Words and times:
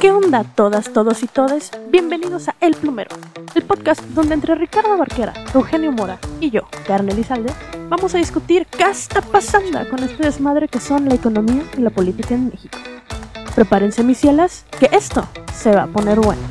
¿Qué 0.00 0.10
onda 0.10 0.44
todas, 0.44 0.92
todos 0.92 1.22
y 1.22 1.28
todes? 1.28 1.70
Bienvenidos 1.90 2.48
a 2.48 2.56
El 2.60 2.74
Plumero, 2.74 3.14
el 3.54 3.62
podcast 3.62 4.02
donde 4.08 4.34
entre 4.34 4.54
Ricardo 4.54 4.98
Barquera, 4.98 5.32
Eugenio 5.54 5.92
Mora 5.92 6.18
y 6.40 6.50
yo, 6.50 6.62
Carne 6.86 7.12
Elizalde, 7.12 7.52
vamos 7.88 8.14
a 8.14 8.18
discutir 8.18 8.66
qué 8.66 8.84
está 8.84 9.20
pasando 9.20 9.78
con 9.88 10.02
este 10.02 10.24
desmadre 10.24 10.68
que 10.68 10.80
son 10.80 11.08
la 11.08 11.14
economía 11.14 11.62
y 11.76 11.80
la 11.80 11.90
política 11.90 12.34
en 12.34 12.46
México. 12.46 12.78
Prepárense 13.54 14.02
mis 14.02 14.18
cielas, 14.18 14.64
que 14.80 14.88
esto 14.90 15.26
se 15.54 15.70
va 15.72 15.84
a 15.84 15.86
poner 15.86 16.18
bueno. 16.18 16.42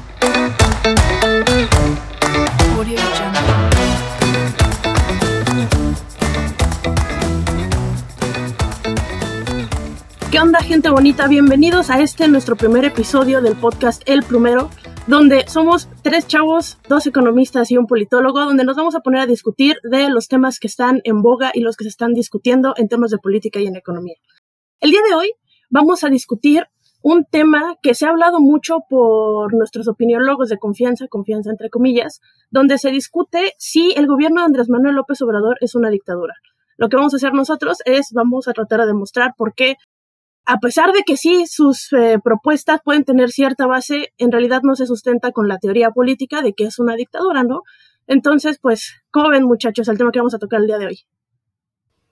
Gente 10.74 10.90
bonita? 10.90 11.28
Bienvenidos 11.28 11.92
a 11.92 12.02
este 12.02 12.28
nuestro 12.28 12.56
primer 12.56 12.84
episodio 12.84 13.44
del 13.44 13.56
podcast 13.56 14.02
El 14.08 14.24
Plumero, 14.24 14.72
donde 15.06 15.48
somos 15.48 15.88
tres 16.02 16.26
chavos, 16.26 16.80
dos 16.90 17.06
economistas 17.06 17.70
y 17.70 17.78
un 17.78 17.86
politólogo, 17.86 18.40
donde 18.40 18.64
nos 18.64 18.76
vamos 18.76 18.96
a 18.96 19.02
poner 19.02 19.22
a 19.22 19.28
discutir 19.28 19.76
de 19.84 20.10
los 20.10 20.28
temas 20.28 20.58
que 20.58 20.66
están 20.66 21.02
en 21.04 21.22
boga 21.22 21.52
y 21.54 21.60
los 21.60 21.78
que 21.78 21.84
se 21.84 21.90
están 21.90 22.16
discutiendo 22.16 22.74
en 22.76 22.88
temas 22.88 23.12
de 23.12 23.20
política 23.20 23.60
y 23.60 23.68
en 23.68 23.76
economía. 23.76 24.16
El 24.80 24.90
día 24.90 25.02
de 25.08 25.14
hoy 25.14 25.34
vamos 25.70 26.04
a 26.04 26.10
discutir 26.10 26.66
un 27.04 27.26
tema 27.26 27.76
que 27.84 27.94
se 27.94 28.08
ha 28.08 28.10
hablado 28.10 28.40
mucho 28.40 28.80
por 28.90 29.54
nuestros 29.54 29.88
opiniólogos 29.88 30.50
de 30.50 30.58
confianza, 30.58 31.08
confianza 31.08 31.52
entre 31.52 31.70
comillas, 31.70 32.20
donde 32.50 32.80
se 32.80 32.90
discute 32.90 33.54
si 33.60 33.92
el 33.92 34.08
gobierno 34.08 34.42
de 34.42 34.46
Andrés 34.46 34.70
Manuel 34.70 34.96
López 34.96 35.22
Obrador 35.22 35.56
es 35.62 35.76
una 35.76 35.92
dictadura. 35.92 36.34
Lo 36.78 36.90
que 36.90 36.98
vamos 36.98 37.14
a 37.14 37.18
hacer 37.18 37.34
nosotros 37.34 37.78
es 37.86 38.08
vamos 38.12 38.48
a 38.48 38.54
tratar 38.54 38.82
de 38.82 38.88
demostrar 38.88 39.36
por 39.38 39.54
qué 39.54 39.76
a 40.46 40.60
pesar 40.60 40.92
de 40.92 41.04
que 41.04 41.18
sí 41.18 41.46
sus 41.48 41.92
eh, 41.94 42.20
propuestas 42.24 42.82
pueden 42.84 43.04
tener 43.04 43.30
cierta 43.32 43.66
base, 43.66 44.14
en 44.18 44.32
realidad 44.32 44.62
no 44.64 44.76
se 44.76 44.86
sustenta 44.86 45.32
con 45.32 45.48
la 45.48 45.58
teoría 45.58 45.92
política 45.92 46.42
de 46.42 46.54
que 46.54 46.66
es 46.66 46.80
una 46.80 46.96
dictadura, 46.96 47.44
¿no? 47.44 47.62
Entonces, 48.08 48.60
pues, 48.62 49.02
¿cómo 49.12 49.30
ven 49.30 49.44
muchachos 49.44 49.88
el 49.88 49.98
tema 49.98 50.12
que 50.12 50.20
vamos 50.20 50.34
a 50.34 50.40
tocar 50.40 50.60
el 50.60 50.68
día 50.68 50.78
de 50.78 50.88
hoy? 50.88 51.00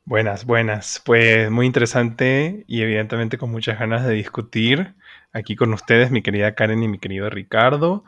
Buenas, 0.05 0.45
buenas. 0.45 1.01
Pues 1.05 1.51
muy 1.51 1.65
interesante 1.65 2.63
y 2.67 2.81
evidentemente 2.81 3.37
con 3.37 3.51
muchas 3.51 3.79
ganas 3.79 4.05
de 4.05 4.13
discutir 4.13 4.95
aquí 5.33 5.55
con 5.55 5.73
ustedes, 5.73 6.11
mi 6.11 6.21
querida 6.21 6.55
Karen 6.55 6.83
y 6.83 6.87
mi 6.87 6.99
querido 6.99 7.29
Ricardo. 7.29 8.03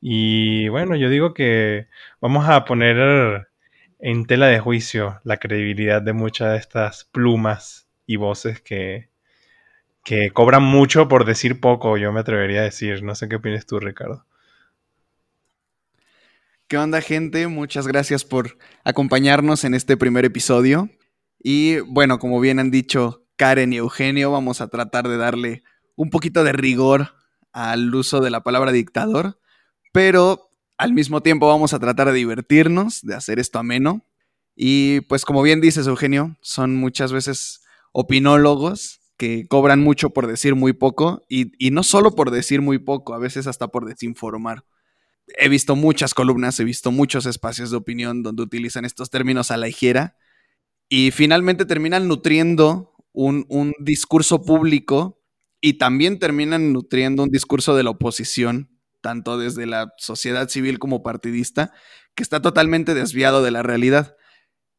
Y 0.00 0.68
bueno, 0.68 0.96
yo 0.96 1.08
digo 1.08 1.34
que 1.34 1.88
vamos 2.20 2.48
a 2.48 2.64
poner 2.64 3.48
en 3.98 4.26
tela 4.26 4.48
de 4.48 4.60
juicio 4.60 5.20
la 5.24 5.38
credibilidad 5.38 6.02
de 6.02 6.12
muchas 6.12 6.52
de 6.52 6.58
estas 6.58 7.04
plumas 7.04 7.88
y 8.06 8.16
voces 8.16 8.60
que, 8.60 9.08
que 10.06 10.30
cobran 10.30 10.62
mucho 10.62 11.08
por 11.08 11.24
decir 11.24 11.60
poco, 11.60 11.96
yo 11.96 12.12
me 12.12 12.20
atrevería 12.20 12.60
a 12.60 12.62
decir. 12.62 13.02
No 13.02 13.16
sé 13.16 13.28
qué 13.28 13.34
opinas 13.34 13.66
tú, 13.66 13.80
Ricardo. 13.80 14.24
¿Qué 16.68 16.78
onda, 16.78 17.00
gente? 17.00 17.48
Muchas 17.48 17.88
gracias 17.88 18.24
por 18.24 18.56
acompañarnos 18.84 19.64
en 19.64 19.74
este 19.74 19.96
primer 19.96 20.24
episodio. 20.24 20.88
Y 21.42 21.80
bueno, 21.80 22.20
como 22.20 22.38
bien 22.38 22.60
han 22.60 22.70
dicho 22.70 23.26
Karen 23.34 23.72
y 23.72 23.78
Eugenio, 23.78 24.30
vamos 24.30 24.60
a 24.60 24.68
tratar 24.68 25.08
de 25.08 25.16
darle 25.16 25.64
un 25.96 26.10
poquito 26.10 26.44
de 26.44 26.52
rigor 26.52 27.14
al 27.52 27.92
uso 27.92 28.20
de 28.20 28.30
la 28.30 28.44
palabra 28.44 28.70
dictador, 28.70 29.40
pero 29.92 30.50
al 30.78 30.92
mismo 30.92 31.20
tiempo 31.20 31.48
vamos 31.48 31.74
a 31.74 31.80
tratar 31.80 32.06
de 32.06 32.12
divertirnos, 32.12 33.02
de 33.02 33.16
hacer 33.16 33.40
esto 33.40 33.58
ameno. 33.58 34.06
Y 34.54 35.00
pues 35.02 35.24
como 35.24 35.42
bien 35.42 35.60
dices, 35.60 35.88
Eugenio, 35.88 36.36
son 36.42 36.76
muchas 36.76 37.12
veces 37.12 37.64
opinólogos 37.90 39.00
que 39.16 39.46
cobran 39.48 39.80
mucho 39.80 40.10
por 40.10 40.26
decir 40.26 40.54
muy 40.54 40.72
poco 40.72 41.24
y, 41.28 41.50
no 41.70 41.82
solo 41.82 42.14
por 42.14 42.30
decir 42.30 42.60
muy 42.60 42.78
poco, 42.78 43.14
a 43.14 43.18
veces 43.18 43.46
hasta 43.46 43.68
por 43.68 43.86
desinformar. 43.86 44.64
He 45.38 45.48
visto 45.48 45.74
muchas 45.74 46.14
columnas, 46.14 46.60
he 46.60 46.64
visto 46.64 46.90
muchos 46.92 47.26
espacios 47.26 47.70
de 47.70 47.76
opinión 47.76 48.22
donde 48.22 48.42
utilizan 48.42 48.84
estos 48.84 49.10
términos 49.10 49.50
a 49.50 49.56
la 49.56 49.66
ligera 49.66 50.16
y 50.88 51.10
finalmente 51.10 51.64
terminan 51.64 52.06
nutriendo 52.06 52.94
un, 53.12 53.46
un 53.48 53.74
discurso 53.80 54.42
público 54.42 55.20
y 55.60 55.74
también 55.74 56.18
terminan 56.18 56.72
nutriendo 56.72 57.22
un 57.22 57.30
discurso 57.30 57.74
de 57.74 57.82
la 57.82 57.90
oposición, 57.90 58.78
tanto 59.00 59.38
desde 59.38 59.66
la 59.66 59.92
sociedad 59.98 60.48
civil 60.48 60.78
como 60.78 61.02
partidista, 61.02 61.72
que 62.14 62.22
está 62.22 62.40
totalmente 62.40 62.94
desviado 62.94 63.42
de 63.42 63.50
la 63.50 63.62
realidad. 63.62 64.16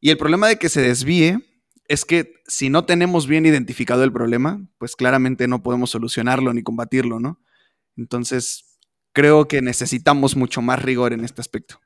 Y 0.00 0.10
el 0.10 0.16
problema 0.16 0.48
de 0.48 0.58
que 0.58 0.68
se 0.68 0.80
desvíe 0.80 1.44
es 1.88 2.04
que 2.04 2.34
si 2.46 2.68
no 2.68 2.84
tenemos 2.84 3.26
bien 3.26 3.46
identificado 3.46 4.04
el 4.04 4.12
problema, 4.12 4.60
pues 4.76 4.94
claramente 4.94 5.48
no 5.48 5.62
podemos 5.62 5.90
solucionarlo 5.90 6.52
ni 6.52 6.62
combatirlo, 6.62 7.18
¿no? 7.18 7.40
Entonces, 7.96 8.78
creo 9.12 9.48
que 9.48 9.62
necesitamos 9.62 10.36
mucho 10.36 10.60
más 10.60 10.80
rigor 10.82 11.14
en 11.14 11.24
este 11.24 11.40
aspecto. 11.40 11.80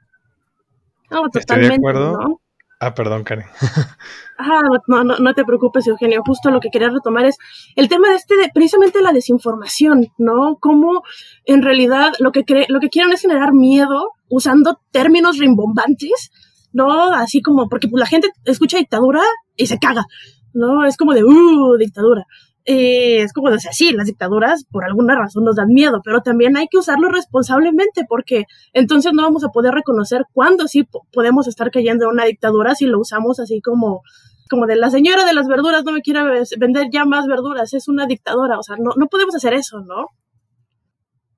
No, 1.09 1.23
totalmente, 1.31 1.41
Estoy 1.41 1.69
de 1.69 1.75
acuerdo. 1.75 2.41
Ah, 2.81 2.95
perdón, 2.95 3.23
Karen. 3.23 3.47
ah, 4.39 4.61
no, 4.89 5.05
no, 5.05 5.19
no, 5.19 5.35
te 5.35 5.45
preocupes, 5.45 5.87
Eugenio. 5.87 6.23
Justo 6.27 6.51
lo 6.51 6.59
que 6.59 6.71
quería 6.71 6.91
retomar 6.91 7.25
es 7.27 7.37
el 7.77 7.89
tema 7.89 8.11
de 8.11 8.17
este, 8.17 8.37
de, 8.37 8.51
precisamente 8.53 9.01
la 9.03 9.13
desinformación, 9.13 10.09
¿no? 10.19 10.57
Cómo 10.61 11.03
en 11.45 11.63
realidad 11.63 12.13
lo 12.19 12.33
que, 12.33 12.45
lo 12.69 12.81
que 12.81 12.89
quieren 12.89 13.13
es 13.13 13.21
generar 13.21 13.53
miedo 13.53 14.11
usando 14.29 14.81
términos 14.91 15.39
rimbombantes 15.39 16.33
¿no? 16.73 17.13
Así 17.13 17.43
como, 17.43 17.69
porque 17.69 17.89
pues, 17.89 18.01
la 18.01 18.07
gente 18.07 18.31
escucha 18.45 18.79
dictadura 18.79 19.21
y 19.57 19.67
se 19.67 19.79
caga, 19.79 20.05
¿no? 20.53 20.85
Es 20.85 20.97
como 20.97 21.15
de, 21.15 21.25
uh, 21.25 21.77
dictadura. 21.79 22.27
Eh, 22.65 23.23
es 23.23 23.33
como 23.33 23.51
de, 23.51 23.59
sí, 23.59 23.93
las 23.93 24.07
dictaduras 24.07 24.65
por 24.71 24.85
alguna 24.85 25.17
razón 25.17 25.45
nos 25.45 25.57
dan 25.57 25.69
miedo, 25.69 26.01
pero 26.05 26.21
también 26.21 26.57
hay 26.57 26.69
que 26.69 26.79
usarlo 26.79 27.09
responsablemente 27.09 28.05
porque 28.09 28.45
entonces 28.73 29.13
no 29.13 29.23
vamos 29.23 29.43
a 29.43 29.49
poder 29.49 29.75
reconocer 29.75 30.23
cuándo 30.33 30.69
sí 30.69 30.87
podemos 31.13 31.49
estar 31.49 31.73
cayendo 31.73 32.05
en 32.05 32.13
una 32.13 32.25
dictadura 32.25 32.77
si 32.77 32.87
lo 32.87 33.01
usamos 33.01 33.41
así 33.41 33.61
como 33.61 34.03
como 34.49 34.67
de 34.67 34.77
la 34.77 34.91
señora 34.91 35.25
de 35.25 35.33
las 35.33 35.49
verduras 35.49 35.83
no 35.83 35.93
me 35.93 36.03
quiere 36.03 36.21
vender 36.59 36.89
ya 36.93 37.05
más 37.07 37.27
verduras, 37.27 37.73
es 37.73 37.89
una 37.89 38.07
dictadora, 38.07 38.59
o 38.59 38.63
sea, 38.63 38.77
no, 38.77 38.91
no 38.97 39.07
podemos 39.07 39.35
hacer 39.35 39.55
eso, 39.55 39.81
¿no? 39.81 40.09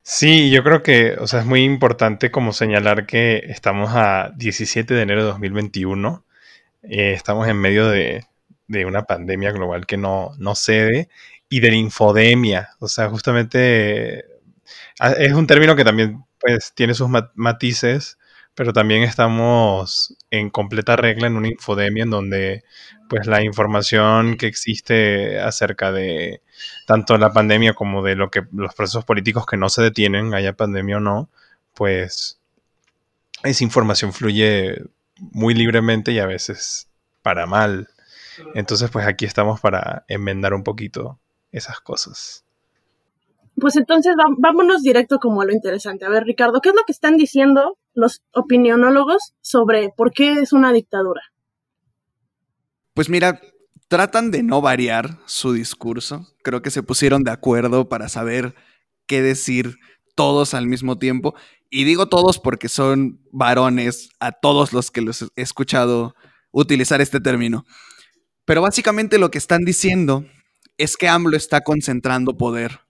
Sí, 0.02 0.50
yo 0.50 0.62
creo 0.62 0.82
que, 0.82 1.16
o 1.18 1.26
sea, 1.26 1.40
es 1.40 1.46
muy 1.46 1.62
importante 1.62 2.30
como 2.30 2.52
señalar 2.52 3.06
que 3.06 3.38
estamos 3.46 3.90
a 3.94 4.32
17 4.36 4.92
de 4.92 5.00
enero 5.00 5.22
de 5.22 5.28
2021. 5.28 6.26
Eh, 6.88 7.12
estamos 7.12 7.48
en 7.48 7.58
medio 7.58 7.88
de, 7.88 8.26
una 8.86 9.04
pandemia 9.04 9.52
global 9.52 9.86
que 9.86 9.96
no, 9.96 10.32
no 10.38 10.54
cede 10.54 11.08
y 11.48 11.60
de 11.60 11.70
la 11.70 11.76
infodemia. 11.76 12.70
O 12.80 12.88
sea, 12.88 13.08
justamente 13.08 14.24
ah, 15.00 15.12
es 15.12 15.32
un 15.32 15.46
término 15.46 15.76
que 15.76 15.84
también 15.84 16.24
pues, 16.40 16.72
tiene 16.74 16.94
sus 16.94 17.08
matices, 17.34 18.18
pero 18.54 18.72
también 18.72 19.02
estamos 19.02 20.16
en 20.30 20.50
completa 20.50 20.96
regla 20.96 21.26
en 21.26 21.36
una 21.36 21.48
infodemia 21.48 22.04
en 22.04 22.10
donde 22.10 22.64
pues 23.08 23.26
la 23.26 23.42
información 23.42 24.36
que 24.36 24.46
existe 24.46 25.40
acerca 25.40 25.92
de 25.92 26.42
tanto 26.86 27.18
la 27.18 27.32
pandemia 27.32 27.74
como 27.74 28.02
de 28.02 28.16
lo 28.16 28.30
que 28.30 28.42
los 28.52 28.74
procesos 28.74 29.04
políticos 29.04 29.46
que 29.46 29.56
no 29.56 29.68
se 29.68 29.82
detienen, 29.82 30.34
haya 30.34 30.54
pandemia 30.54 30.98
o 30.98 31.00
no, 31.00 31.30
pues 31.74 32.40
esa 33.42 33.64
información 33.64 34.12
fluye 34.12 34.82
muy 35.18 35.54
libremente 35.54 36.12
y 36.12 36.18
a 36.18 36.26
veces 36.26 36.88
para 37.22 37.46
mal. 37.46 37.88
Entonces, 38.54 38.90
pues 38.90 39.06
aquí 39.06 39.24
estamos 39.24 39.60
para 39.60 40.04
enmendar 40.08 40.54
un 40.54 40.64
poquito 40.64 41.20
esas 41.52 41.80
cosas. 41.80 42.44
Pues 43.56 43.76
entonces 43.76 44.14
vámonos 44.38 44.82
directo 44.82 45.18
como 45.18 45.40
a 45.40 45.44
lo 45.44 45.52
interesante. 45.52 46.04
A 46.04 46.08
ver, 46.08 46.24
Ricardo, 46.24 46.60
¿qué 46.60 46.70
es 46.70 46.74
lo 46.74 46.82
que 46.84 46.92
están 46.92 47.16
diciendo 47.16 47.78
los 47.94 48.22
opinionólogos 48.32 49.34
sobre 49.40 49.90
por 49.96 50.10
qué 50.12 50.32
es 50.32 50.52
una 50.52 50.72
dictadura? 50.72 51.22
Pues 52.94 53.08
mira, 53.08 53.40
tratan 53.88 54.32
de 54.32 54.42
no 54.42 54.60
variar 54.60 55.18
su 55.26 55.52
discurso. 55.52 56.26
Creo 56.42 56.62
que 56.62 56.70
se 56.70 56.82
pusieron 56.82 57.22
de 57.22 57.30
acuerdo 57.30 57.88
para 57.88 58.08
saber 58.08 58.54
qué 59.06 59.22
decir 59.22 59.78
todos 60.14 60.54
al 60.54 60.66
mismo 60.66 60.98
tiempo. 60.98 61.34
Y 61.70 61.84
digo 61.84 62.06
todos 62.08 62.38
porque 62.38 62.68
son 62.68 63.20
varones 63.32 64.10
a 64.20 64.32
todos 64.32 64.72
los 64.72 64.90
que 64.90 65.00
los 65.00 65.22
he 65.22 65.42
escuchado 65.42 66.14
utilizar 66.52 67.00
este 67.00 67.20
término. 67.20 67.64
Pero 68.44 68.62
básicamente 68.62 69.18
lo 69.18 69.30
que 69.30 69.38
están 69.38 69.62
diciendo 69.62 70.24
es 70.78 70.96
que 70.96 71.08
AMLO 71.08 71.36
está 71.36 71.62
concentrando 71.62 72.36
poder 72.36 72.80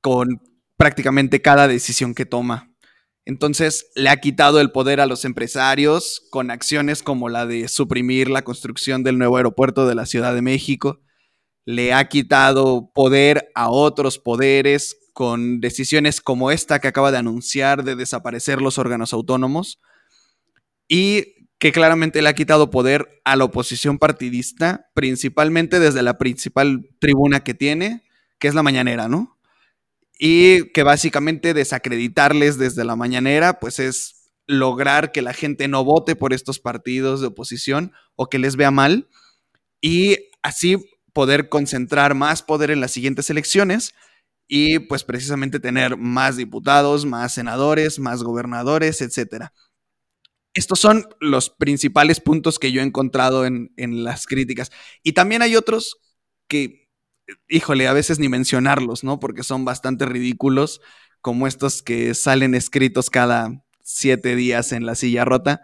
con 0.00 0.40
prácticamente 0.76 1.40
cada 1.40 1.68
decisión 1.68 2.14
que 2.14 2.26
toma. 2.26 2.70
Entonces 3.24 3.90
le 3.96 4.08
ha 4.08 4.18
quitado 4.18 4.60
el 4.60 4.70
poder 4.70 5.00
a 5.00 5.06
los 5.06 5.24
empresarios 5.24 6.22
con 6.30 6.50
acciones 6.50 7.02
como 7.02 7.28
la 7.28 7.44
de 7.44 7.66
suprimir 7.68 8.30
la 8.30 8.42
construcción 8.42 9.02
del 9.02 9.18
nuevo 9.18 9.36
aeropuerto 9.36 9.86
de 9.86 9.96
la 9.96 10.06
Ciudad 10.06 10.34
de 10.34 10.42
México. 10.42 11.00
Le 11.66 11.92
ha 11.92 12.08
quitado 12.08 12.90
poder 12.94 13.50
a 13.54 13.68
otros 13.68 14.18
poderes 14.18 14.96
con 15.12 15.60
decisiones 15.60 16.22
como 16.22 16.50
esta 16.50 16.78
que 16.78 16.88
acaba 16.88 17.12
de 17.12 17.18
anunciar 17.18 17.84
de 17.84 17.96
desaparecer 17.96 18.62
los 18.62 18.78
órganos 18.78 19.12
autónomos. 19.12 19.80
Y 20.88 21.36
que 21.58 21.72
claramente 21.72 22.22
le 22.22 22.28
ha 22.28 22.34
quitado 22.34 22.70
poder 22.70 23.20
a 23.24 23.36
la 23.36 23.44
oposición 23.44 23.98
partidista, 23.98 24.90
principalmente 24.94 25.80
desde 25.80 26.02
la 26.02 26.18
principal 26.18 26.88
tribuna 26.98 27.40
que 27.40 27.54
tiene, 27.54 28.04
que 28.38 28.48
es 28.48 28.54
la 28.54 28.62
mañanera, 28.62 29.08
¿no? 29.08 29.38
Y 30.18 30.70
que 30.72 30.82
básicamente 30.82 31.54
desacreditarles 31.54 32.58
desde 32.58 32.84
la 32.84 32.96
mañanera, 32.96 33.58
pues 33.58 33.78
es 33.78 34.30
lograr 34.46 35.12
que 35.12 35.22
la 35.22 35.32
gente 35.32 35.68
no 35.68 35.84
vote 35.84 36.14
por 36.14 36.32
estos 36.32 36.58
partidos 36.60 37.20
de 37.20 37.28
oposición 37.28 37.92
o 38.14 38.28
que 38.28 38.38
les 38.38 38.56
vea 38.56 38.70
mal 38.70 39.08
y 39.80 40.16
así 40.42 40.76
poder 41.16 41.48
concentrar 41.48 42.14
más 42.14 42.42
poder 42.42 42.70
en 42.70 42.82
las 42.82 42.90
siguientes 42.90 43.30
elecciones 43.30 43.94
y 44.46 44.80
pues 44.80 45.02
precisamente 45.02 45.58
tener 45.58 45.96
más 45.96 46.36
diputados, 46.36 47.06
más 47.06 47.32
senadores, 47.32 47.98
más 47.98 48.22
gobernadores, 48.22 49.00
etcétera. 49.00 49.54
Estos 50.52 50.78
son 50.78 51.08
los 51.18 51.48
principales 51.48 52.20
puntos 52.20 52.58
que 52.58 52.70
yo 52.70 52.82
he 52.82 52.84
encontrado 52.84 53.46
en, 53.46 53.72
en, 53.78 54.04
las 54.04 54.26
críticas. 54.26 54.70
Y 55.02 55.12
también 55.12 55.40
hay 55.40 55.56
otros 55.56 55.96
que, 56.48 56.90
híjole, 57.48 57.88
a 57.88 57.94
veces 57.94 58.18
ni 58.18 58.28
mencionarlos, 58.28 59.02
¿no? 59.02 59.18
Porque 59.18 59.42
son 59.42 59.64
bastante 59.64 60.04
ridículos, 60.04 60.82
como 61.22 61.46
estos 61.46 61.82
que 61.82 62.12
salen 62.12 62.54
escritos 62.54 63.08
cada 63.08 63.64
siete 63.82 64.36
días 64.36 64.72
en 64.72 64.84
la 64.84 64.94
silla 64.94 65.24
rota. 65.24 65.62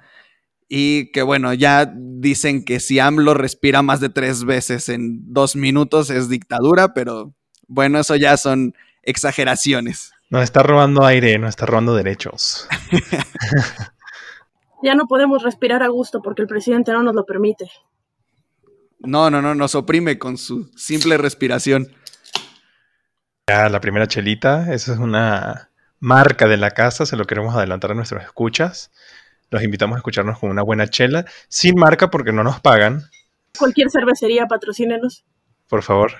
Y 0.74 1.12
que 1.12 1.20
bueno, 1.20 1.52
ya 1.52 1.84
dicen 1.94 2.64
que 2.64 2.80
si 2.80 2.98
AMLO 2.98 3.34
respira 3.34 3.82
más 3.82 4.00
de 4.00 4.08
tres 4.08 4.44
veces 4.44 4.88
en 4.88 5.30
dos 5.30 5.54
minutos 5.54 6.08
es 6.08 6.30
dictadura, 6.30 6.94
pero 6.94 7.34
bueno, 7.68 8.00
eso 8.00 8.16
ya 8.16 8.38
son 8.38 8.74
exageraciones. 9.02 10.14
Nos 10.30 10.42
está 10.42 10.62
robando 10.62 11.04
aire, 11.04 11.38
nos 11.38 11.50
está 11.50 11.66
robando 11.66 11.94
derechos. 11.94 12.66
ya 14.82 14.94
no 14.94 15.06
podemos 15.08 15.42
respirar 15.42 15.82
a 15.82 15.88
gusto 15.88 16.22
porque 16.22 16.40
el 16.40 16.48
presidente 16.48 16.90
no 16.92 17.02
nos 17.02 17.14
lo 17.14 17.26
permite. 17.26 17.70
No, 19.00 19.28
no, 19.28 19.42
no, 19.42 19.54
nos 19.54 19.74
oprime 19.74 20.18
con 20.18 20.38
su 20.38 20.70
simple 20.74 21.18
respiración. 21.18 21.94
Ya, 23.46 23.68
la 23.68 23.82
primera 23.82 24.06
chelita, 24.06 24.72
esa 24.72 24.94
es 24.94 24.98
una 24.98 25.68
marca 26.00 26.48
de 26.48 26.56
la 26.56 26.70
casa, 26.70 27.04
se 27.04 27.18
lo 27.18 27.26
queremos 27.26 27.54
adelantar 27.54 27.90
a 27.90 27.94
nuestros 27.94 28.22
escuchas. 28.22 28.90
Los 29.52 29.62
invitamos 29.62 29.94
a 29.94 29.98
escucharnos 29.98 30.40
con 30.40 30.50
una 30.50 30.62
buena 30.62 30.88
chela, 30.88 31.24
sin 31.48 31.76
marca 31.76 32.10
porque 32.10 32.32
no 32.32 32.42
nos 32.42 32.60
pagan. 32.60 33.04
Cualquier 33.56 33.88
cervecería, 33.90 34.46
patrocínenos 34.46 35.24
por 35.72 35.82
favor. 35.82 36.12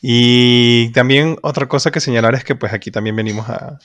Y 0.00 0.92
también 0.92 1.36
otra 1.42 1.66
cosa 1.66 1.90
que 1.90 1.98
señalar 1.98 2.36
es 2.36 2.44
que 2.44 2.54
pues 2.54 2.72
aquí 2.72 2.92
también 2.92 3.16
venimos 3.16 3.48
a, 3.48 3.80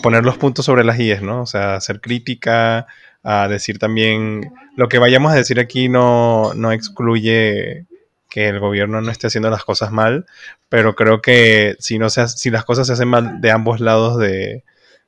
poner 0.00 0.24
los 0.24 0.38
puntos 0.38 0.64
sobre 0.64 0.84
las 0.84 0.96
IES, 0.96 1.22
¿no? 1.22 1.42
O 1.42 1.46
sea, 1.46 1.74
hacer 1.74 2.00
crítica, 2.00 2.86
a 3.24 3.48
decir 3.48 3.80
también, 3.80 4.52
lo 4.76 4.88
que 4.88 5.00
vayamos 5.00 5.32
a 5.32 5.34
decir 5.34 5.58
aquí 5.58 5.88
no, 5.88 6.54
no 6.54 6.70
excluye 6.70 7.86
que 8.30 8.48
el 8.48 8.60
gobierno 8.60 9.00
no 9.00 9.10
esté 9.10 9.26
haciendo 9.26 9.50
las 9.50 9.64
cosas 9.64 9.90
mal, 9.90 10.24
pero 10.68 10.94
creo 10.94 11.20
que 11.20 11.74
si, 11.80 11.98
no 11.98 12.08
se, 12.08 12.28
si 12.28 12.50
las 12.50 12.64
cosas 12.64 12.86
se 12.86 12.92
hacen 12.92 13.08
mal 13.08 13.40
de 13.40 13.50
ambos 13.50 13.80
lados 13.80 14.18
de, 14.20 14.62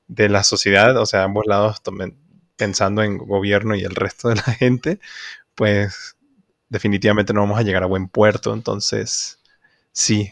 de 0.09 0.29
la 0.29 0.43
sociedad, 0.43 0.97
o 0.97 1.07
sea, 1.07 1.23
ambos 1.23 1.47
lados 1.47 1.85
pensando 2.61 3.03
en 3.03 3.17
gobierno 3.17 3.75
y 3.75 3.85
el 3.85 3.95
resto 3.95 4.29
de 4.29 4.35
la 4.37 4.43
gente, 4.59 5.01
pues 5.55 6.17
definitivamente 6.69 7.33
no 7.33 7.41
vamos 7.41 7.59
a 7.59 7.63
llegar 7.63 7.83
a 7.83 7.87
buen 7.87 8.09
puerto. 8.09 8.53
Entonces, 8.53 9.41
sí, 9.93 10.31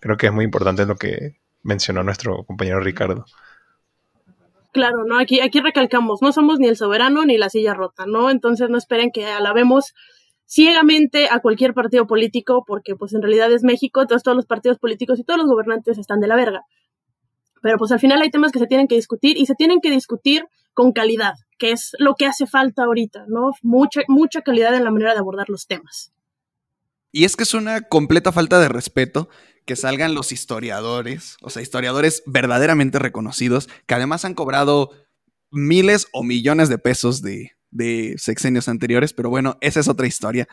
creo 0.00 0.16
que 0.16 0.26
es 0.26 0.32
muy 0.32 0.44
importante 0.44 0.84
lo 0.84 0.96
que 0.96 1.36
mencionó 1.62 2.02
nuestro 2.02 2.42
compañero 2.42 2.80
Ricardo. 2.80 3.24
Claro, 4.72 5.04
¿no? 5.04 5.18
Aquí, 5.18 5.40
aquí 5.40 5.60
recalcamos, 5.60 6.22
no 6.22 6.32
somos 6.32 6.58
ni 6.58 6.66
el 6.66 6.76
soberano 6.76 7.24
ni 7.24 7.38
la 7.38 7.50
silla 7.50 7.74
rota, 7.74 8.04
¿no? 8.06 8.30
Entonces 8.30 8.68
no 8.68 8.76
esperen 8.76 9.12
que 9.12 9.26
alabemos 9.26 9.94
ciegamente 10.46 11.28
a 11.30 11.38
cualquier 11.38 11.72
partido 11.72 12.08
político, 12.08 12.64
porque 12.66 12.96
pues 12.96 13.12
en 13.14 13.22
realidad 13.22 13.52
es 13.52 13.62
México, 13.62 14.06
todos 14.06 14.22
los 14.26 14.46
partidos 14.46 14.78
políticos 14.78 15.20
y 15.20 15.24
todos 15.24 15.38
los 15.38 15.48
gobernantes 15.48 15.98
están 15.98 16.18
de 16.18 16.26
la 16.26 16.34
verga. 16.34 16.62
Pero 17.62 17.78
pues 17.78 17.92
al 17.92 18.00
final 18.00 18.20
hay 18.22 18.30
temas 18.30 18.50
que 18.50 18.58
se 18.58 18.66
tienen 18.66 18.88
que 18.88 18.96
discutir 18.96 19.36
y 19.36 19.46
se 19.46 19.54
tienen 19.54 19.80
que 19.80 19.90
discutir 19.90 20.44
con 20.74 20.92
calidad, 20.92 21.34
que 21.58 21.72
es 21.72 21.92
lo 21.98 22.14
que 22.14 22.26
hace 22.26 22.46
falta 22.46 22.84
ahorita, 22.84 23.24
¿no? 23.28 23.50
Mucha, 23.62 24.02
mucha 24.08 24.42
calidad 24.42 24.74
en 24.74 24.84
la 24.84 24.90
manera 24.90 25.12
de 25.12 25.18
abordar 25.18 25.48
los 25.48 25.66
temas. 25.66 26.12
Y 27.12 27.24
es 27.24 27.36
que 27.36 27.42
es 27.42 27.54
una 27.54 27.82
completa 27.82 28.32
falta 28.32 28.60
de 28.60 28.68
respeto 28.68 29.28
que 29.66 29.76
salgan 29.76 30.14
los 30.14 30.32
historiadores, 30.32 31.36
o 31.42 31.50
sea, 31.50 31.62
historiadores 31.62 32.22
verdaderamente 32.26 32.98
reconocidos, 32.98 33.68
que 33.86 33.94
además 33.94 34.24
han 34.24 34.34
cobrado 34.34 34.90
miles 35.50 36.06
o 36.12 36.22
millones 36.22 36.68
de 36.68 36.78
pesos 36.78 37.22
de, 37.22 37.52
de 37.70 38.14
sexenios 38.18 38.68
anteriores, 38.68 39.12
pero 39.12 39.30
bueno, 39.30 39.58
esa 39.60 39.80
es 39.80 39.88
otra 39.88 40.06
historia. 40.06 40.48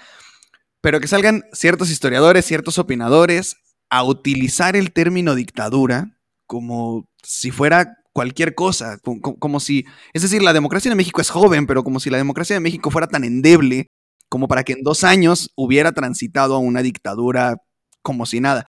Pero 0.82 1.00
que 1.00 1.08
salgan 1.08 1.44
ciertos 1.54 1.90
historiadores, 1.90 2.46
ciertos 2.46 2.78
opinadores 2.78 3.58
a 3.90 4.04
utilizar 4.04 4.76
el 4.76 4.92
término 4.92 5.36
dictadura 5.36 6.18
como 6.46 7.08
si 7.24 7.52
fuera 7.52 7.98
cualquier 8.18 8.56
cosa, 8.56 9.00
como, 9.38 9.60
si, 9.60 9.86
es 10.12 10.24
decir, 10.24 10.42
la 10.42 10.52
democracia 10.52 10.90
en 10.90 10.98
México 10.98 11.22
es 11.22 11.30
joven, 11.30 11.68
pero 11.68 11.84
como 11.84 12.00
si 12.00 12.10
la 12.10 12.18
democracia 12.18 12.56
de 12.56 12.60
México 12.60 12.90
fuera 12.90 13.06
tan 13.06 13.24
endeble 13.24 13.92
como 14.28 14.48
para 14.48 14.64
que 14.64 14.74
en 14.74 14.82
dos 14.82 15.04
años 15.04 15.52
hubiera 15.54 15.92
transitado 15.92 16.56
a 16.56 16.58
una 16.58 16.82
dictadura 16.82 17.58
como 18.02 18.26
si 18.26 18.40
nada. 18.40 18.72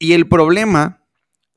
Y 0.00 0.14
el 0.14 0.28
problema 0.28 1.06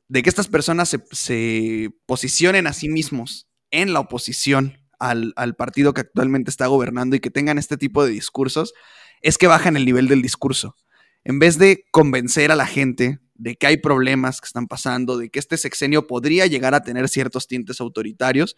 de 0.06 0.22
que 0.22 0.28
estas 0.28 0.46
personas 0.46 0.96
se, 1.10 1.90
posicionen 2.06 2.68
a 2.68 2.72
sí 2.72 2.88
mismos 2.88 3.48
en 3.72 3.92
la 3.92 3.98
oposición 3.98 4.78
al, 5.00 5.34
partido 5.56 5.94
que 5.94 6.02
actualmente 6.02 6.52
está 6.52 6.68
gobernando 6.68 7.16
y 7.16 7.20
que 7.20 7.32
tengan 7.32 7.58
este 7.58 7.76
tipo 7.76 8.04
de 8.04 8.12
discursos, 8.12 8.74
es 9.22 9.38
que 9.38 9.48
bajan 9.48 9.76
el 9.76 9.86
nivel 9.86 10.06
del 10.06 10.22
discurso. 10.22 10.76
En 11.24 11.40
vez 11.40 11.58
de 11.58 11.84
convencer 11.90 12.52
a 12.52 12.56
la 12.56 12.66
gente 12.66 13.18
de 13.38 13.56
que 13.56 13.66
hay 13.66 13.76
problemas 13.78 14.40
que 14.40 14.46
están 14.46 14.66
pasando, 14.66 15.16
de 15.16 15.30
que 15.30 15.38
este 15.38 15.56
sexenio 15.56 16.06
podría 16.06 16.46
llegar 16.46 16.74
a 16.74 16.82
tener 16.82 17.08
ciertos 17.08 17.46
tintes 17.46 17.80
autoritarios, 17.80 18.56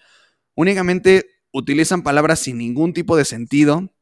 únicamente 0.55 1.27
utilizan 1.53 2.03
palabras 2.03 2.41
sin 2.41 2.59
ningún 2.59 2.93
tipo 2.93 3.17
de 3.17 3.25
sentido, 3.25 3.93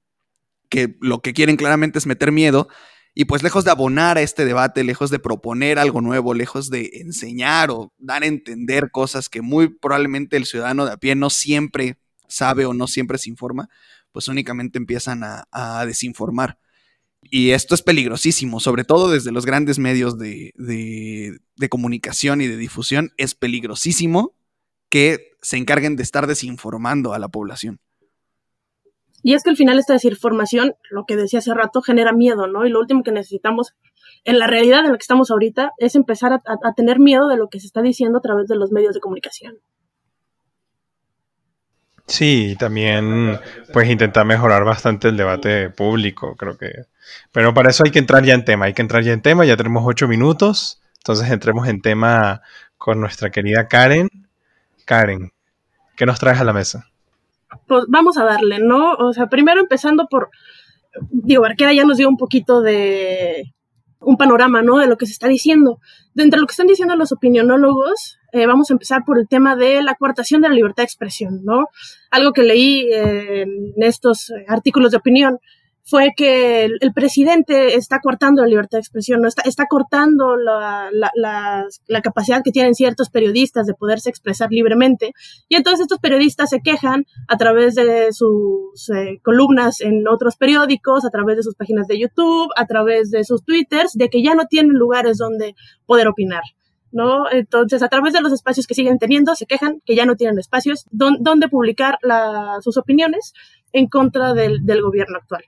que 0.70 0.96
lo 1.00 1.20
que 1.20 1.34
quieren 1.34 1.56
claramente 1.56 1.98
es 1.98 2.06
meter 2.06 2.32
miedo, 2.32 2.68
y 3.14 3.24
pues 3.24 3.42
lejos 3.42 3.64
de 3.64 3.72
abonar 3.72 4.16
a 4.16 4.22
este 4.22 4.44
debate, 4.44 4.84
lejos 4.84 5.10
de 5.10 5.18
proponer 5.18 5.78
algo 5.80 6.00
nuevo, 6.00 6.34
lejos 6.34 6.70
de 6.70 6.90
enseñar 6.94 7.70
o 7.70 7.92
dar 7.98 8.22
a 8.22 8.26
entender 8.26 8.92
cosas 8.92 9.28
que 9.28 9.42
muy 9.42 9.68
probablemente 9.68 10.36
el 10.36 10.46
ciudadano 10.46 10.86
de 10.86 10.92
a 10.92 10.96
pie 10.98 11.16
no 11.16 11.28
siempre 11.28 11.98
sabe 12.28 12.64
o 12.66 12.74
no 12.74 12.86
siempre 12.86 13.18
se 13.18 13.30
informa, 13.30 13.68
pues 14.12 14.28
únicamente 14.28 14.78
empiezan 14.78 15.24
a, 15.24 15.48
a 15.50 15.84
desinformar. 15.84 16.58
Y 17.22 17.50
esto 17.50 17.74
es 17.74 17.82
peligrosísimo, 17.82 18.60
sobre 18.60 18.84
todo 18.84 19.10
desde 19.10 19.32
los 19.32 19.44
grandes 19.44 19.78
medios 19.78 20.18
de, 20.18 20.52
comunicación 21.68 22.40
y 22.40 22.46
de 22.46 22.56
difusión. 22.56 23.10
Es 23.16 23.34
peligrosísimo 23.34 24.34
que 24.88 25.32
se 25.42 25.56
encarguen 25.56 25.96
de 25.96 26.02
estar 26.02 26.26
desinformando 26.26 27.12
a 27.12 27.18
la 27.18 27.28
población. 27.28 27.80
Y 29.22 29.34
es 29.34 29.42
que 29.42 29.50
al 29.50 29.56
final 29.56 29.78
esta 29.78 29.94
desinformación, 29.94 30.74
lo 30.90 31.04
que 31.04 31.16
decía 31.16 31.40
hace 31.40 31.52
rato, 31.52 31.82
genera 31.82 32.12
miedo, 32.12 32.46
¿no? 32.46 32.64
Y 32.64 32.70
lo 32.70 32.78
último 32.78 33.02
que 33.02 33.10
necesitamos 33.10 33.74
en 34.24 34.38
la 34.38 34.46
realidad 34.46 34.84
en 34.84 34.92
la 34.92 34.96
que 34.96 35.02
estamos 35.02 35.30
ahorita 35.30 35.72
es 35.78 35.96
empezar 35.96 36.32
a 36.32 36.74
tener 36.74 37.00
miedo 37.00 37.28
de 37.28 37.36
lo 37.36 37.48
que 37.48 37.60
se 37.60 37.66
está 37.66 37.82
diciendo 37.82 38.18
a 38.18 38.22
través 38.22 38.46
de 38.46 38.56
los 38.56 38.70
medios 38.70 38.94
de 38.94 39.00
comunicación. 39.00 39.58
Sí, 42.08 42.56
también 42.58 43.38
pues 43.72 43.88
intentar 43.88 44.24
mejorar 44.26 44.64
bastante 44.64 45.08
el 45.08 45.16
debate 45.16 45.70
público, 45.70 46.34
creo 46.36 46.56
que. 46.56 46.86
Pero 47.32 47.54
para 47.54 47.70
eso 47.70 47.84
hay 47.84 47.90
que 47.90 47.98
entrar 47.98 48.24
ya 48.24 48.34
en 48.34 48.44
tema, 48.44 48.64
hay 48.64 48.74
que 48.74 48.82
entrar 48.82 49.02
ya 49.02 49.12
en 49.12 49.22
tema, 49.22 49.44
ya 49.44 49.56
tenemos 49.56 49.84
ocho 49.86 50.08
minutos, 50.08 50.80
entonces 50.98 51.30
entremos 51.30 51.68
en 51.68 51.80
tema 51.80 52.42
con 52.76 53.00
nuestra 53.00 53.30
querida 53.30 53.68
Karen. 53.68 54.08
Karen, 54.84 55.32
¿qué 55.96 56.06
nos 56.06 56.18
traes 56.18 56.40
a 56.40 56.44
la 56.44 56.52
mesa? 56.52 56.86
Pues 57.66 57.84
vamos 57.88 58.16
a 58.16 58.24
darle, 58.24 58.58
¿no? 58.58 58.94
O 58.94 59.12
sea, 59.12 59.26
primero 59.26 59.60
empezando 59.60 60.06
por, 60.06 60.30
digo, 61.10 61.44
Arquera 61.44 61.72
ya 61.72 61.84
nos 61.84 61.98
dio 61.98 62.08
un 62.08 62.16
poquito 62.16 62.62
de, 62.62 63.52
un 64.00 64.16
panorama, 64.16 64.62
¿no? 64.62 64.78
De 64.78 64.86
lo 64.86 64.96
que 64.96 65.06
se 65.06 65.12
está 65.12 65.28
diciendo. 65.28 65.80
De 66.14 66.22
entre 66.22 66.40
lo 66.40 66.46
que 66.46 66.52
están 66.52 66.66
diciendo 66.66 66.96
los 66.96 67.12
opinionólogos, 67.12 68.17
eh, 68.32 68.46
vamos 68.46 68.70
a 68.70 68.74
empezar 68.74 69.04
por 69.04 69.18
el 69.18 69.28
tema 69.28 69.56
de 69.56 69.82
la 69.82 69.94
coartación 69.94 70.40
de 70.40 70.48
la 70.48 70.54
libertad 70.54 70.82
de 70.82 70.86
expresión, 70.86 71.44
¿no? 71.44 71.68
Algo 72.10 72.32
que 72.32 72.42
leí 72.42 72.90
eh, 72.92 73.42
en 73.42 73.82
estos 73.82 74.32
artículos 74.46 74.90
de 74.90 74.98
opinión 74.98 75.38
fue 75.88 76.12
que 76.14 76.64
el, 76.64 76.92
presidente 76.92 77.76
está 77.76 78.00
cortando 78.00 78.42
la 78.42 78.48
libertad 78.48 78.76
de 78.76 78.82
expresión, 78.82 79.22
¿no? 79.22 79.28
está, 79.28 79.40
está 79.42 79.64
cortando 79.64 80.36
la, 80.36 80.90
la, 80.92 81.64
la, 81.86 82.02
capacidad 82.02 82.42
que 82.44 82.50
tienen 82.50 82.74
ciertos 82.74 83.08
periodistas 83.08 83.66
de 83.66 83.72
poderse 83.72 84.10
expresar 84.10 84.50
libremente. 84.50 85.14
Y 85.48 85.56
entonces 85.56 85.80
estos 85.80 85.98
periodistas 85.98 86.50
se 86.50 86.60
quejan 86.60 87.06
a 87.26 87.38
través 87.38 87.74
de 87.74 88.12
sus 88.12 88.90
eh, 88.90 89.18
columnas 89.22 89.80
en 89.80 90.06
otros 90.08 90.36
periódicos, 90.36 91.06
a 91.06 91.10
través 91.10 91.38
de 91.38 91.42
sus 91.42 91.54
páginas 91.54 91.86
de 91.86 91.98
YouTube, 91.98 92.50
a 92.56 92.66
través 92.66 93.10
de 93.10 93.24
sus 93.24 93.42
twitters, 93.42 93.92
de 93.94 94.10
que 94.10 94.22
ya 94.22 94.34
no 94.34 94.44
tienen 94.44 94.74
lugares 94.74 95.16
donde 95.16 95.54
poder 95.86 96.06
opinar. 96.08 96.42
¿No? 96.92 97.30
Entonces, 97.30 97.82
a 97.82 97.88
través 97.88 98.12
de 98.12 98.20
los 98.20 98.32
espacios 98.32 98.66
que 98.66 98.74
siguen 98.74 98.98
teniendo, 98.98 99.34
se 99.34 99.46
quejan 99.46 99.80
que 99.84 99.94
ya 99.94 100.06
no 100.06 100.16
tienen 100.16 100.38
espacios 100.38 100.86
donde 100.90 101.48
publicar 101.48 101.98
sus 102.60 102.76
opiniones 102.76 103.32
en 103.72 103.88
contra 103.88 104.34
del, 104.34 104.60
gobierno 104.82 105.18
actual. 105.18 105.44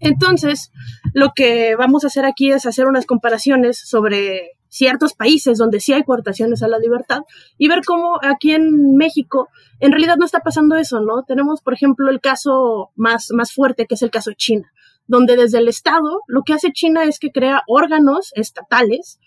Entonces, 0.00 0.70
lo 1.14 1.32
que 1.34 1.74
vamos 1.76 2.04
a 2.04 2.08
hacer 2.08 2.26
aquí 2.26 2.50
es 2.50 2.66
hacer 2.66 2.86
unas 2.86 3.06
comparaciones 3.06 3.78
sobre 3.78 4.52
ciertos 4.68 5.14
países 5.14 5.56
donde 5.56 5.80
sí 5.80 5.94
hay 5.94 6.02
coartaciones 6.02 6.62
a 6.62 6.68
la 6.68 6.78
libertad 6.78 7.20
y 7.56 7.68
ver 7.68 7.80
cómo 7.86 8.18
aquí 8.22 8.52
en 8.52 8.96
México 8.96 9.48
en 9.80 9.92
realidad 9.92 10.16
no 10.18 10.26
está 10.26 10.40
pasando 10.40 10.76
eso, 10.76 11.00
¿no? 11.00 11.22
Tenemos, 11.22 11.62
por 11.62 11.72
ejemplo, 11.72 12.10
el 12.10 12.20
caso 12.20 12.90
más, 12.94 13.28
más 13.30 13.52
fuerte, 13.52 13.86
que 13.86 13.94
es 13.94 14.02
el 14.02 14.10
caso 14.10 14.30
de 14.30 14.36
China, 14.36 14.70
donde 15.06 15.36
desde 15.36 15.58
el 15.58 15.68
Estado 15.68 16.20
lo 16.26 16.42
que 16.42 16.52
hace 16.52 16.72
China 16.72 17.04
es 17.04 17.18
que 17.18 17.30
crea 17.30 17.62
órganos 17.66 18.32
estatales 18.34 19.18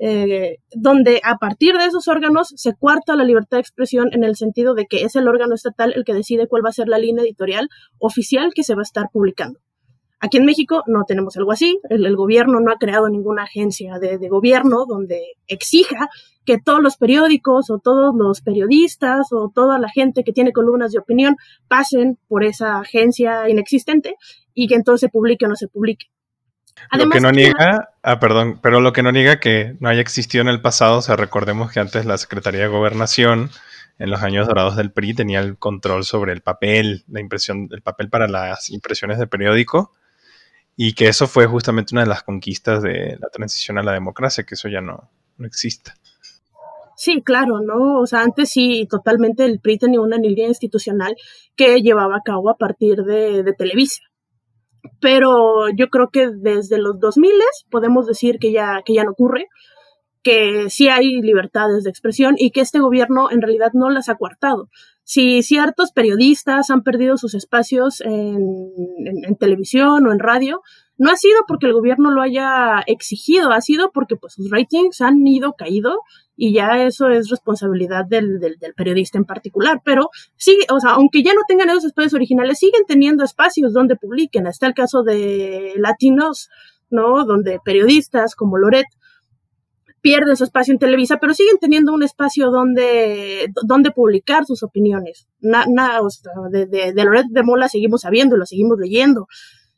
eh, 0.00 0.58
donde 0.72 1.20
a 1.24 1.36
partir 1.38 1.76
de 1.76 1.86
esos 1.86 2.06
órganos 2.06 2.52
se 2.56 2.74
cuarta 2.74 3.16
la 3.16 3.24
libertad 3.24 3.56
de 3.56 3.62
expresión 3.62 4.10
en 4.12 4.22
el 4.22 4.36
sentido 4.36 4.74
de 4.74 4.86
que 4.86 5.02
es 5.02 5.16
el 5.16 5.26
órgano 5.26 5.54
estatal 5.54 5.92
el 5.96 6.04
que 6.04 6.14
decide 6.14 6.46
cuál 6.46 6.64
va 6.64 6.68
a 6.68 6.72
ser 6.72 6.88
la 6.88 6.98
línea 6.98 7.24
editorial 7.24 7.68
oficial 7.98 8.52
que 8.54 8.62
se 8.62 8.74
va 8.74 8.82
a 8.82 8.82
estar 8.82 9.06
publicando. 9.12 9.58
Aquí 10.20 10.38
en 10.38 10.46
México 10.46 10.82
no 10.86 11.04
tenemos 11.06 11.36
algo 11.36 11.52
así. 11.52 11.78
El, 11.90 12.16
gobierno 12.16 12.58
no 12.58 12.72
ha 12.72 12.76
creado 12.76 13.08
ninguna 13.08 13.44
agencia 13.44 13.98
de, 14.00 14.18
de, 14.18 14.28
gobierno 14.28 14.84
donde 14.84 15.22
exija 15.46 16.08
que 16.44 16.58
todos 16.58 16.82
los 16.82 16.96
periódicos 16.96 17.70
o 17.70 17.78
todos 17.78 18.12
los 18.16 18.40
periodistas 18.40 19.28
o 19.32 19.50
toda 19.54 19.78
la 19.78 19.88
gente 19.88 20.24
que 20.24 20.32
tiene 20.32 20.52
columnas 20.52 20.90
de 20.90 20.98
opinión 20.98 21.36
pasen 21.68 22.18
por 22.26 22.42
esa 22.42 22.80
agencia 22.80 23.48
inexistente 23.48 24.16
y 24.54 24.66
que 24.66 24.74
entonces 24.74 25.02
se 25.02 25.08
publique 25.08 25.46
o 25.46 25.48
no 25.48 25.54
se 25.54 25.68
publique 25.68 26.06
lo 26.92 27.08
que 27.10 27.20
no 27.20 27.30
niega, 27.30 27.90
ah, 28.02 28.18
perdón, 28.18 28.58
pero 28.62 28.80
lo 28.80 28.92
que 28.92 29.02
no 29.02 29.12
niega 29.12 29.40
que 29.40 29.76
no 29.80 29.88
haya 29.88 30.00
existido 30.00 30.42
en 30.42 30.48
el 30.48 30.60
pasado, 30.60 30.98
o 30.98 31.02
sea, 31.02 31.16
recordemos 31.16 31.72
que 31.72 31.80
antes 31.80 32.06
la 32.06 32.18
Secretaría 32.18 32.62
de 32.62 32.68
Gobernación, 32.68 33.50
en 33.98 34.10
los 34.10 34.22
años 34.22 34.46
dorados 34.46 34.76
del 34.76 34.92
PRI, 34.92 35.14
tenía 35.14 35.40
el 35.40 35.58
control 35.58 36.04
sobre 36.04 36.32
el 36.32 36.40
papel, 36.40 37.04
la 37.08 37.20
impresión, 37.20 37.68
el 37.70 37.82
papel 37.82 38.08
para 38.08 38.28
las 38.28 38.70
impresiones 38.70 39.18
de 39.18 39.26
periódico, 39.26 39.92
y 40.76 40.94
que 40.94 41.08
eso 41.08 41.26
fue 41.26 41.46
justamente 41.46 41.94
una 41.94 42.02
de 42.02 42.08
las 42.08 42.22
conquistas 42.22 42.82
de 42.82 43.18
la 43.20 43.28
transición 43.28 43.78
a 43.78 43.82
la 43.82 43.92
democracia, 43.92 44.44
que 44.44 44.54
eso 44.54 44.68
ya 44.68 44.80
no, 44.80 45.10
no 45.36 45.46
existe. 45.46 45.92
Sí, 46.96 47.22
claro, 47.22 47.60
¿no? 47.60 48.00
O 48.00 48.06
sea, 48.06 48.22
antes 48.22 48.50
sí, 48.50 48.86
totalmente 48.90 49.44
el 49.44 49.60
PRI 49.60 49.78
tenía 49.78 50.00
una 50.00 50.16
línea 50.16 50.48
institucional 50.48 51.16
que 51.54 51.80
llevaba 51.80 52.16
a 52.16 52.22
cabo 52.24 52.50
a 52.50 52.56
partir 52.56 53.04
de, 53.04 53.42
de 53.42 53.52
Televisa 53.52 54.07
pero 55.00 55.68
yo 55.76 55.88
creo 55.88 56.08
que 56.10 56.28
desde 56.30 56.78
los 56.78 56.98
2000 57.00 57.32
podemos 57.70 58.06
decir 58.06 58.38
que 58.38 58.52
ya, 58.52 58.82
que 58.84 58.94
ya 58.94 59.04
no 59.04 59.12
ocurre, 59.12 59.46
que 60.22 60.68
sí 60.70 60.88
hay 60.88 61.20
libertades 61.20 61.84
de 61.84 61.90
expresión 61.90 62.34
y 62.36 62.50
que 62.50 62.60
este 62.60 62.80
gobierno 62.80 63.30
en 63.30 63.40
realidad 63.40 63.70
no 63.72 63.90
las 63.90 64.08
ha 64.08 64.16
coartado. 64.16 64.68
Si 65.04 65.42
ciertos 65.42 65.92
periodistas 65.92 66.70
han 66.70 66.82
perdido 66.82 67.16
sus 67.16 67.34
espacios 67.34 68.00
en, 68.02 68.48
en 69.24 69.36
televisión 69.36 70.06
o 70.06 70.12
en 70.12 70.18
radio, 70.18 70.60
no 70.98 71.10
ha 71.10 71.16
sido 71.16 71.40
porque 71.46 71.66
el 71.66 71.72
gobierno 71.72 72.10
lo 72.10 72.20
haya 72.20 72.82
exigido, 72.86 73.52
ha 73.52 73.60
sido 73.60 73.92
porque 73.92 74.16
pues 74.16 74.34
sus 74.34 74.50
ratings 74.50 75.00
han 75.00 75.24
ido 75.26 75.52
caído 75.52 76.00
y 76.36 76.52
ya 76.52 76.84
eso 76.84 77.08
es 77.08 77.30
responsabilidad 77.30 78.04
del, 78.04 78.40
del, 78.40 78.74
periodista 78.76 79.16
en 79.16 79.24
particular. 79.24 79.80
Pero 79.84 80.10
sí, 80.36 80.58
o 80.70 80.80
sea, 80.80 80.90
aunque 80.90 81.22
ya 81.22 81.34
no 81.34 81.40
tengan 81.46 81.70
esos 81.70 81.86
espacios 81.86 82.14
originales, 82.14 82.58
siguen 82.58 82.82
teniendo 82.86 83.24
espacios 83.24 83.72
donde 83.72 83.96
publiquen. 83.96 84.46
Está 84.46 84.66
el 84.66 84.74
caso 84.74 85.02
de 85.04 85.74
Latinos, 85.76 86.50
¿no? 86.90 87.24
Donde 87.24 87.60
periodistas 87.64 88.34
como 88.34 88.58
Loret 88.58 88.86
pierden 90.00 90.36
su 90.36 90.44
espacio 90.44 90.72
en 90.72 90.78
Televisa, 90.78 91.18
pero 91.20 91.34
siguen 91.34 91.58
teniendo 91.60 91.92
un 91.92 92.02
espacio 92.02 92.50
donde, 92.50 93.52
donde 93.64 93.90
publicar 93.90 94.46
sus 94.46 94.62
opiniones. 94.62 95.28
Nada, 95.40 96.02
o 96.02 96.10
sea, 96.10 96.32
de, 96.50 96.66
de, 96.66 96.92
de 96.92 97.04
Loret 97.04 97.26
de 97.30 97.42
Mola 97.42 97.68
seguimos 97.68 98.02
sabiendo, 98.02 98.36
lo 98.36 98.46
seguimos 98.46 98.78
leyendo. 98.78 99.26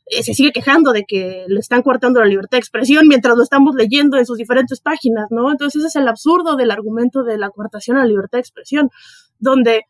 Eh, 0.05 0.23
se 0.23 0.33
sigue 0.33 0.51
quejando 0.51 0.91
de 0.91 1.03
que 1.07 1.45
le 1.47 1.59
están 1.59 1.83
cortando 1.83 2.19
la 2.19 2.27
libertad 2.27 2.57
de 2.57 2.59
expresión 2.59 3.07
mientras 3.07 3.35
lo 3.37 3.43
estamos 3.43 3.75
leyendo 3.75 4.17
en 4.17 4.25
sus 4.25 4.37
diferentes 4.37 4.81
páginas, 4.81 5.27
¿no? 5.29 5.51
Entonces 5.51 5.79
ese 5.79 5.87
es 5.87 5.95
el 5.95 6.07
absurdo 6.07 6.55
del 6.55 6.71
argumento 6.71 7.23
de 7.23 7.37
la 7.37 7.49
coartación 7.49 7.97
a 7.97 8.01
la 8.01 8.07
libertad 8.07 8.37
de 8.37 8.41
expresión, 8.41 8.89
donde 9.39 9.83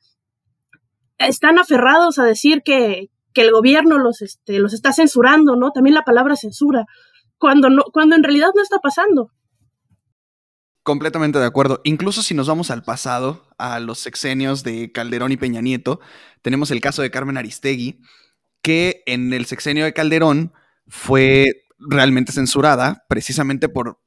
están 1.17 1.59
aferrados 1.59 2.19
a 2.19 2.25
decir 2.25 2.61
que, 2.63 3.09
que 3.33 3.41
el 3.41 3.51
gobierno 3.51 3.97
los, 3.97 4.21
este, 4.21 4.59
los 4.59 4.73
está 4.73 4.93
censurando, 4.93 5.55
¿no? 5.55 5.71
También 5.71 5.95
la 5.95 6.03
palabra 6.03 6.35
censura, 6.35 6.85
cuando, 7.37 7.69
no, 7.69 7.83
cuando 7.91 8.15
en 8.15 8.23
realidad 8.23 8.49
no 8.55 8.61
está 8.61 8.79
pasando. 8.79 9.31
Completamente 10.83 11.37
de 11.37 11.45
acuerdo. 11.45 11.79
Incluso 11.83 12.23
si 12.23 12.33
nos 12.33 12.47
vamos 12.47 12.71
al 12.71 12.83
pasado, 12.83 13.47
a 13.57 13.79
los 13.79 13.99
sexenios 13.99 14.63
de 14.63 14.91
Calderón 14.91 15.31
y 15.31 15.37
Peña 15.37 15.61
Nieto, 15.61 15.99
tenemos 16.41 16.71
el 16.71 16.81
caso 16.81 17.03
de 17.03 17.11
Carmen 17.11 17.37
Aristegui, 17.37 18.01
que 18.61 19.03
en 19.05 19.33
el 19.33 19.45
sexenio 19.45 19.85
de 19.85 19.93
Calderón 19.93 20.53
fue 20.87 21.65
realmente 21.79 22.31
censurada 22.31 23.05
precisamente 23.09 23.69
por 23.69 23.99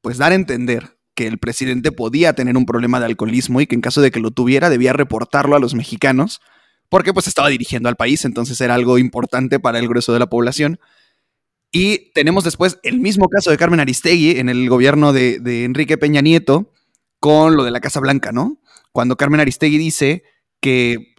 pues 0.00 0.18
dar 0.18 0.32
a 0.32 0.36
entender 0.36 0.98
que 1.14 1.26
el 1.26 1.38
presidente 1.38 1.92
podía 1.92 2.32
tener 2.32 2.56
un 2.56 2.66
problema 2.66 2.98
de 2.98 3.06
alcoholismo 3.06 3.60
y 3.60 3.66
que 3.66 3.74
en 3.74 3.80
caso 3.80 4.00
de 4.00 4.10
que 4.10 4.20
lo 4.20 4.30
tuviera 4.30 4.70
debía 4.70 4.92
reportarlo 4.92 5.56
a 5.56 5.60
los 5.60 5.74
mexicanos 5.74 6.40
porque 6.88 7.14
pues 7.14 7.26
estaba 7.26 7.48
dirigiendo 7.48 7.88
al 7.88 7.96
país, 7.96 8.24
entonces 8.24 8.60
era 8.60 8.74
algo 8.74 8.98
importante 8.98 9.58
para 9.58 9.78
el 9.78 9.88
grueso 9.88 10.12
de 10.12 10.18
la 10.18 10.28
población. 10.28 10.78
Y 11.70 12.12
tenemos 12.12 12.44
después 12.44 12.78
el 12.82 13.00
mismo 13.00 13.30
caso 13.30 13.50
de 13.50 13.56
Carmen 13.56 13.80
Aristegui 13.80 14.38
en 14.38 14.50
el 14.50 14.68
gobierno 14.68 15.14
de, 15.14 15.38
de 15.38 15.64
Enrique 15.64 15.96
Peña 15.96 16.20
Nieto 16.20 16.70
con 17.18 17.56
lo 17.56 17.64
de 17.64 17.70
la 17.70 17.80
Casa 17.80 17.98
Blanca, 18.00 18.30
¿no? 18.30 18.60
Cuando 18.92 19.16
Carmen 19.16 19.40
Aristegui 19.40 19.78
dice 19.78 20.22
que 20.60 21.11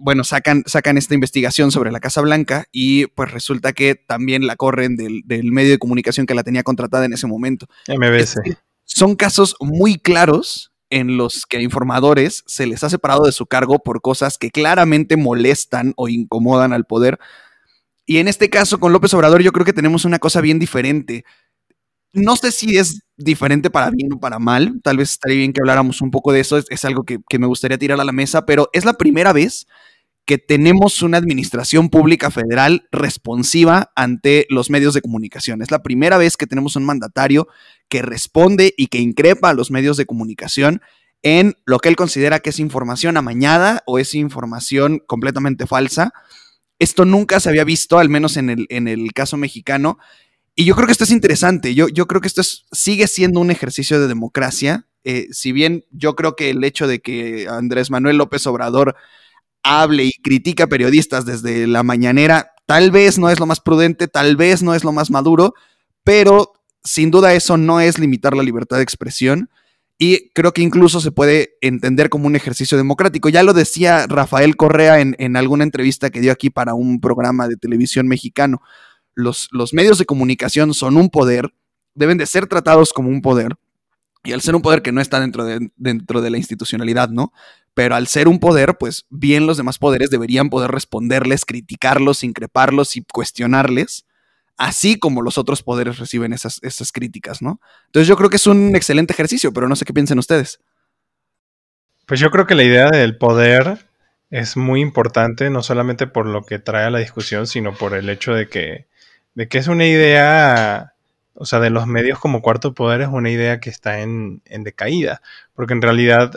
bueno, 0.00 0.24
sacan, 0.24 0.62
sacan 0.66 0.98
esta 0.98 1.14
investigación 1.14 1.70
sobre 1.70 1.92
la 1.92 2.00
Casa 2.00 2.20
Blanca 2.20 2.66
y 2.72 3.06
pues 3.06 3.30
resulta 3.30 3.72
que 3.72 3.94
también 3.94 4.46
la 4.46 4.56
corren 4.56 4.96
del, 4.96 5.22
medio 5.52 5.70
de 5.70 5.78
comunicación 5.78 6.26
que 6.26 6.34
la 6.34 6.44
tenía 6.44 6.62
contratada 6.62 7.04
en 7.04 7.12
ese 7.12 7.26
momento. 7.26 7.66
MBS. 7.88 8.40
son 8.84 9.16
casos 9.16 9.56
muy 9.60 9.98
claros 9.98 10.72
en 10.90 11.16
los 11.16 11.44
que 11.46 11.58
a 11.58 11.62
informadores 11.62 12.44
se 12.46 12.66
les 12.66 12.82
ha 12.82 12.90
separado 12.90 13.24
de 13.24 13.32
su 13.32 13.46
cargo 13.46 13.78
por 13.80 14.00
cosas 14.00 14.38
que 14.38 14.50
claramente 14.50 15.16
molestan 15.16 15.92
o 15.96 16.08
incomodan 16.08 16.72
al 16.72 16.86
poder. 16.86 17.18
Y 18.06 18.18
en 18.18 18.28
este 18.28 18.48
caso 18.48 18.80
con 18.80 18.92
López 18.92 19.12
Obrador 19.14 19.42
yo 19.42 19.52
creo 19.52 19.66
que 19.66 19.72
tenemos 19.72 20.04
una 20.04 20.18
cosa 20.18 20.40
bien 20.40 20.58
diferente. 20.58 21.24
No 22.14 22.36
sé 22.36 22.52
si 22.52 22.78
es 22.78 23.02
diferente 23.18 23.68
para 23.68 23.90
bien 23.90 24.14
o 24.14 24.18
para 24.20 24.38
mal, 24.38 24.80
tal 24.82 24.96
vez 24.96 25.10
estaría 25.10 25.36
bien 25.36 25.52
que 25.52 25.60
habláramos 25.60 26.00
un 26.00 26.10
poco 26.10 26.32
de 26.32 26.40
eso, 26.40 26.56
es, 26.56 26.84
algo 26.86 27.04
que, 27.04 27.18
que, 27.28 27.38
me 27.38 27.46
gustaría 27.46 27.76
tirar 27.76 28.00
a 28.00 28.04
la 28.04 28.12
mesa, 28.12 28.46
pero 28.46 28.70
es 28.72 28.86
la 28.86 28.94
primera 28.94 29.34
vez 29.34 29.66
que 30.28 30.36
tenemos 30.36 31.00
una 31.00 31.16
administración 31.16 31.88
pública 31.88 32.30
federal 32.30 32.86
responsiva 32.92 33.92
ante 33.96 34.46
los 34.50 34.68
medios 34.68 34.92
de 34.92 35.00
comunicación. 35.00 35.62
Es 35.62 35.70
la 35.70 35.82
primera 35.82 36.18
vez 36.18 36.36
que 36.36 36.46
tenemos 36.46 36.76
un 36.76 36.84
mandatario 36.84 37.48
que 37.88 38.02
responde 38.02 38.74
y 38.76 38.88
que 38.88 38.98
increpa 38.98 39.48
a 39.48 39.54
los 39.54 39.70
medios 39.70 39.96
de 39.96 40.04
comunicación 40.04 40.82
en 41.22 41.54
lo 41.64 41.78
que 41.78 41.88
él 41.88 41.96
considera 41.96 42.40
que 42.40 42.50
es 42.50 42.58
información 42.58 43.16
amañada 43.16 43.82
o 43.86 43.98
es 43.98 44.14
información 44.14 45.02
completamente 45.06 45.66
falsa. 45.66 46.12
Esto 46.78 47.06
nunca 47.06 47.40
se 47.40 47.48
había 47.48 47.64
visto, 47.64 47.98
al 47.98 48.10
menos 48.10 48.36
en 48.36 48.50
el, 48.50 48.66
en 48.68 48.86
el 48.86 49.14
caso 49.14 49.38
mexicano. 49.38 49.96
Y 50.54 50.66
yo 50.66 50.74
creo 50.74 50.84
que 50.84 50.92
esto 50.92 51.04
es 51.04 51.10
interesante. 51.10 51.74
Yo, 51.74 51.88
yo 51.88 52.06
creo 52.06 52.20
que 52.20 52.28
esto 52.28 52.42
sigue 52.70 53.06
siendo 53.06 53.40
un 53.40 53.50
ejercicio 53.50 53.98
de 53.98 54.08
democracia. 54.08 54.88
Eh, 55.04 55.28
si 55.30 55.52
bien 55.52 55.86
yo 55.90 56.16
creo 56.16 56.36
que 56.36 56.50
el 56.50 56.62
hecho 56.64 56.86
de 56.86 57.00
que 57.00 57.46
Andrés 57.48 57.90
Manuel 57.90 58.18
López 58.18 58.46
Obrador 58.46 58.94
hable 59.68 60.04
y 60.04 60.12
critica 60.12 60.66
periodistas 60.66 61.26
desde 61.26 61.66
la 61.66 61.82
mañanera, 61.82 62.52
tal 62.66 62.90
vez 62.90 63.18
no 63.18 63.28
es 63.30 63.38
lo 63.38 63.46
más 63.46 63.60
prudente, 63.60 64.08
tal 64.08 64.36
vez 64.36 64.62
no 64.62 64.74
es 64.74 64.82
lo 64.82 64.92
más 64.92 65.10
maduro, 65.10 65.54
pero 66.04 66.54
sin 66.82 67.10
duda 67.10 67.34
eso 67.34 67.56
no 67.56 67.80
es 67.80 67.98
limitar 67.98 68.34
la 68.34 68.42
libertad 68.42 68.78
de 68.78 68.82
expresión 68.82 69.50
y 69.98 70.30
creo 70.30 70.52
que 70.52 70.62
incluso 70.62 71.00
se 71.00 71.10
puede 71.10 71.56
entender 71.60 72.08
como 72.08 72.28
un 72.28 72.36
ejercicio 72.36 72.78
democrático. 72.78 73.28
Ya 73.28 73.42
lo 73.42 73.52
decía 73.52 74.06
Rafael 74.06 74.56
Correa 74.56 75.00
en, 75.00 75.36
alguna 75.36 75.64
entrevista 75.64 76.10
que 76.10 76.20
dio 76.20 76.32
aquí 76.32 76.50
para 76.50 76.74
un 76.74 77.00
programa 77.00 77.48
de 77.48 77.56
televisión 77.56 78.06
mexicano. 78.06 78.62
Los, 79.14 79.48
los 79.50 79.74
medios 79.74 79.98
de 79.98 80.06
comunicación 80.06 80.72
son 80.72 80.96
un 80.96 81.10
poder, 81.10 81.52
deben 81.94 82.16
de 82.16 82.26
ser 82.26 82.46
tratados 82.46 82.92
como 82.92 83.08
un 83.08 83.20
poder, 83.20 83.56
y 84.24 84.32
al 84.32 84.40
ser 84.40 84.54
un 84.54 84.62
poder 84.62 84.82
que 84.82 84.92
no 84.92 85.00
está 85.00 85.20
dentro 85.20 85.44
de, 85.44 85.70
dentro 85.76 86.20
de 86.20 86.30
la 86.30 86.38
institucionalidad, 86.38 87.08
¿no? 87.08 87.32
Pero 87.74 87.94
al 87.94 88.06
ser 88.08 88.28
un 88.28 88.40
poder, 88.40 88.76
pues 88.78 89.06
bien 89.08 89.46
los 89.46 89.56
demás 89.56 89.78
poderes 89.78 90.10
deberían 90.10 90.50
poder 90.50 90.70
responderles, 90.70 91.44
criticarlos, 91.44 92.24
increparlos 92.24 92.96
y 92.96 93.04
cuestionarles, 93.04 94.06
así 94.56 94.98
como 94.98 95.22
los 95.22 95.38
otros 95.38 95.62
poderes 95.62 95.98
reciben 95.98 96.32
esas, 96.32 96.58
esas 96.62 96.92
críticas, 96.92 97.40
¿no? 97.40 97.60
Entonces 97.86 98.08
yo 98.08 98.16
creo 98.16 98.30
que 98.30 98.36
es 98.36 98.46
un 98.46 98.74
excelente 98.74 99.12
ejercicio, 99.12 99.52
pero 99.52 99.68
no 99.68 99.76
sé 99.76 99.84
qué 99.84 99.92
piensen 99.92 100.18
ustedes. 100.18 100.60
Pues 102.06 102.20
yo 102.20 102.30
creo 102.30 102.46
que 102.46 102.54
la 102.54 102.64
idea 102.64 102.90
del 102.90 103.16
poder 103.16 103.86
es 104.30 104.56
muy 104.56 104.80
importante, 104.80 105.48
no 105.50 105.62
solamente 105.62 106.06
por 106.06 106.26
lo 106.26 106.42
que 106.42 106.58
trae 106.58 106.86
a 106.86 106.90
la 106.90 106.98
discusión, 106.98 107.46
sino 107.46 107.74
por 107.74 107.94
el 107.94 108.10
hecho 108.10 108.34
de 108.34 108.48
que, 108.48 108.88
de 109.34 109.48
que 109.48 109.58
es 109.58 109.68
una 109.68 109.86
idea 109.86 110.94
o 111.40 111.46
sea, 111.46 111.60
de 111.60 111.70
los 111.70 111.86
medios 111.86 112.18
como 112.18 112.42
cuarto 112.42 112.74
poder 112.74 113.00
es 113.00 113.08
una 113.08 113.30
idea 113.30 113.60
que 113.60 113.70
está 113.70 114.00
en, 114.00 114.42
decaída, 114.44 115.22
porque 115.54 115.72
en 115.72 115.82
realidad, 115.82 116.32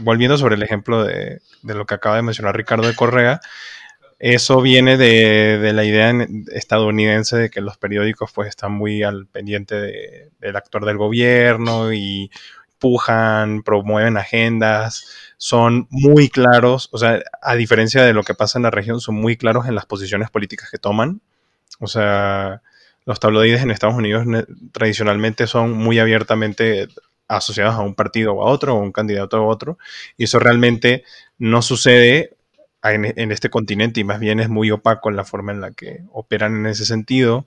volviendo 0.00 0.36
sobre 0.36 0.56
el 0.56 0.62
ejemplo 0.62 1.02
de, 1.02 1.40
lo 1.62 1.86
que 1.86 1.94
acaba 1.94 2.16
de 2.16 2.22
mencionar 2.22 2.54
Ricardo 2.54 2.86
de 2.86 2.94
Correa, 2.94 3.40
eso 4.18 4.60
viene 4.60 4.98
de, 4.98 5.72
la 5.72 5.84
idea 5.84 6.12
estadounidense 6.52 7.36
de 7.38 7.50
que 7.50 7.62
los 7.62 7.78
periódicos 7.78 8.30
pues 8.32 8.48
están 8.50 8.72
muy 8.72 9.02
al 9.02 9.26
pendiente 9.26 10.30
del 10.38 10.56
actor 10.56 10.84
del 10.84 10.98
gobierno 10.98 11.92
y 11.92 12.30
pujan, 12.78 13.62
promueven 13.62 14.18
agendas, 14.18 15.06
son 15.38 15.86
muy 15.90 16.28
claros, 16.28 16.90
o 16.92 16.98
sea, 16.98 17.22
a 17.40 17.54
diferencia 17.54 18.02
de 18.04 18.12
lo 18.12 18.24
que 18.24 18.34
pasa 18.34 18.58
en 18.58 18.64
la 18.64 18.70
región, 18.70 19.00
son 19.00 19.14
muy 19.14 19.36
claros 19.36 19.66
en 19.66 19.74
las 19.74 19.86
posiciones 19.86 20.30
políticas 20.30 20.70
que 20.70 20.78
toman. 20.78 21.22
O 21.80 21.86
sea, 21.86 22.62
los 23.04 23.20
tabloides 23.20 23.62
en 23.62 23.70
Estados 23.70 23.96
Unidos 23.96 24.26
tradicionalmente 24.72 25.46
son 25.46 25.72
muy 25.72 25.98
abiertamente 25.98 26.88
asociados 27.28 27.74
a 27.74 27.80
un 27.80 27.94
partido 27.94 28.34
o 28.34 28.46
a 28.46 28.50
otro, 28.50 28.74
o 28.74 28.78
un 28.78 28.92
candidato 28.92 29.36
a 29.36 29.42
otro, 29.42 29.78
y 30.16 30.24
eso 30.24 30.38
realmente 30.38 31.04
no 31.38 31.62
sucede 31.62 32.36
en, 32.82 33.30
este 33.30 33.48
continente 33.48 34.00
y 34.00 34.04
más 34.04 34.18
bien 34.18 34.40
es 34.40 34.48
muy 34.48 34.70
opaco 34.70 35.08
en 35.08 35.16
la 35.16 35.24
forma 35.24 35.52
en 35.52 35.60
la 35.60 35.70
que 35.70 36.02
operan 36.12 36.56
en 36.56 36.66
ese 36.66 36.84
sentido 36.84 37.46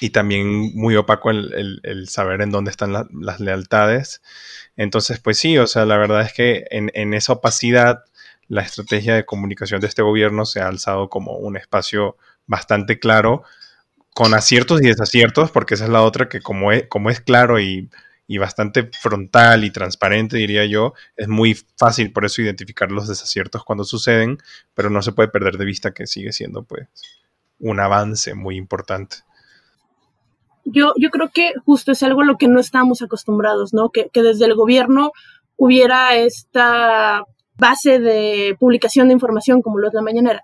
y 0.00 0.10
también 0.10 0.76
muy 0.76 0.96
opaco 0.96 1.30
el, 1.30 2.06
saber 2.08 2.42
en 2.42 2.50
dónde 2.50 2.70
están 2.70 2.92
las 2.92 3.40
lealtades. 3.40 4.22
Entonces, 4.76 5.18
pues 5.18 5.38
sí, 5.38 5.58
o 5.58 5.66
sea, 5.66 5.86
la 5.86 5.96
verdad 5.96 6.22
es 6.22 6.32
que 6.32 6.66
en, 6.70 7.14
esa 7.14 7.34
opacidad 7.34 8.04
la 8.48 8.62
estrategia 8.62 9.14
de 9.14 9.26
comunicación 9.26 9.80
de 9.80 9.88
este 9.88 10.02
gobierno 10.02 10.46
se 10.46 10.60
ha 10.60 10.68
alzado 10.68 11.08
como 11.08 11.36
un 11.36 11.56
espacio 11.56 12.16
bastante 12.46 12.98
claro, 12.98 13.42
con 14.18 14.34
aciertos 14.34 14.82
y 14.82 14.86
desaciertos, 14.86 15.52
porque 15.52 15.74
esa 15.74 15.84
es 15.84 15.90
la 15.90 16.02
otra 16.02 16.28
que 16.28 16.40
como 16.40 16.72
es, 16.72 16.88
como 16.88 17.08
es 17.08 17.20
claro 17.20 17.60
y 17.60 17.88
y 18.26 18.38
bastante 18.38 18.90
frontal 19.00 19.64
y 19.64 19.70
transparente, 19.70 20.36
diría 20.38 20.66
yo, 20.66 20.92
es 21.16 21.28
muy 21.28 21.54
fácil 21.76 22.12
por 22.12 22.24
eso 22.24 22.42
identificar 22.42 22.90
los 22.90 23.06
desaciertos 23.06 23.62
cuando 23.62 23.84
suceden, 23.84 24.38
pero 24.74 24.90
no 24.90 25.02
se 25.02 25.12
puede 25.12 25.28
perder 25.28 25.56
de 25.56 25.64
vista 25.64 25.94
que 25.94 26.08
sigue 26.08 26.32
siendo 26.32 26.64
pues 26.64 26.88
un 27.60 27.78
avance 27.78 28.34
muy 28.34 28.56
importante. 28.56 29.18
Yo, 30.64 30.94
yo 30.98 31.10
creo 31.10 31.30
que 31.30 31.52
justo 31.64 31.92
es 31.92 32.02
algo 32.02 32.22
a 32.22 32.24
lo 32.24 32.38
que 32.38 32.48
no 32.48 32.58
estamos 32.58 33.02
acostumbrados, 33.02 33.72
¿no? 33.72 33.90
Que, 33.90 34.10
que 34.12 34.22
desde 34.22 34.46
el 34.46 34.56
gobierno 34.56 35.12
hubiera 35.56 36.16
esta 36.16 37.22
base 37.54 38.00
de 38.00 38.56
publicación 38.58 39.06
de 39.06 39.14
información 39.14 39.62
como 39.62 39.78
lo 39.78 39.86
es 39.86 39.94
la 39.94 40.02
mañanera. 40.02 40.42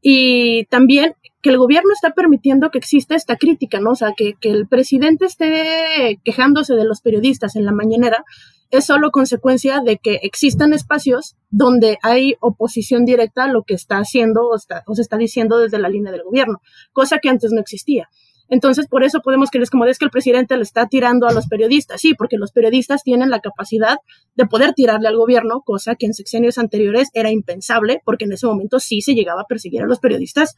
Y 0.00 0.64
también 0.64 1.14
que 1.42 1.50
el 1.50 1.58
gobierno 1.58 1.90
está 1.92 2.10
permitiendo 2.10 2.70
que 2.70 2.78
exista 2.78 3.16
esta 3.16 3.36
crítica, 3.36 3.80
¿no? 3.80 3.90
O 3.90 3.96
sea, 3.96 4.12
que, 4.16 4.34
que 4.40 4.50
el 4.50 4.68
presidente 4.68 5.26
esté 5.26 6.20
quejándose 6.24 6.74
de 6.74 6.84
los 6.84 7.00
periodistas 7.00 7.56
en 7.56 7.64
la 7.64 7.72
mañanera 7.72 8.24
es 8.70 8.86
solo 8.86 9.10
consecuencia 9.10 9.80
de 9.80 9.98
que 9.98 10.20
existan 10.22 10.72
espacios 10.72 11.36
donde 11.50 11.98
hay 12.02 12.36
oposición 12.40 13.04
directa 13.04 13.44
a 13.44 13.48
lo 13.48 13.64
que 13.64 13.74
está 13.74 13.98
haciendo 13.98 14.48
o, 14.48 14.56
está, 14.56 14.82
o 14.86 14.94
se 14.94 15.02
está 15.02 15.18
diciendo 15.18 15.58
desde 15.58 15.78
la 15.78 15.90
línea 15.90 16.10
del 16.10 16.22
gobierno, 16.22 16.62
cosa 16.92 17.18
que 17.18 17.28
antes 17.28 17.52
no 17.52 17.60
existía. 17.60 18.08
Entonces, 18.52 18.86
por 18.86 19.02
eso 19.02 19.20
podemos 19.22 19.50
creer, 19.50 19.70
como 19.70 19.86
es 19.86 19.98
que 19.98 20.04
el 20.04 20.10
presidente 20.10 20.54
le 20.58 20.62
está 20.62 20.86
tirando 20.86 21.26
a 21.26 21.32
los 21.32 21.46
periodistas. 21.46 22.02
Sí, 22.02 22.12
porque 22.12 22.36
los 22.36 22.52
periodistas 22.52 23.02
tienen 23.02 23.30
la 23.30 23.40
capacidad 23.40 23.96
de 24.34 24.44
poder 24.44 24.74
tirarle 24.74 25.08
al 25.08 25.16
gobierno, 25.16 25.62
cosa 25.64 25.94
que 25.94 26.04
en 26.04 26.12
sexenios 26.12 26.58
anteriores 26.58 27.08
era 27.14 27.30
impensable, 27.30 28.02
porque 28.04 28.26
en 28.26 28.32
ese 28.34 28.46
momento 28.46 28.78
sí 28.78 29.00
se 29.00 29.14
llegaba 29.14 29.40
a 29.40 29.46
perseguir 29.46 29.80
a 29.80 29.86
los 29.86 30.00
periodistas 30.00 30.54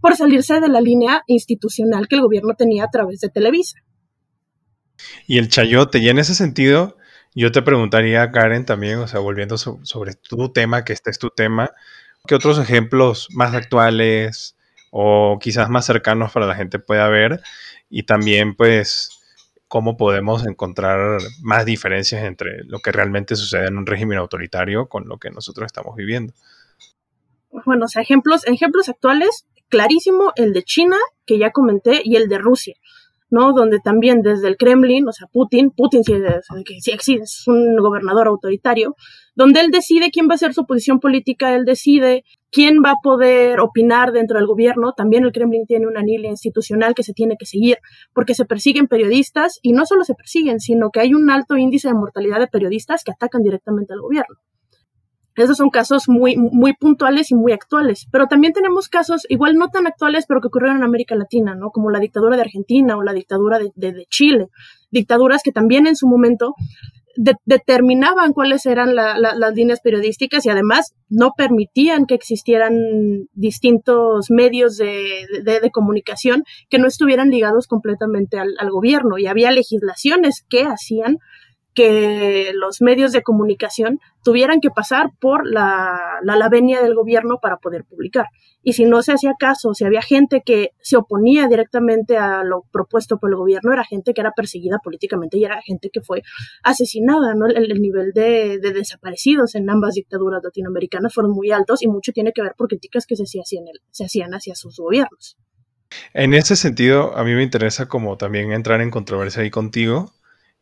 por 0.00 0.16
salirse 0.16 0.58
de 0.58 0.68
la 0.68 0.80
línea 0.80 1.22
institucional 1.26 2.08
que 2.08 2.16
el 2.16 2.22
gobierno 2.22 2.54
tenía 2.54 2.84
a 2.84 2.90
través 2.90 3.20
de 3.20 3.28
Televisa. 3.28 3.76
Y 5.26 5.36
el 5.36 5.50
chayote, 5.50 5.98
y 5.98 6.08
en 6.08 6.18
ese 6.18 6.34
sentido, 6.34 6.96
yo 7.34 7.52
te 7.52 7.60
preguntaría, 7.60 8.30
Karen, 8.30 8.64
también, 8.64 9.00
o 9.00 9.06
sea, 9.06 9.20
volviendo 9.20 9.58
sobre 9.58 10.14
tu 10.14 10.50
tema, 10.50 10.86
que 10.86 10.94
este 10.94 11.10
es 11.10 11.18
tu 11.18 11.28
tema, 11.28 11.72
¿qué 12.26 12.34
otros 12.36 12.58
ejemplos 12.58 13.28
más 13.34 13.52
actuales? 13.52 14.56
O 14.94 15.38
quizás 15.40 15.70
más 15.70 15.86
cercanos 15.86 16.32
para 16.32 16.46
la 16.46 16.54
gente 16.54 16.78
pueda 16.78 17.08
ver 17.08 17.40
y 17.88 18.02
también 18.02 18.54
pues 18.54 19.18
cómo 19.66 19.96
podemos 19.96 20.46
encontrar 20.46 21.18
más 21.40 21.64
diferencias 21.64 22.24
entre 22.24 22.62
lo 22.64 22.78
que 22.80 22.92
realmente 22.92 23.34
sucede 23.34 23.68
en 23.68 23.78
un 23.78 23.86
régimen 23.86 24.18
autoritario 24.18 24.86
con 24.88 25.08
lo 25.08 25.16
que 25.16 25.30
nosotros 25.30 25.64
estamos 25.64 25.96
viviendo. 25.96 26.34
Bueno, 27.64 27.86
o 27.86 27.88
sea, 27.88 28.02
ejemplos, 28.02 28.46
ejemplos 28.46 28.90
actuales, 28.90 29.46
clarísimo 29.70 30.32
el 30.36 30.52
de 30.52 30.62
China, 30.62 30.98
que 31.24 31.38
ya 31.38 31.52
comenté, 31.52 32.02
y 32.04 32.16
el 32.16 32.28
de 32.28 32.36
Rusia. 32.36 32.74
¿no? 33.30 33.54
Donde 33.54 33.78
también 33.80 34.20
desde 34.20 34.46
el 34.46 34.58
Kremlin, 34.58 35.08
o 35.08 35.12
sea, 35.12 35.26
Putin, 35.26 35.70
Putin 35.70 36.04
sí 36.04 36.12
es, 37.14 37.48
un 37.48 37.78
gobernador 37.78 38.26
autoritario, 38.26 38.94
donde 39.34 39.60
él 39.60 39.70
decide 39.70 40.10
quién 40.10 40.28
va 40.28 40.34
a 40.34 40.38
ser 40.38 40.52
su 40.52 40.66
posición 40.66 41.00
política, 41.00 41.54
él 41.54 41.64
decide 41.64 42.24
quién 42.52 42.76
va 42.84 42.92
a 42.92 43.00
poder 43.02 43.58
opinar 43.60 44.12
dentro 44.12 44.38
del 44.38 44.46
gobierno. 44.46 44.92
También 44.92 45.24
el 45.24 45.32
Kremlin 45.32 45.66
tiene 45.66 45.88
una 45.88 46.02
línea 46.02 46.30
institucional 46.30 46.94
que 46.94 47.02
se 47.02 47.14
tiene 47.14 47.36
que 47.36 47.46
seguir, 47.46 47.78
porque 48.12 48.34
se 48.34 48.44
persiguen 48.44 48.86
periodistas 48.86 49.58
y 49.62 49.72
no 49.72 49.86
solo 49.86 50.04
se 50.04 50.14
persiguen, 50.14 50.60
sino 50.60 50.90
que 50.90 51.00
hay 51.00 51.14
un 51.14 51.30
alto 51.30 51.56
índice 51.56 51.88
de 51.88 51.94
mortalidad 51.94 52.38
de 52.38 52.46
periodistas 52.46 53.02
que 53.02 53.12
atacan 53.12 53.42
directamente 53.42 53.94
al 53.94 54.00
gobierno. 54.02 54.36
Esos 55.36 55.56
son 55.56 55.70
casos 55.70 56.08
muy, 56.08 56.36
muy 56.36 56.74
puntuales 56.74 57.30
y 57.30 57.34
muy 57.34 57.52
actuales. 57.52 58.06
Pero 58.10 58.26
también 58.26 58.52
tenemos 58.52 58.88
casos, 58.88 59.26
igual 59.28 59.54
no 59.54 59.68
tan 59.68 59.86
actuales, 59.86 60.26
pero 60.26 60.40
que 60.40 60.48
ocurrieron 60.48 60.78
en 60.78 60.84
América 60.84 61.14
Latina, 61.14 61.54
¿no? 61.54 61.70
Como 61.70 61.90
la 61.90 62.00
dictadura 62.00 62.36
de 62.36 62.42
Argentina 62.42 62.96
o 62.96 63.02
la 63.02 63.12
dictadura 63.12 63.58
de, 63.58 64.06
Chile. 64.08 64.48
Dictaduras 64.90 65.42
que 65.42 65.52
también 65.52 65.86
en 65.86 65.96
su 65.96 66.06
momento 66.06 66.54
determinaban 67.44 68.32
cuáles 68.32 68.64
eran 68.64 68.94
las 68.94 69.54
líneas 69.54 69.80
periodísticas 69.82 70.46
y 70.46 70.50
además 70.50 70.94
no 71.10 71.32
permitían 71.36 72.06
que 72.06 72.14
existieran 72.14 72.74
distintos 73.34 74.30
medios 74.30 74.78
de, 74.78 75.70
comunicación 75.72 76.44
que 76.70 76.78
no 76.78 76.88
estuvieran 76.88 77.30
ligados 77.30 77.66
completamente 77.66 78.38
al, 78.38 78.70
gobierno. 78.70 79.18
Y 79.18 79.26
había 79.26 79.50
legislaciones 79.50 80.44
que 80.48 80.64
hacían 80.64 81.18
que 81.74 82.52
los 82.54 82.82
medios 82.82 83.12
de 83.12 83.22
comunicación 83.22 83.98
tuvieran 84.22 84.60
que 84.60 84.70
pasar 84.70 85.10
por 85.20 85.46
la, 85.46 86.20
la, 86.22 86.48
venia 86.48 86.82
del 86.82 86.94
gobierno 86.94 87.38
para 87.40 87.56
poder 87.56 87.84
publicar. 87.84 88.26
Y 88.62 88.74
si 88.74 88.84
no 88.84 89.02
se 89.02 89.12
hacía 89.12 89.32
caso, 89.38 89.74
si 89.74 89.84
había 89.84 90.02
gente 90.02 90.42
que 90.44 90.70
se 90.80 90.96
oponía 90.96 91.48
directamente 91.48 92.16
a 92.18 92.44
lo 92.44 92.62
propuesto 92.70 93.18
por 93.18 93.30
el 93.30 93.36
gobierno, 93.36 93.72
era 93.72 93.84
gente 93.84 94.14
que 94.14 94.20
era 94.20 94.32
perseguida 94.32 94.78
políticamente 94.82 95.38
y 95.38 95.44
era 95.44 95.60
gente 95.62 95.90
que 95.92 96.02
fue 96.02 96.22
asesinada, 96.62 97.34
¿no? 97.34 97.46
El, 97.46 97.80
nivel 97.80 98.12
de, 98.12 98.58
de, 98.58 98.72
desaparecidos 98.72 99.54
en 99.54 99.68
ambas 99.68 99.94
dictaduras 99.94 100.42
latinoamericanas 100.44 101.12
fueron 101.12 101.32
muy 101.32 101.50
altos 101.50 101.82
y 101.82 101.88
mucho 101.88 102.12
tiene 102.12 102.32
que 102.32 102.42
ver 102.42 102.54
por 102.56 102.68
críticas 102.68 103.06
que 103.06 103.16
se 103.16 103.24
hacían, 103.24 103.64
se 103.90 104.04
hacían 104.04 104.34
hacia 104.34 104.54
sus 104.54 104.76
gobiernos. 104.76 105.36
En 106.14 106.34
ese 106.34 106.56
sentido, 106.56 107.16
a 107.16 107.24
mí 107.24 107.34
me 107.34 107.42
interesa 107.42 107.86
como 107.86 108.16
también 108.16 108.52
entrar 108.52 108.80
en 108.80 108.90
controversia 108.90 109.42
ahí 109.42 109.50
contigo, 109.50 110.12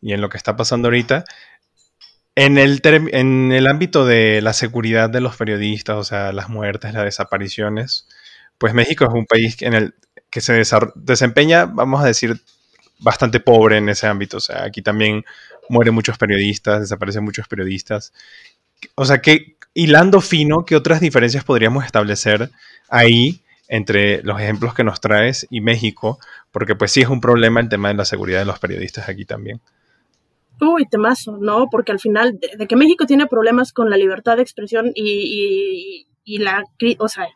y 0.01 0.13
en 0.13 0.21
lo 0.21 0.29
que 0.29 0.37
está 0.37 0.57
pasando 0.57 0.89
ahorita. 0.89 1.25
En 2.37 2.59
el, 2.59 2.81
en 2.85 3.53
el 3.53 3.67
ámbito 3.67 4.07
de 4.07 4.41
la 4.41 4.53
seguridad 4.53 5.11
de 5.11 5.21
los 5.21 5.37
periodistas, 5.37 5.97
o 5.97 6.05
sea, 6.05 6.33
las 6.33 6.49
muertes, 6.49 6.95
las 6.95 7.05
desapariciones, 7.05 8.09
pues 8.57 8.73
México 8.73 9.05
es 9.05 9.11
un 9.13 9.27
país 9.27 9.61
en 9.63 9.75
el 9.75 9.95
que 10.31 10.41
se 10.41 10.63
desempeña, 10.95 11.67
vamos 11.67 12.03
a 12.03 12.07
decir, 12.07 12.41
bastante 13.01 13.41
pobre 13.41 13.79
en 13.79 13.89
ese 13.89 14.07
ámbito. 14.07 14.37
O 14.37 14.41
sea, 14.41 14.65
aquí 14.65 14.83
también 14.83 15.25
mueren 15.69 15.95
muchos 15.95 16.19
periodistas, 16.19 16.81
desaparecen 16.81 17.25
muchos 17.25 17.49
periodistas. 17.49 18.13
O 18.95 19.05
sea, 19.05 19.21
que 19.21 19.57
hilando 19.75 20.21
fino, 20.21 20.65
¿qué 20.65 20.77
otras 20.77 21.01
diferencias 21.01 21.45
podríamos 21.45 21.85
establecer 21.85 22.51
ahí 22.89 23.41
entre 23.69 24.23
los 24.23 24.41
ejemplos 24.41 24.75
que 24.75 24.85
nos 24.85 25.01
traes 25.01 25.47
y 25.51 25.61
México? 25.61 26.19
Porque 26.53 26.75
pues 26.75 26.93
sí 26.93 27.03
es 27.03 27.09
un 27.09 27.21
problema 27.21 27.61
el 27.61 27.69
tema 27.69 27.89
de 27.89 27.95
la 27.95 28.05
seguridad 28.05 28.41
de 28.41 28.45
los 28.45 28.59
periodistas 28.59 29.09
aquí 29.09 29.25
también. 29.25 29.61
Uy, 30.61 30.87
temazo, 30.87 31.39
¿no? 31.41 31.69
Porque 31.71 31.93
al 31.93 32.01
final, 32.01 32.39
de, 32.39 32.67
que 32.67 32.77
México 32.77 33.07
tiene 33.07 33.27
problemas 33.27 33.73
con 33.73 33.91
la 33.91 33.97
libertad 33.97 34.37
de 34.37 34.43
expresión 34.43 34.93
y, 34.95 36.07
y, 36.25 36.39
la, 36.39 36.65
o 36.99 37.09
sea, 37.09 37.27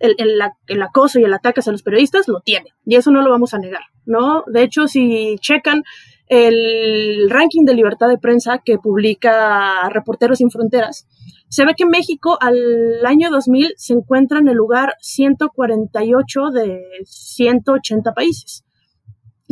el, 0.00 0.16
el, 0.18 0.82
acoso 0.82 1.18
y 1.20 1.24
el 1.24 1.32
ataque 1.32 1.60
a 1.64 1.70
los 1.70 1.82
periodistas, 1.82 2.28
lo 2.28 2.40
tiene. 2.40 2.70
Y 2.84 2.96
eso 2.96 3.10
no 3.10 3.22
lo 3.22 3.30
vamos 3.30 3.54
a 3.54 3.58
negar, 3.58 3.82
¿no? 4.04 4.44
De 4.46 4.62
hecho, 4.62 4.88
si 4.88 5.36
checan 5.40 5.84
el 6.28 7.28
ranking 7.30 7.64
de 7.64 7.74
libertad 7.74 8.08
de 8.08 8.18
prensa 8.18 8.62
que 8.64 8.78
publica 8.78 9.88
Reporteros 9.90 10.38
Sin 10.38 10.50
Fronteras, 10.50 11.06
se 11.48 11.66
ve 11.66 11.74
que 11.76 11.84
México 11.84 12.38
al 12.40 13.04
año 13.04 13.30
2000 13.30 13.74
se 13.76 13.92
encuentra 13.92 14.38
en 14.38 14.48
el 14.48 14.54
lugar 14.54 14.94
148 15.00 16.46
de 16.50 16.82
180 17.04 18.12
países. 18.12 18.64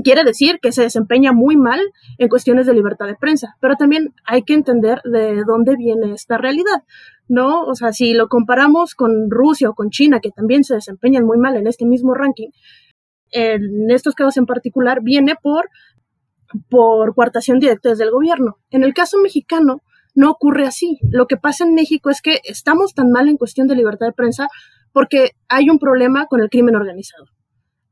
Quiere 0.02 0.24
decir 0.24 0.58
que 0.60 0.72
se 0.72 0.82
desempeña 0.82 1.32
muy 1.32 1.56
mal 1.56 1.80
en 2.18 2.28
cuestiones 2.28 2.66
de 2.66 2.74
libertad 2.74 3.06
de 3.06 3.16
prensa, 3.16 3.56
pero 3.60 3.76
también 3.76 4.14
hay 4.24 4.42
que 4.42 4.54
entender 4.54 5.00
de 5.04 5.42
dónde 5.46 5.76
viene 5.76 6.12
esta 6.12 6.38
realidad, 6.38 6.84
¿no? 7.28 7.62
O 7.64 7.74
sea, 7.74 7.92
si 7.92 8.14
lo 8.14 8.28
comparamos 8.28 8.94
con 8.94 9.30
Rusia 9.30 9.70
o 9.70 9.74
con 9.74 9.90
China, 9.90 10.20
que 10.20 10.30
también 10.30 10.64
se 10.64 10.74
desempeñan 10.74 11.24
muy 11.24 11.38
mal 11.38 11.56
en 11.56 11.66
este 11.66 11.86
mismo 11.86 12.14
ranking, 12.14 12.50
en 13.32 13.90
estos 13.90 14.14
casos 14.14 14.36
en 14.36 14.46
particular 14.46 15.00
viene 15.02 15.34
por, 15.40 15.68
por 16.68 17.14
coartación 17.14 17.58
directa 17.58 17.90
desde 17.90 18.04
el 18.04 18.10
gobierno. 18.10 18.58
En 18.70 18.82
el 18.82 18.94
caso 18.94 19.18
mexicano, 19.18 19.82
no 20.14 20.30
ocurre 20.30 20.66
así. 20.66 20.98
Lo 21.10 21.26
que 21.26 21.36
pasa 21.36 21.64
en 21.64 21.74
México 21.74 22.10
es 22.10 22.20
que 22.20 22.40
estamos 22.44 22.94
tan 22.94 23.10
mal 23.10 23.28
en 23.28 23.36
cuestión 23.36 23.68
de 23.68 23.76
libertad 23.76 24.06
de 24.06 24.12
prensa 24.12 24.48
porque 24.92 25.30
hay 25.48 25.70
un 25.70 25.78
problema 25.78 26.26
con 26.26 26.40
el 26.40 26.48
crimen 26.48 26.76
organizado. 26.76 27.26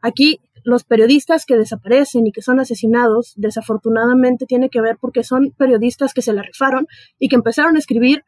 Aquí 0.01 0.41
los 0.65 0.85
periodistas 0.85 1.47
que 1.47 1.57
desaparecen 1.57 2.27
y 2.27 2.33
que 2.33 2.43
son 2.43 2.61
asesinados, 2.61 3.33
desafortunadamente 3.37 4.47
tiene 4.47 4.71
que 4.71 4.81
ver 4.81 4.97
porque 5.01 5.25
son 5.25 5.53
periodistas 5.57 6.15
que 6.15 6.23
se 6.23 6.33
la 6.33 6.43
rifaron 6.43 6.87
y 7.19 7.29
que 7.29 7.37
empezaron 7.37 7.77
a 7.77 7.79
escribir 7.79 8.25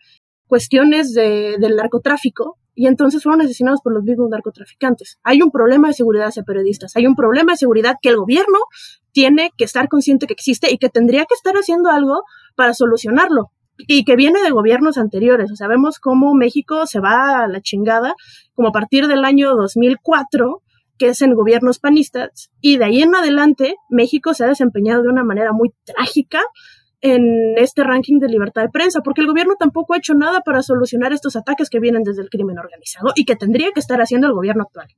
cuestiones 0.47 1.15
de, 1.15 1.57
del 1.59 1.77
narcotráfico 1.77 2.59
y 2.75 2.87
entonces 2.87 3.23
fueron 3.23 3.43
asesinados 3.43 3.81
por 3.83 3.93
los 3.93 4.03
mismos 4.03 4.31
narcotraficantes. 4.31 5.19
Hay 5.23 5.43
un 5.43 5.51
problema 5.51 5.89
de 5.89 5.95
seguridad 5.95 6.29
hacia 6.29 6.43
periodistas, 6.43 6.97
hay 6.97 7.07
un 7.07 7.15
problema 7.15 7.53
de 7.53 7.59
seguridad 7.59 7.97
que 8.01 8.09
el 8.09 8.17
gobierno 8.17 8.59
tiene 9.13 9.51
que 9.57 9.65
estar 9.65 9.89
consciente 9.89 10.27
que 10.27 10.33
existe 10.33 10.73
y 10.73 10.79
que 10.79 10.89
tendría 10.89 11.25
que 11.27 11.35
estar 11.35 11.55
haciendo 11.55 11.91
algo 11.91 12.23
para 12.57 12.75
solucionarlo 12.75 13.51
y 13.77 14.05
que 14.05 14.17
viene 14.17 14.43
de 14.43 14.51
gobiernos 14.51 14.99
anteriores. 14.99 15.51
O 15.51 15.57
sea, 15.57 15.69
vemos 15.69 15.99
cómo 15.99 16.35
México 16.35 16.87
se 16.87 17.01
va 17.01 17.45
a 17.45 17.49
la 17.49 17.61
chingada 17.61 18.15
como 18.55 18.69
a 18.69 18.73
partir 18.73 19.07
del 19.09 19.25
año 19.25 19.55
2004 19.55 20.63
que 21.01 21.09
es 21.09 21.23
en 21.23 21.35
gobiernos 21.35 21.79
panistas, 21.79 22.51
y 22.61 22.77
de 22.77 22.85
ahí 22.85 23.01
en 23.01 23.15
adelante 23.15 23.75
México 23.89 24.35
se 24.35 24.45
ha 24.45 24.49
desempeñado 24.49 25.03
de 25.03 25.09
una 25.09 25.25
manera 25.25 25.53
muy 25.55 25.71
trágica 25.87 26.43
en 27.01 27.57
este 27.57 27.85
ranking 27.85 28.19
de 28.19 28.29
libertad 28.29 28.61
de 28.61 28.69
prensa, 28.69 29.01
porque 29.03 29.23
el 29.23 29.27
gobierno 29.27 29.55
tampoco 29.59 29.95
ha 29.95 29.97
hecho 29.97 30.13
nada 30.13 30.43
para 30.43 30.63
solucionar 30.63 31.15
estos 31.15 31.37
ataques 31.37 31.71
que 31.71 31.81
vienen 31.81 32.03
desde 32.03 32.21
el 32.21 32.29
crimen 32.29 32.59
organizado 32.59 33.13
y 33.17 33.25
que 33.25 33.35
tendría 33.35 33.73
que 33.73 33.81
estar 33.81 33.99
haciendo 34.03 34.27
el 34.27 34.35
gobierno 34.35 34.65
actual. 34.65 34.89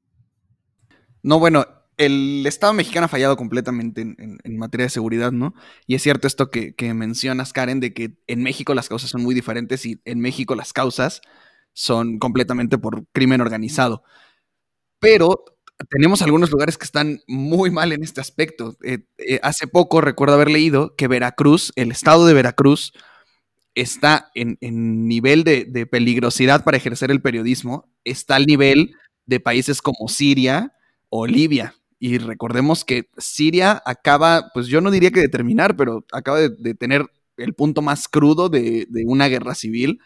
No, 1.23 1.39
bueno, 1.39 1.67
el 1.99 2.45
Estado 2.49 2.73
mexicano 2.73 3.05
ha 3.05 3.09
fallado 3.09 3.37
completamente 3.37 4.01
en, 4.01 4.57
materia 4.59 4.87
de 4.87 4.91
seguridad, 4.91 5.31
¿no? 5.31 5.55
Y 5.87 5.95
es 5.95 6.03
cierto 6.03 6.27
esto 6.27 6.51
que, 6.51 6.75
mencionas, 6.95 7.53
Karen, 7.53 7.79
de 7.79 7.95
que 7.95 8.17
en 8.27 8.43
México 8.43 8.75
las 8.75 8.89
causas 8.89 9.09
son 9.09 9.23
muy 9.23 9.37
diferentes 9.37 9.87
y 9.87 10.03
en 10.05 10.19
México 10.19 10.57
las 10.57 10.73
causas 10.73 11.21
son 11.75 12.19
completamente 12.19 12.77
por 12.77 13.07
crimen 13.13 13.41
organizado. 13.41 14.03
Pero 14.99 15.45
tenemos 15.91 16.23
algunos 16.23 16.51
lugares 16.51 16.79
que 16.79 16.85
están 16.85 17.21
muy 17.27 17.71
mal 17.71 17.93
en 17.93 18.03
este 18.03 18.21
aspecto. 18.21 18.77
Eh, 18.83 18.99
eh, 19.19 19.41
hace 19.43 19.67
poco 19.67 20.01
recuerdo 20.01 20.35
haber 20.35 20.51
leído 20.51 20.95
que 20.97 21.09
Veracruz, 21.09 21.73
el 21.77 21.91
estado 21.91 22.27
de 22.27 22.35
Veracruz, 22.35 22.93
está 23.75 24.31
en, 24.35 24.59
nivel 25.09 25.45
de, 25.45 25.87
peligrosidad 25.87 26.63
para 26.65 26.77
ejercer 26.77 27.11
el 27.11 27.23
periodismo, 27.23 27.91
está 28.05 28.37
al 28.37 28.47
nivel 28.47 28.95
de 29.27 29.41
países 29.41 29.81
como 29.81 30.09
Siria 30.09 30.73
o 31.09 31.27
Libia. 31.27 31.75
Y 31.99 32.19
recordemos 32.19 32.85
que 32.85 33.09
Siria 33.17 33.83
acaba, 33.87 34.51
pues 34.53 34.67
yo 34.67 34.81
no 34.81 34.91
diría 34.91 35.11
que 35.11 35.21
de 35.21 35.29
terminar, 35.29 35.77
pero 35.77 36.05
acaba 36.13 36.41
de, 36.41 36.75
tener 36.75 37.07
el 37.37 37.55
punto 37.55 37.81
más 37.81 38.09
crudo 38.09 38.49
de, 38.49 38.87
de 38.91 39.05
una 39.07 39.29
guerra 39.29 39.55
civil. 39.55 40.01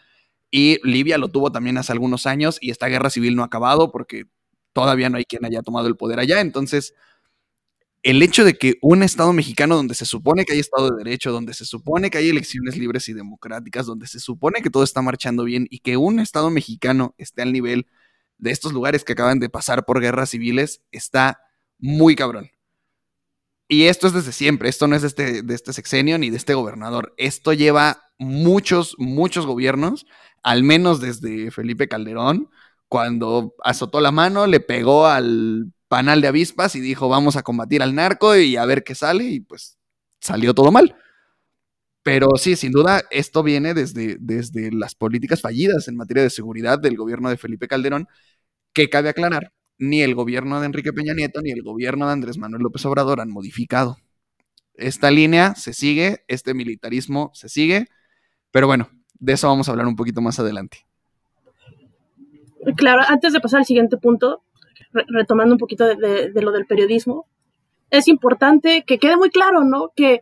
Y 0.49 0.79
Libia 0.87 1.17
lo 1.17 1.27
tuvo 1.27 1.51
también 1.51 1.77
hace 1.77 1.91
algunos 1.91 2.25
años 2.25 2.57
y 2.61 2.71
esta 2.71 2.87
guerra 2.87 3.09
civil 3.09 3.35
no 3.35 3.43
ha 3.43 3.47
acabado 3.47 3.91
porque 3.91 4.27
todavía 4.77 5.09
no 5.09 5.17
hay 5.17 5.25
quien 5.25 5.43
haya 5.43 5.63
tomado 5.63 5.87
el 5.87 5.97
poder 5.97 6.19
allá. 6.19 6.39
Entonces, 6.39 6.93
el 8.03 8.21
hecho 8.21 8.45
de 8.45 8.59
que 8.59 8.75
un 8.83 9.01
Estado 9.01 9.33
mexicano 9.33 9.75
donde 9.75 9.95
se 9.95 10.05
supone 10.05 10.45
que 10.45 10.53
hay 10.53 10.59
Estado 10.59 10.91
de 10.91 11.03
Derecho, 11.03 11.31
donde 11.31 11.55
se 11.55 11.65
supone 11.65 12.11
que 12.11 12.19
hay 12.19 12.29
elecciones 12.29 12.77
libres 12.77 13.09
y 13.09 13.13
democráticas, 13.13 13.87
donde 13.87 14.05
se 14.05 14.19
supone 14.19 14.61
que 14.61 14.69
todo 14.69 14.83
está 14.83 15.01
marchando 15.01 15.45
bien 15.45 15.65
y 15.71 15.79
que 15.79 15.97
un 15.97 16.19
Estado 16.19 16.51
mexicano 16.51 17.15
esté 17.17 17.41
al 17.41 17.53
nivel 17.53 17.87
de 18.37 18.51
estos 18.51 18.71
lugares 18.71 19.03
que 19.03 19.13
acaban 19.13 19.39
de 19.39 19.49
pasar 19.49 19.83
por 19.83 19.99
guerras 19.99 20.29
civiles, 20.29 20.83
está 20.91 21.41
muy 21.79 22.15
cabrón. 22.15 22.51
Y 23.67 23.85
esto 23.85 24.05
es 24.05 24.13
desde 24.13 24.31
siempre, 24.31 24.69
esto 24.69 24.85
no 24.85 24.95
es 24.95 25.01
de 25.01 25.07
este, 25.07 25.41
de 25.41 25.55
este 25.55 25.73
sexenio 25.73 26.19
ni 26.19 26.29
de 26.29 26.37
este 26.37 26.53
gobernador, 26.53 27.15
esto 27.17 27.51
lleva 27.51 28.03
muchos, 28.19 28.95
muchos 28.99 29.47
gobiernos, 29.47 30.05
al 30.43 30.61
menos 30.61 31.01
desde 31.01 31.49
Felipe 31.49 31.87
Calderón, 31.87 32.51
cuando 32.87 33.55
azotó 33.63 34.01
la 34.01 34.11
mano, 34.11 34.47
le 34.47 34.59
pegó 34.59 35.07
al 35.07 35.73
panal 35.87 36.21
de 36.21 36.27
avispas 36.27 36.75
y 36.75 36.81
dijo, 36.81 37.09
vamos 37.09 37.35
a 37.35 37.43
combatir 37.43 37.81
al 37.81 37.95
narco 37.95 38.35
y 38.35 38.57
a 38.57 38.65
ver 38.65 38.83
qué 38.83 38.95
sale, 38.95 39.25
y 39.25 39.39
pues 39.39 39.77
salió 40.19 40.53
todo 40.53 40.71
mal. 40.71 40.95
Pero 42.03 42.29
sí, 42.37 42.55
sin 42.55 42.71
duda, 42.71 43.03
esto 43.11 43.43
viene 43.43 43.73
desde, 43.73 44.17
desde 44.19 44.71
las 44.71 44.95
políticas 44.95 45.41
fallidas 45.41 45.87
en 45.89 45.97
materia 45.97 46.23
de 46.23 46.29
seguridad 46.29 46.79
del 46.79 46.95
gobierno 46.95 47.29
de 47.29 47.37
Felipe 47.37 47.67
Calderón, 47.67 48.07
que 48.73 48.89
cabe 48.89 49.09
aclarar, 49.09 49.53
ni 49.77 50.01
el 50.01 50.15
gobierno 50.15 50.59
de 50.59 50.67
Enrique 50.67 50.93
Peña 50.93 51.13
Nieto 51.13 51.41
ni 51.41 51.51
el 51.51 51.63
gobierno 51.63 52.07
de 52.07 52.13
Andrés 52.13 52.37
Manuel 52.37 52.63
López 52.63 52.85
Obrador 52.85 53.21
han 53.21 53.29
modificado. 53.29 53.97
Esta 54.75 55.11
línea 55.11 55.55
se 55.55 55.73
sigue, 55.73 56.23
este 56.27 56.53
militarismo 56.53 57.31
se 57.33 57.49
sigue, 57.49 57.87
pero 58.51 58.67
bueno, 58.67 58.89
de 59.19 59.33
eso 59.33 59.47
vamos 59.47 59.67
a 59.67 59.71
hablar 59.71 59.87
un 59.87 59.95
poquito 59.95 60.21
más 60.21 60.39
adelante. 60.39 60.86
Claro, 62.75 63.01
antes 63.07 63.33
de 63.33 63.39
pasar 63.39 63.59
al 63.59 63.65
siguiente 63.65 63.97
punto, 63.97 64.43
retomando 64.91 65.53
un 65.53 65.59
poquito 65.59 65.85
de, 65.85 66.31
lo 66.33 66.51
del 66.51 66.65
periodismo, 66.65 67.27
es 67.89 68.07
importante 68.07 68.83
que 68.85 68.97
quede 68.97 69.15
muy 69.15 69.29
claro, 69.29 69.63
¿no? 69.63 69.91
Que, 69.95 70.19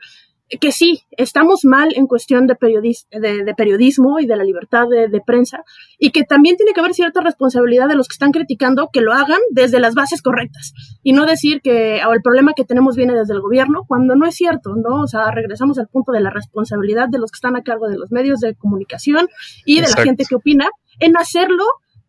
que 0.59 0.71
sí, 0.71 1.01
estamos 1.11 1.65
mal 1.65 1.91
en 1.95 2.05
cuestión 2.05 2.45
de, 2.45 2.55
de, 2.55 3.53
periodismo 3.55 4.19
y 4.19 4.27
de 4.27 4.35
la 4.35 4.43
libertad 4.43 4.85
de, 4.87 5.21
prensa, 5.25 5.63
y 5.97 6.11
que 6.11 6.23
también 6.23 6.55
tiene 6.55 6.73
que 6.73 6.81
haber 6.81 6.93
cierta 6.93 7.21
responsabilidad 7.21 7.87
de 7.87 7.95
los 7.95 8.07
que 8.07 8.13
están 8.13 8.31
criticando 8.31 8.89
que 8.93 9.01
lo 9.01 9.13
hagan 9.13 9.39
desde 9.49 9.79
las 9.79 9.95
bases 9.95 10.21
correctas, 10.21 10.73
y 11.01 11.13
no 11.13 11.25
decir 11.25 11.61
que 11.61 11.97
el 11.97 12.21
problema 12.21 12.53
que 12.55 12.63
tenemos 12.63 12.95
viene 12.95 13.15
desde 13.15 13.33
el 13.33 13.41
gobierno, 13.41 13.85
cuando 13.87 14.15
no 14.15 14.27
es 14.27 14.35
cierto, 14.35 14.75
¿no? 14.75 15.01
O 15.01 15.07
sea, 15.07 15.31
regresamos 15.31 15.79
al 15.79 15.87
punto 15.87 16.11
de 16.11 16.21
la 16.21 16.29
responsabilidad 16.29 17.09
de 17.09 17.17
los 17.17 17.31
que 17.31 17.37
están 17.37 17.55
a 17.55 17.63
cargo 17.63 17.87
de 17.87 17.97
los 17.97 18.11
medios 18.11 18.39
de 18.39 18.53
comunicación 18.53 19.27
y 19.65 19.81
de 19.81 19.87
la 19.87 20.03
gente 20.03 20.25
que 20.29 20.35
opina 20.35 20.69
en 20.99 21.17
hacerlo 21.17 21.63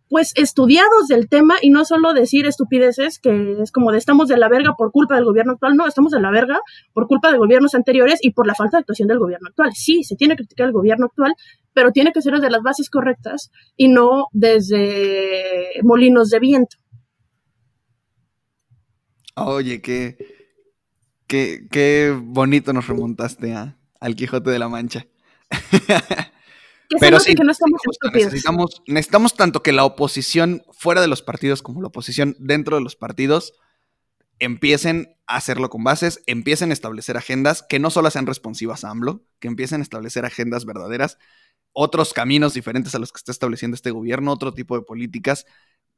pues 0.08 0.32
estudiados 0.36 1.08
del 1.08 1.28
tema 1.28 1.56
y 1.60 1.70
no 1.70 1.84
solo 1.84 2.12
decir 2.12 2.46
estupideces 2.46 3.18
que 3.18 3.56
es 3.60 3.72
como 3.72 3.92
de 3.92 3.98
estamos 3.98 4.28
de 4.28 4.36
la 4.36 4.48
verga 4.48 4.74
por 4.76 4.92
culpa 4.92 5.16
del 5.16 5.24
gobierno 5.24 5.52
actual, 5.52 5.76
no, 5.76 5.86
estamos 5.86 6.12
de 6.12 6.20
la 6.20 6.30
verga 6.30 6.60
por 6.92 7.06
culpa 7.08 7.32
de 7.32 7.38
gobiernos 7.38 7.74
anteriores 7.74 8.20
y 8.22 8.30
por 8.30 8.46
la 8.46 8.54
falta 8.54 8.76
de 8.76 8.82
actuación 8.82 9.08
del 9.08 9.18
gobierno 9.18 9.48
actual. 9.48 9.72
Sí, 9.74 10.04
se 10.04 10.16
tiene 10.16 10.34
que 10.34 10.44
criticar 10.44 10.68
el 10.68 10.72
gobierno 10.72 11.06
actual, 11.06 11.34
pero 11.72 11.90
tiene 11.90 12.12
que 12.12 12.22
ser 12.22 12.34
desde 12.34 12.50
las 12.50 12.62
bases 12.62 12.88
correctas 12.88 13.50
y 13.76 13.88
no 13.88 14.26
desde 14.32 15.80
molinos 15.82 16.30
de 16.30 16.38
viento. 16.38 16.76
Oye, 19.34 19.82
qué, 19.82 20.16
qué, 21.26 21.66
qué 21.70 22.16
bonito 22.18 22.72
nos 22.72 22.86
remontaste 22.86 23.54
al 24.00 24.16
Quijote 24.16 24.50
de 24.50 24.58
la 24.58 24.68
Mancha. 24.68 25.06
Pero 27.00 27.20
sí, 27.20 27.34
que 27.34 27.44
no 27.44 27.52
estamos 27.52 27.80
necesitamos, 28.12 28.82
necesitamos 28.86 29.34
tanto 29.34 29.62
que 29.62 29.72
la 29.72 29.84
oposición 29.84 30.62
fuera 30.72 31.00
de 31.00 31.08
los 31.08 31.22
partidos 31.22 31.62
como 31.62 31.80
la 31.80 31.88
oposición 31.88 32.36
dentro 32.38 32.76
de 32.76 32.82
los 32.82 32.96
partidos 32.96 33.54
empiecen 34.38 35.16
a 35.26 35.36
hacerlo 35.36 35.70
con 35.70 35.84
bases, 35.84 36.22
empiecen 36.26 36.70
a 36.70 36.72
establecer 36.72 37.16
agendas 37.16 37.62
que 37.62 37.78
no 37.78 37.90
solo 37.90 38.10
sean 38.10 38.26
responsivas 38.26 38.84
a 38.84 38.90
AMLO, 38.90 39.24
que 39.40 39.48
empiecen 39.48 39.80
a 39.80 39.82
establecer 39.82 40.24
agendas 40.24 40.64
verdaderas, 40.64 41.18
otros 41.72 42.12
caminos 42.12 42.54
diferentes 42.54 42.94
a 42.94 42.98
los 42.98 43.12
que 43.12 43.18
está 43.18 43.32
estableciendo 43.32 43.74
este 43.74 43.90
gobierno, 43.90 44.32
otro 44.32 44.54
tipo 44.54 44.76
de 44.76 44.84
políticas 44.84 45.46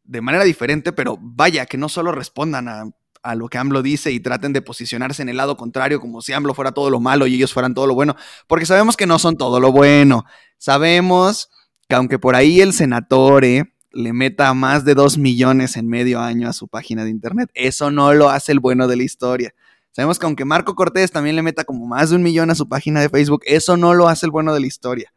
de 0.05 0.21
manera 0.21 0.45
diferente, 0.45 0.93
pero 0.93 1.19
vaya, 1.21 1.67
que 1.67 1.77
no 1.77 1.89
solo 1.89 2.13
respondan 2.13 2.69
a 2.69 2.91
a 3.23 3.35
lo 3.35 3.49
que 3.49 3.59
AMLO 3.59 3.83
dice 3.83 4.13
y 4.13 4.21
traten 4.21 4.53
de 4.53 4.63
posicionarse 4.63 5.23
en 5.23 5.29
el 5.29 5.37
lado 5.37 5.57
contrario 5.57 6.01
como 6.01 6.23
si 6.23 6.33
AMLO 6.33 6.55
fuera 6.55 6.73
todo 6.73 6.91
lo 6.91 7.01
malo 7.01 7.27
y 7.27 7.35
ellos 7.35 7.53
fueran 7.53 7.75
todo 7.75 7.87
lo 7.87 7.95
bueno, 7.95 8.17
porque 8.47 8.67
sabemos 8.67 8.97
que 8.97 9.07
no 9.07 9.19
son 9.19 9.37
todo 9.37 9.61
lo 9.61 9.73
bueno. 9.73 10.25
Sabemos 10.59 11.51
que 11.89 11.95
aunque 11.95 12.19
por 12.19 12.35
ahí 12.35 12.61
el 12.61 12.73
senatore 12.73 13.75
le 13.91 14.13
meta 14.13 14.53
más 14.55 14.85
de 14.85 14.95
dos 14.95 15.19
millones 15.19 15.77
en 15.77 15.89
medio 15.89 16.21
año 16.21 16.49
a 16.49 16.53
su 16.53 16.69
página 16.69 17.05
de 17.05 17.11
internet, 17.11 17.51
eso 17.55 17.91
no 17.91 18.13
lo 18.15 18.29
hace 18.29 18.53
el 18.53 18.61
bueno 18.61 18.87
de 18.87 18.97
la 18.97 19.03
historia. 19.03 19.55
Sabemos 19.93 20.19
que 20.19 20.27
aunque 20.27 20.45
Marco 20.45 20.75
Cortés 20.75 21.11
también 21.11 21.35
le 21.35 21.43
meta 21.43 21.65
como 21.65 21.87
más 21.87 22.11
de 22.11 22.17
un 22.17 22.23
millón 22.23 22.51
a 22.51 22.55
su 22.55 22.69
página 22.69 23.01
de 23.01 23.09
Facebook, 23.09 23.43
eso 23.47 23.77
no 23.77 23.95
lo 23.95 24.09
hace 24.09 24.27
el 24.27 24.31
bueno 24.31 24.55
de 24.55 24.61
la 24.61 24.67
historia. 24.67 25.13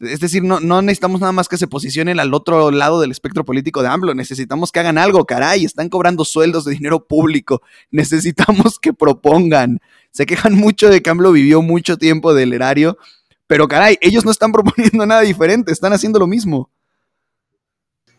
Es 0.00 0.20
decir, 0.20 0.42
no, 0.42 0.58
no, 0.58 0.82
necesitamos 0.82 1.20
nada 1.20 1.32
más 1.32 1.48
que 1.48 1.56
se 1.56 1.68
posicionen 1.68 2.18
al 2.18 2.34
otro 2.34 2.70
lado 2.70 3.00
del 3.00 3.12
espectro 3.12 3.44
político 3.44 3.82
de 3.82 3.88
AMLO. 3.88 4.14
Necesitamos 4.14 4.72
que 4.72 4.80
hagan 4.80 4.98
algo, 4.98 5.24
caray. 5.24 5.64
Están 5.64 5.88
cobrando 5.88 6.24
sueldos 6.24 6.64
de 6.64 6.72
dinero 6.72 7.06
público. 7.06 7.62
Necesitamos 7.90 8.78
que 8.78 8.92
propongan. 8.92 9.80
Se 10.10 10.26
quejan 10.26 10.54
mucho 10.54 10.88
de 10.88 11.00
que 11.00 11.10
AMLO 11.10 11.32
vivió 11.32 11.62
mucho 11.62 11.96
tiempo 11.96 12.34
del 12.34 12.52
erario. 12.52 12.98
Pero 13.46 13.68
caray, 13.68 13.96
ellos 14.00 14.24
no 14.24 14.32
están 14.32 14.52
proponiendo 14.52 15.06
nada 15.06 15.20
diferente. 15.20 15.72
Están 15.72 15.92
haciendo 15.92 16.18
lo 16.18 16.26
mismo. 16.26 16.70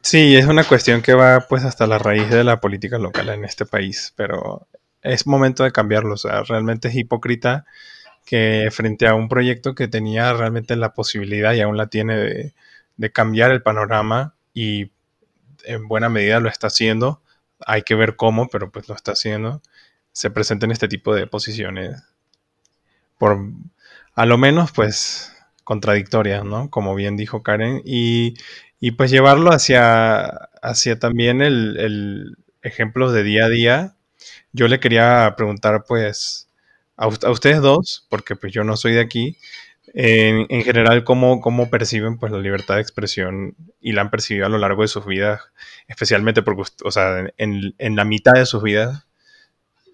Sí, 0.02 0.36
es 0.36 0.46
una 0.46 0.64
cuestión 0.64 1.02
que 1.02 1.14
va 1.14 1.46
pues 1.50 1.66
hasta 1.66 1.88
la 1.88 1.98
raíz 1.98 2.30
de 2.30 2.44
la 2.44 2.62
política 2.62 2.98
local 2.98 3.30
en 3.30 3.44
este 3.44 3.66
país. 3.66 4.14
Pero 4.16 4.68
es 5.02 5.28
momento 5.28 5.64
de 5.64 5.74
cambiarlo. 5.74 6.14
O 6.14 6.18
sea, 6.18 6.42
realmente 6.44 6.88
es 6.88 6.96
hipócrita 6.96 7.66
que 8.26 8.70
frente 8.72 9.08
a 9.08 9.16
un 9.16 9.30
proyecto 9.30 9.76
que 9.76 9.88
tenía 9.88 10.34
realmente 10.34 10.76
la 10.76 10.94
posibilidad 10.94 11.54
y 11.54 11.62
aún 11.62 11.78
la 11.78 11.88
tiene 11.88 12.18
de, 12.98 13.12
cambiar 13.14 13.52
el 13.52 13.62
panorama 13.62 14.36
y 14.54 14.92
en 15.66 15.88
buena 15.88 16.10
medida 16.10 16.40
lo 16.40 16.50
está 16.50 16.68
haciendo. 16.68 17.22
Hay 17.66 17.84
que 17.84 17.96
ver 17.96 18.16
cómo, 18.16 18.50
pero 18.50 18.72
pues 18.72 18.90
lo 18.90 18.96
está 18.96 19.14
haciendo. 19.14 19.62
Se 20.12 20.32
presenta 20.32 20.66
en 20.66 20.72
este 20.72 20.88
tipo 20.88 21.14
de 21.16 21.28
posiciones. 21.28 22.04
Por 23.18 23.40
a 24.16 24.26
lo 24.26 24.38
menos, 24.38 24.72
pues, 24.72 25.34
contradictorias, 25.64 26.44
¿no? 26.46 26.70
Como 26.70 26.96
bien 26.96 27.18
dijo 27.18 27.44
Karen, 27.44 27.82
y, 27.86 28.36
pues 28.98 29.12
llevarlo 29.12 29.52
hacia, 29.52 30.26
hacia 30.62 31.00
también 31.00 31.42
el, 31.42 31.78
el 31.78 32.38
ejemplos 32.62 33.14
de 33.14 33.24
día 33.24 33.46
a 33.46 33.50
día. 33.50 33.96
Yo 34.54 34.68
le 34.68 34.80
quería 34.80 35.34
preguntar, 35.38 35.86
pues, 35.88 36.50
a, 36.98 37.08
ustedes 37.08 37.62
dos, 37.62 38.06
porque 38.10 38.36
pues 38.36 38.54
yo 38.54 38.64
no 38.64 38.78
soy 38.78 38.94
de 38.94 39.02
aquí, 39.02 39.38
en, 39.94 40.64
general, 40.64 41.04
¿cómo, 41.06 41.40
¿cómo, 41.40 41.70
perciben 41.70 42.18
pues 42.18 42.32
la 42.32 42.40
libertad 42.40 42.76
de 42.76 42.82
expresión 42.82 43.56
y 43.80 43.94
la 43.94 44.02
han 44.02 44.10
percibido 44.10 44.46
a 44.46 44.50
lo 44.50 44.58
largo 44.58 44.82
de 44.82 44.90
sus 44.90 45.06
vidas, 45.06 45.42
especialmente 45.88 46.42
porque, 46.42 46.64
o 46.84 46.92
sea, 46.92 47.32
en, 47.38 47.74
en 47.78 47.96
la 47.96 48.04
mitad 48.04 48.34
de 48.34 48.46
sus 48.46 48.62
vidas, 48.62 49.06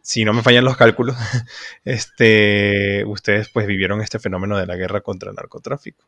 si 0.02 0.26
no 0.26 0.34
me 0.34 0.42
fallan 0.42 0.66
los 0.66 0.78
cálculos, 0.78 1.16
este, 1.86 3.06
ustedes 3.06 3.50
pues 3.50 3.68
vivieron 3.68 4.02
este 4.02 4.20
fenómeno 4.20 4.58
de 4.58 4.66
la 4.66 4.76
guerra 4.76 5.02
contra 5.02 5.30
el 5.30 5.36
narcotráfico. 5.36 6.06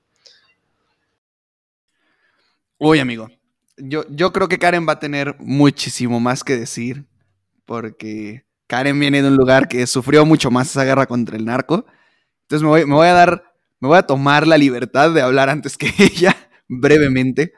Uy, 2.80 3.00
amigo, 3.00 3.30
yo, 3.78 4.06
yo 4.10 4.34
creo 4.34 4.48
que 4.48 4.60
Karen 4.60 4.88
va 4.88 4.94
a 4.94 5.00
tener 5.00 5.36
muchísimo 5.40 6.20
más 6.20 6.44
que 6.44 6.58
decir, 6.58 7.06
porque 7.66 8.44
Karen 8.68 9.00
viene 9.00 9.22
de 9.22 9.28
un 9.28 9.36
lugar 9.36 9.68
que 9.68 9.86
sufrió 9.88 10.26
mucho 10.26 10.52
más 10.52 10.70
esa 10.70 10.84
guerra 10.84 11.06
contra 11.06 11.38
el 11.38 11.46
narco. 11.46 11.86
Entonces 12.44 12.64
me 12.64 12.70
voy, 12.70 12.86
me 12.86 12.96
voy 12.96 13.08
a 13.08 13.14
dar, 13.14 13.44
me 13.80 13.88
voy 13.88 13.98
a 13.98 14.04
tomar 14.04 14.48
la 14.48 14.58
libertad 14.58 15.12
de 15.14 15.22
hablar 15.22 15.50
antes 15.50 15.78
que 15.78 15.92
ella, 16.00 16.36
brevemente. 16.68 17.54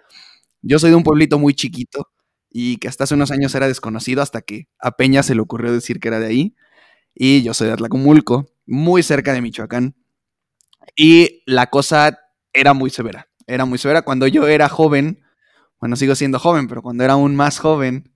Yo 0.61 0.79
soy 0.79 0.89
de 0.89 0.95
un 0.95 1.03
pueblito 1.03 1.37
muy 1.37 1.53
chiquito 1.53 2.09
y 2.49 2.77
que 2.77 2.87
hasta 2.87 3.03
hace 3.03 3.13
unos 3.13 3.31
años 3.31 3.53
era 3.53 3.67
desconocido 3.67 4.21
hasta 4.21 4.41
que 4.41 4.67
a 4.79 4.91
Peña 4.91 5.23
se 5.23 5.35
le 5.35 5.41
ocurrió 5.41 5.71
decir 5.71 5.99
que 5.99 6.07
era 6.07 6.19
de 6.19 6.27
ahí. 6.27 6.55
Y 7.13 7.43
yo 7.43 7.53
soy 7.53 7.67
de 7.67 7.73
Atlacomulco, 7.73 8.47
muy 8.65 9.03
cerca 9.03 9.33
de 9.33 9.41
Michoacán. 9.41 9.95
Y 10.95 11.43
la 11.45 11.69
cosa 11.69 12.19
era 12.53 12.73
muy 12.73 12.89
severa, 12.89 13.27
era 13.47 13.65
muy 13.65 13.77
severa. 13.77 14.03
Cuando 14.03 14.27
yo 14.27 14.47
era 14.47 14.69
joven, 14.69 15.21
bueno, 15.79 15.95
sigo 15.95 16.15
siendo 16.15 16.39
joven, 16.39 16.67
pero 16.67 16.81
cuando 16.81 17.03
era 17.03 17.13
aún 17.13 17.35
más 17.35 17.59
joven, 17.59 18.11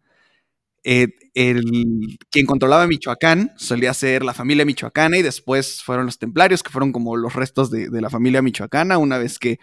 eh, 0.83 1.07
el, 1.33 2.17
quien 2.31 2.45
controlaba 2.45 2.87
Michoacán 2.87 3.51
solía 3.57 3.93
ser 3.93 4.23
la 4.23 4.33
familia 4.33 4.65
michoacana 4.65 5.17
y 5.17 5.21
después 5.21 5.83
fueron 5.83 6.05
los 6.05 6.19
templarios, 6.19 6.63
que 6.63 6.71
fueron 6.71 6.91
como 6.91 7.15
los 7.17 7.33
restos 7.33 7.69
de, 7.69 7.89
la 8.01 8.09
familia 8.09 8.41
michoacana, 8.41 8.97
una 8.97 9.17
vez 9.17 9.39
que 9.39 9.59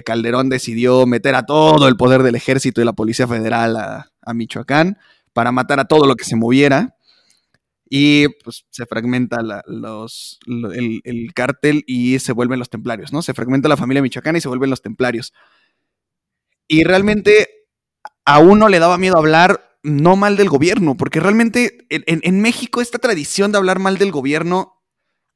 Calderón 0.00 0.48
decidió 0.48 1.06
meter 1.06 1.34
a 1.34 1.44
todo 1.44 1.88
el 1.88 1.96
poder 1.96 2.22
del 2.22 2.34
ejército 2.34 2.80
y 2.80 2.84
la 2.84 2.94
Policía 2.94 3.28
Federal 3.28 3.76
a, 3.76 4.34
Michoacán 4.34 4.96
para 5.32 5.52
matar 5.52 5.80
a 5.80 5.84
todo 5.84 6.06
lo 6.06 6.14
que 6.16 6.24
se 6.24 6.36
moviera. 6.36 6.96
Y 7.94 8.28
pues 8.42 8.64
se 8.70 8.86
fragmenta 8.86 9.42
los, 9.66 10.38
el, 10.46 11.34
cártel 11.34 11.84
y 11.86 12.18
se 12.20 12.32
vuelven 12.32 12.58
los 12.58 12.70
templarios, 12.70 13.12
¿no? 13.12 13.20
Se 13.20 13.34
fragmenta 13.34 13.68
la 13.68 13.76
familia 13.76 14.00
michoacana 14.00 14.38
y 14.38 14.40
se 14.40 14.48
vuelven 14.48 14.70
los 14.70 14.80
templarios. 14.80 15.34
Y 16.66 16.84
realmente 16.84 17.66
a 18.24 18.38
uno 18.38 18.70
le 18.70 18.78
daba 18.78 18.96
miedo 18.96 19.18
hablar 19.18 19.71
no 19.82 20.16
mal 20.16 20.36
del 20.36 20.48
gobierno, 20.48 20.96
porque 20.96 21.20
realmente 21.20 21.86
en 21.90 22.40
México 22.40 22.80
esta 22.80 22.98
tradición 22.98 23.52
de 23.52 23.58
hablar 23.58 23.78
mal 23.78 23.98
del 23.98 24.12
gobierno 24.12 24.82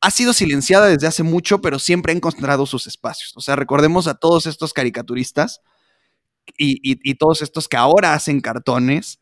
ha 0.00 0.10
sido 0.10 0.32
silenciada 0.32 0.86
desde 0.86 1.06
hace 1.06 1.22
mucho, 1.22 1.60
pero 1.60 1.78
siempre 1.78 2.12
ha 2.12 2.16
encontrado 2.16 2.66
sus 2.66 2.86
espacios. 2.86 3.32
O 3.36 3.40
sea, 3.40 3.56
recordemos 3.56 4.06
a 4.06 4.14
todos 4.14 4.46
estos 4.46 4.72
caricaturistas 4.72 5.62
y, 6.56 7.14
todos 7.14 7.42
estos 7.42 7.66
que 7.68 7.76
ahora 7.76 8.14
hacen 8.14 8.40
cartones, 8.40 9.20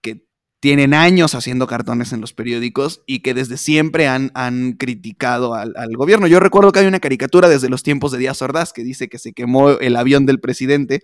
que 0.00 0.26
tienen 0.58 0.94
años 0.94 1.34
haciendo 1.34 1.66
cartones 1.66 2.12
en 2.12 2.20
los 2.20 2.32
periódicos 2.32 3.02
y 3.06 3.20
que 3.20 3.34
desde 3.34 3.56
siempre 3.56 4.08
han, 4.08 4.32
han 4.34 4.72
criticado 4.72 5.54
al, 5.54 5.74
al, 5.76 5.96
gobierno. 5.96 6.26
Yo 6.26 6.40
recuerdo 6.40 6.72
que 6.72 6.80
hay 6.80 6.86
una 6.86 7.00
caricatura 7.00 7.48
desde 7.48 7.68
los 7.68 7.82
tiempos 7.82 8.10
de 8.10 8.18
Díaz 8.18 8.42
Ordaz 8.42 8.72
que 8.72 8.82
dice 8.82 9.08
que 9.08 9.18
se 9.18 9.32
quemó 9.32 9.70
el 9.70 9.96
avión 9.96 10.26
del 10.26 10.40
presidente 10.40 11.02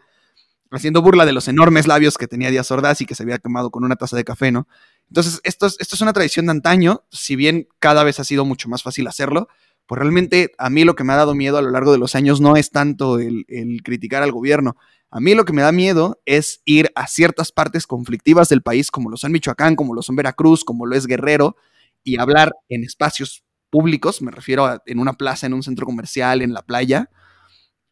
haciendo 0.76 1.02
burla 1.02 1.26
de 1.26 1.32
los 1.32 1.48
enormes 1.48 1.86
labios 1.86 2.18
que 2.18 2.28
tenía 2.28 2.50
Díaz 2.50 2.70
Ordaz 2.70 3.00
y 3.00 3.06
que 3.06 3.14
se 3.14 3.22
había 3.22 3.38
quemado 3.38 3.70
con 3.70 3.84
una 3.84 3.96
taza 3.96 4.16
de 4.16 4.24
café, 4.24 4.52
¿no? 4.52 4.68
Entonces, 5.08 5.40
esto 5.44 5.66
es, 5.66 6.00
una 6.00 6.12
tradición 6.12 6.46
de 6.46 6.52
antaño, 6.52 7.04
si 7.10 7.36
bien 7.36 7.68
cada 7.78 8.04
vez 8.04 8.18
ha 8.20 8.24
sido 8.24 8.44
mucho 8.44 8.68
más 8.68 8.82
fácil 8.82 9.06
hacerlo, 9.06 9.48
pues 9.86 9.98
realmente 9.98 10.52
a 10.58 10.70
mí 10.70 10.84
lo 10.84 10.94
que 10.94 11.04
me 11.04 11.12
ha 11.12 11.16
dado 11.16 11.34
miedo 11.34 11.58
a 11.58 11.62
lo 11.62 11.70
largo 11.70 11.92
de 11.92 11.98
los 11.98 12.14
años 12.14 12.40
no 12.40 12.56
es 12.56 12.70
tanto 12.70 13.18
el, 13.18 13.44
el 13.48 13.82
criticar 13.82 14.22
al 14.22 14.32
gobierno, 14.32 14.76
a 15.14 15.20
mí 15.20 15.34
lo 15.34 15.44
que 15.44 15.52
me 15.52 15.60
da 15.60 15.72
miedo 15.72 16.22
es 16.24 16.62
ir 16.64 16.90
a 16.94 17.06
ciertas 17.06 17.52
partes 17.52 17.86
conflictivas 17.86 18.48
del 18.48 18.62
país, 18.62 18.90
como 18.90 19.10
lo 19.10 19.18
son 19.18 19.30
Michoacán, 19.32 19.76
como 19.76 19.94
lo 19.94 20.00
son 20.00 20.16
Veracruz, 20.16 20.64
como 20.64 20.86
lo 20.86 20.96
es 20.96 21.06
Guerrero, 21.06 21.54
y 22.02 22.18
hablar 22.18 22.52
en 22.70 22.82
espacios 22.82 23.44
públicos, 23.68 24.22
me 24.22 24.30
refiero 24.30 24.64
a 24.64 24.82
en 24.86 24.98
una 24.98 25.12
plaza, 25.12 25.46
en 25.46 25.52
un 25.52 25.62
centro 25.62 25.84
comercial, 25.84 26.40
en 26.40 26.54
la 26.54 26.62
playa, 26.62 27.10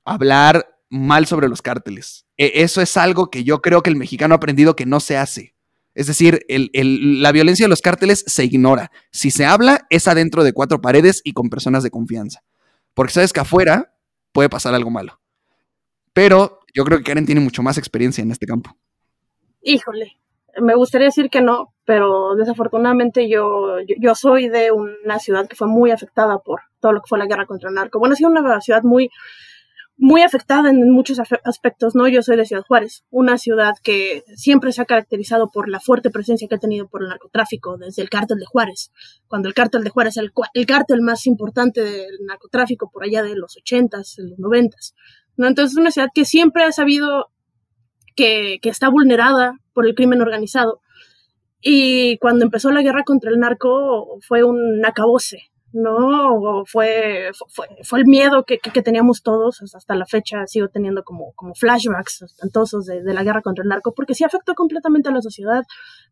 hablar 0.06 0.66
mal 0.88 1.26
sobre 1.26 1.48
los 1.48 1.60
cárteles. 1.60 2.24
E, 2.40 2.62
eso 2.62 2.81
es 2.81 2.96
algo 2.96 3.29
que 3.29 3.44
yo 3.44 3.61
creo 3.61 3.83
que 3.83 3.90
el 3.90 3.96
mexicano 3.96 4.35
ha 4.35 4.38
aprendido 4.38 4.74
que 4.74 4.87
no 4.87 4.98
se 4.98 5.18
hace. 5.18 5.55
Es 5.94 6.07
decir, 6.07 6.46
la 6.48 7.33
violencia 7.33 7.66
de 7.66 7.68
los 7.68 7.83
cárteles 7.83 8.24
se 8.26 8.44
ignora. 8.46 8.90
Si 9.11 9.31
se 9.31 9.44
habla, 9.44 9.87
es 9.90 10.09
adentro 10.09 10.42
de 10.42 10.55
cuatro 10.55 10.81
paredes 10.81 11.20
y 11.22 11.35
con 11.35 11.50
personas 11.50 11.83
de 11.83 11.90
confianza. 11.90 12.42
Porque 12.94 13.12
sabes 13.12 13.35
que 13.35 13.40
afuera 13.40 13.92
puede 14.33 14.48
pasar 14.48 14.74
algo 14.74 14.88
malo. 14.88 15.20
Pero 16.14 16.61
yo 16.72 16.85
creo 16.87 16.98
que 16.98 17.05
Karen 17.05 17.26
tiene 17.26 17.42
mucho 17.42 17.62
más 17.62 17.76
experiencia 17.76 18.22
en 18.22 18.31
este 18.31 18.46
campo. 18.46 18.74
Híjole, 19.61 20.16
me 20.62 20.74
gustaría 20.74 21.09
decir 21.09 21.29
que 21.29 21.42
no, 21.42 21.74
pero 21.85 22.37
desafortunadamente 22.37 23.29
yo, 23.29 23.76
yo, 23.98 24.14
soy 24.14 24.48
de 24.48 24.72
una 24.72 25.18
ciudad 25.18 25.46
que 25.46 25.57
fue 25.57 25.68
muy 25.68 25.90
afectada 25.90 26.38
por 26.38 26.61
todo 26.81 26.92
lo 26.92 27.03
que 27.03 27.09
fue 27.09 27.18
la 27.18 27.26
guerra 27.26 27.44
contra 27.44 27.68
el 27.68 27.74
narco. 27.74 27.98
Bueno, 27.98 28.14
ha 28.14 28.16
sido 28.16 28.31
una 28.31 28.61
ciudad 28.62 28.83
muy 28.83 29.11
muy 30.00 30.22
afectada 30.22 30.70
en 30.70 30.90
muchos 30.90 31.20
aspectos, 31.44 31.94
¿no? 31.94 32.08
Yo 32.08 32.22
soy 32.22 32.38
de 32.38 32.46
Ciudad 32.46 32.64
Juárez, 32.66 33.04
una 33.10 33.36
ciudad 33.36 33.74
que 33.82 34.24
siempre 34.34 34.72
se 34.72 34.80
ha 34.80 34.86
caracterizado 34.86 35.50
por 35.50 35.68
la 35.68 35.78
fuerte 35.78 36.08
presencia 36.08 36.48
que 36.48 36.54
ha 36.54 36.58
tenido 36.58 36.88
por 36.88 37.02
el 37.02 37.10
narcotráfico 37.10 37.76
desde 37.76 38.00
el 38.00 38.08
cártel 38.08 38.38
de 38.38 38.46
Juárez, 38.46 38.92
cuando 39.28 39.48
el 39.48 39.54
cártel 39.54 39.84
de 39.84 39.90
Juárez 39.90 40.16
es 40.16 40.22
el, 40.22 40.32
el 40.54 40.66
cártel 40.66 41.02
más 41.02 41.26
importante 41.26 41.82
del 41.82 42.24
narcotráfico 42.26 42.90
por 42.90 43.04
allá 43.04 43.22
de 43.22 43.36
los 43.36 43.58
ochentas, 43.58 44.18
en 44.18 44.30
los 44.30 44.38
noventas, 44.38 44.94
¿no? 45.36 45.46
Entonces 45.46 45.72
es 45.72 45.78
una 45.78 45.90
ciudad 45.90 46.08
que 46.14 46.24
siempre 46.24 46.64
ha 46.64 46.72
sabido 46.72 47.30
que, 48.16 48.58
que 48.62 48.70
está 48.70 48.88
vulnerada 48.88 49.58
por 49.74 49.86
el 49.86 49.94
crimen 49.94 50.22
organizado 50.22 50.80
y 51.60 52.16
cuando 52.18 52.46
empezó 52.46 52.70
la 52.70 52.80
guerra 52.80 53.04
contra 53.04 53.30
el 53.30 53.38
narco 53.38 54.18
fue 54.26 54.44
un 54.44 54.82
acabose, 54.86 55.50
¿no? 55.72 56.64
Fue, 56.66 57.30
fue, 57.48 57.66
fue 57.85 58.00
el 58.00 58.06
miedo 58.06 58.44
que, 58.44 58.59
que, 58.59 58.83
teníamos 58.83 59.22
todos, 59.22 59.62
hasta 59.74 59.94
la 59.94 60.06
fecha 60.06 60.46
sigo 60.46 60.68
teniendo 60.68 61.04
como, 61.04 61.33
como 61.35 61.54
flashbacks 61.54 62.22
espantosos 62.22 62.87
de, 62.87 63.02
de, 63.02 63.14
la 63.14 63.22
guerra 63.22 63.42
contra 63.42 63.62
el 63.62 63.68
narco, 63.68 63.92
porque 63.94 64.14
sí 64.14 64.24
afectó 64.24 64.54
completamente 64.54 65.09
a 65.09 65.12
la 65.12 65.22
sociedad, 65.22 65.62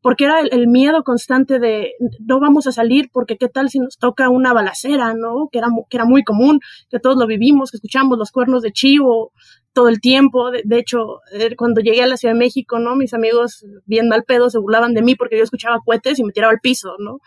porque 0.01 0.25
era 0.25 0.41
el, 0.41 0.49
el, 0.53 0.69
miedo 0.69 1.03
constante 1.03 1.59
de 1.59 1.95
no 2.21 2.41
vamos 2.41 2.67
a 2.67 2.73
salir 2.73 3.11
porque 3.13 3.37
qué 3.37 3.49
tal 3.49 3.69
si 3.71 3.81
nos 3.81 3.99
toca 3.99 4.29
una 4.29 4.53
balacera, 4.53 5.15
¿no? 5.15 5.49
Que 5.51 5.59
era, 5.59 5.69
que 5.89 5.97
era 5.97 6.05
muy 6.05 6.23
común, 6.23 6.61
que 6.91 7.01
todos 7.01 7.17
lo 7.17 7.27
vivimos, 7.27 7.71
que 7.71 7.79
escuchamos 7.79 8.19
los 8.19 8.31
cuernos 8.31 8.63
de 8.63 8.73
chivo 8.73 9.33
todo 9.73 9.89
el 9.89 10.01
tiempo, 10.01 10.51
de, 10.51 10.63
de 10.65 10.79
hecho, 10.79 11.21
eh, 11.33 11.55
cuando 11.57 11.81
llegué 11.81 12.03
a 12.03 12.07
la 12.07 12.17
Ciudad 12.17 12.35
de 12.35 12.41
México, 12.41 12.79
¿no? 12.79 12.97
Mis 12.97 13.15
amigos 13.15 13.65
bien 13.87 14.09
mal 14.09 14.25
pedo 14.25 14.51
se 14.51 14.59
burlaban 14.59 14.95
de 14.95 15.03
mí 15.03 15.15
porque 15.15 15.37
yo 15.37 15.45
escuchaba 15.45 15.79
cohetes 15.85 16.19
y 16.19 16.25
me 16.25 16.33
tiraba 16.33 16.53
al 16.53 16.61
piso, 16.61 16.97
¿no? 16.99 17.19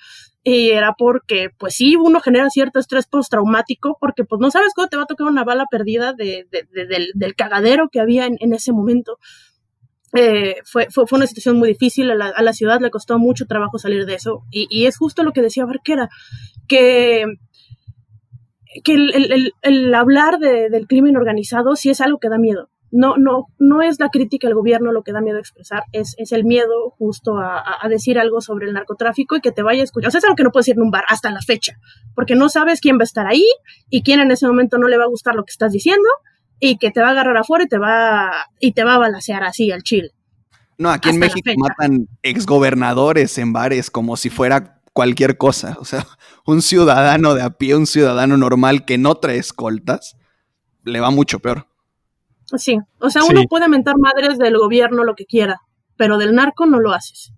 y 0.43 0.71
era 0.71 0.95
porque, 0.97 1.49
pues 1.57 1.75
sí, 1.75 1.95
uno 1.95 2.19
genera 2.19 2.49
cierto 2.49 2.79
estrés 2.79 3.05
postraumático 3.05 3.97
porque 3.99 4.23
pues 4.23 4.41
no 4.41 4.49
sabes 4.49 4.73
cuándo 4.73 4.89
te 4.89 4.97
va 4.97 5.03
a 5.03 5.07
tocar 5.07 5.27
una 5.27 5.43
bala 5.43 5.65
perdida 5.69 6.13
de, 6.13 6.47
de, 6.49 6.65
del, 6.85 7.11
del, 7.13 7.35
cagadero 7.35 7.89
que 7.91 7.99
había 7.99 8.25
en, 8.25 8.37
en 8.39 8.53
ese 8.53 8.71
momento. 8.71 9.19
Eh, 10.13 10.55
fue, 10.65 10.87
fue, 10.89 11.05
fue, 11.07 11.17
una 11.17 11.27
situación 11.27 11.57
muy 11.57 11.69
difícil, 11.69 12.09
a 12.11 12.15
la, 12.15 12.25
a 12.27 12.41
la, 12.41 12.53
ciudad 12.53 12.81
le 12.81 12.89
costó 12.89 13.17
mucho 13.17 13.45
trabajo 13.45 13.77
salir 13.77 14.05
de 14.05 14.15
eso 14.15 14.43
y, 14.51 14.67
y 14.69 14.85
es 14.87 14.97
justo 14.97 15.23
lo 15.23 15.31
que 15.31 15.41
decía 15.41 15.65
Barquera, 15.65 16.09
que, 16.67 17.25
que 18.83 18.93
el, 18.93 19.13
el, 19.13 19.53
el 19.61 19.93
hablar 19.93 20.39
de, 20.39 20.69
del 20.69 20.87
crimen 20.87 21.17
organizado 21.17 21.75
sí 21.75 21.89
es 21.89 22.01
algo 22.01 22.19
que 22.19 22.29
da 22.29 22.37
miedo 22.37 22.69
no, 22.91 23.15
no, 23.17 23.47
no 23.57 23.81
es 23.81 23.99
la 23.99 24.09
crítica 24.09 24.47
al 24.47 24.53
gobierno 24.53 24.91
lo 24.91 25.03
que 25.03 25.13
da 25.13 25.21
miedo 25.21 25.39
expresar, 25.39 25.83
es, 25.93 26.13
es 26.17 26.31
el 26.33 26.43
miedo 26.43 26.91
justo 26.97 27.37
a, 27.37 27.63
a, 27.81 27.87
decir 27.87 28.19
algo 28.19 28.41
sobre 28.41 28.67
el 28.67 28.73
narcotráfico 28.73 29.37
y 29.37 29.41
que 29.41 29.51
te 29.51 29.63
vaya 29.63 29.81
a 29.81 29.83
escuchar. 29.85 30.09
O 30.09 30.11
sea, 30.11 30.19
es 30.19 30.25
algo 30.25 30.35
que 30.35 30.43
no 30.43 30.51
puedes 30.51 30.65
decir 30.65 30.77
en 30.77 30.83
un 30.83 30.91
bar 30.91 31.05
hasta 31.07 31.31
la 31.31 31.41
fecha, 31.41 31.77
porque 32.13 32.35
no 32.35 32.49
sabes 32.49 32.81
quién 32.81 32.97
va 32.97 33.01
a 33.01 33.05
estar 33.05 33.27
ahí 33.27 33.45
y 33.89 34.03
quién 34.03 34.19
en 34.19 34.29
ese 34.31 34.45
momento 34.45 34.77
no 34.77 34.87
le 34.87 34.97
va 34.97 35.05
a 35.05 35.07
gustar 35.07 35.35
lo 35.35 35.45
que 35.45 35.51
estás 35.51 35.71
diciendo 35.71 36.07
y 36.59 36.77
que 36.77 36.91
te 36.91 37.01
va 37.01 37.07
a 37.07 37.11
agarrar 37.11 37.37
afuera 37.37 37.63
y 37.63 37.67
te 37.67 37.77
va, 37.77 38.31
y 38.59 38.73
te 38.73 38.83
va 38.83 38.95
a 38.95 38.99
balancear 38.99 39.43
así 39.43 39.71
al 39.71 39.83
chile. 39.83 40.09
No, 40.77 40.89
aquí 40.89 41.09
en 41.09 41.19
México 41.19 41.51
matan 41.57 42.07
exgobernadores 42.23 43.37
en 43.37 43.53
bares 43.53 43.89
como 43.89 44.17
si 44.17 44.29
fuera 44.29 44.80
cualquier 44.93 45.37
cosa. 45.37 45.77
O 45.79 45.85
sea, 45.85 46.05
un 46.45 46.61
ciudadano 46.61 47.33
de 47.33 47.43
a 47.43 47.51
pie, 47.51 47.75
un 47.75 47.87
ciudadano 47.87 48.37
normal 48.37 48.85
que 48.85 48.97
no 48.97 49.15
trae 49.15 49.37
escoltas, 49.37 50.17
le 50.83 50.99
va 50.99 51.11
mucho 51.11 51.39
peor. 51.39 51.67
Sí, 52.57 52.77
o 52.99 53.09
sea, 53.09 53.23
uno 53.23 53.43
puede 53.49 53.69
mentar 53.69 53.95
madres 53.97 54.37
del 54.37 54.57
gobierno 54.57 55.05
lo 55.05 55.15
que 55.15 55.25
quiera, 55.25 55.61
pero 55.95 56.17
del 56.17 56.35
narco 56.35 56.65
no 56.65 56.79
lo 56.79 56.91
haces. 56.91 57.31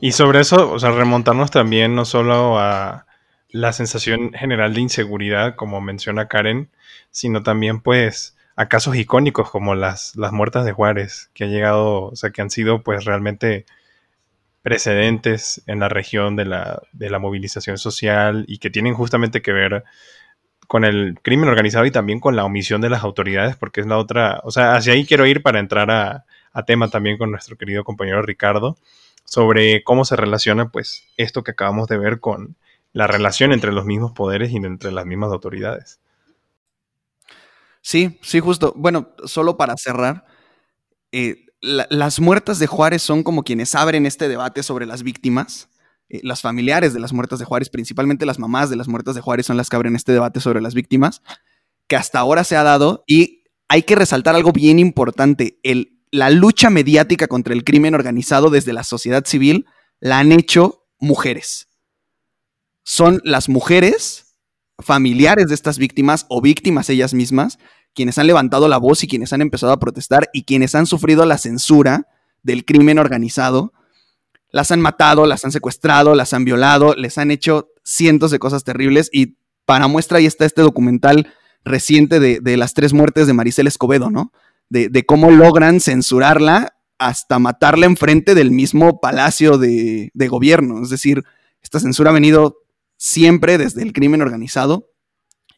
Y 0.00 0.12
sobre 0.12 0.40
eso, 0.40 0.70
o 0.70 0.78
sea, 0.78 0.92
remontarnos 0.92 1.50
también 1.50 1.94
no 1.96 2.04
solo 2.04 2.58
a, 2.58 3.06
la 3.50 3.72
sensación 3.72 4.32
general 4.32 4.74
de 4.74 4.82
inseguridad, 4.82 5.56
como 5.56 5.80
menciona 5.80 6.28
Karen, 6.28 6.70
sino 7.10 7.42
también 7.42 7.80
pues 7.80 8.36
a 8.54 8.68
casos 8.68 8.96
icónicos 8.96 9.50
como 9.50 9.74
las, 9.74 10.16
las 10.16 10.32
muertas 10.32 10.64
de 10.64 10.72
Juárez, 10.72 11.30
que 11.34 11.44
ha 11.44 11.46
llegado, 11.46 12.04
o 12.04 12.16
sea, 12.16 12.30
que 12.30 12.42
han 12.42 12.50
sido 12.50 12.82
pues 12.82 13.04
realmente 13.04 13.66
precedentes 14.66 15.62
en 15.68 15.78
la 15.78 15.88
región 15.88 16.34
de 16.34 16.44
la, 16.44 16.82
de 16.92 17.08
la 17.08 17.20
movilización 17.20 17.78
social 17.78 18.44
y 18.48 18.58
que 18.58 18.68
tienen 18.68 18.94
justamente 18.94 19.40
que 19.40 19.52
ver 19.52 19.84
con 20.66 20.84
el 20.84 21.20
crimen 21.22 21.48
organizado 21.48 21.86
y 21.86 21.92
también 21.92 22.18
con 22.18 22.34
la 22.34 22.44
omisión 22.44 22.80
de 22.80 22.90
las 22.90 23.04
autoridades, 23.04 23.54
porque 23.54 23.80
es 23.80 23.86
la 23.86 23.96
otra, 23.96 24.40
o 24.42 24.50
sea, 24.50 24.74
hacia 24.74 24.94
ahí 24.94 25.06
quiero 25.06 25.24
ir 25.24 25.40
para 25.40 25.60
entrar 25.60 25.92
a, 25.92 26.24
a 26.52 26.64
tema 26.64 26.88
también 26.88 27.16
con 27.16 27.30
nuestro 27.30 27.56
querido 27.56 27.84
compañero 27.84 28.22
Ricardo, 28.22 28.76
sobre 29.24 29.84
cómo 29.84 30.04
se 30.04 30.16
relaciona 30.16 30.68
pues 30.70 31.04
esto 31.16 31.44
que 31.44 31.52
acabamos 31.52 31.86
de 31.86 31.98
ver 31.98 32.18
con 32.18 32.56
la 32.92 33.06
relación 33.06 33.52
entre 33.52 33.70
los 33.70 33.84
mismos 33.84 34.10
poderes 34.14 34.50
y 34.50 34.56
entre 34.56 34.90
las 34.90 35.06
mismas 35.06 35.30
autoridades. 35.30 36.00
Sí, 37.82 38.18
sí, 38.20 38.40
justo. 38.40 38.72
Bueno, 38.74 39.10
solo 39.26 39.56
para 39.56 39.76
cerrar, 39.76 40.24
eh, 41.12 41.45
las 41.60 42.20
muertas 42.20 42.58
de 42.58 42.66
Juárez 42.66 43.02
son 43.02 43.22
como 43.22 43.42
quienes 43.42 43.74
abren 43.74 44.06
este 44.06 44.28
debate 44.28 44.62
sobre 44.62 44.86
las 44.86 45.02
víctimas. 45.02 45.68
Eh, 46.08 46.20
las 46.22 46.40
familiares 46.40 46.94
de 46.94 47.00
las 47.00 47.12
muertas 47.12 47.38
de 47.38 47.44
Juárez, 47.44 47.70
principalmente 47.70 48.26
las 48.26 48.38
mamás 48.38 48.70
de 48.70 48.76
las 48.76 48.88
muertas 48.88 49.14
de 49.14 49.20
Juárez, 49.20 49.46
son 49.46 49.56
las 49.56 49.68
que 49.68 49.76
abren 49.76 49.96
este 49.96 50.12
debate 50.12 50.40
sobre 50.40 50.60
las 50.60 50.74
víctimas, 50.74 51.22
que 51.88 51.96
hasta 51.96 52.18
ahora 52.18 52.44
se 52.44 52.56
ha 52.56 52.62
dado. 52.62 53.02
Y 53.06 53.44
hay 53.68 53.82
que 53.82 53.96
resaltar 53.96 54.34
algo 54.34 54.52
bien 54.52 54.78
importante. 54.78 55.58
La 56.10 56.30
lucha 56.30 56.70
mediática 56.70 57.26
contra 57.26 57.54
el 57.54 57.64
crimen 57.64 57.94
organizado 57.94 58.50
desde 58.50 58.72
la 58.72 58.84
sociedad 58.84 59.24
civil 59.24 59.66
la 60.00 60.18
han 60.18 60.32
hecho 60.32 60.86
mujeres 60.98 61.68
son 62.86 63.20
las 63.24 63.48
mujeres 63.48 64.36
familiares 64.78 65.48
de 65.48 65.54
estas 65.54 65.76
víctimas 65.76 66.24
o 66.28 66.40
víctimas 66.40 66.88
ellas 66.88 67.14
mismas 67.14 67.58
quienes 67.96 68.18
han 68.18 68.26
levantado 68.28 68.68
la 68.68 68.76
voz 68.76 69.02
y 69.02 69.08
quienes 69.08 69.32
han 69.32 69.40
empezado 69.40 69.72
a 69.72 69.80
protestar 69.80 70.28
y 70.32 70.44
quienes 70.44 70.74
han 70.74 70.86
sufrido 70.86 71.24
la 71.24 71.38
censura 71.38 72.06
del 72.42 72.64
crimen 72.64 72.98
organizado. 72.98 73.72
Las 74.52 74.70
han 74.70 74.80
matado, 74.80 75.26
las 75.26 75.44
han 75.44 75.50
secuestrado, 75.50 76.14
las 76.14 76.32
han 76.34 76.44
violado, 76.44 76.94
les 76.94 77.18
han 77.18 77.30
hecho 77.30 77.70
cientos 77.82 78.30
de 78.30 78.38
cosas 78.38 78.64
terribles 78.64 79.08
y 79.12 79.38
para 79.64 79.88
muestra 79.88 80.18
ahí 80.18 80.26
está 80.26 80.44
este 80.44 80.62
documental 80.62 81.32
reciente 81.64 82.20
de, 82.20 82.56
las 82.56 82.74
tres 82.74 82.92
muertes 82.92 83.26
de 83.26 83.32
Maricel 83.32 83.66
Escobedo, 83.66 84.10
¿no? 84.10 84.30
De, 84.68 84.88
de, 84.88 85.04
cómo 85.04 85.30
logran 85.30 85.80
censurarla 85.80 86.76
hasta 86.98 87.38
matarla 87.38 87.86
enfrente 87.86 88.34
del 88.34 88.50
mismo 88.50 89.00
palacio 89.00 89.58
de, 89.58 90.10
de 90.12 90.28
gobierno. 90.28 90.82
Es 90.82 90.90
decir, 90.90 91.24
esta 91.62 91.80
censura 91.80 92.10
ha 92.10 92.14
venido 92.14 92.58
siempre 92.96 93.58
desde 93.58 93.82
el 93.82 93.92
crimen 93.92 94.22
organizado 94.22 94.90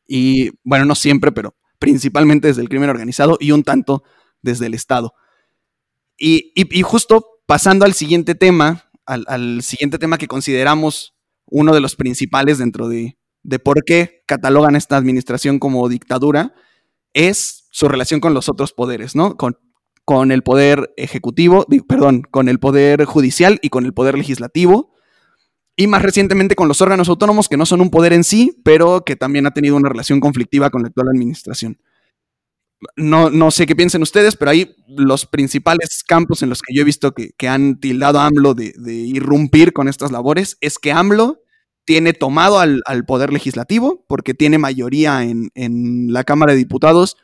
y, 0.07 0.51
bueno, 0.64 0.87
no 0.87 0.94
siempre, 0.94 1.33
pero 1.33 1.55
principalmente 1.79 2.49
desde 2.49 2.62
el 2.62 2.69
crimen 2.69 2.91
organizado 2.91 3.37
y 3.41 3.53
un 3.53 3.62
tanto 3.62 4.03
desde 4.43 4.67
el 4.67 4.75
Estado. 4.75 5.14
Y, 6.19 6.53
justo 6.83 7.25
pasando 7.47 7.85
al 7.85 7.95
siguiente 7.95 8.35
tema, 8.35 8.91
al, 9.07 9.62
siguiente 9.62 9.99
tema 9.99 10.19
que 10.19 10.27
consideramos 10.27 11.14
uno 11.47 11.73
de 11.73 11.81
los 11.81 11.97
principales 11.97 12.59
dentro 12.59 12.88
de, 12.88 13.17
de 13.43 13.59
por 13.59 13.85
qué 13.85 14.23
catalogan 14.27 14.77
esta 14.77 14.97
administración 14.97 15.59
como 15.59 15.88
dictadura, 15.88 16.55
es 17.14 17.69
su 17.71 17.88
relación 17.88 18.21
con 18.21 18.35
los 18.35 18.49
otros 18.49 18.73
poderes, 18.73 19.14
¿no? 19.14 19.37
Con, 19.37 19.57
con 20.05 20.33
el 20.33 20.43
poder 20.43 20.93
ejecutivo, 20.97 21.67
perdón, 21.87 22.23
con 22.31 22.49
el 22.49 22.59
poder 22.59 23.05
judicial 23.05 23.59
y 23.62 23.69
con 23.69 23.87
el 23.87 23.95
poder 23.95 24.17
legislativo, 24.17 24.95
y 25.79 25.87
más 25.87 26.03
recientemente 26.03 26.57
con 26.57 26.67
los 26.67 26.81
órganos 26.81 27.09
autónomos, 27.09 27.49
que 27.49 27.57
no 27.57 27.64
son 27.64 27.81
un 27.81 27.88
poder 27.88 28.12
en 28.12 28.25
sí, 28.25 28.61
pero 28.64 29.05
que 29.05 29.14
también 29.14 29.47
ha 29.47 29.53
tenido 29.53 29.77
una 29.77 29.88
relación 29.88 30.19
conflictiva 30.19 30.71
con 30.71 30.83
la 30.83 30.88
actual 30.88 31.07
administración. 31.07 31.79
No, 32.97 33.31
no 33.31 33.53
sé 33.53 33.64
qué 33.64 33.77
piensen 33.77 34.03
ustedes, 34.03 34.35
pero 34.35 34.51
ahí 34.51 34.75
los 34.88 35.25
principales 35.25 36.03
campos 36.03 36.43
en 36.43 36.49
los 36.49 36.62
que 36.62 36.75
yo 36.75 36.83
he 36.83 36.85
visto 36.85 37.14
que, 37.14 37.49
han 37.49 37.79
tildado 37.79 38.19
a 38.19 38.27
AMLO 38.27 38.55
de, 38.55 38.73
irrumpir 38.93 39.73
con 39.73 39.87
estas 39.87 40.11
labores 40.11 40.59
es 40.61 40.81
que 40.81 40.91
AMLO 40.91 41.43
tiene 41.85 42.12
tomado 42.12 42.59
al, 42.59 42.83
poder 43.07 43.33
legislativo, 43.33 44.05
porque 44.09 44.35
tiene 44.35 44.59
mayoría 44.59 45.23
en, 45.23 46.12
la 46.12 46.25
Cámara 46.25 46.55
de 46.55 46.59
Diputados, 46.59 47.17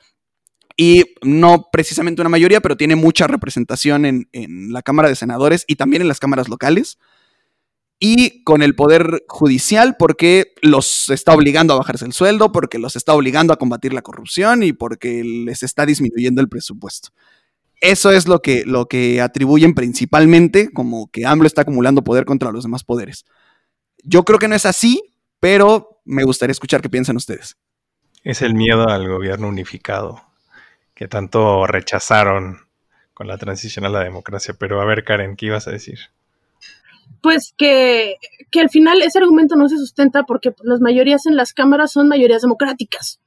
y 0.77 1.03
no 1.23 1.71
precisamente 1.73 2.23
una 2.23 2.29
mayoría, 2.29 2.61
pero 2.61 2.77
tiene 2.77 2.95
mucha 2.95 3.27
representación 3.27 4.07
en, 4.07 4.29
en 4.31 4.73
la 4.73 4.83
Cámara 4.83 5.09
de 5.09 5.17
Senadores 5.17 5.65
y 5.67 5.75
también 5.75 6.03
en 6.03 6.09
las 6.09 6.21
cámaras 6.21 6.49
locales 6.49 6.99
y 7.99 8.43
con 8.45 8.63
el 8.63 8.75
Poder 8.75 9.25
Judicial 9.29 9.97
porque 9.99 10.53
los 10.63 11.09
está 11.11 11.33
obligando 11.33 11.75
a 11.75 11.79
bajarse 11.79 12.05
el 12.05 12.13
sueldo, 12.13 12.53
porque 12.53 12.79
los 12.79 12.97
está 12.97 13.15
obligando 13.15 13.53
a 13.53 13.57
combatir 13.57 13.93
la 13.93 14.03
corrupción 14.03 14.63
y 14.63 14.73
porque 14.73 15.23
les 15.25 15.63
está 15.63 15.87
disminuyendo 15.87 16.41
el 16.41 16.49
presupuesto. 16.49 17.11
Eso 17.81 18.11
es 18.11 18.27
lo 18.29 18.41
que, 18.41 18.65
lo 18.65 18.87
que 18.87 19.21
atribuyen 19.21 19.75
principalmente 19.75 20.71
como 20.73 21.11
que 21.11 21.27
AMLO 21.27 21.47
está 21.47 21.63
acumulando 21.63 22.05
poder 22.05 22.25
contra 22.25 22.51
los 22.51 22.65
demás 22.65 22.85
poderes. 22.85 23.25
Yo 24.03 24.25
creo 24.25 24.39
que 24.39 24.49
no 24.49 24.55
es 24.55 24.67
así, 24.67 25.03
pero 25.41 26.01
me 26.05 26.25
gustaría 26.25 26.53
escuchar 26.53 26.81
qué 26.81 26.89
piensan 26.89 27.17
ustedes. 27.17 27.57
Es 28.23 28.43
el 28.43 28.55
miedo 28.55 28.89
al 28.89 29.09
gobierno 29.09 29.49
unificado 29.49 30.23
que 30.95 31.09
tanto 31.09 31.67
rechazaron 31.67 32.61
con 33.13 33.27
la 33.27 33.39
transición 33.39 33.85
a 33.85 33.91
la 33.91 34.01
democracia. 34.01 34.55
Pero 34.59 34.81
a 34.81 34.85
ver, 34.85 35.05
Karen, 35.05 35.37
¿qué 35.37 35.47
ibas 35.47 35.69
a 35.69 35.71
decir? 35.71 35.99
Pues 37.23 37.55
que, 37.57 38.17
que 38.51 38.61
al 38.61 38.71
final 38.71 39.03
ese 39.03 39.19
argumento 39.19 39.57
no 39.57 39.69
se 39.69 39.79
sustenta 39.79 40.25
porque 40.25 40.53
las 40.63 40.81
mayorías 40.81 41.27
en 41.27 41.37
las 41.37 41.53
cámaras 41.53 41.93
son 41.93 42.09
mayorías 42.09 42.43
democráticas. 42.43 43.21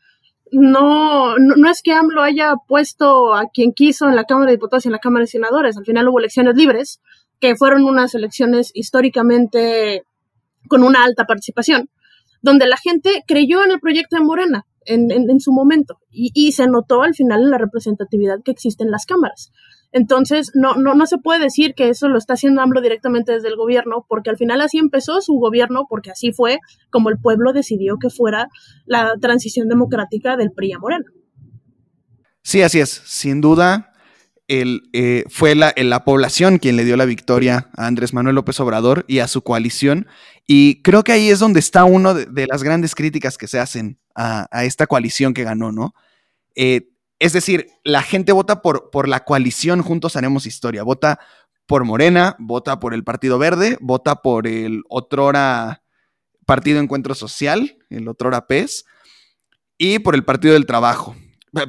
No, 0.52 1.38
no, 1.38 1.70
es 1.70 1.82
que 1.82 1.92
AMLO 1.92 2.22
haya 2.22 2.54
puesto 2.68 3.34
a 3.34 3.50
quien 3.54 3.74
quiso 3.74 4.08
en 4.08 4.16
la 4.16 4.24
Cámara 4.24 4.52
de 4.52 4.58
Diputados 4.58 4.86
y 4.86 4.88
en 4.88 4.94
la 4.94 5.00
Cámara 5.00 5.24
de 5.24 5.28
Senadores. 5.28 5.78
Al 5.78 5.86
final 5.86 6.08
hubo 6.08 6.20
elecciones 6.20 6.56
libres, 6.56 7.02
que 7.40 7.56
fueron 7.56 7.84
unas 7.84 8.16
elecciones 8.16 8.72
históricamente 8.74 10.04
con 10.68 10.84
una 10.84 11.04
alta 11.04 11.26
participación, 11.26 11.90
donde 12.42 12.68
la 12.68 12.78
gente 12.78 13.24
creyó 13.28 13.63
en 13.63 13.72
el 13.72 13.80
proyecto 13.80 14.16
de 14.16 14.24
Morena 14.24 14.66
en, 14.86 15.12
en, 15.12 15.40
su 15.40 15.52
momento 15.52 16.00
y, 16.10 16.32
y, 16.34 16.54
se 16.54 16.66
notó 16.68 17.04
al 17.04 17.13
final 17.13 17.44
en 17.44 17.50
la 17.50 17.58
representatividad 17.58 18.38
que 18.44 18.52
existe 18.52 18.84
en 18.84 18.92
las 18.92 19.06
cámaras. 19.06 19.52
Entonces, 19.91 20.52
no, 20.54 20.76
no, 20.76 20.93
no 20.95 21.06
se 21.06 21.17
puede 21.17 21.39
decir 21.39 21.73
que 21.73 21.89
eso 21.89 22.10
lo 22.10 22.17
está 22.17 22.34
haciendo 22.34 22.62
AMLO 22.62 22.82
directamente 22.82 23.32
desde 23.32 23.47
el 23.47 23.56
gobierno, 23.56 24.06
porque 24.08 24.30
al 24.30 24.38
final 24.38 24.62
así 24.62 24.78
empezó 24.78 25.21
su 25.21 25.34
gobierno, 25.36 25.86
porque 25.89 26.12
así 26.12 26.32
fue 26.32 26.60
como 26.89 27.10
el 27.10 27.17
pueblo 27.17 27.54
decidió 27.54 27.97
que 27.97 28.10
fuera 28.10 28.47
la 28.86 29.13
transición 29.21 29.67
democrática 29.67 30.36
del 30.38 30.52
PRI 30.52 30.73
a 30.73 30.80
Morena. 30.80 31.06
Sí, 32.43 32.62
así 32.62 32.80
es. 32.80 33.02
Sin 33.06 33.41
duda, 33.41 33.93
el, 34.47 34.89
eh, 34.93 35.26
fue 35.30 35.56
la, 35.56 35.73
la, 35.76 36.06
población 36.06 36.60
quien 36.60 36.78
le 36.78 36.86
dio 36.86 36.95
la 36.95 37.06
victoria 37.06 37.69
a 37.76 37.88
Andrés 37.88 38.13
Manuel 38.13 38.36
López 38.36 38.60
Obrador 38.60 39.04
y 39.08 39.19
a 39.19 39.28
su 39.28 39.41
coalición. 39.41 40.08
Y 40.47 40.82
creo 40.82 41.04
que 41.04 41.12
ahí 41.12 41.30
es 41.30 41.39
donde 41.39 41.60
está 41.60 41.84
una 41.84 42.13
de, 42.13 42.47
las 42.47 42.63
grandes 42.63 42.95
críticas 42.95 43.38
que 43.38 43.47
se 43.47 43.60
hacen 43.60 44.00
a, 44.15 44.47
a 44.52 44.63
esta 44.63 44.88
coalición 44.88 45.34
que 45.34 45.43
ganó, 45.43 45.71
¿no? 45.71 45.93
Eh, 46.56 46.89
es 47.19 47.34
decir, 47.34 47.67
la 47.84 48.01
gente 48.01 48.32
vota 48.32 48.62
por, 48.62 48.89
por 48.91 49.08
la 49.08 49.23
coalición 49.23 49.82
Juntos 49.82 50.15
Haremos 50.15 50.45
Historia. 50.45 50.84
Vota 50.84 51.19
por 51.65 51.84
Morena, 51.84 52.36
vota 52.39 52.80
por 52.80 52.93
el 52.93 53.03
Partido 53.03 53.38
Verde, 53.38 53.77
vota 53.82 54.21
por 54.21 54.47
el 54.47 54.84
otrora 54.89 55.84
Partido 56.45 56.80
Encuentro 56.80 57.13
Social, 57.13 57.77
el 57.89 58.08
otrora 58.08 58.47
PES, 58.47 58.86
y 59.77 59.99
por 59.99 60.15
el 60.15 60.23
Partido 60.23 60.53
del 60.53 60.65
Trabajo. 60.65 61.15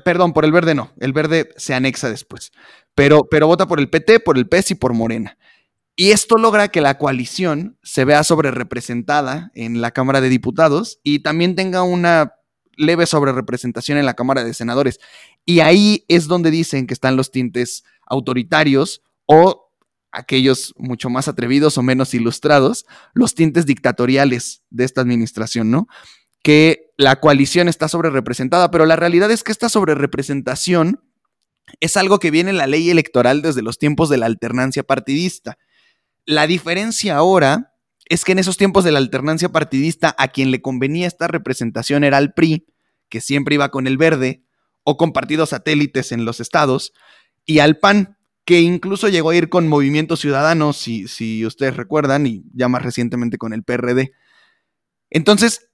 Perdón, 0.04 0.32
por 0.32 0.44
el 0.44 0.52
verde 0.52 0.74
no, 0.74 0.92
el 1.00 1.12
verde 1.12 1.50
se 1.56 1.74
anexa 1.74 2.10
después. 2.10 2.52
Pero, 2.94 3.24
pero 3.30 3.46
vota 3.46 3.66
por 3.66 3.80
el 3.80 3.88
PT, 3.88 4.20
por 4.20 4.38
el 4.38 4.48
PES 4.48 4.72
y 4.72 4.74
por 4.74 4.92
Morena. 4.92 5.38
Y 5.96 6.10
esto 6.12 6.36
logra 6.36 6.68
que 6.68 6.80
la 6.80 6.98
coalición 6.98 7.76
se 7.82 8.04
vea 8.04 8.22
sobre 8.22 8.50
representada 8.50 9.50
en 9.54 9.80
la 9.80 9.90
Cámara 9.90 10.20
de 10.20 10.28
Diputados 10.28 11.00
y 11.02 11.20
también 11.20 11.56
tenga 11.56 11.82
una 11.82 12.34
leve 12.78 13.06
sobre 13.06 13.32
representación 13.32 13.98
en 13.98 14.06
la 14.06 14.14
Cámara 14.14 14.44
de 14.44 14.54
Senadores. 14.54 14.98
Y 15.44 15.60
ahí 15.60 16.04
es 16.08 16.26
donde 16.28 16.50
dicen 16.50 16.86
que 16.86 16.94
están 16.94 17.16
los 17.16 17.30
tintes 17.30 17.84
autoritarios 18.06 19.02
o 19.26 19.70
aquellos 20.10 20.72
mucho 20.78 21.10
más 21.10 21.28
atrevidos 21.28 21.76
o 21.76 21.82
menos 21.82 22.14
ilustrados, 22.14 22.86
los 23.12 23.34
tintes 23.34 23.66
dictatoriales 23.66 24.62
de 24.70 24.84
esta 24.84 25.02
administración, 25.02 25.70
¿no? 25.70 25.86
Que 26.42 26.92
la 26.96 27.20
coalición 27.20 27.68
está 27.68 27.88
sobre 27.88 28.08
representada, 28.10 28.70
pero 28.70 28.86
la 28.86 28.96
realidad 28.96 29.30
es 29.30 29.44
que 29.44 29.52
esta 29.52 29.68
sobre 29.68 29.94
representación 29.94 31.02
es 31.80 31.96
algo 31.98 32.18
que 32.18 32.30
viene 32.30 32.50
en 32.50 32.56
la 32.56 32.66
ley 32.66 32.88
electoral 32.88 33.42
desde 33.42 33.60
los 33.60 33.78
tiempos 33.78 34.08
de 34.08 34.16
la 34.16 34.26
alternancia 34.26 34.82
partidista. 34.82 35.58
La 36.24 36.46
diferencia 36.46 37.16
ahora 37.16 37.74
es 38.08 38.24
que 38.24 38.32
en 38.32 38.38
esos 38.38 38.56
tiempos 38.56 38.84
de 38.84 38.92
la 38.92 38.98
alternancia 38.98 39.50
partidista 39.50 40.14
a 40.18 40.28
quien 40.28 40.50
le 40.50 40.62
convenía 40.62 41.06
esta 41.06 41.28
representación 41.28 42.04
era 42.04 42.18
el 42.18 42.32
PRI, 42.32 42.66
que 43.08 43.20
siempre 43.20 43.54
iba 43.54 43.70
con 43.70 43.86
el 43.86 43.96
verde, 43.96 44.42
o 44.82 44.96
con 44.96 45.12
partidos 45.12 45.50
satélites 45.50 46.12
en 46.12 46.24
los 46.24 46.40
estados, 46.40 46.92
y 47.44 47.58
al 47.58 47.78
PAN, 47.78 48.16
que 48.44 48.60
incluso 48.60 49.08
llegó 49.08 49.30
a 49.30 49.36
ir 49.36 49.50
con 49.50 49.68
Movimiento 49.68 50.16
Ciudadano, 50.16 50.72
si, 50.72 51.06
si 51.08 51.44
ustedes 51.44 51.76
recuerdan, 51.76 52.26
y 52.26 52.44
ya 52.54 52.68
más 52.68 52.82
recientemente 52.82 53.36
con 53.36 53.52
el 53.52 53.62
PRD. 53.62 54.12
Entonces, 55.10 55.68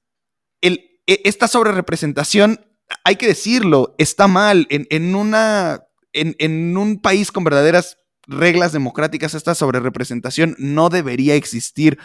e, 1.07 1.20
esta 1.24 1.47
sobrerepresentación, 1.47 2.66
hay 3.05 3.16
que 3.16 3.28
decirlo, 3.28 3.95
está 3.99 4.26
mal. 4.26 4.66
En, 4.70 5.14
una, 5.14 5.85
en, 6.12 6.35
en 6.39 6.76
un 6.76 7.01
país 7.01 7.30
con 7.30 7.45
verdaderas 7.45 7.99
reglas 8.26 8.72
democráticas, 8.72 9.35
esta 9.35 9.55
sobrerepresentación 9.55 10.57
no 10.59 10.89
debería 10.89 11.35
existir. 11.35 11.99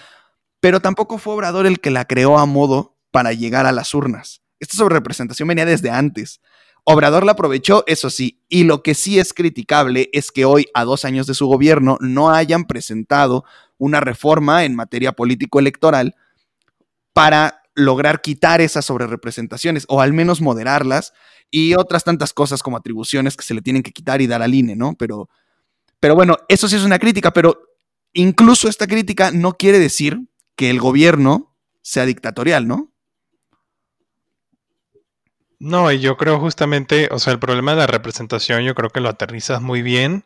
Pero 0.59 0.79
tampoco 0.79 1.17
fue 1.17 1.33
Obrador 1.33 1.65
el 1.65 1.79
que 1.79 1.91
la 1.91 2.05
creó 2.05 2.37
a 2.37 2.45
modo 2.45 2.97
para 3.11 3.33
llegar 3.33 3.65
a 3.65 3.71
las 3.71 3.93
urnas. 3.93 4.41
Esta 4.59 4.77
sobrerepresentación 4.77 5.47
venía 5.47 5.65
desde 5.65 5.89
antes. 5.89 6.41
Obrador 6.83 7.25
la 7.25 7.33
aprovechó, 7.33 7.83
eso 7.87 8.09
sí, 8.09 8.41
y 8.49 8.63
lo 8.63 8.81
que 8.83 8.95
sí 8.95 9.19
es 9.19 9.33
criticable 9.33 10.09
es 10.11 10.31
que 10.31 10.45
hoy, 10.45 10.67
a 10.73 10.85
dos 10.85 11.05
años 11.05 11.27
de 11.27 11.33
su 11.33 11.45
gobierno, 11.45 11.97
no 12.01 12.31
hayan 12.31 12.65
presentado 12.65 13.45
una 13.77 13.99
reforma 13.99 14.65
en 14.65 14.75
materia 14.75 15.11
político-electoral 15.11 16.15
para 17.13 17.61
lograr 17.75 18.21
quitar 18.21 18.61
esas 18.61 18.85
sobrerepresentaciones 18.85 19.85
o 19.87 20.01
al 20.01 20.13
menos 20.13 20.41
moderarlas 20.41 21.13
y 21.51 21.75
otras 21.75 22.03
tantas 22.03 22.33
cosas 22.33 22.61
como 22.61 22.77
atribuciones 22.77 23.37
que 23.37 23.43
se 23.43 23.53
le 23.53 23.61
tienen 23.61 23.83
que 23.83 23.91
quitar 23.91 24.21
y 24.21 24.27
dar 24.27 24.41
al 24.41 24.53
INE, 24.53 24.75
¿no? 24.75 24.95
Pero, 24.97 25.29
pero 25.99 26.15
bueno, 26.15 26.37
eso 26.47 26.67
sí 26.67 26.75
es 26.75 26.83
una 26.83 26.99
crítica, 26.99 27.31
pero 27.31 27.61
incluso 28.13 28.67
esta 28.67 28.87
crítica 28.87 29.31
no 29.31 29.53
quiere 29.53 29.79
decir 29.79 30.28
que 30.59 30.69
el 30.69 30.81
gobierno 30.81 31.55
sea 31.81 32.05
dictatorial, 32.05 32.67
¿no? 32.67 32.91
No, 35.57 35.89
y 35.89 36.01
yo 36.01 36.17
creo 36.17 36.37
justamente, 36.37 37.07
o 37.13 37.19
sea, 37.19 37.31
el 37.31 37.39
problema 37.39 37.71
de 37.71 37.77
la 37.77 37.87
representación 37.87 38.63
yo 38.63 38.75
creo 38.75 38.89
que 38.89 38.99
lo 38.99 39.07
aterrizas 39.07 39.61
muy 39.61 39.81
bien 39.81 40.25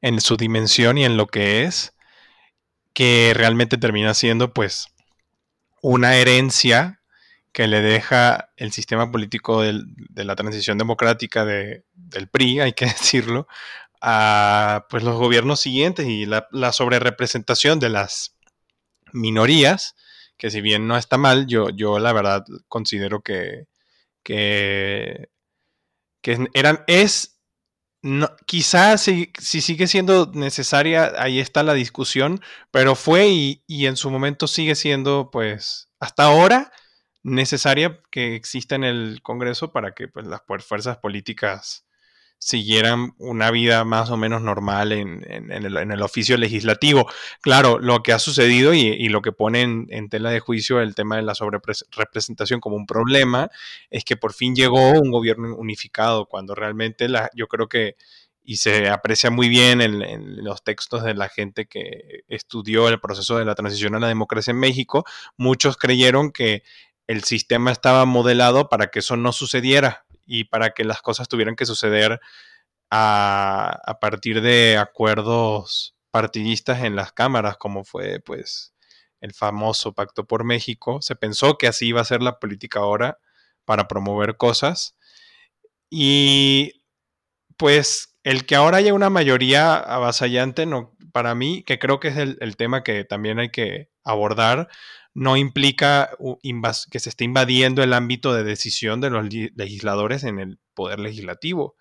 en 0.00 0.20
su 0.20 0.36
dimensión 0.36 0.98
y 0.98 1.04
en 1.04 1.16
lo 1.16 1.26
que 1.26 1.64
es, 1.64 1.96
que 2.92 3.32
realmente 3.34 3.76
termina 3.76 4.14
siendo 4.14 4.52
pues 4.52 4.86
una 5.80 6.14
herencia 6.14 7.00
que 7.50 7.66
le 7.66 7.80
deja 7.80 8.50
el 8.56 8.70
sistema 8.70 9.10
político 9.10 9.62
de 9.62 10.24
la 10.24 10.36
transición 10.36 10.78
democrática 10.78 11.44
del 11.44 12.28
PRI, 12.30 12.60
hay 12.60 12.72
que 12.72 12.86
decirlo, 12.86 13.48
a 14.00 14.86
pues 14.88 15.02
los 15.02 15.16
gobiernos 15.16 15.58
siguientes 15.58 16.06
y 16.06 16.24
la, 16.24 16.46
la 16.52 16.70
sobrerepresentación 16.70 17.80
de 17.80 17.88
las 17.88 18.31
minorías, 19.12 19.94
que 20.36 20.50
si 20.50 20.60
bien 20.60 20.86
no 20.88 20.96
está 20.96 21.18
mal, 21.18 21.46
yo, 21.46 21.70
yo 21.70 21.98
la 21.98 22.12
verdad 22.12 22.44
considero 22.68 23.22
que, 23.22 23.66
que, 24.22 25.28
eran, 26.54 26.84
es, 26.86 27.38
no, 28.02 28.28
quizás 28.46 29.02
si, 29.02 29.32
si, 29.38 29.60
sigue 29.60 29.86
siendo 29.86 30.30
necesaria, 30.34 31.12
ahí 31.18 31.40
está 31.40 31.62
la 31.62 31.74
discusión, 31.74 32.40
pero 32.70 32.94
fue 32.94 33.28
y, 33.28 33.64
y, 33.66 33.86
en 33.86 33.96
su 33.96 34.10
momento 34.10 34.46
sigue 34.46 34.74
siendo, 34.74 35.30
pues, 35.30 35.88
hasta 36.00 36.24
ahora 36.24 36.72
necesaria 37.22 38.00
que 38.10 38.34
exista 38.34 38.74
en 38.74 38.84
el 38.84 39.20
Congreso 39.22 39.72
para 39.72 39.94
que 39.94 40.08
pues, 40.08 40.26
las 40.26 40.42
fuerzas 40.66 40.98
políticas 40.98 41.84
siguieran 42.44 43.14
una 43.18 43.52
vida 43.52 43.84
más 43.84 44.10
o 44.10 44.16
menos 44.16 44.42
normal 44.42 44.90
en, 44.90 45.22
el, 45.52 46.02
oficio 46.02 46.36
legislativo. 46.36 47.08
Claro, 47.40 47.78
lo 47.78 48.02
que 48.02 48.12
ha 48.12 48.18
sucedido 48.18 48.74
y, 48.74 49.08
lo 49.10 49.22
que 49.22 49.30
pone 49.30 49.62
en, 49.62 50.08
tela 50.08 50.30
de 50.30 50.40
juicio 50.40 50.80
el 50.80 50.96
tema 50.96 51.14
de 51.14 51.22
la 51.22 51.36
sobrerepresentación 51.36 52.58
como 52.58 52.74
un 52.74 52.86
problema 52.86 53.48
es 53.90 54.04
que 54.04 54.16
por 54.16 54.32
fin 54.32 54.56
llegó 54.56 54.90
un 54.90 55.12
gobierno 55.12 55.54
unificado, 55.54 56.26
cuando 56.26 56.56
realmente 56.56 57.08
la, 57.08 57.30
yo 57.32 57.46
creo 57.46 57.68
que, 57.68 57.94
y 58.42 58.56
se 58.56 58.88
aprecia 58.88 59.30
muy 59.30 59.48
bien 59.48 59.80
en, 59.80 60.02
en 60.02 60.42
los 60.42 60.64
textos 60.64 61.04
de 61.04 61.14
la 61.14 61.28
gente 61.28 61.66
que 61.66 62.24
estudió 62.26 62.88
el 62.88 62.98
proceso 62.98 63.38
de 63.38 63.44
la 63.44 63.54
transición 63.54 63.94
a 63.94 64.00
la 64.00 64.08
democracia 64.08 64.50
en 64.50 64.58
México, 64.58 65.04
muchos 65.36 65.76
creyeron 65.76 66.32
que 66.32 66.64
el 67.06 67.22
sistema 67.22 67.70
estaba 67.70 68.04
modelado 68.04 68.68
para 68.68 68.88
que 68.88 68.98
eso 68.98 69.16
no 69.16 69.30
sucediera 69.30 70.06
y 70.32 70.44
para 70.44 70.70
que 70.70 70.84
las 70.84 71.02
cosas 71.02 71.28
tuvieran 71.28 71.56
que 71.56 71.66
suceder 71.66 72.18
a, 72.90 73.98
partir 74.00 74.40
de 74.40 74.78
acuerdos 74.78 75.94
partidistas 76.10 76.84
en 76.84 76.96
las 76.96 77.12
cámaras, 77.12 77.58
como 77.58 77.84
fue 77.84 78.18
pues 78.20 78.72
el 79.20 79.34
famoso 79.34 79.92
Pacto 79.92 80.26
por 80.26 80.44
México. 80.44 81.02
Se 81.02 81.16
pensó 81.16 81.58
que 81.58 81.66
así 81.66 81.88
iba 81.88 82.00
a 82.00 82.06
ser 82.06 82.22
la 82.22 82.38
política 82.38 82.80
ahora 82.80 83.18
para 83.66 83.88
promover 83.88 84.38
cosas. 84.38 84.96
Y 85.90 86.82
pues 87.58 88.16
el 88.22 88.46
que 88.46 88.54
ahora 88.54 88.78
haya 88.78 88.94
una 88.94 89.10
mayoría 89.10 89.76
avasallante, 89.76 90.64
no, 90.64 90.96
para 91.12 91.34
mí, 91.34 91.62
que 91.62 91.78
creo 91.78 92.00
que 92.00 92.08
es 92.08 92.16
el 92.16 92.56
tema 92.56 92.82
que 92.82 93.04
también 93.04 93.38
hay 93.38 93.50
que 93.50 93.90
abordar, 94.02 94.70
no 95.14 95.36
implica 95.36 96.10
que 96.90 97.00
se 97.00 97.08
esté 97.10 97.24
invadiendo 97.24 97.82
el 97.82 97.92
ámbito 97.92 98.34
de 98.34 98.44
decisión 98.44 99.00
de 99.00 99.10
los 99.10 99.26
legisladores 99.54 100.24
en 100.24 100.38
el 100.38 100.58
poder 100.74 100.98
legislativo. 100.98 101.76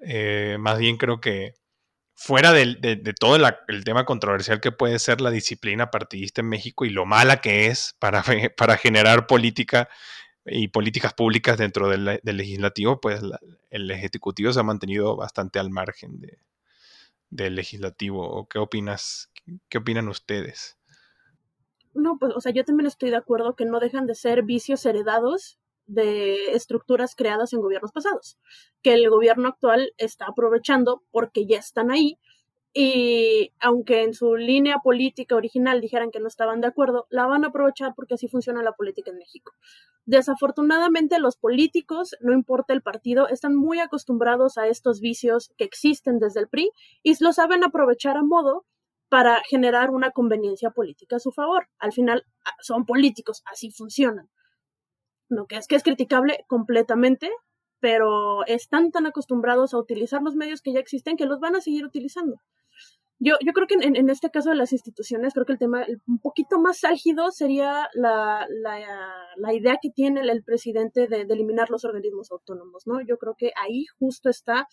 Eh, 0.00 0.56
más 0.60 0.78
bien 0.78 0.96
creo 0.96 1.20
que 1.20 1.54
fuera 2.14 2.52
de, 2.52 2.76
todo 3.18 3.36
el 3.68 3.84
tema 3.84 4.04
controversial 4.04 4.60
que 4.60 4.72
puede 4.72 4.98
ser 4.98 5.20
la 5.22 5.30
disciplina 5.30 5.90
partidista 5.90 6.42
en 6.42 6.48
México 6.50 6.84
y 6.84 6.90
lo 6.90 7.06
mala 7.06 7.40
que 7.40 7.68
es 7.68 7.96
para, 7.98 8.22
para 8.56 8.76
generar 8.76 9.26
política 9.26 9.88
y 10.44 10.68
políticas 10.68 11.14
públicas 11.14 11.58
dentro 11.58 11.88
del, 11.88 12.20
legislativo, 12.22 13.00
pues 13.00 13.22
el 13.70 13.90
ejecutivo 13.90 14.52
se 14.52 14.60
ha 14.60 14.64
mantenido 14.64 15.16
bastante 15.16 15.58
al 15.58 15.70
margen 15.70 16.20
del 17.30 17.54
legislativo. 17.54 18.48
¿Qué 18.48 18.58
opinas? 18.58 19.30
¿Qué 19.68 19.78
opinan 19.78 20.08
ustedes? 20.08 20.76
No, 21.94 22.18
pues, 22.18 22.32
o 22.34 22.40
sea, 22.40 22.52
yo 22.52 22.64
también 22.64 22.86
estoy 22.86 23.10
de 23.10 23.16
acuerdo 23.16 23.56
que 23.56 23.64
no 23.64 23.80
dejan 23.80 24.06
de 24.06 24.14
ser 24.14 24.42
vicios 24.42 24.84
heredados 24.86 25.58
de 25.86 26.52
estructuras 26.52 27.16
creadas 27.16 27.52
en 27.52 27.60
gobiernos 27.60 27.90
pasados, 27.92 28.38
que 28.82 28.94
el 28.94 29.10
gobierno 29.10 29.48
actual 29.48 29.92
está 29.98 30.26
aprovechando 30.26 31.02
porque 31.10 31.46
ya 31.46 31.58
están 31.58 31.90
ahí 31.90 32.16
y 32.72 33.52
aunque 33.58 34.04
en 34.04 34.14
su 34.14 34.36
línea 34.36 34.78
política 34.78 35.34
original 35.34 35.80
dijeran 35.80 36.12
que 36.12 36.20
no 36.20 36.28
estaban 36.28 36.60
de 36.60 36.68
acuerdo, 36.68 37.06
la 37.10 37.26
van 37.26 37.44
a 37.44 37.48
aprovechar 37.48 37.94
porque 37.96 38.14
así 38.14 38.28
funciona 38.28 38.62
la 38.62 38.72
política 38.72 39.10
en 39.10 39.18
México. 39.18 39.52
Desafortunadamente 40.06 41.18
los 41.18 41.36
políticos, 41.36 42.14
no 42.20 42.32
importa 42.32 42.72
el 42.72 42.82
partido, 42.82 43.28
están 43.28 43.56
muy 43.56 43.80
acostumbrados 43.80 44.56
a 44.56 44.68
estos 44.68 45.00
vicios 45.00 45.52
que 45.56 45.64
existen 45.64 46.20
desde 46.20 46.40
el 46.40 46.48
PRI 46.48 46.70
y 47.02 47.20
lo 47.22 47.32
saben 47.32 47.64
aprovechar 47.64 48.16
a 48.16 48.22
modo 48.22 48.64
para 49.10 49.42
generar 49.48 49.90
una 49.90 50.12
conveniencia 50.12 50.70
política 50.70 51.16
a 51.16 51.20
su 51.20 51.32
favor. 51.32 51.68
Al 51.78 51.92
final 51.92 52.24
ah, 52.46 52.54
son 52.60 52.86
políticos, 52.86 53.42
así 53.44 53.70
funcionan. 53.70 54.30
No 55.28 55.46
que 55.46 55.56
es 55.56 55.66
que 55.66 55.76
es 55.76 55.82
criticable 55.82 56.44
completamente, 56.48 57.30
pero 57.80 58.46
están 58.46 58.90
tan 58.90 59.06
acostumbrados 59.06 59.74
a 59.74 59.78
utilizar 59.78 60.22
los 60.22 60.36
medios 60.36 60.62
que 60.62 60.72
ya 60.72 60.80
existen 60.80 61.16
que 61.16 61.26
los 61.26 61.40
van 61.40 61.56
a 61.56 61.60
seguir 61.60 61.84
utilizando. 61.84 62.36
Yo, 63.22 63.36
creo 63.52 63.66
que 63.66 63.74
en, 63.74 64.08
este 64.08 64.30
caso 64.30 64.48
de 64.48 64.56
las 64.56 64.72
instituciones, 64.72 65.34
creo 65.34 65.44
que 65.44 65.52
el 65.52 65.58
tema 65.58 65.84
un 66.08 66.20
poquito 66.20 66.58
más 66.58 66.84
álgido 66.84 67.30
sería 67.32 67.90
la, 67.92 68.46
la, 69.36 69.52
idea 69.52 69.76
que 69.82 69.90
tiene 69.90 70.22
el, 70.22 70.42
presidente 70.42 71.06
de, 71.06 71.26
de, 71.26 71.34
eliminar 71.34 71.68
los 71.68 71.84
organismos 71.84 72.32
autónomos, 72.32 72.86
¿no? 72.86 73.02
Yo 73.02 73.18
creo 73.18 73.34
que 73.36 73.52
ahí 73.62 73.84
justo 73.98 74.30
está 74.30 74.66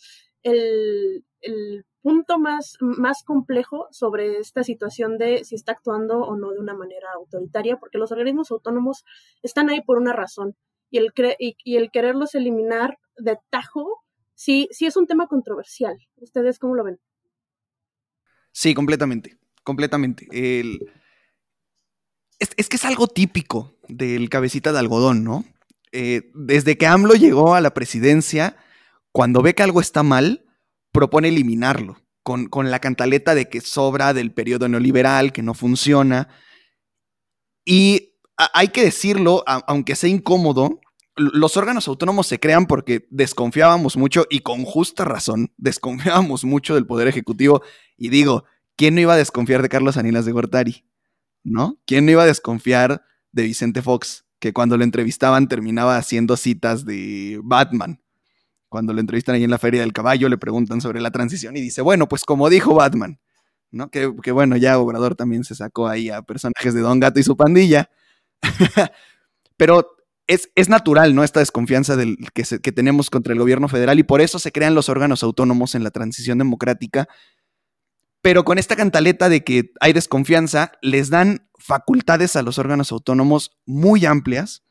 el, 0.43 1.25
el 1.41 1.85
punto 2.01 2.39
más, 2.39 2.77
más 2.79 3.23
complejo 3.23 3.87
sobre 3.91 4.37
esta 4.37 4.63
situación 4.63 5.17
de 5.17 5.43
si 5.43 5.55
está 5.55 5.73
actuando 5.73 6.19
o 6.19 6.37
no 6.37 6.51
de 6.51 6.59
una 6.59 6.73
manera 6.73 7.07
autoritaria, 7.15 7.77
porque 7.77 7.97
los 7.97 8.11
organismos 8.11 8.51
autónomos 8.51 9.03
están 9.43 9.69
ahí 9.69 9.81
por 9.81 9.97
una 9.97 10.13
razón 10.13 10.55
y 10.89 10.99
el, 10.99 11.11
y, 11.39 11.75
el 11.75 11.91
quererlos 11.91 12.35
eliminar 12.35 12.97
de 13.17 13.37
tajo, 13.49 14.03
sí, 14.35 14.69
sí 14.71 14.85
es 14.85 14.95
un 14.95 15.07
tema 15.07 15.27
controversial. 15.27 15.97
¿Ustedes 16.17 16.59
cómo 16.59 16.75
lo 16.75 16.83
ven? 16.83 16.99
Sí, 18.51 18.73
completamente, 18.73 19.37
completamente. 19.63 20.27
Es, 22.39 22.69
que 22.69 22.75
es 22.75 22.85
algo 22.85 23.07
típico 23.07 23.75
del 23.87 24.29
cabecita 24.29 24.71
de 24.71 24.79
algodón, 24.79 25.23
¿no? 25.23 25.43
Eh, 25.91 26.31
desde 26.33 26.77
que 26.77 26.87
AMLO 26.87 27.15
llegó 27.15 27.55
a 27.55 27.61
la 27.61 27.73
presidencia, 27.73 28.57
cuando 29.17 29.41
ve 29.41 29.55
que 29.55 29.63
algo 29.63 29.81
está 29.81 30.03
mal, 30.03 30.45
propone 30.91 31.29
eliminarlo, 31.29 31.99
con, 32.21 32.51
la 32.69 32.77
cantaleta 32.77 33.33
de 33.33 33.49
que 33.49 33.61
sobra 33.61 34.13
del 34.13 34.31
periodo 34.31 34.69
neoliberal, 34.69 35.33
que 35.33 35.41
no 35.41 35.55
funciona. 35.55 36.27
Y 37.65 38.13
hay 38.35 38.67
que 38.67 38.83
decirlo, 38.83 39.43
aunque 39.47 39.95
sea 39.95 40.11
incómodo, 40.11 40.81
los 41.15 41.57
órganos 41.57 41.87
autónomos 41.87 42.27
se 42.27 42.39
crean 42.39 42.67
porque 42.67 43.07
desconfiábamos 43.09 43.97
mucho 43.97 44.27
y 44.29 44.41
con 44.41 44.63
justa 44.65 45.03
razón, 45.03 45.51
desconfiábamos 45.57 46.43
mucho 46.43 46.75
del 46.75 46.85
Poder 46.85 47.07
Ejecutivo. 47.07 47.63
Y 47.97 48.09
digo, 48.09 48.43
¿quién 48.75 48.93
no 48.93 49.01
iba 49.01 49.15
a 49.15 49.17
desconfiar 49.17 49.63
de 49.63 49.69
Carlos 49.69 49.97
Anilas 49.97 50.25
de 50.25 50.31
Gortari? 50.31 50.85
¿No? 51.43 51.81
¿Quién 51.87 52.05
no 52.05 52.11
iba 52.11 52.21
a 52.21 52.27
desconfiar 52.27 53.01
de 53.31 53.41
Vicente 53.41 53.81
Fox, 53.81 54.27
que 54.37 54.53
cuando 54.53 54.77
lo 54.77 54.83
entrevistaban 54.83 55.47
terminaba 55.47 55.97
haciendo 55.97 56.37
citas 56.37 56.85
de 56.85 57.39
Batman? 57.43 57.99
Cuando 58.77 58.93
lo 58.93 58.99
entrevistan 58.99 59.33
ahí 59.33 59.43
en 59.43 59.49
la 59.49 59.57
Feria 59.57 59.81
del 59.81 59.91
Caballo, 59.91 60.29
le 60.29 60.37
preguntan 60.37 60.81
sobre 60.81 61.01
la 61.01 61.09
transición 61.09 61.57
y 61.57 61.61
dice, 61.61 61.81
bueno, 61.81 62.07
pues 62.07 62.25
como 62.25 62.47
dijo 62.47 62.75
Batman, 62.75 63.19
¿no? 63.71 63.89
Que, 63.89 64.05
bueno, 64.05 64.55
ya 64.55 64.77
Obrador 64.77 65.15
también 65.15 65.43
se 65.43 65.55
sacó 65.55 65.87
ahí 65.87 66.11
a 66.11 66.21
personajes 66.21 66.75
de 66.75 66.81
Don 66.81 66.99
Gato 66.99 67.19
y 67.19 67.23
su 67.23 67.35
pandilla. 67.35 67.89
Pero 69.57 69.95
es, 70.27 70.51
es 70.53 70.69
natural, 70.69 71.15
¿no? 71.15 71.23
Esta 71.23 71.39
desconfianza 71.39 71.95
del, 71.95 72.17
que, 72.35 72.43
que 72.43 72.71
tenemos 72.71 73.09
contra 73.09 73.33
el 73.33 73.39
gobierno 73.39 73.67
federal 73.67 73.97
y 73.97 74.03
por 74.03 74.21
eso 74.21 74.37
se 74.37 74.51
crean 74.51 74.75
los 74.75 74.89
órganos 74.89 75.23
autónomos 75.23 75.73
en 75.73 75.83
la 75.83 75.89
transición 75.89 76.37
democrática. 76.37 77.07
Pero 78.21 78.45
con 78.45 78.59
esta 78.59 78.75
cantaleta 78.75 79.27
de 79.27 79.43
que 79.43 79.71
hay 79.79 79.93
desconfianza, 79.93 80.73
les 80.83 81.09
dan 81.09 81.49
facultades 81.57 82.35
a 82.35 82.43
los 82.43 82.59
órganos 82.59 82.91
autónomos 82.91 83.57
muy 83.65 84.05
amplias 84.05 84.66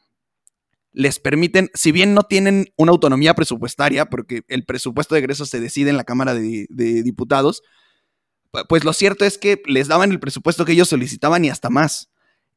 les 0.97 1.21
permiten, 1.21 1.71
si 1.75 1.93
bien 1.93 2.15
no 2.15 2.23
tienen 2.23 2.73
una 2.79 2.91
autonomía 2.91 3.35
presupuestaria, 3.35 4.07
porque 4.07 4.45
el 4.49 4.65
presupuesto 4.65 5.15
de 5.15 5.19
egresos 5.19 5.51
se 5.51 5.61
decide 5.61 5.91
en 5.91 5.99
la 5.99 6.05
Cámara 6.05 6.33
de, 6.33 6.67
Diputados, 6.71 7.63
pues 8.67 8.83
lo 8.83 8.95
cierto 8.95 9.27
es 9.27 9.37
que 9.37 9.61
les 9.67 9.89
daban 9.89 10.11
el 10.11 10.19
presupuesto 10.19 10.65
que 10.65 10.73
ellos 10.73 10.89
solicitaban 10.89 11.45
y 11.45 11.51
hasta 11.51 11.69
más. 11.69 12.09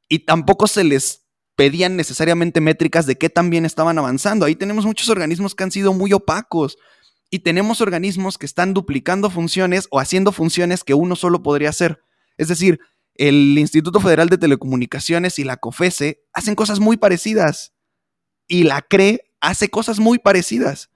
Y 0.08 0.20
tampoco 0.20 0.68
se 0.68 0.86
les 0.86 1.26
pedían 1.58 1.98
necesariamente 1.98 2.62
métricas 2.62 3.06
de 3.06 3.18
qué 3.18 3.30
tan 3.30 3.50
bien 3.50 3.66
estaban 3.66 3.98
avanzando. 3.98 4.46
Ahí 4.46 4.56
tenemos 4.56 4.86
muchos 4.86 5.10
organismos 5.10 5.54
que 5.54 5.66
han 5.66 5.72
sido 5.72 5.92
muy 5.92 6.14
opacos 6.14 6.78
y 7.30 7.40
tenemos 7.40 7.82
organismos 7.82 8.38
que 8.38 8.46
están 8.46 8.74
duplicando 8.74 9.30
funciones 9.30 9.90
o 9.92 10.00
haciendo 10.00 10.32
funciones 10.32 10.86
que 10.86 10.94
uno 10.94 11.18
solo 11.18 11.44
podría 11.44 11.72
hacer. 11.72 12.00
Es 12.38 12.48
decir, 12.48 12.80
el 13.16 13.58
Instituto 13.58 14.00
Federal 14.00 14.30
de 14.30 14.38
Telecomunicaciones 14.38 15.40
y 15.40 15.44
la 15.44 15.58
COFESE 15.58 16.24
hacen 16.32 16.56
cosas 16.56 16.80
muy 16.80 16.96
parecidas 16.96 17.74
y 18.50 18.64
la 18.64 18.82
CRE 18.82 19.22
hace 19.40 19.70
cosas 19.70 20.00
muy 20.00 20.20
parecidas. 20.20 20.90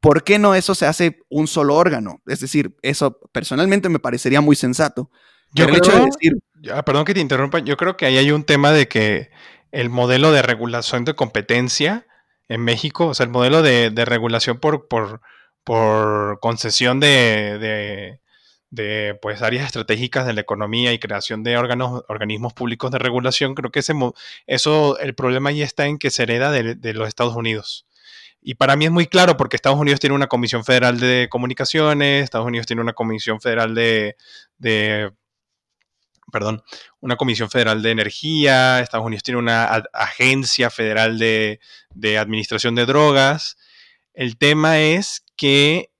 ¿Por 0.00 0.24
qué 0.24 0.38
no 0.38 0.54
eso 0.54 0.74
se 0.74 0.86
hace 0.86 1.20
un 1.28 1.46
solo 1.46 1.76
órgano? 1.76 2.22
Es 2.26 2.40
decir, 2.40 2.74
eso 2.82 3.20
personalmente 3.30 3.88
me 3.88 4.00
parecería 4.00 4.40
muy 4.40 4.56
sensato. 4.56 5.10
Yo 5.52 5.66
creo, 5.66 5.80
de 5.80 6.06
decir, 6.06 6.32
perdón 6.84 7.04
que 7.04 7.14
te 7.14 7.20
interrumpa, 7.20 7.58
yo 7.58 7.76
creo 7.76 7.96
que 7.96 8.06
ahí 8.06 8.16
hay 8.16 8.30
un 8.30 8.44
tema 8.44 8.72
de 8.72 8.88
que 8.88 9.30
el 9.72 9.90
modelo 9.90 10.32
de 10.32 10.42
regulación 10.42 11.04
de 11.04 11.14
competencia 11.14 12.06
en 12.48 12.62
México, 12.62 13.08
o 13.08 13.14
sea, 13.14 13.24
el 13.24 13.30
modelo 13.30 13.62
de, 13.62 13.92
regulación 14.06 14.58
por, 14.58 14.88
por, 14.88 15.20
por 15.64 16.40
concesión 16.40 16.98
de, 16.98 17.58
de 17.58 18.20
pues 19.20 19.42
áreas 19.42 19.66
estratégicas 19.66 20.26
de 20.26 20.32
la 20.32 20.40
economía 20.40 20.92
y 20.92 20.98
creación 20.98 21.42
de 21.42 21.56
órganos, 21.56 22.04
organismos 22.08 22.52
públicos 22.52 22.90
de 22.90 22.98
regulación, 22.98 23.54
creo 23.54 23.70
que 23.70 23.80
ese, 23.80 23.94
eso, 24.46 24.98
el 24.98 25.14
problema 25.14 25.50
ahí 25.50 25.62
está 25.62 25.86
en 25.86 25.98
que 25.98 26.10
se 26.10 26.22
hereda 26.22 26.50
de, 26.52 26.94
los 26.94 27.08
Estados 27.08 27.34
Unidos. 27.34 27.86
Y 28.42 28.54
para 28.54 28.76
mí 28.76 28.86
es 28.86 28.90
muy 28.90 29.06
claro 29.06 29.36
porque 29.36 29.56
Estados 29.56 29.78
Unidos 29.78 30.00
tiene 30.00 30.14
una 30.14 30.28
Comisión 30.28 30.64
Federal 30.64 30.98
de 31.00 31.28
Comunicaciones, 31.30 32.24
Estados 32.24 32.46
Unidos 32.46 32.66
tiene 32.66 32.80
una 32.80 32.94
Comisión 32.94 33.40
Federal 33.40 33.74
de, 33.74 34.16
de 34.58 35.12
perdón, 36.32 36.62
una 37.00 37.16
Comisión 37.16 37.50
Federal 37.50 37.82
de 37.82 37.90
Energía, 37.90 38.80
Estados 38.80 39.06
Unidos 39.06 39.24
tiene 39.24 39.38
una 39.38 39.64
Agencia 39.92 40.70
Federal 40.70 41.18
de, 41.18 41.60
de 41.94 42.18
Administración 42.18 42.74
de 42.76 42.86
Drogas. 42.86 43.58
El 44.14 44.38
tema 44.38 44.80
es 44.80 45.24
que, 45.36 45.90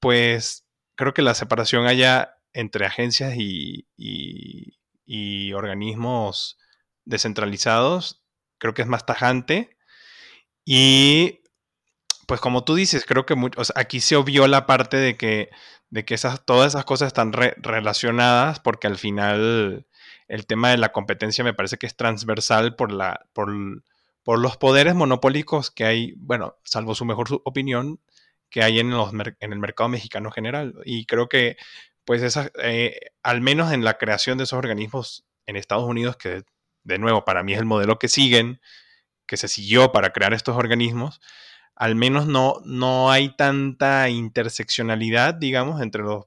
pues, 0.00 0.64
creo 0.98 1.14
que 1.14 1.22
la 1.22 1.34
separación 1.34 1.86
haya 1.86 2.34
entre 2.52 2.84
agencias 2.84 3.34
y, 3.36 3.86
organismos 5.54 6.58
descentralizados, 7.04 8.22
creo 8.58 8.74
que 8.74 8.82
es 8.82 8.88
más 8.88 9.06
tajante. 9.06 9.76
Y 10.64 11.40
pues 12.26 12.40
como 12.40 12.64
tú 12.64 12.74
dices, 12.74 13.04
creo 13.06 13.26
que 13.26 13.36
aquí 13.76 14.00
se 14.00 14.16
obvió 14.16 14.48
la 14.48 14.66
parte 14.66 14.96
de 14.96 15.16
que, 15.16 15.50
de 15.88 16.04
que 16.04 16.14
esas, 16.14 16.44
todas 16.44 16.74
esas 16.74 16.84
cosas 16.84 17.06
están 17.06 17.32
relacionadas 17.32 18.58
porque 18.60 18.88
al 18.88 18.98
final 18.98 19.86
el 20.26 20.46
tema 20.46 20.70
de 20.70 20.78
la 20.78 20.90
competencia 20.90 21.44
me 21.44 21.54
parece 21.54 21.78
que 21.78 21.86
es 21.86 21.96
transversal 21.96 22.74
por, 22.74 22.92
la, 22.92 23.26
por, 23.32 23.50
por 24.24 24.40
los 24.40 24.56
poderes 24.56 24.96
monopólicos 24.96 25.70
que 25.70 25.84
hay, 25.84 26.14
bueno, 26.16 26.56
salvo 26.64 26.94
su 26.96 27.04
mejor 27.04 27.40
opinión, 27.44 28.00
que 28.50 28.62
hay 28.62 28.80
en, 28.80 28.92
el 28.92 29.58
mercado 29.58 29.88
mexicano 29.88 30.30
general. 30.30 30.74
Y 30.84 31.06
creo 31.06 31.28
que, 31.28 31.56
pues, 32.04 32.22
esa, 32.22 32.50
eh, 32.62 32.98
al 33.22 33.40
menos 33.40 33.72
en 33.72 33.84
la 33.84 33.98
creación 33.98 34.38
de 34.38 34.44
esos 34.44 34.58
organismos 34.58 35.26
en 35.46 35.56
Estados 35.56 35.84
Unidos, 35.84 36.16
que 36.16 36.42
de 36.84 36.98
nuevo 36.98 37.24
para 37.24 37.42
mí 37.42 37.52
es 37.52 37.58
el 37.58 37.66
modelo 37.66 37.98
que 37.98 38.08
siguen, 38.08 38.60
que 39.26 39.36
se 39.36 39.48
siguió 39.48 39.92
para 39.92 40.12
crear 40.12 40.32
estos 40.34 40.56
organismos, 40.56 41.20
al 41.76 41.94
menos 41.94 42.26
no, 42.26 42.56
no 42.64 43.10
hay 43.10 43.36
tanta 43.36 44.08
interseccionalidad, 44.10 45.34
digamos, 45.34 45.80
entre 45.82 46.02
los 46.02 46.26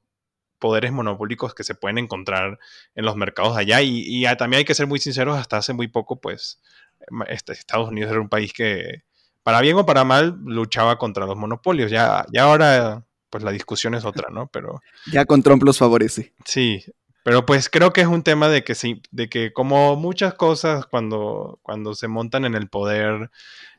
poderes 0.59 0.91
monopólicos 0.91 1.55
que 1.55 1.63
se 1.63 1.75
pueden 1.75 1.97
encontrar 1.97 2.59
en 2.95 3.05
los 3.05 3.15
mercados 3.17 3.57
allá. 3.57 3.81
Y, 3.81 4.03
y 4.05 4.23
también 4.37 4.59
hay 4.59 4.65
que 4.65 4.75
ser 4.75 4.87
muy 4.87 4.99
sinceros, 4.99 5.37
hasta 5.37 5.57
hace 5.57 5.73
muy 5.73 5.87
poco, 5.87 6.21
pues, 6.21 6.61
este, 7.27 7.53
Estados 7.53 7.89
Unidos 7.89 8.11
era 8.11 8.21
un 8.21 8.29
país 8.29 8.53
que 8.53 9.03
para 9.43 9.61
bien 9.61 9.77
o 9.77 9.85
para 9.85 10.03
mal, 10.03 10.37
luchaba 10.45 10.97
contra 10.97 11.25
los 11.25 11.37
monopolios. 11.37 11.91
Ya, 11.91 12.25
ya 12.31 12.43
ahora, 12.43 13.05
pues 13.29 13.43
la 13.43 13.51
discusión 13.51 13.93
es 13.95 14.05
otra, 14.05 14.29
¿no? 14.31 14.47
Pero. 14.47 14.81
Ya 15.11 15.25
con 15.25 15.43
Trump 15.43 15.63
los 15.63 15.77
favorece. 15.77 16.33
Sí. 16.45 16.83
Pero 17.23 17.45
pues 17.45 17.69
creo 17.69 17.93
que 17.93 18.01
es 18.01 18.07
un 18.07 18.23
tema 18.23 18.49
de 18.49 18.63
que 18.63 18.73
sí, 18.73 19.01
de 19.11 19.29
que 19.29 19.53
como 19.53 19.95
muchas 19.95 20.33
cosas 20.33 20.87
cuando, 20.87 21.59
cuando 21.61 21.93
se 21.93 22.07
montan 22.07 22.45
en 22.45 22.55
el 22.55 22.67
poder, 22.67 23.29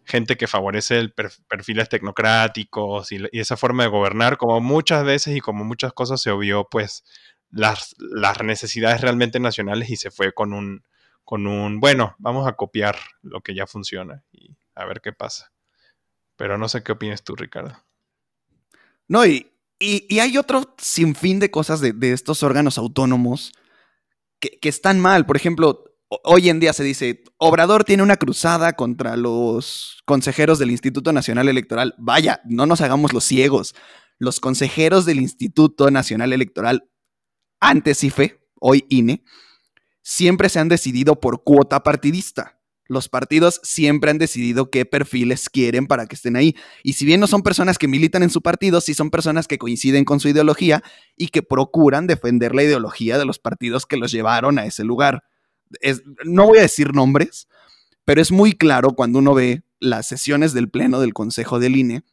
gente 0.04 0.36
que 0.36 0.46
favorece 0.46 0.98
el 0.98 1.12
perfiles 1.12 1.88
tecnocráticos 1.88 3.10
y, 3.10 3.20
esa 3.32 3.56
forma 3.56 3.82
de 3.82 3.88
gobernar, 3.88 4.36
como 4.36 4.60
muchas 4.60 5.04
veces 5.04 5.36
y 5.36 5.40
como 5.40 5.64
muchas 5.64 5.92
cosas 5.92 6.20
se 6.20 6.30
obvió, 6.30 6.68
pues 6.70 7.04
las, 7.50 7.94
las 7.98 8.42
necesidades 8.42 9.00
realmente 9.00 9.40
nacionales 9.40 9.90
y 9.90 9.96
se 9.96 10.12
fue 10.12 10.32
con 10.32 10.52
un, 10.52 10.84
con 11.24 11.46
un, 11.48 11.80
bueno, 11.80 12.14
vamos 12.18 12.46
a 12.46 12.52
copiar 12.52 12.96
lo 13.22 13.40
que 13.40 13.54
ya 13.54 13.66
funciona 13.66 14.22
y 14.32 14.56
a 14.74 14.84
ver 14.84 15.00
qué 15.00 15.12
pasa. 15.12 15.52
Pero 16.36 16.58
no 16.58 16.68
sé 16.68 16.82
qué 16.82 16.92
opinas 16.92 17.22
tú, 17.22 17.36
Ricardo. 17.36 17.76
No, 19.08 19.26
y, 19.26 19.52
y, 19.78 20.20
hay 20.20 20.38
otro 20.38 20.74
sinfín 20.78 21.40
de 21.40 21.50
cosas 21.50 21.80
de, 21.80 21.94
estos 22.12 22.42
órganos 22.42 22.78
autónomos 22.78 23.52
que, 24.40 24.68
están 24.68 25.00
mal. 25.00 25.26
Por 25.26 25.36
ejemplo, 25.36 25.84
hoy 26.24 26.48
en 26.48 26.60
día 26.60 26.72
se 26.72 26.84
dice, 26.84 27.24
Obrador 27.36 27.84
tiene 27.84 28.02
una 28.02 28.16
cruzada 28.16 28.74
contra 28.74 29.16
los 29.16 30.02
consejeros 30.04 30.58
del 30.58 30.70
Instituto 30.70 31.12
Nacional 31.12 31.48
Electoral. 31.48 31.94
Vaya, 31.98 32.40
no 32.44 32.66
nos 32.66 32.80
hagamos 32.80 33.12
los 33.12 33.24
ciegos. 33.24 33.74
Los 34.18 34.40
consejeros 34.40 35.04
del 35.04 35.20
Instituto 35.20 35.90
Nacional 35.90 36.32
Electoral, 36.32 36.88
antes 37.60 38.04
IFE, 38.04 38.40
hoy 38.60 38.86
INE, 38.88 39.24
siempre 40.00 40.48
se 40.48 40.60
han 40.60 40.68
decidido 40.68 41.20
por 41.20 41.42
cuota 41.42 41.82
partidista. 41.82 42.61
Los 42.92 43.08
partidos 43.08 43.60
siempre 43.62 44.10
han 44.10 44.18
decidido 44.18 44.70
qué 44.70 44.84
perfiles 44.84 45.48
quieren 45.48 45.86
para 45.86 46.06
que 46.06 46.14
estén 46.14 46.36
ahí. 46.36 46.54
Y 46.82 46.92
si 46.92 47.06
bien 47.06 47.20
no 47.20 47.26
son 47.26 47.42
personas 47.42 47.78
que 47.78 47.88
militan 47.88 48.22
en 48.22 48.30
su 48.30 48.42
partido, 48.42 48.80
sí 48.80 48.94
son 48.94 49.10
personas 49.10 49.48
que 49.48 49.58
coinciden 49.58 50.04
con 50.04 50.20
su 50.20 50.28
ideología 50.28 50.82
y 51.16 51.28
que 51.28 51.42
procuran 51.42 52.06
defender 52.06 52.54
la 52.54 52.62
ideología 52.62 53.18
de 53.18 53.24
los 53.24 53.38
partidos 53.38 53.86
que 53.86 53.96
los 53.96 54.12
llevaron 54.12 54.58
a 54.58 54.66
ese 54.66 54.84
lugar. 54.84 55.24
no 56.24 56.46
voy 56.46 56.58
a 56.58 56.62
decir 56.62 56.94
nombres, 56.94 57.48
pero 58.04 58.20
es 58.20 58.30
muy 58.30 58.52
claro 58.52 58.90
cuando 58.90 59.20
uno 59.20 59.34
ve 59.34 59.62
las 59.80 60.06
sesiones 60.06 60.52
del 60.52 60.70
Pleno 60.70 61.00
del 61.00 61.14
Consejo 61.14 61.58
del 61.58 61.76
INE 61.76 62.04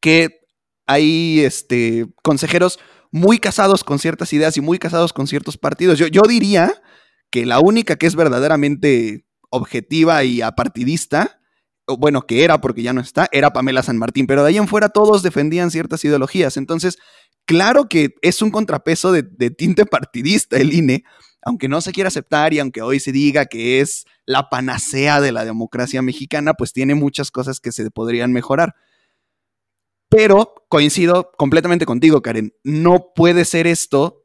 que 0.00 0.40
hay 0.86 1.40
este, 1.40 2.06
consejeros 2.22 2.78
muy 3.10 3.38
casados 3.38 3.84
con 3.84 3.98
ciertas 3.98 4.32
ideas 4.32 4.56
y 4.56 4.60
muy 4.60 4.78
casados 4.78 5.12
con 5.12 5.26
ciertos 5.26 5.56
partidos. 5.56 5.98
Yo, 5.98 6.06
yo 6.06 6.22
diría 6.22 6.74
que 7.30 7.46
la 7.46 7.60
única 7.60 7.96
que 7.96 8.06
es 8.06 8.16
verdaderamente 8.16 9.26
objetiva 9.50 10.24
y 10.24 10.42
apartidista, 10.42 11.40
bueno, 11.96 12.22
que 12.22 12.44
era 12.44 12.60
porque 12.60 12.82
ya 12.82 12.92
no 12.92 13.00
está, 13.00 13.28
era 13.32 13.52
Pamela 13.52 13.82
San 13.82 13.96
Martín, 13.96 14.26
pero 14.26 14.42
de 14.42 14.50
ahí 14.50 14.56
en 14.58 14.68
fuera 14.68 14.90
todos 14.90 15.22
defendían 15.22 15.70
ciertas 15.70 16.04
ideologías. 16.04 16.56
Entonces, 16.56 16.98
claro 17.46 17.88
que 17.88 18.14
es 18.20 18.42
un 18.42 18.50
contrapeso 18.50 19.10
de, 19.12 19.22
tinte 19.50 19.86
partidista 19.86 20.58
el 20.58 20.74
INE, 20.74 21.04
aunque 21.42 21.68
no 21.68 21.80
se 21.80 21.92
quiera 21.92 22.08
aceptar 22.08 22.52
y 22.52 22.58
aunque 22.58 22.82
hoy 22.82 23.00
se 23.00 23.12
diga 23.12 23.46
que 23.46 23.80
es 23.80 24.04
la 24.26 24.50
panacea 24.50 25.20
de 25.20 25.32
la 25.32 25.44
democracia 25.44 26.02
mexicana, 26.02 26.52
pues 26.54 26.72
tiene 26.72 26.94
muchas 26.94 27.30
cosas 27.30 27.60
que 27.60 27.72
se 27.72 27.90
podrían 27.90 28.32
mejorar. 28.32 28.74
Pero 30.10 30.54
coincido 30.68 31.32
completamente 31.36 31.86
contigo, 31.86 32.22
Karen, 32.22 32.54
no 32.64 33.12
puede 33.14 33.44
ser 33.44 33.66
esto 33.66 34.24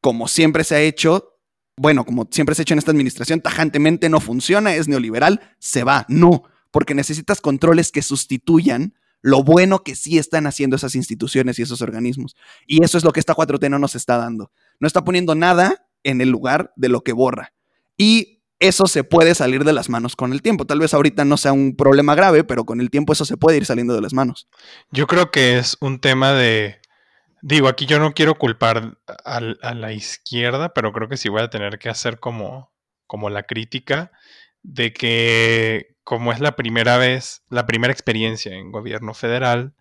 como 0.00 0.28
siempre 0.28 0.64
se 0.64 0.76
ha 0.76 0.80
hecho 0.80 1.35
bueno, 1.76 2.04
como 2.04 2.26
siempre 2.30 2.54
se 2.54 2.62
ha 2.62 2.64
hecho 2.64 2.74
en 2.74 2.78
esta 2.78 2.90
administración, 2.90 3.40
tajantemente 3.40 4.08
no 4.08 4.20
funciona, 4.20 4.74
es 4.74 4.88
neoliberal, 4.88 5.40
se 5.58 5.84
va. 5.84 6.06
No, 6.08 6.44
porque 6.70 6.94
necesitas 6.94 7.40
controles 7.40 7.92
que 7.92 8.02
sustituyan 8.02 8.94
lo 9.22 9.42
bueno 9.42 9.82
que 9.82 9.94
sí 9.94 10.18
están 10.18 10.46
haciendo 10.46 10.76
esas 10.76 10.94
instituciones 10.94 11.58
y 11.58 11.62
esos 11.62 11.82
organismos. 11.82 12.36
Y 12.66 12.84
eso 12.84 12.96
es 12.96 13.04
lo 13.04 13.12
que 13.12 13.20
esta 13.20 13.34
4T 13.34 13.68
no 13.68 13.78
nos 13.78 13.94
está 13.94 14.18
dando. 14.18 14.52
No 14.78 14.86
está 14.86 15.04
poniendo 15.04 15.34
nada 15.34 15.88
en 16.04 16.20
el 16.20 16.30
lugar 16.30 16.72
de 16.76 16.88
lo 16.88 17.02
que 17.02 17.12
borra. 17.12 17.52
Y 17.98 18.42
eso 18.58 18.86
se 18.86 19.04
puede 19.04 19.34
salir 19.34 19.64
de 19.64 19.72
las 19.72 19.88
manos 19.88 20.16
con 20.16 20.32
el 20.32 20.42
tiempo. 20.42 20.64
Tal 20.64 20.78
vez 20.78 20.94
ahorita 20.94 21.24
no 21.24 21.36
sea 21.36 21.52
un 21.52 21.76
problema 21.76 22.14
grave, 22.14 22.44
pero 22.44 22.64
con 22.64 22.80
el 22.80 22.90
tiempo 22.90 23.12
eso 23.12 23.24
se 23.24 23.36
puede 23.36 23.58
ir 23.58 23.66
saliendo 23.66 23.94
de 23.94 24.00
las 24.00 24.14
manos. 24.14 24.48
Yo 24.90 25.06
creo 25.06 25.30
que 25.30 25.58
es 25.58 25.76
un 25.80 25.98
tema 25.98 26.32
de 26.32 26.76
Digo, 27.48 27.68
aquí 27.68 27.86
yo 27.86 28.00
no 28.00 28.12
quiero 28.12 28.34
culpar 28.34 28.98
a, 29.24 29.40
la 29.40 29.92
izquierda, 29.92 30.74
pero 30.74 30.92
creo 30.92 31.08
que 31.08 31.16
sí 31.16 31.28
voy 31.28 31.42
a 31.42 31.48
tener 31.48 31.78
que 31.78 31.88
hacer 31.88 32.18
como, 32.18 32.72
la 33.30 33.44
crítica 33.44 34.10
de 34.64 34.92
que 34.92 35.94
como 36.02 36.32
es 36.32 36.40
la 36.40 36.56
primera 36.56 36.98
vez, 36.98 37.44
la 37.48 37.64
primera 37.64 37.92
experiencia 37.92 38.52
en 38.52 38.72
gobierno 38.72 39.14
federal, 39.14 39.74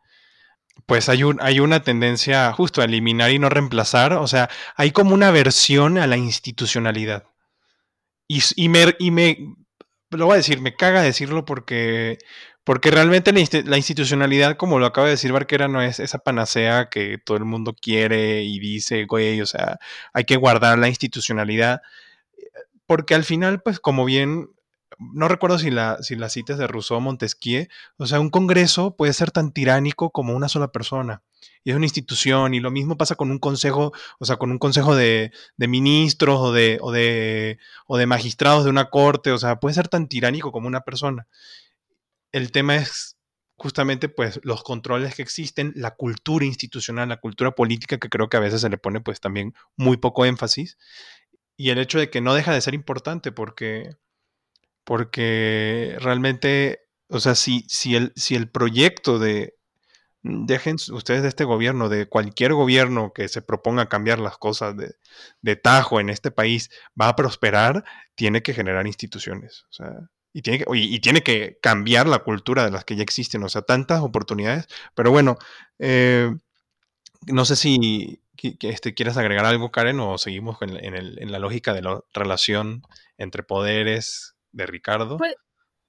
pues 0.86 1.09
hay, 1.09 1.24
un, 1.24 1.39
hay 1.41 1.59
una 1.59 1.82
tendencia 1.82 2.53
justo 2.53 2.82
a 2.82 2.86
eliminar 2.86 3.32
y 3.32 3.39
no 3.39 3.49
reemplazar. 3.49 4.13
O 4.13 4.28
sea, 4.28 4.47
hay 4.76 4.91
como 4.91 5.16
una 5.16 5.30
aversión 5.30 5.97
a 5.97 6.05
la 6.05 6.18
institucionalidad. 6.18 7.24
Y, 8.28 8.43
y, 8.57 8.70
me, 8.70 8.95
y 8.99 9.09
me, 9.09 9.55
lo 10.11 10.28
voy 10.28 10.34
a 10.36 10.38
decir, 10.38 10.61
me 10.61 10.76
caga 10.76 11.01
decirlo 11.01 11.45
porque, 11.45 12.20
porque 12.66 12.89
realmente 12.91 13.32
la, 13.32 13.78
institucionalidad, 13.78 14.57
como 14.57 14.80
lo 14.80 14.88
acaba 14.88 15.07
de 15.07 15.11
decir 15.11 15.32
Barquera, 15.32 15.68
no 15.68 15.82
es 15.84 15.99
esa 15.99 16.20
panacea 16.20 16.89
que 16.89 17.20
todo 17.24 17.38
el 17.38 17.45
mundo 17.45 17.76
quiere 17.80 18.43
y 18.43 18.59
dice, 18.59 19.05
güey, 19.05 19.39
o 19.39 19.45
sea, 19.45 19.80
hay 20.13 20.26
que 20.26 20.36
guardar 20.36 20.80
la 20.80 20.89
institucionalidad. 20.89 21.82
Porque 22.88 23.16
al 23.16 23.24
final, 23.24 23.61
pues 23.61 23.80
como 23.80 24.03
bien 24.03 24.49
no 24.99 25.28
recuerdo 25.28 25.59
si 25.59 25.72
la, 25.72 26.01
si 26.01 26.16
la 26.16 26.28
de 26.28 26.68
Rousseau 26.68 26.99
Montesquieu, 27.01 27.68
o 27.97 28.07
sea, 28.07 28.20
un 28.20 28.30
congreso 28.30 28.95
puede 28.95 29.13
ser 29.13 29.32
tan 29.32 29.51
tiránico 29.51 30.11
como 30.11 30.34
una 30.36 30.49
sola 30.49 30.72
persona. 30.72 31.22
Y 31.63 31.72
es 31.72 31.76
una 31.76 31.86
institución, 31.86 32.53
y 32.53 32.59
lo 32.59 32.72
mismo 32.72 32.97
pasa 32.97 33.16
con 33.16 33.32
un 33.32 33.39
consejo, 33.39 33.93
o 34.20 34.26
sea, 34.26 34.38
con 34.38 34.51
un 34.51 34.57
consejo 34.59 34.95
de, 34.95 35.32
ministros 35.57 36.39
o 36.39 36.51
de, 36.51 36.80
o, 36.82 36.91
de, 36.91 37.59
o 37.88 37.97
de 37.97 38.05
magistrados 38.07 38.63
de 38.63 38.70
una 38.70 38.89
corte, 38.89 39.32
o 39.32 39.38
sea, 39.38 39.59
puede 39.59 39.76
ser 39.76 39.88
tan 39.88 40.07
tiránico 40.07 40.51
como 40.51 40.68
una 40.68 40.82
persona. 40.82 41.28
El 42.36 42.51
tema 42.51 42.75
es 42.75 43.17
justamente 43.55 44.09
pues 44.09 44.41
los 44.43 44.61
controles 44.63 45.15
que 45.15 45.21
existen, 45.21 45.71
la 45.75 45.91
cultura 45.91 46.45
institucional, 46.45 47.07
la 47.07 47.21
cultura 47.21 47.51
política 47.51 47.97
que 47.97 48.09
creo 48.09 48.27
que 48.27 48.36
a 48.36 48.41
veces 48.41 48.59
se 48.59 48.69
le 48.69 48.77
pone 48.77 48.99
pues 48.99 49.21
también 49.21 49.53
muy 49.77 49.95
poco 49.95 50.25
énfasis 50.25 50.77
y 51.55 51.69
el 51.69 51.77
hecho 51.77 51.97
de 51.97 52.09
que 52.09 52.19
no 52.19 52.33
deja 52.33 52.53
de 52.53 52.59
ser 52.59 52.73
importante 52.73 53.31
porque 53.31 53.95
porque 54.83 55.95
realmente, 55.99 56.88
o 57.09 57.19
sea, 57.19 57.36
si, 57.36 57.65
si, 57.69 57.95
el, 57.95 58.13
si 58.17 58.36
el 58.36 58.49
proyecto 58.49 59.17
de, 59.17 59.55
dejen 60.21 60.75
ustedes 60.91 61.23
de 61.23 61.29
este 61.29 61.43
gobierno, 61.43 61.89
de 61.89 62.07
cualquier 62.07 62.53
gobierno 62.53 63.11
que 63.13 63.27
se 63.29 63.41
proponga 63.41 63.89
cambiar 63.89 64.19
las 64.19 64.38
cosas 64.38 64.77
de, 64.77 64.95
de, 65.41 65.55
tajo 65.55 65.99
en 65.99 66.09
este 66.09 66.31
país, 66.31 66.69
va 66.99 67.09
a 67.09 67.15
prosperar, 67.15 67.83
tiene 68.15 68.43
que 68.43 68.53
generar 68.53 68.86
instituciones. 68.88 69.65
O 69.71 69.73
sea, 69.73 70.09
y 70.36 70.41
tiene, 70.41 70.59
que, 70.59 70.65
y, 70.73 70.99
tiene 70.99 71.23
que 71.23 71.57
cambiar 71.61 72.07
la 72.07 72.19
cultura 72.19 72.65
de 72.65 72.71
las 72.71 72.83
que 72.83 72.97
ya 72.97 73.03
existen. 73.03 73.41
O 73.43 73.47
sea, 73.47 73.61
tantas 73.61 74.01
oportunidades. 74.01 74.67
Pero 74.93 75.09
bueno, 75.09 75.38
eh, 75.79 76.29
no 77.25 77.45
sé 77.45 77.55
si 77.55 78.21
que, 78.36 78.57
este, 78.59 78.93
quieres 78.93 79.15
agregar 79.15 79.45
algo, 79.45 79.71
Karen, 79.71 79.97
o 80.01 80.17
seguimos 80.17 80.61
en, 80.61 80.75
en, 80.75 80.93
el, 80.93 81.23
en 81.23 81.31
la 81.31 81.39
lógica 81.39 81.73
de 81.73 81.83
la 81.83 82.01
relación 82.13 82.81
entre 83.17 83.43
poderes 83.43 84.36
de 84.51 84.65
Ricardo. 84.65 85.15
Pues, 85.15 85.36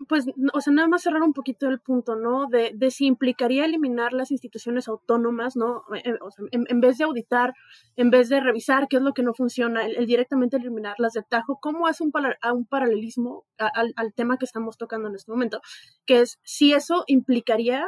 pues, 0.09 0.27
o 0.53 0.61
sea, 0.61 0.73
nada 0.73 0.89
más 0.89 1.03
cerrar 1.03 1.23
un 1.23 1.33
poquito 1.33 1.69
el 1.69 1.81
punto, 1.81 2.17
¿no? 2.17 2.47
De, 2.49 2.73
de 2.75 2.91
si 2.91 3.07
implicaría 3.07 3.65
eliminar 3.65 4.13
las 4.13 4.31
instituciones 4.31 4.89
autónomas, 4.89 5.57
¿no? 5.57 5.83
Eh, 5.95 6.03
eh, 6.05 6.15
o 6.21 6.31
sea, 6.31 6.45
en, 6.51 6.81
vez 6.81 6.99
de 6.99 7.05
auditar, 7.05 7.55
en 7.97 8.11
vez 8.11 8.29
de 8.29 8.41
revisar 8.41 8.89
qué 8.89 8.97
es 8.97 9.03
lo 9.03 9.15
que 9.15 9.23
no 9.23 9.33
funciona, 9.35 9.87
el, 9.87 10.07
directamente 10.07 10.57
eliminarlas 10.57 11.15
de 11.15 11.23
tajo, 11.23 11.59
¿cómo 11.61 11.87
hace 11.87 12.05
un, 12.05 12.13
un 12.53 12.67
paralelismo 12.67 13.45
al, 13.59 13.93
al 13.97 14.15
tema 14.15 14.37
que 14.37 14.45
estamos 14.45 14.77
tocando 14.77 15.09
en 15.09 15.15
este 15.15 15.31
momento? 15.33 15.61
Que 16.05 16.21
es 16.21 16.39
si 16.43 16.75
eso 16.75 17.05
implicaría 17.07 17.85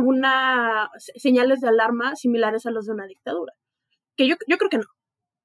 una 0.00 0.90
señales 0.98 1.60
de 1.60 1.68
alarma 1.68 2.16
similares 2.16 2.66
a 2.66 2.70
los 2.70 2.86
de 2.86 2.92
una 2.92 3.06
dictadura. 3.06 3.52
Que 4.16 4.26
yo, 4.26 4.36
yo 4.48 4.56
creo 4.58 4.70
que 4.70 4.78
no. 4.78 4.84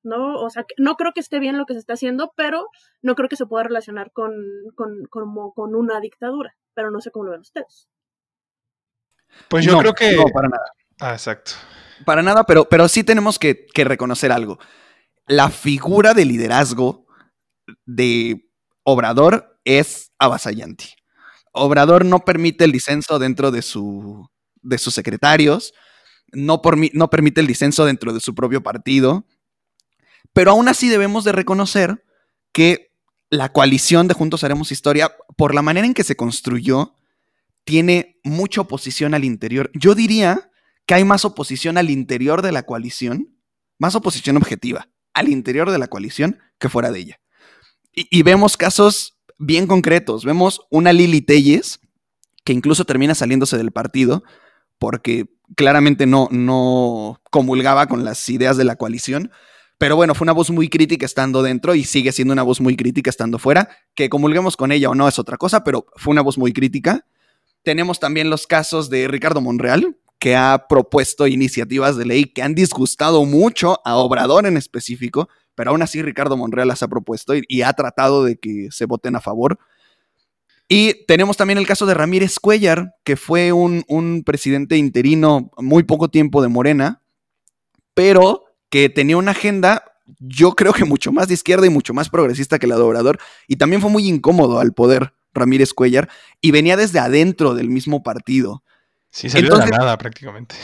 ¿No? 0.08 0.36
O 0.41 0.49
sea, 0.49 0.66
no 0.78 0.95
creo 0.95 1.12
que 1.14 1.20
esté 1.20 1.39
bien 1.39 1.58
lo 1.58 1.66
que 1.66 1.74
se 1.74 1.80
está 1.80 1.93
haciendo, 1.93 2.34
pero 2.36 2.68
no 3.01 3.16
creo 3.16 3.30
que 3.30 3.36
se 3.36 3.45
pueda 3.45 3.64
relacionar 3.64 4.12
con, 4.12 4.34
con, 4.76 5.05
con 5.10 5.76
una 5.76 5.99
dictadura, 5.99 6.55
pero 6.74 6.89
no 6.89 7.01
sé 7.01 7.12
cómo 7.12 7.26
lo 7.26 7.32
ven 7.32 7.41
ustedes. 7.41 7.88
Pues 9.49 9.66
yo 9.66 9.78
creo 9.78 9.93
que... 9.93 10.16
No, 10.16 10.26
para 10.34 10.47
nada. 10.47 10.72
Ah, 10.99 11.12
exacto. 11.12 11.51
Para 12.05 12.24
nada, 12.24 12.43
pero, 12.43 12.66
pero 12.66 12.88
sí 12.88 13.03
tenemos 13.03 13.38
que, 13.38 13.66
que 13.68 13.84
reconocer 13.84 14.32
algo. 14.32 14.58
La 15.28 15.49
figura 15.49 16.14
de 16.14 16.26
liderazgo 16.26 17.05
de 17.86 18.49
Obrador 18.84 19.60
es 19.66 20.12
avasallante. 20.18 20.86
Obrador 21.51 22.05
no 22.05 22.24
permite 22.24 22.64
el 22.64 22.72
disenso 22.72 23.20
dentro 23.20 23.51
de, 23.51 23.62
su, 23.62 24.30
de 24.62 24.78
sus 24.78 24.93
secretarios, 24.93 25.74
no, 26.32 26.62
por, 26.62 26.78
no 26.93 27.10
permite 27.10 27.41
el 27.41 27.47
disenso 27.47 27.86
dentro 27.86 28.14
de 28.14 28.20
su 28.20 28.36
propio 28.36 28.62
partido, 28.62 29.26
pero 30.38 30.51
aún 30.51 30.67
así 30.67 30.88
debemos 30.88 31.23
de 31.23 31.31
reconocer 31.31 32.05
que 32.51 32.91
la 33.31 33.51
coalición 33.51 34.07
de 34.07 34.13
Juntos 34.13 34.43
Haremos 34.43 34.71
Historia, 34.71 35.11
por 35.35 35.55
la 35.55 35.63
manera 35.63 35.88
en 35.88 35.95
que 35.95 36.03
se 36.03 36.15
construyó, 36.15 36.93
tiene 37.63 38.19
mucha 38.23 38.61
oposición 38.61 39.15
al 39.15 39.23
interior. 39.23 39.71
Yo 39.73 39.95
diría 39.95 40.51
que 40.85 40.93
hay 40.93 41.03
más 41.05 41.25
oposición 41.25 41.79
al 41.79 41.89
interior 41.89 42.43
de 42.43 42.51
la 42.51 42.67
coalición, 42.67 43.35
más 43.79 43.95
oposición 43.95 44.38
objetiva 44.38 44.89
al 45.15 45.27
interior 45.27 45.71
de 45.71 45.79
la 45.79 45.88
coalición 45.88 46.38
que 46.59 46.69
fuera 46.69 46.91
de 46.91 46.99
ella. 46.99 47.19
Y, 47.91 48.21
vemos 48.21 48.57
casos 48.57 49.17
bien 49.39 49.65
concretos. 49.65 50.23
Vemos 50.23 50.67
una 50.69 50.93
Lili 50.93 51.21
Telles, 51.21 51.79
que 52.43 52.53
incluso 52.53 52.85
termina 52.85 53.15
saliéndose 53.15 53.57
del 53.57 53.71
partido, 53.71 54.23
porque 54.77 55.25
claramente 55.55 56.05
no, 56.05 56.27
no 56.29 57.23
comulgaba 57.31 57.88
con 57.88 58.05
las 58.05 58.29
ideas 58.29 58.55
de 58.55 58.65
la 58.65 58.75
coalición. 58.75 59.31
Pero 59.78 59.95
bueno, 59.95 60.15
fue 60.15 60.25
una 60.25 60.32
voz 60.34 60.49
muy 60.49 60.69
crítica 60.69 61.05
estando 61.05 61.43
dentro 61.43 61.75
y 61.75 61.84
sigue 61.84 62.11
siendo 62.11 62.34
una 62.34 62.43
voz 62.43 62.59
muy 62.59 62.75
crítica 62.75 63.09
estando 63.09 63.38
fuera. 63.38 63.69
Que 63.93 64.09
comulguemos 64.09 64.57
con 64.57 64.71
ella 64.71 64.89
o 64.89 64.95
no 64.95 65.07
es 65.07 65.19
otra 65.19 65.38
cosa, 65.38 65.63
pero 65.63 65.86
fue 65.95 66.11
una 66.11 66.21
voz 66.21 66.38
muy 66.38 66.51
crítica. 66.51 67.05
Tenemos 67.63 67.99
también 67.99 68.30
los 68.30 68.47
casos 68.47 68.89
de 68.89 69.07
Ricardo 69.07 69.41
Monreal, 69.41 69.97
que 70.19 70.36
ha 70.36 70.65
propuesto 70.67 71.28
iniciativas 71.28 71.95
de 71.95 72.05
ley 72.05 72.25
que 72.25 72.41
han 72.41 72.55
disgustado 72.55 73.23
mucho 73.25 73.80
a 73.86 73.97
Obrador 73.97 74.47
en 74.47 74.57
específico, 74.57 75.30
pero 75.53 75.71
aún 75.71 75.84
así 75.84 76.01
Ricardo 76.01 76.38
Monreal 76.38 76.67
las 76.67 76.82
ha 76.82 76.88
propuesto 76.88 77.34
y, 77.36 77.61
ha 77.61 77.73
tratado 77.73 78.23
de 78.23 78.38
que 78.38 78.69
se 78.71 78.86
voten 78.86 79.15
a 79.15 79.21
favor. 79.21 79.59
Y 80.67 81.05
tenemos 81.05 81.38
también 81.38 81.59
el 81.59 81.67
caso 81.67 81.86
de 81.86 81.93
Ramírez 81.93 82.39
Cuellar, 82.39 82.95
que 83.03 83.15
fue 83.15 83.51
un, 83.51 83.84
un 83.88 84.23
presidente 84.25 84.75
interino 84.75 85.51
muy 85.57 85.84
poco 85.84 86.09
tiempo 86.09 86.41
de 86.41 86.47
Morena, 86.47 87.03
pero 87.93 88.47
que 88.70 88.89
tenía 88.89 89.18
una 89.18 89.32
agenda, 89.32 89.84
yo 90.20 90.53
creo 90.53 90.74
que 90.74 90.86
mucho 90.86 91.11
más 91.11 91.28
de 91.28 91.34
izquierda 91.34 91.65
y 91.65 91.70
mucho 91.70 91.93
más 91.93 92.09
progresista 92.09 92.59
que 92.59 92.68
la 92.68 92.76
de 92.76 92.82
Obrador, 92.82 93.20
y 93.47 93.57
también 93.57 93.82
fue 93.82 93.89
muy 93.89 94.07
incómodo 94.07 94.59
al 94.59 94.74
poder 94.74 95.13
Ramírez 95.34 95.74
Cuellar, 95.74 96.09
y 96.41 96.51
venía 96.51 96.78
desde 96.78 96.99
adentro 96.99 97.55
del 97.55 97.70
mismo 97.70 98.03
partido. 98.03 98.63
Sí, 99.09 99.30
salió 99.30 99.57
de 99.57 99.68
la 99.68 99.78
nada 99.78 99.97
prácticamente. 99.97 100.55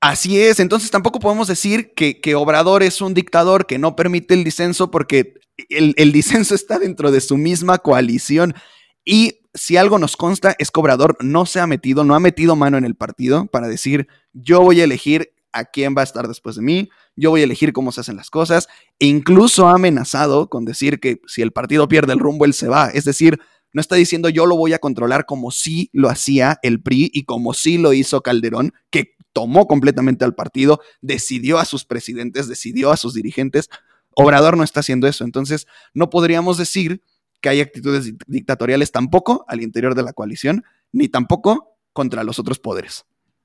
Así 0.00 0.38
es, 0.38 0.60
entonces 0.60 0.90
tampoco 0.90 1.18
podemos 1.18 1.48
decir 1.48 1.94
que, 1.94 2.20
que, 2.20 2.34
Obrador 2.34 2.82
es 2.82 3.00
un 3.00 3.14
dictador 3.14 3.66
que 3.66 3.78
no 3.78 3.96
permite 3.96 4.34
el 4.34 4.44
disenso 4.44 4.90
porque 4.90 5.34
el, 5.70 5.94
el 5.96 6.12
disenso 6.12 6.54
está 6.54 6.78
dentro 6.78 7.10
de 7.10 7.22
su 7.22 7.38
misma 7.38 7.78
coalición. 7.78 8.54
Y 9.02 9.40
si 9.54 9.76
algo 9.76 9.98
nos 9.98 10.16
consta 10.16 10.54
es 10.58 10.70
que 10.70 10.80
Obrador 10.80 11.16
no 11.20 11.46
se 11.46 11.60
ha 11.60 11.66
metido, 11.66 12.04
no 12.04 12.14
ha 12.14 12.20
metido 12.20 12.54
mano 12.56 12.76
en 12.76 12.84
el 12.84 12.96
partido 12.96 13.46
para 13.46 13.68
decir 13.68 14.08
yo 14.32 14.60
voy 14.60 14.80
a 14.80 14.84
elegir 14.84 15.32
a 15.52 15.64
quién 15.64 15.94
va 15.96 16.00
a 16.00 16.04
estar 16.04 16.26
después 16.26 16.56
de 16.56 16.62
mí, 16.62 16.90
yo 17.16 17.30
voy 17.30 17.42
a 17.42 17.44
elegir 17.44 17.72
cómo 17.72 17.92
se 17.92 18.00
hacen 18.00 18.16
las 18.16 18.30
cosas, 18.30 18.68
e 18.98 19.06
incluso 19.06 19.68
ha 19.68 19.74
amenazado 19.74 20.48
con 20.48 20.64
decir 20.64 21.00
que 21.00 21.20
si 21.26 21.42
el 21.42 21.52
partido 21.52 21.88
pierde 21.88 22.12
el 22.12 22.18
rumbo, 22.18 22.44
él 22.44 22.54
se 22.54 22.68
va. 22.68 22.88
Es 22.88 23.04
decir, 23.04 23.40
no 23.72 23.80
está 23.80 23.96
diciendo 23.96 24.28
yo 24.28 24.46
lo 24.46 24.56
voy 24.56 24.72
a 24.72 24.78
controlar 24.78 25.26
como 25.26 25.50
sí 25.50 25.90
lo 25.92 26.08
hacía 26.08 26.58
el 26.62 26.80
PRI 26.80 27.10
y 27.12 27.24
como 27.24 27.54
sí 27.54 27.78
lo 27.78 27.92
hizo 27.92 28.22
Calderón, 28.22 28.72
que 28.90 29.14
tomó 29.32 29.66
completamente 29.66 30.24
al 30.24 30.34
partido, 30.34 30.80
decidió 31.00 31.58
a 31.58 31.64
sus 31.64 31.84
presidentes, 31.84 32.48
decidió 32.48 32.92
a 32.92 32.96
sus 32.96 33.14
dirigentes. 33.14 33.68
Obrador 34.10 34.56
no 34.56 34.62
está 34.62 34.80
haciendo 34.80 35.08
eso. 35.08 35.24
Entonces, 35.24 35.66
no 35.92 36.08
podríamos 36.08 36.56
decir 36.56 37.02
que 37.40 37.48
hay 37.48 37.60
actitudes 37.60 38.14
dictatoriales 38.26 38.92
tampoco 38.92 39.44
al 39.48 39.60
interior 39.60 39.96
de 39.96 40.04
la 40.04 40.12
coalición, 40.12 40.64
ni 40.92 41.08
tampoco 41.08 41.76
contra 41.92 42.22
los 42.22 42.38
otros 42.38 42.60
poderes 42.60 43.04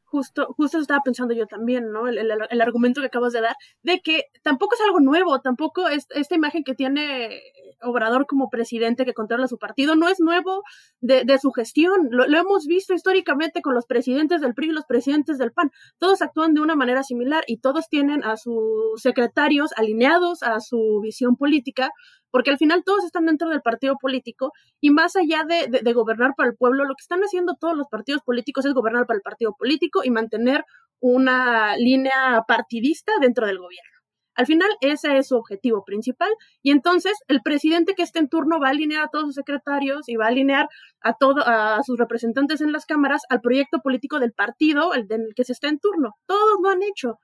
justo, 0.10 0.47
justo 0.57 0.80
estaba 0.80 1.01
pensando 1.03 1.34
yo 1.34 1.45
también, 1.45 1.91
¿no? 1.91 2.07
El, 2.07 2.18
el, 2.18 2.62
argumento 2.62 3.01
que 3.01 3.07
acabas 3.07 3.34
de 3.34 3.41
dar, 3.41 3.55
de 3.84 3.99
que 4.01 4.26
tampoco 4.43 4.76
es 4.76 4.82
algo 4.82 4.99
nuevo, 4.99 5.39
tampoco 5.41 5.88
es, 5.88 6.07
esta 6.12 6.36
imagen 6.36 6.64
que 6.64 6.76
tiene 6.76 7.41
Obrador 7.82 8.26
como 8.26 8.49
presidente 8.49 9.05
que 9.05 9.14
controla 9.14 9.47
su 9.47 9.57
partido 9.57 9.95
no 9.95 10.10
es 10.10 10.20
nuevo 10.20 10.64
de, 10.99 11.24
de 11.24 11.39
su 11.39 11.51
gestión, 11.51 12.10
lo, 12.12 12.28
lo, 12.28 12.38
hemos 12.38 12.66
visto 12.66 12.93
históricamente 12.93 13.62
con 13.62 13.74
los 13.74 13.86
presidentes 13.86 14.41
del 14.41 14.53
PRI 14.53 14.70
y 14.70 14.72
los 14.72 14.86
presidentes 14.86 15.38
del 15.38 15.51
PAN, 15.51 15.72
todos 15.97 16.22
actúan 16.22 16.53
de 16.53 16.62
una 16.62 16.76
manera 16.76 17.03
similar 17.03 17.43
y 17.47 17.57
todos 17.57 17.88
tienen 17.88 18.24
a 18.24 18.36
sus 18.36 19.01
secretarios 19.01 19.72
alineados 19.78 20.43
a 20.43 20.60
su 20.60 20.99
visión 21.01 21.38
política, 21.38 21.91
porque 22.32 22.51
al 22.51 22.57
final 22.57 22.84
todos 22.84 23.03
están 23.05 23.25
dentro 23.25 23.49
del 23.49 23.61
partido 23.61 23.95
político 23.99 24.51
y 24.80 24.91
más 24.91 25.15
allá 25.15 25.45
de, 25.47 25.93
gobernar 25.93 26.34
para 26.36 26.49
el 26.49 26.55
pueblo, 26.55 26.86
lo 26.86 26.95
que 26.95 27.01
están 27.01 27.21
haciendo 27.21 27.55
todos 27.59 27.75
los 27.75 27.88
partidos 27.88 28.21
políticos 28.23 28.65
es 28.65 28.73
gobernar 28.73 29.05
para 29.05 29.17
el 29.17 29.23
partido 29.23 29.55
político 29.57 30.01
y 30.03 30.11
mantener 30.11 30.63
una 30.99 31.75
línea 31.77 32.43
partidista 32.47 33.11
dentro 33.21 33.47
del 33.47 33.57
gobierno. 33.57 33.89
Al 34.36 34.45
final, 34.45 34.69
ese 34.80 35.17
es 35.17 35.27
su 35.27 35.36
objetivo 35.36 35.84
principal. 35.84 36.30
Y 36.63 36.71
entonces, 36.71 37.11
el 37.27 37.41
presidente 37.41 37.93
que 37.93 38.03
esté 38.03 38.19
en 38.19 38.30
turno 38.30 38.57
va 38.57 38.67
a 38.67 38.69
alinear 38.69 39.03
a 39.03 39.09
todos 39.09 39.25
sus 39.25 39.36
secretarios 39.36 40.07
y 40.07 40.15
va 40.15 40.25
a 40.25 40.30
alinear 40.30 40.69
a, 41.01 41.13
todo, 41.13 41.45
a 41.45 41.84
sus 41.84 41.97
representantes 41.97 42.61
en 42.61 42.71
las 42.71 42.86
cámaras 42.86 43.23
al 43.27 43.41
proyecto 43.41 43.80
político 43.80 44.17
del 44.17 44.32
partido 44.32 44.95
en 44.95 45.07
el 45.11 45.34
que 45.36 45.43
se 45.43 45.51
está 45.51 45.67
en 45.67 45.80
turno. 45.80 46.15
Todos 46.25 46.57
lo 46.63 46.69
han 46.69 46.84
hecho. 46.84 47.19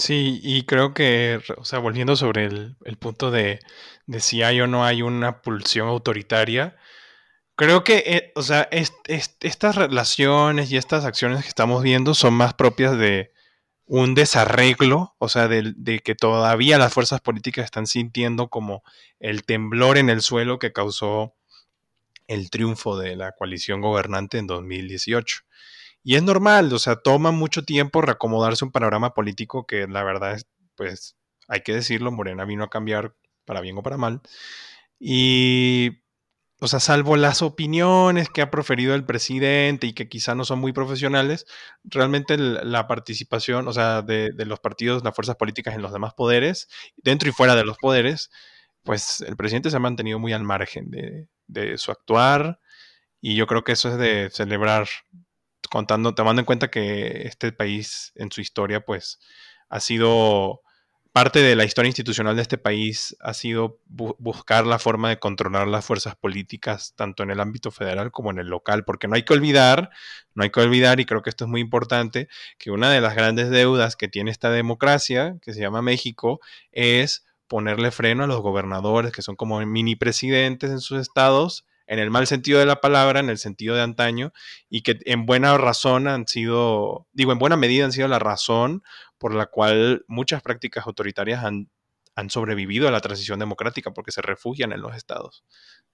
Sí, 0.00 0.40
y 0.42 0.64
creo 0.64 0.94
que, 0.94 1.40
o 1.58 1.64
sea, 1.64 1.78
volviendo 1.78 2.16
sobre 2.16 2.46
el, 2.46 2.76
punto 2.98 3.30
de, 3.30 3.60
si 4.18 4.42
hay 4.42 4.60
o 4.62 4.66
no 4.66 4.84
hay 4.84 5.02
una 5.02 5.42
pulsión 5.42 5.88
autoritaria, 5.88 6.76
creo 7.54 7.84
que, 7.84 8.02
eh, 8.06 8.32
o 8.34 8.42
sea, 8.42 8.68
estas 8.70 9.76
relaciones 9.76 10.72
y 10.72 10.78
estas 10.78 11.04
acciones 11.04 11.42
que 11.42 11.48
estamos 11.48 11.82
viendo 11.82 12.14
son 12.14 12.34
más 12.34 12.54
propias 12.54 12.96
de 12.98 13.32
un 13.86 14.14
desarreglo, 14.14 15.16
o 15.18 15.28
sea, 15.28 15.48
de, 15.48 15.74
de, 15.76 16.00
que 16.00 16.14
todavía 16.14 16.78
las 16.78 16.94
fuerzas 16.94 17.20
políticas 17.20 17.66
están 17.66 17.86
sintiendo 17.86 18.48
como 18.48 18.82
el 19.18 19.44
temblor 19.44 19.98
en 19.98 20.08
el 20.08 20.22
suelo 20.22 20.58
que 20.58 20.72
causó 20.72 21.34
el 22.26 22.50
triunfo 22.50 22.96
de 22.96 23.16
la 23.16 23.32
coalición 23.32 23.82
gobernante 23.82 24.38
en 24.38 24.46
2018. 24.46 25.42
Y 26.02 26.16
es 26.16 26.22
normal, 26.22 26.72
o 26.72 26.78
sea, 26.78 26.96
toma 26.96 27.30
mucho 27.30 27.64
tiempo 27.64 28.00
reacomodarse 28.00 28.64
un 28.64 28.72
panorama 28.72 29.14
político 29.14 29.66
que 29.66 29.86
la 29.86 30.02
verdad 30.02 30.34
es, 30.34 30.46
pues, 30.76 31.16
hay 31.48 31.60
que 31.62 31.74
decirlo, 31.74 32.12
Morena 32.12 32.44
vino 32.44 32.64
a 32.64 32.70
cambiar 32.70 33.14
para 33.44 33.60
bien 33.60 33.76
o 33.78 33.82
para 33.82 33.96
mal. 33.98 34.22
Y, 34.98 36.02
o 36.60 36.68
sea, 36.68 36.80
salvo 36.80 37.16
las 37.16 37.42
opiniones 37.42 38.28
que 38.28 38.42
ha 38.42 38.50
proferido 38.50 38.94
el 38.94 39.04
presidente 39.04 39.86
y 39.86 39.94
que 39.94 40.08
quizá 40.08 40.34
no 40.34 40.44
son 40.44 40.60
muy 40.60 40.72
profesionales, 40.72 41.46
realmente 41.84 42.36
la 42.38 42.86
participación, 42.86 43.66
o 43.68 43.72
sea, 43.72 44.02
de, 44.02 44.32
los 44.46 44.60
partidos, 44.60 45.02
las 45.04 45.14
fuerzas 45.14 45.36
políticas 45.36 45.74
en 45.74 45.82
los 45.82 45.92
demás 45.92 46.14
poderes, 46.14 46.68
dentro 46.96 47.28
y 47.30 47.32
fuera 47.32 47.56
de 47.56 47.64
los 47.64 47.78
poderes, 47.78 48.30
pues 48.84 49.22
el 49.22 49.36
presidente 49.36 49.70
se 49.70 49.76
ha 49.76 49.80
mantenido 49.80 50.18
muy 50.18 50.32
al 50.32 50.44
margen 50.44 50.90
de, 50.90 51.78
su 51.78 51.90
actuar. 51.92 52.60
Y 53.22 53.36
yo 53.36 53.46
creo 53.46 53.64
que 53.64 53.72
eso 53.72 53.90
es 53.90 53.98
de 53.98 54.30
celebrar 54.30 54.88
contando, 55.70 56.14
tomando 56.14 56.40
en 56.40 56.46
cuenta 56.46 56.70
que 56.70 57.22
este 57.26 57.52
país 57.52 58.12
en 58.16 58.30
su 58.30 58.40
historia, 58.42 58.84
pues, 58.84 59.20
ha 59.70 59.80
sido 59.80 60.62
parte 61.12 61.40
de 61.42 61.56
la 61.56 61.64
historia 61.64 61.88
institucional 61.88 62.36
de 62.36 62.42
este 62.42 62.56
país 62.58 63.16
ha 63.20 63.34
sido 63.34 63.80
buscar 63.86 64.66
la 64.66 64.78
forma 64.78 65.08
de 65.08 65.18
controlar 65.18 65.66
las 65.66 65.84
fuerzas 65.84 66.14
políticas 66.14 66.94
tanto 66.96 67.22
en 67.22 67.30
el 67.30 67.40
ámbito 67.40 67.72
federal 67.72 68.12
como 68.12 68.30
en 68.30 68.38
el 68.38 68.46
local, 68.46 68.84
porque 68.84 69.08
no 69.08 69.16
hay 69.16 69.24
que 69.24 69.32
olvidar, 69.32 69.90
no 70.34 70.44
hay 70.44 70.50
que 70.50 70.60
olvidar, 70.60 71.00
y 71.00 71.06
creo 71.06 71.22
que 71.22 71.30
esto 71.30 71.44
es 71.44 71.50
muy 71.50 71.60
importante, 71.60 72.28
que 72.58 72.70
una 72.70 72.90
de 72.92 73.00
las 73.00 73.14
grandes 73.14 73.50
deudas 73.50 73.96
que 73.96 74.08
tiene 74.08 74.30
esta 74.30 74.50
democracia, 74.50 75.36
que 75.42 75.52
se 75.52 75.60
llama 75.60 75.82
México, 75.82 76.40
es 76.70 77.26
ponerle 77.48 77.90
freno 77.90 78.24
a 78.24 78.28
los 78.28 78.40
gobernadores, 78.40 79.12
que 79.12 79.22
son 79.22 79.34
como 79.34 79.60
mini 79.66 79.96
presidentes 79.96 80.70
en 80.70 80.80
sus 80.80 81.00
estados, 81.00 81.66
en 81.90 81.98
el 81.98 82.08
mal 82.08 82.28
sentido 82.28 82.60
de 82.60 82.66
la 82.66 82.80
palabra, 82.80 83.18
en 83.18 83.30
el 83.30 83.38
sentido 83.38 83.74
de 83.74 83.82
antaño, 83.82 84.32
y 84.68 84.82
que 84.82 85.00
en 85.06 85.26
buena 85.26 85.58
razón 85.58 86.06
han 86.06 86.28
sido, 86.28 87.08
digo, 87.12 87.32
en 87.32 87.40
buena 87.40 87.56
medida 87.56 87.84
han 87.84 87.90
sido 87.90 88.06
la 88.06 88.20
razón 88.20 88.84
por 89.18 89.34
la 89.34 89.46
cual 89.46 90.04
muchas 90.06 90.40
prácticas 90.40 90.86
autoritarias 90.86 91.44
han, 91.44 91.68
han 92.14 92.30
sobrevivido 92.30 92.86
a 92.86 92.92
la 92.92 93.00
transición 93.00 93.40
democrática, 93.40 93.90
porque 93.90 94.12
se 94.12 94.22
refugian 94.22 94.70
en 94.70 94.82
los 94.82 94.94
estados. 94.94 95.42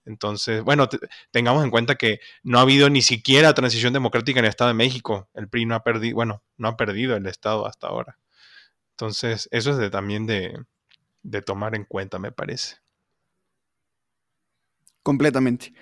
Entonces, 0.05 0.63
bueno, 0.63 0.87
tengamos 1.31 1.65
en 1.65 1.71
cuenta 1.71 1.95
que 1.95 2.21
no 2.43 2.59
ha 2.59 2.63
habido 2.63 2.91
ni 2.91 3.01
siquiera 3.01 3.55
transición 3.55 3.95
democrática 3.95 4.39
en 4.39 4.45
el 4.45 4.51
Estado 4.51 4.69
de 4.69 4.75
México. 4.75 5.31
El 5.33 5.49
PRI 5.49 5.65
no 5.65 5.77
ha 5.77 5.83
perdido, 5.83 6.15
bueno, 6.15 6.43
no 6.59 6.69
ha 6.69 6.77
perdido 6.77 7.17
el 7.17 7.25
Estado 7.25 7.67
hasta 7.67 7.87
ahora. 7.87 8.19
Entonces, 8.91 9.49
eso 9.51 9.81
es 9.81 9.91
también 9.91 10.27
de, 10.27 10.63
de 11.23 11.41
tomar 11.41 11.75
en 11.75 11.85
cuenta, 11.85 12.19
me 12.19 12.33
parece. 12.33 12.77
Completamente. 15.07 15.73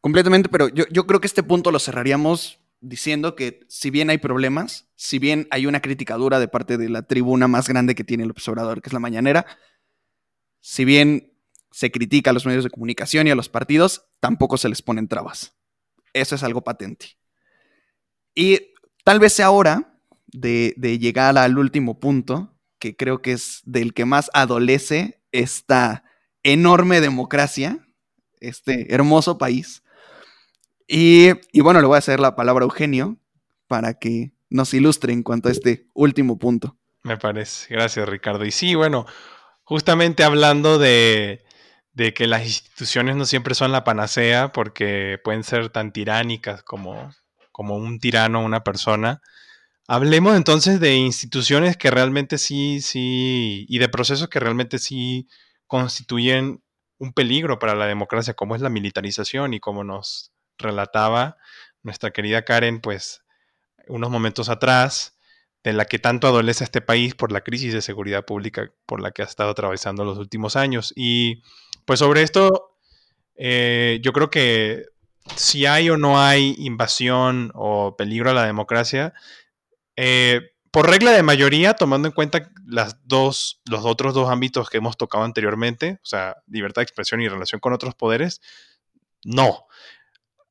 Completamente, 0.00 0.48
pero 0.48 0.66
yo, 0.66 1.06
creo 1.06 1.20
que 1.20 1.28
este 1.28 1.44
punto 1.44 1.70
lo 1.70 1.78
cerraríamos 1.78 2.58
diciendo 2.80 3.36
que 3.36 3.60
si 3.68 3.90
bien 3.90 4.10
hay 4.10 4.18
problemas, 4.18 4.88
si 4.96 5.20
bien 5.20 5.46
hay 5.52 5.66
una 5.66 5.78
crítica 5.78 6.16
dura 6.16 6.40
de 6.40 6.48
parte 6.48 6.76
de 6.76 6.88
la 6.88 7.02
tribuna 7.02 7.46
más 7.46 7.68
grande 7.68 7.94
que 7.94 8.02
tiene 8.02 8.24
el 8.24 8.32
observador, 8.32 8.82
que 8.82 8.88
es 8.88 8.92
la 8.92 8.98
mañanera, 8.98 9.46
si 10.60 10.84
bien 10.84 11.32
se 11.70 11.92
critica 11.92 12.30
a 12.30 12.32
los 12.32 12.46
medios 12.46 12.64
de 12.64 12.70
comunicación 12.70 13.28
y 13.28 13.30
a 13.30 13.36
los 13.36 13.48
partidos, 13.48 14.06
tampoco 14.18 14.56
se 14.56 14.68
les 14.68 14.82
ponen 14.82 15.06
trabas. 15.06 15.54
Eso 16.12 16.34
es 16.34 16.42
algo 16.42 16.64
patente. 16.64 17.16
Y 18.34 18.74
tal 19.04 19.20
vez 19.20 19.34
sea 19.34 19.52
hora 19.52 20.00
de, 20.26 20.74
de 20.76 20.98
llegar 20.98 21.38
al 21.38 21.58
último 21.58 22.00
punto, 22.00 22.58
que 22.80 22.96
creo 22.96 23.22
que 23.22 23.30
es 23.30 23.60
del 23.66 23.94
que 23.94 24.04
más 24.04 24.32
adolece 24.34 25.22
esta 25.30 26.02
enorme 26.42 27.00
democracia 27.00 27.78
este 28.48 28.92
hermoso 28.94 29.38
país. 29.38 29.82
Y, 30.86 31.32
bueno, 31.60 31.80
le 31.80 31.86
voy 31.86 31.96
a 31.96 31.98
hacer 31.98 32.20
la 32.20 32.36
palabra 32.36 32.64
a 32.64 32.66
Eugenio 32.66 33.16
para 33.66 33.94
que 33.94 34.32
nos 34.50 34.74
ilustre 34.74 35.12
en 35.12 35.22
cuanto 35.22 35.48
a 35.48 35.52
este 35.52 35.88
último 35.94 36.38
punto. 36.38 36.76
Me 37.02 37.16
parece. 37.16 37.72
Gracias, 37.74 38.08
Ricardo. 38.08 38.44
Y 38.44 38.50
sí, 38.50 38.74
bueno, 38.74 39.06
justamente 39.64 40.24
hablando 40.24 40.78
de, 40.78 41.44
que 42.14 42.26
las 42.26 42.44
instituciones 42.44 43.16
no 43.16 43.24
siempre 43.24 43.54
son 43.54 43.72
la 43.72 43.84
panacea 43.84 44.52
porque 44.52 45.18
pueden 45.22 45.44
ser 45.44 45.70
tan 45.70 45.92
tiránicas 45.92 46.62
como, 46.62 47.12
como 47.50 47.76
un 47.76 47.98
tirano 47.98 48.44
una 48.44 48.62
persona. 48.62 49.22
Hablemos 49.86 50.36
entonces 50.36 50.80
de 50.80 50.96
instituciones 50.96 51.76
que 51.76 51.90
realmente 51.90 52.38
sí, 52.38 52.80
sí, 52.80 53.66
y 53.68 53.78
de 53.78 53.88
procesos 53.88 54.28
que 54.28 54.40
realmente 54.40 54.78
sí 54.78 55.28
constituyen 55.66 56.63
un 56.98 57.12
peligro 57.12 57.58
para 57.58 57.74
la 57.74 57.86
democracia, 57.86 58.34
como 58.34 58.54
es 58.54 58.62
la 58.62 58.68
militarización 58.70 59.54
y 59.54 59.60
como 59.60 59.84
nos 59.84 60.32
relataba 60.58 61.36
nuestra 61.82 62.10
querida 62.10 62.44
Karen, 62.44 62.80
pues 62.80 63.24
unos 63.86 64.10
momentos 64.10 64.48
atrás, 64.48 65.14
de 65.64 65.72
la 65.72 65.86
que 65.86 65.98
tanto 65.98 66.26
adolece 66.26 66.62
este 66.62 66.82
país 66.82 67.14
por 67.14 67.32
la 67.32 67.40
crisis 67.40 67.72
de 67.72 67.80
seguridad 67.80 68.26
pública 68.26 68.70
por 68.84 69.00
la 69.00 69.12
que 69.12 69.22
ha 69.22 69.24
estado 69.24 69.50
atravesando 69.50 70.04
los 70.04 70.18
últimos 70.18 70.56
años. 70.56 70.92
Y 70.94 71.42
pues 71.86 72.00
sobre 72.00 72.22
esto, 72.22 72.76
eh, 73.34 73.98
yo 74.02 74.12
creo 74.12 74.30
que 74.30 74.84
si 75.36 75.64
hay 75.64 75.88
o 75.88 75.96
no 75.96 76.20
hay 76.20 76.54
invasión 76.58 77.50
o 77.54 77.96
peligro 77.96 78.30
a 78.30 78.34
la 78.34 78.44
democracia, 78.44 79.14
eh, 79.96 80.53
por 80.74 80.90
regla 80.90 81.12
de 81.12 81.22
mayoría, 81.22 81.74
tomando 81.74 82.08
en 82.08 82.12
cuenta 82.12 82.50
las 82.66 82.96
dos, 83.06 83.62
los 83.64 83.84
otros 83.84 84.12
dos 84.12 84.28
ámbitos 84.28 84.68
que 84.68 84.78
hemos 84.78 84.96
tocado 84.96 85.22
anteriormente, 85.22 86.00
o 86.02 86.04
sea, 86.04 86.38
libertad 86.48 86.80
de 86.80 86.86
expresión 86.86 87.22
y 87.22 87.28
relación 87.28 87.60
con 87.60 87.72
otros 87.72 87.94
poderes, 87.94 88.40
no. 89.24 89.66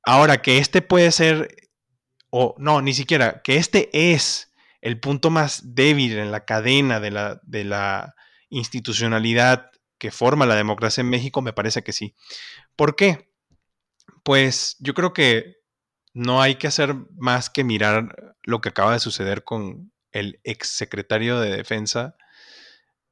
Ahora, 0.01 0.41
que 0.41 0.59
este 0.59 0.81
puede 0.81 1.11
ser, 1.11 1.53
o 2.29 2.55
no, 2.57 2.81
ni 2.81 2.93
siquiera, 2.93 3.41
que 3.43 3.57
este 3.57 3.89
es 3.91 4.53
el 4.79 4.97
punto 4.97 5.29
más 5.29 5.75
débil 5.75 6.17
en 6.17 6.31
la 6.31 6.45
cadena 6.45 7.01
de 7.01 7.11
la, 7.11 7.41
de 7.43 7.65
la 7.65 8.15
institucionalidad 8.47 9.71
que 9.97 10.09
forma 10.09 10.45
la 10.45 10.55
democracia 10.55 11.01
en 11.01 11.09
México, 11.09 11.41
me 11.41 11.51
parece 11.51 11.83
que 11.83 11.91
sí. 11.91 12.15
¿Por 12.77 12.95
qué? 12.95 13.29
Pues 14.23 14.77
yo 14.79 14.93
creo 14.93 15.11
que 15.11 15.57
no 16.13 16.41
hay 16.41 16.55
que 16.55 16.67
hacer 16.67 16.95
más 17.17 17.49
que 17.49 17.65
mirar 17.65 18.35
lo 18.43 18.61
que 18.61 18.69
acaba 18.69 18.93
de 18.93 18.99
suceder 18.99 19.43
con 19.43 19.92
el 20.13 20.39
exsecretario 20.43 21.39
de 21.39 21.55
Defensa, 21.55 22.15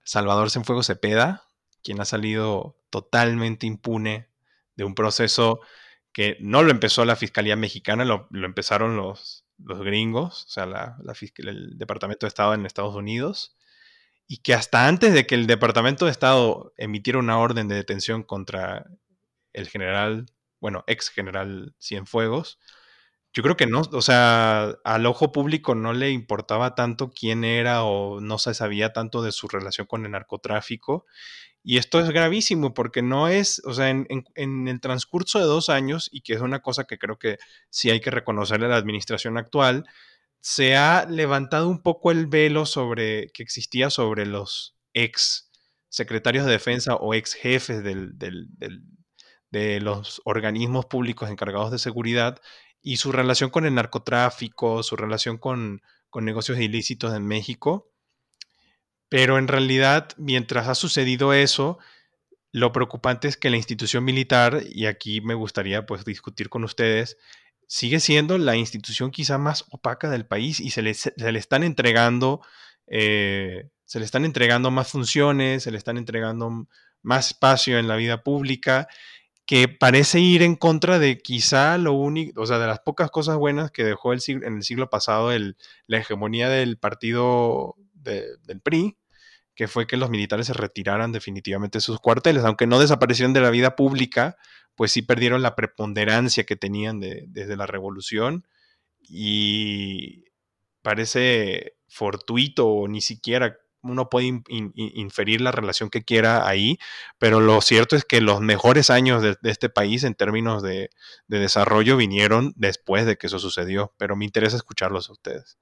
Salvador 0.03 0.49
Senfuego 0.49 0.83
Cepeda, 0.83 1.43
quien 1.83 1.99
ha 1.99 2.05
salido 2.05 2.77
totalmente 2.89 3.67
impune 3.67 4.29
de 4.75 4.83
un 4.83 4.95
proceso 4.95 5.61
que 6.13 6.37
no 6.39 6.63
lo 6.63 6.71
empezó 6.71 7.05
la 7.05 7.15
Fiscalía 7.15 7.55
Mexicana, 7.55 8.05
lo, 8.05 8.27
empezaron 8.31 8.97
los, 8.97 9.45
los, 9.57 9.79
gringos, 9.79 10.45
o 10.45 10.49
sea, 10.49 10.65
la, 10.65 10.97
el 11.37 11.77
Departamento 11.77 12.25
de 12.25 12.29
Estado 12.29 12.53
en 12.53 12.65
Estados 12.65 12.95
Unidos, 12.95 13.55
y 14.27 14.37
que 14.37 14.53
hasta 14.53 14.87
antes 14.87 15.13
de 15.13 15.25
que 15.25 15.35
el 15.35 15.47
Departamento 15.47 16.05
de 16.05 16.11
Estado 16.11 16.73
emitiera 16.77 17.19
una 17.19 17.37
orden 17.37 17.67
de 17.67 17.75
detención 17.75 18.23
contra 18.23 18.85
el 19.53 19.67
general, 19.67 20.25
bueno, 20.59 20.83
ex 20.87 21.09
general 21.09 21.75
Cienfuegos, 21.79 22.59
yo 23.33 23.43
creo 23.43 23.55
que 23.55 23.65
no, 23.67 23.81
o 23.93 24.01
sea, 24.01 24.75
al 24.83 25.05
ojo 25.05 25.31
público 25.31 25.73
no 25.73 25.93
le 25.93 26.11
importaba 26.11 26.75
tanto 26.75 27.11
quién 27.11 27.43
era 27.45 27.83
o 27.83 28.19
no 28.19 28.37
se 28.37 28.53
sabía 28.53 28.91
tanto 28.91 29.21
de 29.21 29.31
su 29.31 29.47
relación 29.47 29.87
con 29.87 30.05
el 30.05 30.11
narcotráfico. 30.11 31.05
Y 31.63 31.77
esto 31.77 31.99
es 31.99 32.09
gravísimo 32.09 32.73
porque 32.73 33.01
no 33.01 33.27
es, 33.27 33.61
o 33.65 33.73
sea, 33.73 33.89
en, 33.89 34.07
el 34.67 34.81
transcurso 34.81 35.39
de 35.39 35.45
dos 35.45 35.69
años, 35.69 36.09
y 36.11 36.21
que 36.21 36.33
es 36.33 36.41
una 36.41 36.61
cosa 36.61 36.85
que 36.85 36.97
creo 36.97 37.19
que 37.19 37.37
sí 37.69 37.89
hay 37.89 38.01
que 38.01 38.11
reconocerle 38.11 38.65
a 38.65 38.69
la 38.69 38.77
administración 38.77 39.37
actual, 39.37 39.85
se 40.41 40.75
ha 40.75 41.05
levantado 41.05 41.69
un 41.69 41.81
poco 41.83 42.11
el 42.11 42.27
velo 42.27 42.65
sobre 42.65 43.29
que 43.29 43.43
existía 43.43 43.89
sobre 43.91 44.25
los 44.25 44.75
ex 44.93 45.51
secretarios 45.89 46.45
de 46.45 46.53
defensa 46.53 46.95
o 46.95 47.13
ex 47.13 47.33
jefes 47.33 47.83
de 47.83 49.79
los 49.81 50.21
organismos 50.25 50.85
públicos 50.87 51.29
encargados 51.29 51.71
de 51.71 51.79
seguridad 51.79 52.41
y 52.81 52.97
su 52.97 53.11
relación 53.11 53.49
con 53.49 53.65
el 53.65 53.75
narcotráfico, 53.75 54.83
su 54.83 54.95
relación 54.95 55.37
con, 55.37 55.81
negocios 56.13 56.59
ilícitos 56.59 57.13
en 57.15 57.25
México. 57.25 57.89
Pero 59.09 59.37
en 59.37 59.47
realidad, 59.47 60.09
mientras 60.17 60.67
ha 60.67 60.75
sucedido 60.75 61.33
eso, 61.33 61.79
lo 62.51 62.71
preocupante 62.71 63.27
es 63.27 63.37
que 63.37 63.49
la 63.49 63.57
institución 63.57 64.03
militar, 64.03 64.63
y 64.69 64.85
aquí 64.85 65.21
me 65.21 65.35
gustaría 65.35 65.85
pues 65.85 66.05
discutir 66.05 66.49
con 66.49 66.63
ustedes, 66.63 67.17
sigue 67.67 67.99
siendo 67.99 68.37
la 68.37 68.55
institución 68.55 69.11
quizá 69.11 69.37
más 69.37 69.65
opaca 69.71 70.09
del 70.09 70.25
país 70.25 70.59
y 70.59 70.71
se 70.71 70.81
le, 70.81 70.93
se 70.93 71.13
le 71.17 71.39
están 71.39 71.63
entregando 71.63 72.41
eh, 72.93 73.69
se 73.85 73.99
le 73.99 74.05
están 74.05 74.25
entregando 74.25 74.69
más 74.69 74.89
funciones, 74.89 75.63
se 75.63 75.71
le 75.71 75.77
están 75.77 75.97
entregando 75.97 76.67
más 77.01 77.27
espacio 77.27 77.79
en 77.79 77.87
la 77.87 77.95
vida 77.95 78.23
pública, 78.23 78.87
que 79.51 79.67
parece 79.67 80.21
ir 80.21 80.43
en 80.43 80.55
contra 80.55 80.97
de 80.97 81.17
quizá 81.17 81.77
lo 81.77 81.91
único, 81.91 82.41
o 82.41 82.45
sea, 82.45 82.57
de 82.57 82.67
las 82.67 82.79
pocas 82.79 83.11
cosas 83.11 83.35
buenas 83.35 83.69
que 83.69 83.83
dejó 83.83 84.13
el 84.13 84.21
en 84.25 84.55
el 84.55 84.63
siglo 84.63 84.89
pasado 84.89 85.33
el, 85.33 85.57
la 85.87 85.97
hegemonía 85.97 86.47
del 86.47 86.77
partido 86.77 87.75
del 87.91 88.61
PRI, 88.63 88.97
que 89.53 89.67
fue 89.67 89.87
que 89.87 89.97
los 89.97 90.09
militares 90.09 90.47
se 90.47 90.53
retiraran 90.53 91.11
definitivamente 91.11 91.79
de 91.79 91.81
sus 91.81 91.99
cuarteles, 91.99 92.45
aunque 92.45 92.65
no 92.65 92.79
desaparecieron 92.79 93.33
de 93.33 93.41
la 93.41 93.49
vida 93.49 93.75
pública, 93.75 94.37
pues 94.75 94.93
sí 94.93 95.01
perdieron 95.01 95.41
la 95.41 95.53
preponderancia 95.53 96.45
que 96.45 96.55
tenían 96.55 97.01
desde 97.01 97.57
la 97.57 97.67
revolución 97.67 98.47
y 99.01 100.27
parece 100.81 101.75
fortuito 101.89 102.69
o 102.69 102.87
ni 102.87 103.01
siquiera 103.01 103.57
uno 103.83 104.09
puede 104.09 104.41
inferir 104.75 105.41
la 105.41 105.51
relación 105.51 105.89
que 105.89 106.03
quiera 106.03 106.47
ahí, 106.47 106.77
pero 107.17 107.39
lo 107.39 107.61
cierto 107.61 107.95
es 107.95 108.05
que 108.05 108.21
los 108.21 108.41
mejores 108.41 108.89
años 108.89 109.21
de, 109.21 109.37
este 109.43 109.69
país 109.69 110.03
en 110.03 110.15
términos 110.15 110.61
de, 110.61 110.89
desarrollo 111.27 111.97
vinieron 111.97 112.53
después 112.55 113.05
de 113.05 113.17
que 113.17 113.27
eso 113.27 113.39
sucedió, 113.39 113.93
pero 113.97 114.15
me 114.15 114.25
interesa 114.25 114.57
escucharlos 114.57 115.09
a 115.09 115.13
ustedes. 115.13 115.57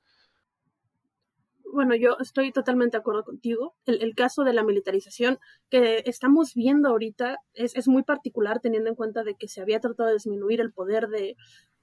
Bueno, 1.71 1.95
yo 1.95 2.17
estoy 2.19 2.51
totalmente 2.51 2.97
de 2.97 3.01
acuerdo 3.01 3.23
contigo. 3.23 3.75
El, 3.85 4.15
caso 4.15 4.43
de 4.43 4.53
la 4.53 4.63
militarización 4.63 5.39
que 5.69 6.01
estamos 6.07 6.55
viendo 6.55 6.89
ahorita 6.89 7.37
es, 7.53 7.87
muy 7.87 8.03
particular 8.03 8.59
teniendo 8.59 8.89
en 8.89 8.95
cuenta 8.95 9.23
de 9.23 9.35
que 9.35 9.47
se 9.47 9.61
había 9.61 9.79
tratado 9.79 10.09
de 10.09 10.15
disminuir 10.15 10.61
el 10.61 10.73
poder 10.73 11.07
de, 11.09 11.35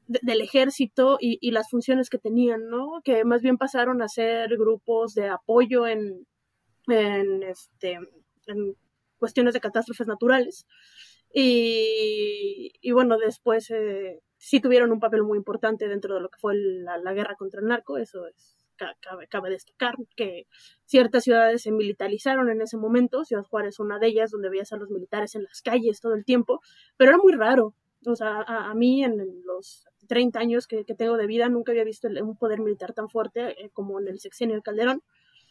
del 0.06 0.40
ejército 0.40 1.18
y, 1.20 1.50
las 1.50 1.68
funciones 1.70 2.10
que 2.10 2.18
tenían, 2.18 2.68
¿no? 2.68 3.00
Que 3.04 3.24
más 3.24 3.42
bien 3.42 3.58
pasaron 3.58 4.02
a 4.02 4.08
ser 4.08 4.56
grupos 4.56 5.14
de 5.14 5.28
apoyo 5.28 5.86
en, 5.86 6.26
en, 6.88 7.42
este, 7.42 7.98
en 8.46 8.76
cuestiones 9.18 9.54
de 9.54 9.60
catástrofes 9.60 10.06
naturales. 10.06 10.66
Y, 11.32 12.72
y 12.80 12.92
bueno, 12.92 13.18
después 13.18 13.70
eh, 13.70 14.20
sí 14.38 14.60
tuvieron 14.60 14.92
un 14.92 15.00
papel 15.00 15.22
muy 15.22 15.38
importante 15.38 15.88
dentro 15.88 16.14
de 16.14 16.20
lo 16.20 16.28
que 16.30 16.38
fue 16.38 16.54
la, 16.56 16.98
la 16.98 17.12
guerra 17.12 17.34
contra 17.36 17.60
el 17.60 17.66
narco, 17.66 17.98
eso 17.98 18.26
es 18.26 18.56
Cabe, 18.76 19.26
cabe, 19.28 19.50
destacar 19.50 19.94
que 20.16 20.46
ciertas 20.84 21.24
ciudades 21.24 21.62
se 21.62 21.72
militarizaron 21.72 22.50
en 22.50 22.60
ese 22.60 22.76
momento, 22.76 23.24
Ciudad 23.24 23.42
Juárez 23.42 23.78
una 23.78 23.98
de 23.98 24.08
ellas, 24.08 24.30
donde 24.30 24.50
veías 24.50 24.72
a 24.72 24.76
los 24.76 24.90
militares 24.90 25.34
en 25.34 25.44
las 25.44 25.62
calles 25.62 26.00
todo 26.00 26.14
el 26.14 26.24
tiempo, 26.24 26.60
pero 26.96 27.12
era 27.12 27.18
muy 27.18 27.32
raro. 27.32 27.74
O 28.06 28.16
sea, 28.16 28.42
a, 28.46 28.70
a 28.70 28.74
mí 28.74 29.02
en 29.04 29.18
los 29.44 29.86
30 30.06 30.38
años 30.38 30.66
que, 30.66 30.84
tengo 30.84 31.16
de 31.16 31.26
vida, 31.26 31.48
nunca 31.48 31.72
había 31.72 31.84
visto 31.84 32.08
un 32.08 32.36
poder 32.36 32.60
militar 32.60 32.92
tan 32.92 33.08
fuerte 33.08 33.64
eh, 33.64 33.70
como 33.72 34.00
en 34.00 34.08
el 34.08 34.18
sexenio 34.20 34.56
de 34.56 34.62
Calderón. 34.62 35.02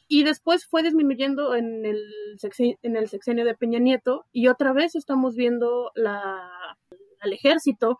Y 0.07 0.23
después 0.23 0.65
fue 0.65 0.83
disminuyendo 0.83 1.55
en 1.55 1.85
el, 1.85 1.99
sexenio, 2.37 2.77
en 2.83 2.95
el 2.95 3.09
sexenio 3.09 3.43
de 3.43 3.55
Peña 3.55 3.79
Nieto 3.79 4.25
y 4.31 4.47
otra 4.47 4.71
vez 4.71 4.95
estamos 4.95 5.35
viendo 5.35 5.91
la, 5.95 6.47
al 7.21 7.33
ejército 7.33 7.97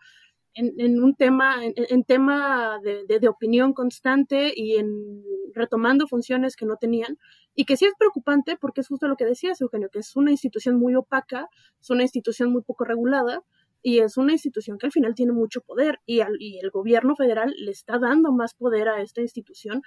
en, 0.54 1.02
un 1.02 1.14
tema, 1.14 1.56
en, 1.62 2.04
tema 2.04 2.80
de, 2.82 3.04
de, 3.06 3.28
opinión 3.28 3.74
constante 3.74 4.54
y 4.56 4.76
en 4.76 5.22
retomando 5.52 6.06
funciones 6.06 6.56
que 6.56 6.64
no 6.64 6.76
tenían 6.76 7.18
y 7.54 7.66
que 7.66 7.76
sí 7.76 7.84
es 7.84 7.92
preocupante 7.98 8.56
porque 8.56 8.80
es 8.80 8.88
justo 8.88 9.06
lo 9.06 9.16
que 9.16 9.26
decías, 9.26 9.60
Eugenio, 9.60 9.90
que 9.90 9.98
es 9.98 10.16
una 10.16 10.30
institución 10.30 10.76
muy 10.76 10.94
opaca, 10.94 11.50
es 11.78 11.90
una 11.90 12.04
institución 12.04 12.52
muy 12.52 12.62
poco 12.62 12.84
regulada 12.84 13.42
y 13.82 14.00
es 14.00 14.16
una 14.16 14.32
institución 14.32 14.78
que 14.78 14.86
al 14.86 14.92
final 14.92 15.14
tiene 15.14 15.32
mucho 15.32 15.60
poder 15.60 16.00
y, 16.06 16.20
el 16.20 16.70
gobierno 16.70 17.14
federal 17.16 17.54
le 17.56 17.70
está 17.70 17.98
dando 17.98 18.32
más 18.32 18.54
poder 18.54 18.88
a 18.88 19.00
esta 19.00 19.20
institución 19.20 19.82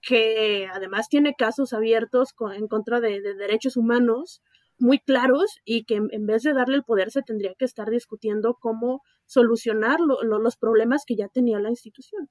que 0.00 0.68
además 0.72 1.08
tiene 1.08 1.34
casos 1.34 1.72
abiertos 1.72 2.34
en 2.54 2.68
contra 2.68 3.00
de, 3.00 3.20
derechos 3.20 3.76
humanos 3.76 4.42
muy 4.78 4.98
claros 4.98 5.58
y 5.64 5.84
que 5.84 5.96
en, 5.96 6.26
vez 6.26 6.42
de 6.42 6.52
darle 6.52 6.76
el 6.76 6.84
poder 6.84 7.10
se 7.10 7.22
tendría 7.22 7.54
que 7.54 7.64
estar 7.64 7.90
discutiendo 7.90 8.54
cómo 8.60 9.02
solucionar 9.24 9.98
los 10.00 10.56
problemas 10.56 11.04
que 11.06 11.16
ya 11.16 11.28
tenía 11.28 11.58
la 11.58 11.70
institución. 11.70 12.30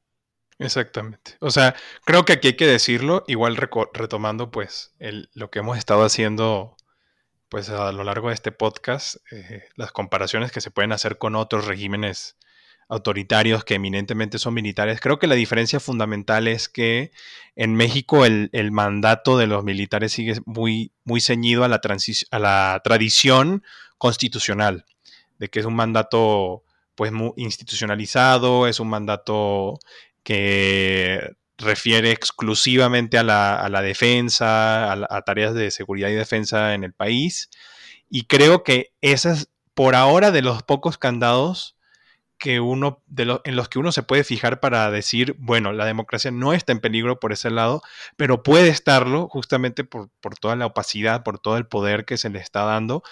Exactamente. 0.57 1.35
O 1.41 1.51
sea, 1.51 1.75
creo 2.05 2.23
que 2.23 2.33
aquí 2.33 2.49
hay 2.49 2.55
que 2.55 2.67
decirlo, 2.67 3.23
igual 3.27 3.57
retomando 3.57 4.51
pues 4.51 4.93
el, 4.99 5.29
lo 5.33 5.49
que 5.49 5.59
hemos 5.59 5.77
estado 5.77 6.03
haciendo 6.03 6.74
pues 7.49 7.69
a 7.69 7.91
lo 7.91 8.03
largo 8.03 8.29
de 8.29 8.33
este 8.33 8.51
podcast, 8.51 9.17
eh, 9.31 9.63
las 9.75 9.91
comparaciones 9.91 10.51
que 10.51 10.61
se 10.61 10.71
pueden 10.71 10.91
hacer 10.91 11.17
con 11.17 11.35
otros 11.35 11.65
regímenes 11.65 12.37
autoritarios 12.87 13.63
que 13.63 13.75
eminentemente 13.75 14.37
son 14.37 14.53
militares. 14.53 14.99
Creo 14.99 15.17
que 15.19 15.27
la 15.27 15.35
diferencia 15.35 15.79
fundamental 15.79 16.47
es 16.47 16.69
que 16.69 17.11
en 17.55 17.75
México 17.75 18.25
el, 18.25 18.49
mandato 18.71 19.37
de 19.37 19.47
los 19.47 19.63
militares 19.63 20.11
sigue 20.11 20.35
muy, 20.45 20.91
muy 21.03 21.21
ceñido 21.21 21.63
a 21.63 21.67
la, 21.67 21.81
a 22.31 22.39
la 22.39 22.81
tradición 22.83 23.63
constitucional, 23.97 24.85
de 25.39 25.49
que 25.49 25.59
es 25.59 25.65
un 25.65 25.75
mandato 25.75 26.63
pues 26.95 27.11
muy 27.11 27.31
institucionalizado, 27.37 28.67
es 28.67 28.79
un 28.79 28.89
mandato 28.89 29.79
que 30.23 31.35
refiere 31.57 32.11
exclusivamente 32.11 33.17
a 33.17 33.23
la, 33.23 33.81
defensa, 33.81 34.91
a, 34.91 35.21
tareas 35.21 35.53
de 35.53 35.71
seguridad 35.71 36.09
y 36.09 36.13
defensa 36.13 36.73
en 36.73 36.83
el 36.83 36.93
país. 36.93 37.49
Y 38.09 38.25
creo 38.25 38.63
que 38.63 38.93
esa 39.01 39.31
es, 39.31 39.49
por 39.73 39.95
ahora, 39.95 40.31
de 40.31 40.41
los 40.41 40.63
pocos 40.63 40.97
candados 40.97 41.75
que 42.37 42.59
uno, 42.59 43.01
de 43.07 43.39
en 43.45 43.55
los 43.55 43.69
que 43.69 43.79
uno 43.79 43.93
se 43.93 44.03
puede 44.03 44.25
fijar 44.25 44.59
para 44.59 44.91
decir, 44.91 45.35
bueno, 45.39 45.71
la 45.71 45.85
democracia 45.85 46.31
no 46.31 46.53
está 46.53 46.73
en 46.73 46.81
peligro 46.81 47.19
por 47.19 47.31
ese 47.31 47.49
lado, 47.49 47.81
pero 48.17 48.43
puede 48.43 48.67
estarlo 48.67 49.29
justamente 49.29 49.85
por, 49.85 50.09
por 50.19 50.37
toda 50.37 50.57
la 50.57 50.65
opacidad, 50.65 51.23
por 51.23 51.39
todo 51.39 51.57
el 51.57 51.65
poder 51.65 52.03
que 52.03 52.17
se 52.17 52.29
le 52.29 52.39
está 52.39 52.63
dando 52.63 53.03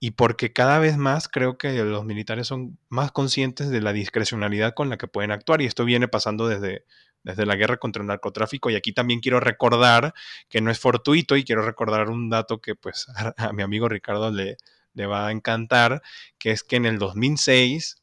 y 0.00 0.10
porque 0.10 0.52
cada 0.52 0.80
vez 0.80 0.98
más 0.98 1.28
creo 1.28 1.56
que 1.56 1.72
los 1.82 2.04
militares 2.04 2.46
son 2.48 2.78
más 2.90 3.10
conscientes 3.12 3.70
de 3.70 3.80
la 3.80 3.94
discrecionalidad 3.94 4.74
con 4.74 4.90
la 4.90 4.98
que 4.98 5.08
pueden 5.08 5.30
actuar 5.30 5.62
y 5.62 5.66
esto 5.66 5.86
viene 5.86 6.08
pasando 6.08 6.46
desde, 6.46 6.84
desde 7.24 7.46
la 7.46 7.56
guerra 7.56 7.78
contra 7.78 8.02
el 8.02 8.06
narcotráfico. 8.06 8.70
Y 8.70 8.76
aquí 8.76 8.92
también 8.92 9.20
quiero 9.20 9.40
recordar 9.40 10.14
que 10.48 10.60
no 10.60 10.70
es 10.70 10.78
fortuito 10.78 11.36
y 11.36 11.44
quiero 11.44 11.62
recordar 11.62 12.08
un 12.10 12.30
dato 12.30 12.60
que 12.60 12.76
pues 12.76 13.06
a, 13.36 13.52
mi 13.52 13.62
amigo 13.62 13.88
Ricardo 13.88 14.30
le, 14.30 14.58
le, 14.92 15.06
va 15.06 15.26
a 15.26 15.32
encantar, 15.32 16.02
que 16.38 16.52
es 16.52 16.62
que 16.62 16.76
en 16.76 16.86
el 16.86 16.98
2006, 16.98 18.02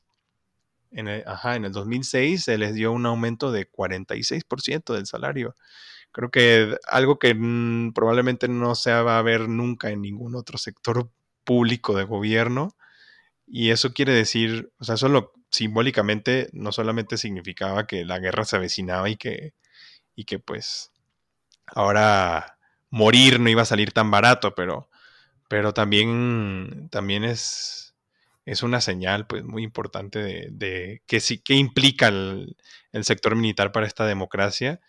en 0.91 1.07
el, 1.07 1.23
ajá, 1.25 1.55
en 1.55 1.65
el 1.65 1.71
2006 1.71 2.43
se 2.43 2.57
les 2.57 2.73
dio 2.73 2.91
un 2.91 3.05
aumento 3.05 3.51
de 3.51 3.71
46% 3.71 4.93
del 4.93 5.05
salario. 5.05 5.55
Creo 6.11 6.29
que 6.29 6.75
algo 6.87 7.19
que 7.19 7.33
mm, 7.33 7.93
probablemente 7.93 8.49
no 8.49 8.75
se 8.75 8.91
va 8.91 9.17
a 9.17 9.21
ver 9.21 9.47
nunca 9.47 9.91
en 9.91 10.01
ningún 10.01 10.35
otro 10.35 10.57
sector 10.57 11.09
público 11.45 11.95
de 11.95 12.03
gobierno. 12.03 12.75
Y 13.47 13.69
eso 13.69 13.93
quiere 13.93 14.13
decir, 14.13 14.71
o 14.79 14.83
sea, 14.83 14.97
solo 14.97 15.33
simbólicamente 15.51 16.49
no 16.53 16.71
solamente 16.71 17.17
significaba 17.17 17.85
que 17.85 18.05
la 18.05 18.19
guerra 18.19 18.45
se 18.45 18.55
avecinaba 18.55 19.09
y 19.09 19.17
que, 19.17 19.53
y 20.15 20.23
que 20.23 20.39
pues 20.39 20.91
ahora 21.67 22.57
morir 22.89 23.39
no 23.39 23.49
iba 23.49 23.61
a 23.61 23.65
salir 23.65 23.91
tan 23.91 24.11
barato, 24.11 24.55
pero, 24.55 24.89
pero 25.49 25.73
también, 25.73 26.87
también 26.89 27.23
es, 27.25 27.95
es 28.45 28.63
una 28.63 28.81
señal 28.81 29.27
pues 29.27 29.43
muy 29.43 29.63
importante 29.63 30.19
de, 30.19 30.47
de 30.51 31.03
que 31.05 31.19
sí, 31.19 31.39
que 31.39 31.55
implica 31.55 32.07
el, 32.07 32.55
el, 32.93 33.03
sector 33.03 33.35
militar 33.35 33.71
para 33.71 33.87
esta 33.87 34.05
democracia. 34.05 34.79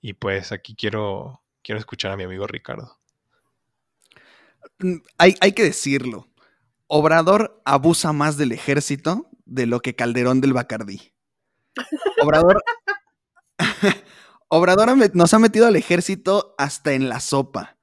Y 0.00 0.14
pues 0.14 0.52
aquí 0.52 0.76
quiero, 0.76 1.42
quiero 1.62 1.80
escuchar 1.80 2.12
a 2.12 2.16
mi 2.16 2.22
amigo 2.22 2.46
Ricardo. 2.46 2.98
Hay, 5.18 5.34
hay 5.40 5.52
que 5.52 5.64
decirlo. 5.64 6.28
Obrador 6.86 7.60
abusa 7.64 8.12
más 8.12 8.36
del 8.36 8.52
ejército 8.52 9.28
de 9.48 9.66
lo 9.66 9.80
que 9.80 9.96
Calderón 9.96 10.40
del 10.40 10.52
Bacardí. 10.52 11.12
Obrador, 12.22 12.62
Obrador 14.48 15.14
nos 15.14 15.34
ha 15.34 15.38
metido 15.38 15.66
al 15.66 15.76
ejército 15.76 16.54
hasta 16.58 16.92
en 16.92 17.08
la 17.08 17.20
sopa. 17.20 17.76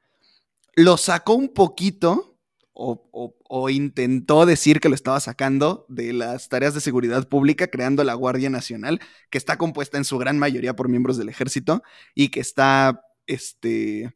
Lo 0.76 0.98
sacó 0.98 1.34
un 1.34 1.50
poquito, 1.50 2.38
o, 2.74 3.70
intentó 3.70 4.46
decir 4.46 4.82
que 4.82 4.90
lo 4.90 4.96
estaba 4.96 5.20
sacando 5.22 5.86
de 5.88 6.12
las 6.12 6.50
tareas 6.50 6.74
de 6.74 6.82
seguridad 6.82 7.28
pública, 7.30 7.68
creando 7.68 8.04
la 8.04 8.14
Guardia 8.14 8.50
Nacional, 8.50 9.00
que 9.30 9.38
está 9.38 9.58
compuesta 9.58 9.98
en 9.98 10.04
su 10.04 10.18
gran 10.18 10.38
mayoría 10.38 10.76
por 10.76 10.90
miembros 10.90 11.18
del 11.18 11.30
ejército 11.30 11.82
y 12.14 12.30
que 12.30 12.42
está 12.42 13.02
este, 13.28 14.14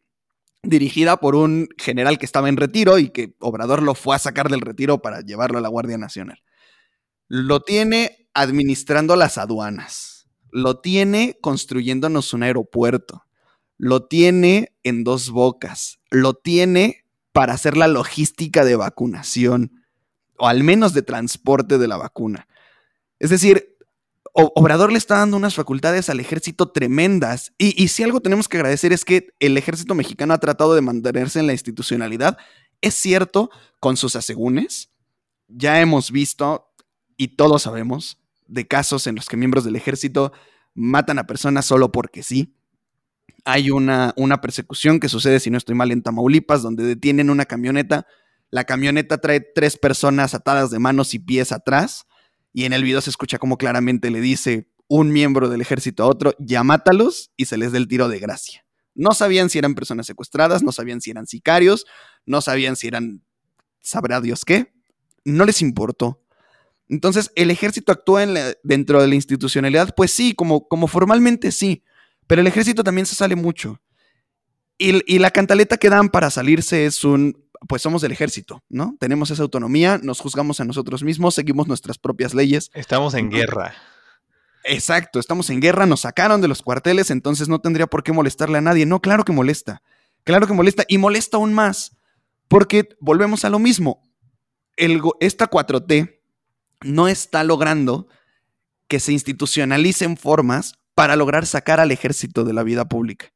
dirigida 0.62 1.18
por 1.18 1.36
un 1.36 1.70
general 1.78 2.18
que 2.18 2.26
estaba 2.26 2.50
en 2.50 2.58
retiro 2.58 3.00
y 3.00 3.10
que 3.10 3.34
Obrador 3.40 3.82
lo 3.82 3.96
fue 3.96 4.18
a 4.18 4.20
sacar 4.20 4.50
del 4.50 4.62
retiro 4.62 5.02
para 5.02 5.22
llevarlo 5.22 5.58
a 5.58 5.62
la 5.62 5.70
Guardia 5.70 5.98
Nacional. 5.98 6.44
Lo 7.30 7.62
tiene 7.62 8.28
administrando 8.34 9.16
las 9.16 9.38
aduanas. 9.38 10.28
Lo 10.52 10.82
tiene 10.82 11.38
construyéndonos 11.42 12.34
un 12.34 12.44
aeropuerto. 12.44 13.24
Lo 13.78 14.08
tiene 14.08 14.76
en 14.84 15.06
dos 15.06 15.30
bocas. 15.30 16.00
lo 16.12 16.34
tiene 16.34 17.06
para 17.32 17.54
hacer 17.54 17.78
la 17.78 17.88
logística 17.88 18.66
de 18.66 18.76
vacunación, 18.76 19.86
o 20.38 20.48
al 20.48 20.64
menos 20.64 20.94
de 20.94 21.04
transporte 21.04 21.78
de 21.78 21.88
la 21.88 21.96
vacuna. 21.96 22.48
Es 23.20 23.30
decir, 23.30 23.78
Obrador 24.34 24.92
le 24.92 24.98
está 24.98 25.18
dando 25.18 25.38
unas 25.38 25.56
facultades 25.56 26.10
al 26.10 26.20
ejército 26.20 26.72
tremendas. 26.72 27.54
Y, 27.58 27.88
si 27.88 28.04
algo 28.04 28.22
tenemos 28.22 28.48
que 28.48 28.58
agradecer 28.58 28.94
es 28.94 29.04
que 29.04 29.30
el 29.40 29.58
ejército 29.58 29.96
mexicano 29.96 30.34
ha 30.34 30.38
tratado 30.38 30.76
de 30.76 30.82
mantenerse 30.82 31.40
en 31.40 31.48
la 31.48 31.54
institucionalidad. 31.54 32.38
Es 32.82 32.94
cierto, 32.94 33.50
con 33.80 33.98
sus 33.98 34.16
asegúnes, 34.16 34.92
ya 35.48 35.82
hemos 35.82 36.12
visto, 36.12 36.69
y 37.20 37.36
todos 37.36 37.64
sabemos, 37.64 38.18
de 38.48 38.66
casos 38.66 39.06
en 39.06 39.16
los 39.16 39.28
que 39.28 39.36
miembros 39.36 39.66
del 39.66 39.76
ejército 39.76 40.32
matan 40.74 41.20
a 41.20 41.28
personas 41.28 41.66
solo 41.66 41.92
porque 41.92 42.24
sí. 42.24 42.56
Hay 43.44 43.72
una, 43.72 44.14
una 44.16 44.40
persecución 44.40 45.02
que 45.02 45.10
sucede, 45.10 45.42
si 45.42 45.50
no 45.50 45.58
estoy 45.58 45.76
mal, 45.76 45.92
en 45.92 46.02
Tamaulipas, 46.02 46.62
donde 46.62 46.86
detienen 46.86 47.30
una 47.30 47.44
camioneta. 47.44 48.08
La 48.52 48.64
camioneta 48.64 49.18
trae 49.18 49.42
tres 49.42 49.78
personas 49.78 50.34
atadas 50.34 50.72
de 50.72 50.80
manos 50.80 51.14
y 51.14 51.20
pies 51.20 51.52
atrás 51.52 52.06
y 52.54 52.64
en 52.64 52.72
el 52.72 52.86
video 52.86 53.02
se 53.02 53.10
escucha 53.10 53.38
como 53.38 53.58
claramente 53.58 54.12
le 54.12 54.22
dice 54.22 54.70
un 54.88 55.12
miembro 55.12 55.50
del 55.50 55.60
ejército 55.60 56.04
a 56.04 56.08
otro, 56.08 56.34
ya 56.40 56.64
mátalos 56.64 57.32
y 57.36 57.46
se 57.46 57.58
les 57.58 57.74
dé 57.74 57.80
el 57.80 57.90
tiro 57.90 58.08
de 58.08 58.20
gracia. 58.20 58.66
No 58.96 59.12
sabían 59.12 59.50
si 59.50 59.60
eran 59.60 59.76
personas 59.76 60.08
secuestradas, 60.08 60.64
no 60.64 60.72
sabían 60.72 61.02
si 61.02 61.12
eran 61.12 61.28
sicarios, 61.28 61.86
no 62.26 62.40
sabían 62.40 62.78
si 62.78 62.88
eran, 62.88 63.24
sabrá 63.82 64.22
Dios 64.22 64.46
qué, 64.46 64.74
no 65.26 65.44
les 65.44 65.62
importó. 65.62 66.24
Entonces, 66.90 67.32
¿el 67.36 67.52
ejército 67.52 67.92
actúa 67.92 68.26
dentro 68.64 69.02
de 69.02 69.08
la 69.08 69.16
institucionalidad? 69.16 69.94
Pues 69.96 70.12
sí, 70.12 70.34
como, 70.34 70.68
como 70.68 70.88
formalmente 70.88 71.52
sí, 71.52 71.84
pero 72.28 72.42
el 72.42 72.48
ejército 72.48 72.84
también 72.84 73.06
se 73.06 73.16
sale 73.16 73.36
mucho. 73.36 73.80
y 74.78 75.20
la 75.20 75.32
cantaleta 75.32 75.78
que 75.78 75.90
dan 75.90 76.10
para 76.10 76.30
salirse 76.30 76.86
es 76.86 77.04
un 77.04 77.50
pues 77.68 77.82
somos 77.82 78.02
del 78.02 78.12
ejército, 78.12 78.64
¿no? 78.70 78.96
Tenemos 79.00 79.32
esa 79.32 79.44
autonomía, 79.44 80.00
nos 80.02 80.20
juzgamos 80.20 80.60
a 80.60 80.66
nosotros 80.66 81.04
mismos, 81.04 81.36
seguimos 81.36 81.68
nuestras 81.68 81.98
propias 81.98 82.34
leyes. 82.34 82.72
Estamos 82.74 83.14
en 83.14 83.30
guerra. 83.30 83.74
Exacto, 84.64 85.20
estamos 85.20 85.50
en 85.50 85.60
guerra, 85.60 85.86
nos 85.86 86.02
sacaron 86.02 86.42
de 86.42 86.48
los 86.48 86.62
cuarteles, 86.62 87.12
entonces 87.12 87.50
no 87.50 87.60
tendría 87.60 87.88
por 87.88 88.04
qué 88.04 88.12
molestarle 88.12 88.58
a 88.58 88.62
nadie. 88.62 88.86
No, 88.86 89.02
claro 89.02 89.26
que 89.26 89.32
molesta. 89.32 89.82
Claro 90.24 90.48
que 90.48 90.54
molesta 90.54 90.84
y 90.88 90.98
molesta 90.98 91.38
aún 91.38 91.54
más, 91.54 91.98
porque 92.48 92.90
volvemos 93.00 93.46
a 93.46 93.50
lo 93.50 93.60
mismo. 93.60 94.04
El, 94.76 95.02
esta 95.20 95.50
4T 95.50 96.19
no 96.82 97.08
está 97.08 97.44
logrando 97.44 98.08
que 98.88 99.00
se 99.00 99.12
institucionalicen 99.12 100.18
formas 100.18 100.74
para 100.96 101.16
lograr 101.16 101.46
sacar 101.46 101.80
al 101.80 101.92
ejército 101.92 102.44
de 102.44 102.54
la 102.54 102.64
vida 102.64 102.86
pública 102.86 103.32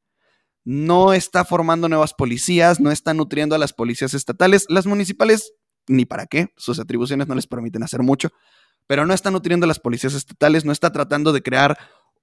no 0.65 1.13
está 1.13 1.43
formando 1.43 1.89
nuevas 1.89 2.13
policías, 2.13 2.79
no 2.79 2.91
está 2.91 3.13
nutriendo 3.13 3.55
a 3.55 3.59
las 3.59 3.73
policías 3.73 4.13
estatales. 4.13 4.65
Las 4.69 4.85
municipales, 4.85 5.53
ni 5.87 6.05
para 6.05 6.25
qué, 6.25 6.47
sus 6.57 6.79
atribuciones 6.79 7.27
no 7.27 7.35
les 7.35 7.47
permiten 7.47 7.83
hacer 7.83 8.01
mucho, 8.01 8.29
pero 8.87 9.05
no 9.05 9.13
está 9.13 9.31
nutriendo 9.31 9.65
a 9.65 9.67
las 9.67 9.79
policías 9.79 10.13
estatales, 10.13 10.65
no 10.65 10.71
está 10.71 10.91
tratando 10.91 11.33
de 11.33 11.41
crear 11.41 11.77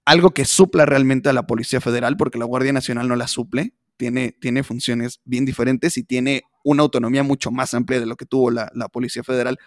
algo 0.06 0.30
que 0.30 0.44
supla 0.44 0.86
realmente 0.86 1.28
a 1.28 1.32
la 1.32 1.46
Policía 1.46 1.80
Federal, 1.80 2.16
porque 2.16 2.38
la 2.38 2.46
Guardia 2.46 2.72
Nacional 2.72 3.06
no 3.08 3.16
la 3.16 3.28
suple, 3.28 3.74
tiene, 3.98 4.32
tiene 4.40 4.62
funciones 4.62 5.20
bien 5.24 5.44
diferentes 5.44 5.98
y 5.98 6.04
tiene 6.04 6.42
una 6.64 6.82
autonomía 6.82 7.22
mucho 7.22 7.50
más 7.50 7.74
amplia 7.74 8.00
de 8.00 8.06
lo 8.06 8.16
que 8.16 8.24
tuvo 8.24 8.50
la, 8.50 8.70
la 8.74 8.88
Policía 8.88 9.22
Federal. 9.22 9.58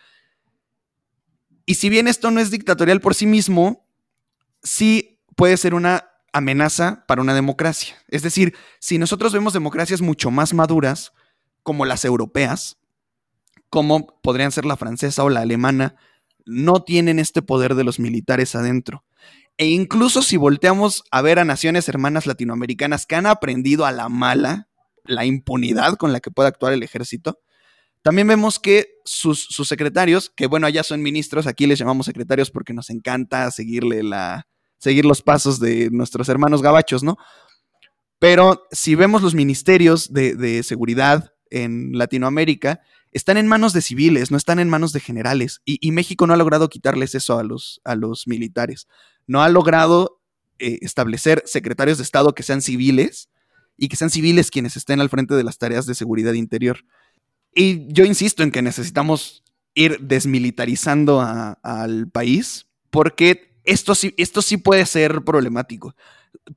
Y 1.66 1.76
si 1.76 1.89
bien 1.89 2.07
esto 2.07 2.32
no 2.32 2.39
es 2.39 2.51
dictatorial 2.51 3.01
por 3.01 3.16
sí 3.16 3.26
mismo, 3.26 3.88
sí 4.61 5.22
puede 5.36 5.57
ser 5.57 5.74
una 5.74 6.09
amenaza 6.34 7.05
para 7.07 7.22
una 7.22 7.34
democracia. 7.34 7.95
Es 8.07 8.24
decir, 8.24 8.55
si 8.80 8.97
nosotros 8.97 9.34
vemos 9.34 9.53
democracias 9.53 10.01
mucho 10.01 10.32
más 10.32 10.53
maduras, 10.53 11.14
como 11.61 11.86
las 11.86 12.03
europeas, 12.05 12.78
como 13.70 14.20
podrían 14.22 14.51
ser 14.51 14.66
la 14.66 14.78
francesa 14.78 15.24
o 15.24 15.30
la 15.30 15.41
alemana, 15.41 15.95
no 16.45 16.84
tienen 16.84 17.20
este 17.20 17.41
poder 17.41 17.76
de 17.76 17.84
los 17.84 17.99
militares 17.99 18.55
adentro. 18.55 19.05
E 19.57 19.68
incluso 19.68 20.22
si 20.22 20.36
volteamos 20.36 21.03
a 21.11 21.22
ver 21.22 21.39
a 21.39 21.45
naciones 21.45 21.88
hermanas 21.88 22.26
latinoamericanas 22.26 23.05
que 23.05 23.16
han 23.16 23.26
aprendido 23.26 23.86
a 23.86 23.91
la 23.91 24.09
mala 24.09 24.68
la 25.05 25.26
impunidad 25.26 25.95
con 25.95 26.14
la 26.14 26.20
que 26.20 26.32
puede 26.32 26.49
actuar 26.49 26.74
el 26.74 26.84
ejército, 26.84 27.39
también 28.03 28.27
vemos 28.27 28.59
que 28.59 28.99
sus, 29.05 29.47
secretarios, 29.65 30.29
que 30.29 30.47
bueno, 30.47 30.67
allá 30.67 30.83
son 30.83 31.01
ministros, 31.01 31.47
aquí 31.47 31.65
les 31.67 31.79
llamamos 31.79 32.05
secretarios 32.05 32.51
porque 32.51 32.73
nos 32.73 32.89
encanta 32.89 33.49
seguirle 33.49 34.03
la, 34.03 34.45
seguir 34.77 35.05
los 35.05 35.21
pasos 35.21 35.59
de 35.61 35.89
nuestros 35.89 36.27
hermanos 36.27 36.61
gabachos, 36.61 37.01
¿no? 37.01 37.17
Pero 38.19 38.67
si 38.71 38.95
vemos 38.95 39.21
los 39.21 39.35
ministerios 39.35 40.11
de, 40.11 40.63
seguridad 40.63 41.33
en 41.49 41.91
Latinoamérica, 41.93 42.81
están 43.13 43.37
en 43.37 43.47
manos 43.47 43.71
de 43.71 43.81
civiles, 43.81 44.31
no 44.31 44.37
están 44.37 44.59
en 44.59 44.69
manos 44.69 44.91
de 44.91 44.99
generales. 44.99 45.61
Y, 45.63 45.91
México 45.91 46.27
no 46.27 46.33
ha 46.33 46.37
logrado 46.37 46.69
quitarles 46.69 47.15
eso 47.15 47.39
a 47.39 47.43
los, 47.43 47.79
a 47.85 47.95
los 47.95 48.27
militares. 48.27 48.87
No 49.27 49.43
ha 49.43 49.49
logrado 49.49 50.21
eh, 50.59 50.79
establecer 50.81 51.41
secretarios 51.45 51.99
de 51.99 52.03
Estado 52.03 52.33
que 52.33 52.43
sean 52.43 52.61
civiles 52.61 53.29
y 53.77 53.87
que 53.87 53.95
sean 53.95 54.09
civiles 54.09 54.51
quienes 54.51 54.75
estén 54.75 54.99
al 54.99 55.09
frente 55.09 55.35
de 55.35 55.43
las 55.43 55.57
tareas 55.57 55.85
de 55.85 55.95
seguridad 55.95 56.33
interior. 56.33 56.79
Y 57.55 57.91
yo 57.91 58.05
insisto 58.05 58.43
en 58.43 58.51
que 58.51 58.61
necesitamos 58.61 59.43
ir 59.75 59.99
desmilitarizando 59.99 61.21
al 61.21 62.07
país 62.09 62.67
porque 62.89 63.53
esto 63.63 63.95
sí, 63.95 64.13
esto 64.17 64.41
sí 64.41 64.57
puede 64.57 64.85
ser 64.85 65.23
problemático. 65.23 65.95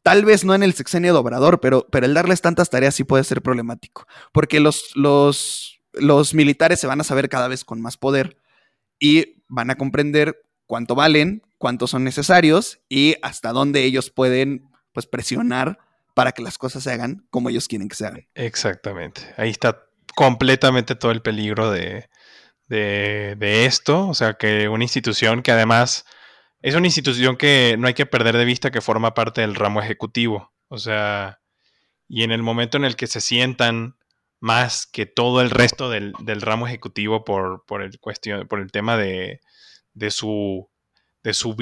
Tal 0.03 0.24
vez 0.24 0.44
no 0.44 0.55
en 0.55 0.62
el 0.62 0.74
sexenio 0.74 1.12
de 1.12 1.18
Obrador, 1.18 1.61
pero, 1.61 1.86
pero 1.90 2.07
el 2.07 2.14
darles 2.14 2.40
tantas 2.40 2.70
tareas 2.70 2.94
sí 2.94 3.05
puede 3.05 3.24
ser 3.24 3.42
problemático. 3.42 4.07
Porque 4.32 4.61
los, 4.61 4.90
los, 4.94 5.80
los 5.92 6.34
militares 6.34 6.80
se 6.80 6.86
van 6.86 7.01
a 7.01 7.05
saber 7.05 7.28
cada 7.28 7.49
vez 7.49 7.64
con 7.64 7.80
más 7.80 7.97
poder 7.97 8.38
y 8.99 9.42
van 9.49 9.70
a 9.70 9.76
comprender 9.76 10.42
cuánto 10.66 10.94
valen, 10.94 11.42
cuántos 11.59 11.90
son 11.90 12.05
necesarios 12.05 12.80
y 12.88 13.16
hasta 13.22 13.53
dónde 13.53 13.84
ellos 13.84 14.11
pueden 14.11 14.68
pues, 14.92 15.07
presionar 15.07 15.78
para 16.14 16.32
que 16.32 16.42
las 16.42 16.59
cosas 16.59 16.82
se 16.82 16.90
hagan 16.90 17.26
como 17.30 17.51
ellos 17.51 17.68
quieren 17.68 17.88
que 17.88 17.97
se 17.97 18.07
hagan. 18.07 18.26
Exactamente. 18.34 19.20
Ahí 19.36 19.51
está 19.51 19.86
completamente 20.15 20.95
todo 20.95 21.11
el 21.11 21.23
peligro 21.23 21.71
de, 21.71 22.09
de, 22.69 23.35
de 23.39 23.67
esto. 23.67 24.09
O 24.09 24.15
sea, 24.15 24.35
que 24.35 24.69
una 24.69 24.85
institución 24.85 25.43
que 25.43 25.53
además 25.53 26.05
es 26.61 26.75
una 26.75 26.87
institución 26.87 27.37
que 27.37 27.77
no 27.79 27.87
hay 27.87 27.95
que 27.95 28.07
perder 28.07 28.37
de 28.37 28.45
vista 28.45 28.71
que 28.71 28.81
forma 28.81 29.15
parte 29.15 29.41
del 29.41 29.55
ramo 29.55 29.81
ejecutivo. 29.81 30.53
O 30.69 30.79
sea, 30.79 31.41
y 32.09 32.23
en 32.23 32.33
el 32.33 32.43
momento 32.43 32.77
en 32.77 32.85
el 32.85 32.97
que 32.97 33.07
se 33.07 33.21
sientan 33.21 33.97
más 34.41 34.87
que 34.87 35.07
todo 35.07 35.41
el 35.41 35.51
resto 35.51 35.91
del, 35.91 36.15
ramo 36.41 36.67
ejecutivo 36.67 37.25
por, 37.25 37.63
el 37.83 37.99
cuestión, 38.01 38.47
por 38.49 38.61
el 38.61 38.71
tema 38.71 38.97
de, 38.97 39.41
su, 40.11 40.69
de 41.23 41.35
su 41.35 41.57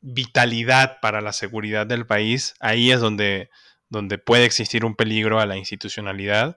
vitalidad 0.00 0.98
para 1.00 1.20
la 1.20 1.32
seguridad 1.32 1.86
del 1.86 2.06
país, 2.06 2.54
ahí 2.60 2.90
es 2.90 3.00
donde, 3.00 3.50
donde 3.88 4.18
puede 4.18 4.44
existir 4.44 4.84
un 4.84 4.94
peligro 4.94 5.40
a 5.40 5.46
la 5.46 5.56
institucionalidad. 5.56 6.56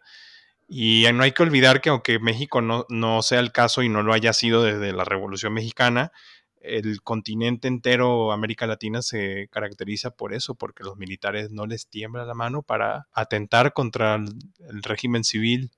Y 0.73 1.05
no 1.13 1.23
hay 1.23 1.33
que 1.33 1.43
olvidar 1.43 1.81
que 1.81 1.89
aunque 1.89 2.17
México 2.17 2.61
no, 2.61 2.85
no 2.87 3.21
sea 3.23 3.41
el 3.41 3.51
caso 3.51 3.83
y 3.83 3.89
no 3.89 4.03
lo 4.03 4.13
haya 4.13 4.31
sido 4.31 4.63
desde 4.63 4.93
la 4.93 5.03
Revolución 5.03 5.51
Mexicana, 5.51 6.13
el 6.61 7.01
continente 7.01 7.67
entero, 7.67 8.31
América 8.31 8.67
Latina, 8.67 9.01
se 9.01 9.49
caracteriza 9.51 10.11
por 10.11 10.33
eso, 10.33 10.55
porque 10.55 10.85
los 10.85 10.95
militares 10.95 11.51
no 11.51 11.65
les 11.65 11.89
tiembla 11.89 12.23
la 12.23 12.35
mano 12.35 12.63
para 12.63 13.09
atentar 13.11 13.73
contra 13.73 14.15
el, 14.15 14.81
régimen 14.81 15.25
civil. 15.25 15.71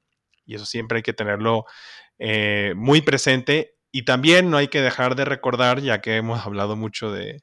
Y 0.46 0.54
eso 0.54 0.66
siempre 0.68 0.98
hay 0.98 1.04
que 1.04 1.14
tenerlo 1.14 1.66
eh, 2.20 2.74
muy 2.76 3.02
presente. 3.02 3.76
Y 3.92 4.04
también 4.04 4.52
no 4.52 4.58
hay 4.58 4.68
que 4.68 4.82
dejar 4.82 5.16
de 5.16 5.26
recordar, 5.26 5.82
ya 5.82 6.02
que 6.02 6.18
hemos 6.18 6.46
hablado 6.46 6.76
mucho 6.76 7.12
de, 7.12 7.42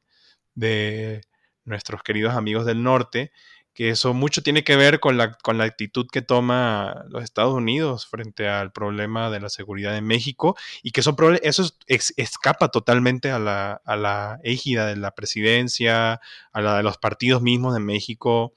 de 0.54 1.22
nuestros 1.64 2.04
queridos 2.04 2.34
amigos 2.34 2.64
del 2.64 2.84
norte, 2.84 3.32
que 3.74 3.90
eso 3.90 4.14
mucho 4.14 4.42
tiene 4.42 4.64
que 4.64 4.76
ver 4.76 5.00
con 5.00 5.16
la, 5.16 5.32
con 5.32 5.58
la 5.58 5.64
actitud 5.64 6.06
que 6.10 6.22
toma 6.22 7.04
los 7.08 7.22
Estados 7.22 7.54
Unidos 7.54 8.06
frente 8.06 8.48
al 8.48 8.72
problema 8.72 9.30
de 9.30 9.40
la 9.40 9.48
seguridad 9.48 9.96
en 9.96 10.06
México 10.06 10.56
y 10.82 10.90
que 10.90 11.00
eso, 11.00 11.16
eso 11.42 11.74
escapa 11.86 12.68
totalmente 12.68 13.30
a 13.30 13.38
la, 13.38 13.80
a 13.84 13.96
la 13.96 14.40
égida 14.42 14.86
de 14.86 14.96
la 14.96 15.12
presidencia, 15.12 16.20
a 16.52 16.60
la 16.60 16.76
de 16.76 16.82
los 16.82 16.98
partidos 16.98 17.42
mismos 17.42 17.74
de 17.74 17.80
México. 17.80 18.54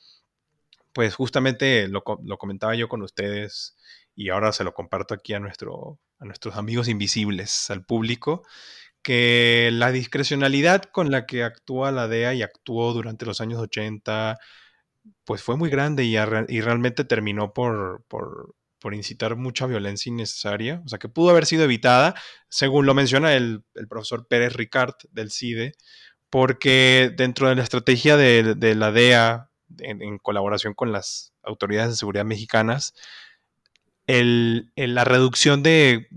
Pues 0.93 1.15
justamente 1.15 1.87
lo, 1.87 2.03
lo 2.23 2.37
comentaba 2.37 2.75
yo 2.75 2.87
con 2.87 3.01
ustedes 3.01 3.75
y 4.15 4.29
ahora 4.29 4.51
se 4.51 4.63
lo 4.63 4.73
comparto 4.73 5.13
aquí 5.13 5.33
a, 5.33 5.39
nuestro, 5.39 5.99
a 6.19 6.25
nuestros 6.25 6.55
amigos 6.55 6.87
invisibles, 6.87 7.69
al 7.69 7.85
público 7.85 8.43
que 9.03 9.69
la 9.73 9.91
discrecionalidad 9.91 10.83
con 10.83 11.11
la 11.11 11.25
que 11.25 11.43
actúa 11.43 11.91
la 11.91 12.07
DEA 12.07 12.33
y 12.35 12.41
actuó 12.41 12.93
durante 12.93 13.25
los 13.25 13.41
años 13.41 13.59
80, 13.59 14.39
pues 15.25 15.41
fue 15.43 15.57
muy 15.57 15.69
grande 15.69 16.03
y, 16.03 16.17
realmente 16.61 17.03
terminó 17.05 17.53
por, 17.53 18.05
incitar 18.91 19.35
mucha 19.37 19.65
violencia 19.65 20.09
innecesaria, 20.09 20.81
o 20.85 20.89
sea 20.89 20.99
que 20.99 21.09
pudo 21.09 21.29
haber 21.29 21.45
sido 21.45 21.63
evitada, 21.63 22.15
según 22.49 22.85
lo 22.85 22.93
menciona 22.93 23.33
el, 23.33 23.63
profesor 23.89 24.27
Pérez 24.27 24.53
Ricard 24.53 24.95
del 25.11 25.31
CIDE, 25.31 25.73
porque 26.29 27.13
dentro 27.15 27.47
de 27.47 27.55
la 27.55 27.63
estrategia 27.63 28.17
de, 28.17 28.75
la 28.75 28.91
DEA, 28.91 29.49
en, 29.79 30.17
colaboración 30.17 30.73
con 30.73 30.91
las 30.91 31.33
autoridades 31.43 31.91
de 31.91 31.95
seguridad 31.97 32.25
mexicanas, 32.25 32.93
la 34.07 35.03
reducción 35.05 35.63
de, 35.63 36.07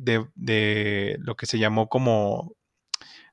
lo 1.18 1.37
que 1.37 1.47
se 1.47 1.59
llamó 1.59 1.89
como 1.89 2.55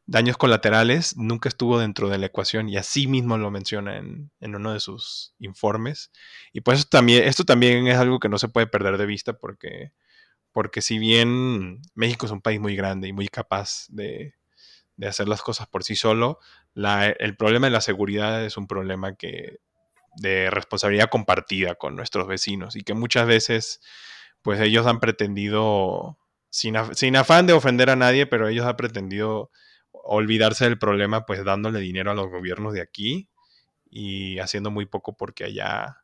daños 0.06 0.38
colaterales 0.38 1.16
nunca 1.18 1.50
estuvo 1.50 1.80
dentro 1.80 2.10
de 2.10 2.18
la 2.18 2.26
ecuación 2.26 2.70
y 2.70 2.78
así 2.78 3.08
mismo 3.08 3.38
lo 3.38 3.52
menciona 3.52 3.98
en, 3.98 4.32
uno 4.42 4.74
de 4.74 4.80
sus 4.80 5.34
informes. 5.40 6.12
Y 6.52 6.62
pues 6.62 6.90
también, 6.90 7.24
esto 7.24 7.46
también 7.46 7.88
es 7.88 7.98
algo 7.98 8.20
que 8.20 8.30
no 8.30 8.38
se 8.38 8.50
puede 8.50 8.68
perder 8.68 8.98
de 8.98 9.06
vista 9.06 9.34
porque, 9.34 9.92
porque 10.52 10.82
si 10.82 11.00
bien 11.00 11.82
México 11.96 12.26
es 12.26 12.32
un 12.32 12.42
país 12.42 12.60
muy 12.60 12.76
grande 12.76 13.08
y 13.08 13.14
muy 13.14 13.28
capaz 13.28 13.86
de, 13.90 14.36
hacer 15.06 15.28
las 15.28 15.42
cosas 15.42 15.68
por 15.68 15.84
sí 15.84 15.96
solo, 15.96 16.40
el 16.76 17.36
problema 17.38 17.68
de 17.68 17.72
la 17.72 17.82
seguridad 17.82 18.46
es 18.46 18.58
un 18.58 18.68
problema 18.68 19.16
que 19.16 19.60
de 20.16 20.50
responsabilidad 20.52 21.10
compartida 21.10 21.76
con 21.76 21.96
nuestros 21.96 22.28
vecinos 22.28 22.76
y 22.76 22.84
que 22.84 22.94
muchas 22.94 23.26
veces 23.26 23.82
pues 24.44 24.60
ellos 24.60 24.86
han 24.86 25.00
pretendido, 25.00 26.20
sin, 26.50 26.76
sin 26.94 27.16
afán 27.16 27.48
de 27.48 27.54
ofender 27.54 27.90
a 27.90 27.96
nadie, 27.96 28.28
pero 28.28 28.48
ellos 28.48 28.66
han 28.66 28.76
pretendido 28.76 29.50
olvidarse 29.94 30.66
del 30.66 30.78
problema 30.78 31.26
pues 31.26 31.44
dándole 31.46 31.80
dinero 31.80 32.12
a 32.12 32.16
los 32.16 32.30
gobiernos 32.30 32.74
de 32.74 32.82
aquí 32.82 33.30
y 33.90 34.40
haciendo 34.40 34.72
muy 34.72 34.86
poco 34.86 35.16
porque 35.16 35.46
allá 35.46 36.04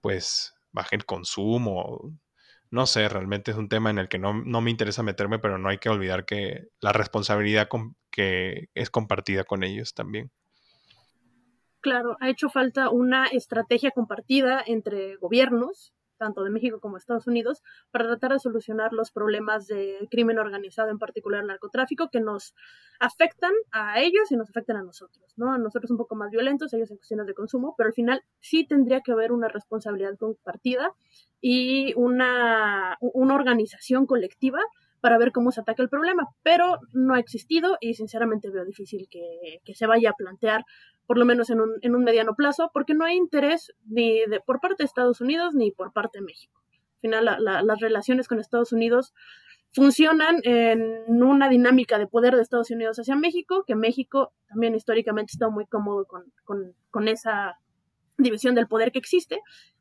pues 0.00 0.54
baje 0.72 0.96
el 0.96 1.06
consumo. 1.06 2.12
No 2.70 2.86
sé, 2.86 3.08
realmente 3.08 3.50
es 3.50 3.56
un 3.56 3.68
tema 3.68 3.90
en 3.90 3.98
el 3.98 4.08
que 4.08 4.18
no, 4.18 4.32
me 4.34 4.70
interesa 4.70 5.02
meterme, 5.02 5.38
pero 5.38 5.58
no 5.58 5.68
hay 5.68 5.78
que 5.78 5.88
olvidar 5.88 6.24
que 6.24 6.68
la 6.80 6.92
responsabilidad 6.92 7.68
que 8.10 8.68
es 8.74 8.90
compartida 8.90 9.44
con 9.44 9.64
ellos 9.64 9.94
también. 9.94 10.30
Claro, 11.80 12.16
ha 12.20 12.28
hecho 12.28 12.50
falta 12.50 12.90
una 12.90 13.26
estrategia 13.26 13.90
compartida 13.90 14.62
entre 14.66 15.16
gobiernos 15.16 15.94
tanto 16.20 16.44
de 16.44 16.50
México 16.50 16.80
como 16.80 16.96
de 16.96 16.98
Estados 16.98 17.26
Unidos, 17.26 17.62
para 17.90 18.04
tratar 18.04 18.32
de 18.32 18.38
solucionar 18.38 18.92
los 18.92 19.10
problemas 19.10 19.66
de 19.66 20.06
crimen 20.10 20.38
organizado, 20.38 20.90
en 20.90 20.98
particular 20.98 21.42
narcotráfico, 21.44 22.10
que 22.10 22.20
nos 22.20 22.54
afectan 23.00 23.52
a 23.72 24.00
ellos 24.00 24.30
y 24.30 24.36
nos 24.36 24.50
afectan 24.50 24.76
a 24.76 24.82
nosotros, 24.82 25.32
¿no? 25.36 25.52
A 25.52 25.58
nosotros 25.58 25.90
un 25.90 25.96
poco 25.96 26.14
más 26.14 26.30
violentos, 26.30 26.74
ellos 26.74 26.90
en 26.90 26.98
cuestiones 26.98 27.26
de 27.26 27.32
consumo, 27.34 27.74
pero 27.76 27.88
al 27.88 27.94
final 27.94 28.22
sí 28.40 28.66
tendría 28.66 29.00
que 29.00 29.12
haber 29.12 29.32
una 29.32 29.48
responsabilidad 29.48 30.18
compartida 30.18 30.92
y 31.40 31.94
una, 31.96 32.98
una 33.00 33.34
organización 33.34 34.04
colectiva 34.04 34.60
para 35.00 35.18
ver 35.18 35.32
cómo 35.32 35.50
se 35.50 35.60
ataca 35.60 35.82
el 35.82 35.88
problema, 35.88 36.28
pero 36.42 36.78
no 36.92 37.14
ha 37.14 37.18
existido 37.18 37.76
y 37.80 37.94
sinceramente 37.94 38.50
veo 38.50 38.64
difícil 38.64 39.08
que, 39.10 39.60
que 39.64 39.74
se 39.74 39.86
vaya 39.86 40.10
a 40.10 40.14
plantear 40.14 40.64
por 41.06 41.18
lo 41.18 41.24
menos 41.24 41.50
en 41.50 41.60
un, 41.60 41.70
en 41.82 41.96
un 41.96 42.04
mediano 42.04 42.34
plazo, 42.36 42.70
porque 42.72 42.94
no 42.94 43.04
hay 43.04 43.16
interés 43.16 43.72
ni 43.84 44.20
de, 44.26 44.40
por 44.40 44.60
parte 44.60 44.84
de 44.84 44.86
Estados 44.86 45.20
Unidos 45.20 45.54
ni 45.54 45.72
por 45.72 45.92
parte 45.92 46.18
de 46.18 46.24
México. 46.24 46.60
Al 46.96 47.00
final, 47.00 47.24
las 47.40 47.80
relaciones 47.80 48.28
con 48.28 48.38
Estados 48.38 48.72
Unidos 48.72 49.12
funcionan 49.72 50.36
en 50.44 51.22
una 51.22 51.48
dinámica 51.48 51.98
de 51.98 52.06
poder 52.06 52.36
de 52.36 52.42
Estados 52.42 52.70
Unidos 52.70 52.98
hacia 52.98 53.16
México, 53.16 53.64
que 53.66 53.74
México 53.74 54.32
también 54.48 54.74
históricamente 54.74 55.32
está 55.32 55.48
muy 55.48 55.66
cómodo 55.66 56.04
con, 56.06 56.24
con, 56.44 56.74
con 56.90 57.08
esa 57.08 57.58
división 58.18 58.54
del 58.54 58.68
poder 58.68 58.92
que 58.92 58.98
existe, 58.98 59.40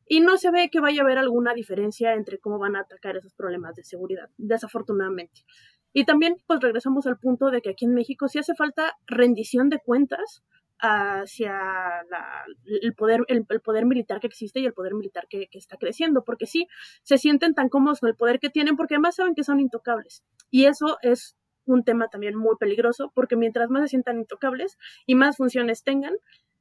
y 0.10 0.22
no 0.22 0.38
se 0.38 0.50
ve 0.50 0.70
que 0.72 0.80
vaya 0.82 1.02
a 1.02 1.06
haber 1.06 1.20
alguna 1.20 1.54
diferencia 1.54 2.16
entre 2.16 2.40
cómo 2.40 2.58
van 2.58 2.76
a 2.76 2.82
atacar 2.82 3.16
esos 3.16 3.36
problemas 3.36 3.76
de 3.76 3.84
seguridad, 3.84 4.28
desafortunadamente. 4.38 5.46
Y 5.94 6.04
también, 6.06 6.38
pues 6.48 6.60
regresamos 6.60 7.06
al 7.06 7.20
punto 7.20 7.52
de 7.52 7.62
que 7.62 7.70
aquí 7.70 7.86
en 7.86 7.94
México 7.94 8.28
sí 8.28 8.40
hace 8.40 8.56
falta 8.56 8.98
rendición 9.06 9.70
de 9.70 9.78
cuentas 9.78 10.44
hacia 10.80 11.60
el, 12.82 12.96
poder, 12.96 13.22
el, 13.28 13.46
poder 13.46 13.86
militar 13.86 14.20
que 14.20 14.28
existe 14.28 14.60
y 14.60 14.66
el 14.66 14.74
poder 14.74 14.96
militar 14.96 15.28
que, 15.30 15.48
está 15.52 15.78
creciendo, 15.78 16.24
porque 16.24 16.48
sí, 16.48 16.68
se 17.04 17.20
sienten 17.20 17.54
tan 17.54 17.70
cómodos 17.70 18.00
con 18.00 18.10
el 18.10 18.16
poder 18.16 18.40
que 18.40 18.50
tienen, 18.50 18.78
porque 18.78 18.96
además 18.96 19.16
saben 19.16 19.36
que 19.36 19.44
son 19.44 19.60
intocables. 19.60 20.24
Y 20.50 20.66
eso 20.66 20.98
es 21.04 21.38
un 21.66 21.84
tema 21.84 22.08
también 22.08 22.36
muy 22.36 22.56
peligroso, 22.60 23.12
porque 23.14 23.36
mientras 23.36 23.70
más 23.70 23.84
se 23.84 23.90
sientan 23.90 24.18
intocables 24.18 24.80
y 25.06 25.14
más 25.14 25.38
funciones 25.38 25.84
tengan, 25.84 26.16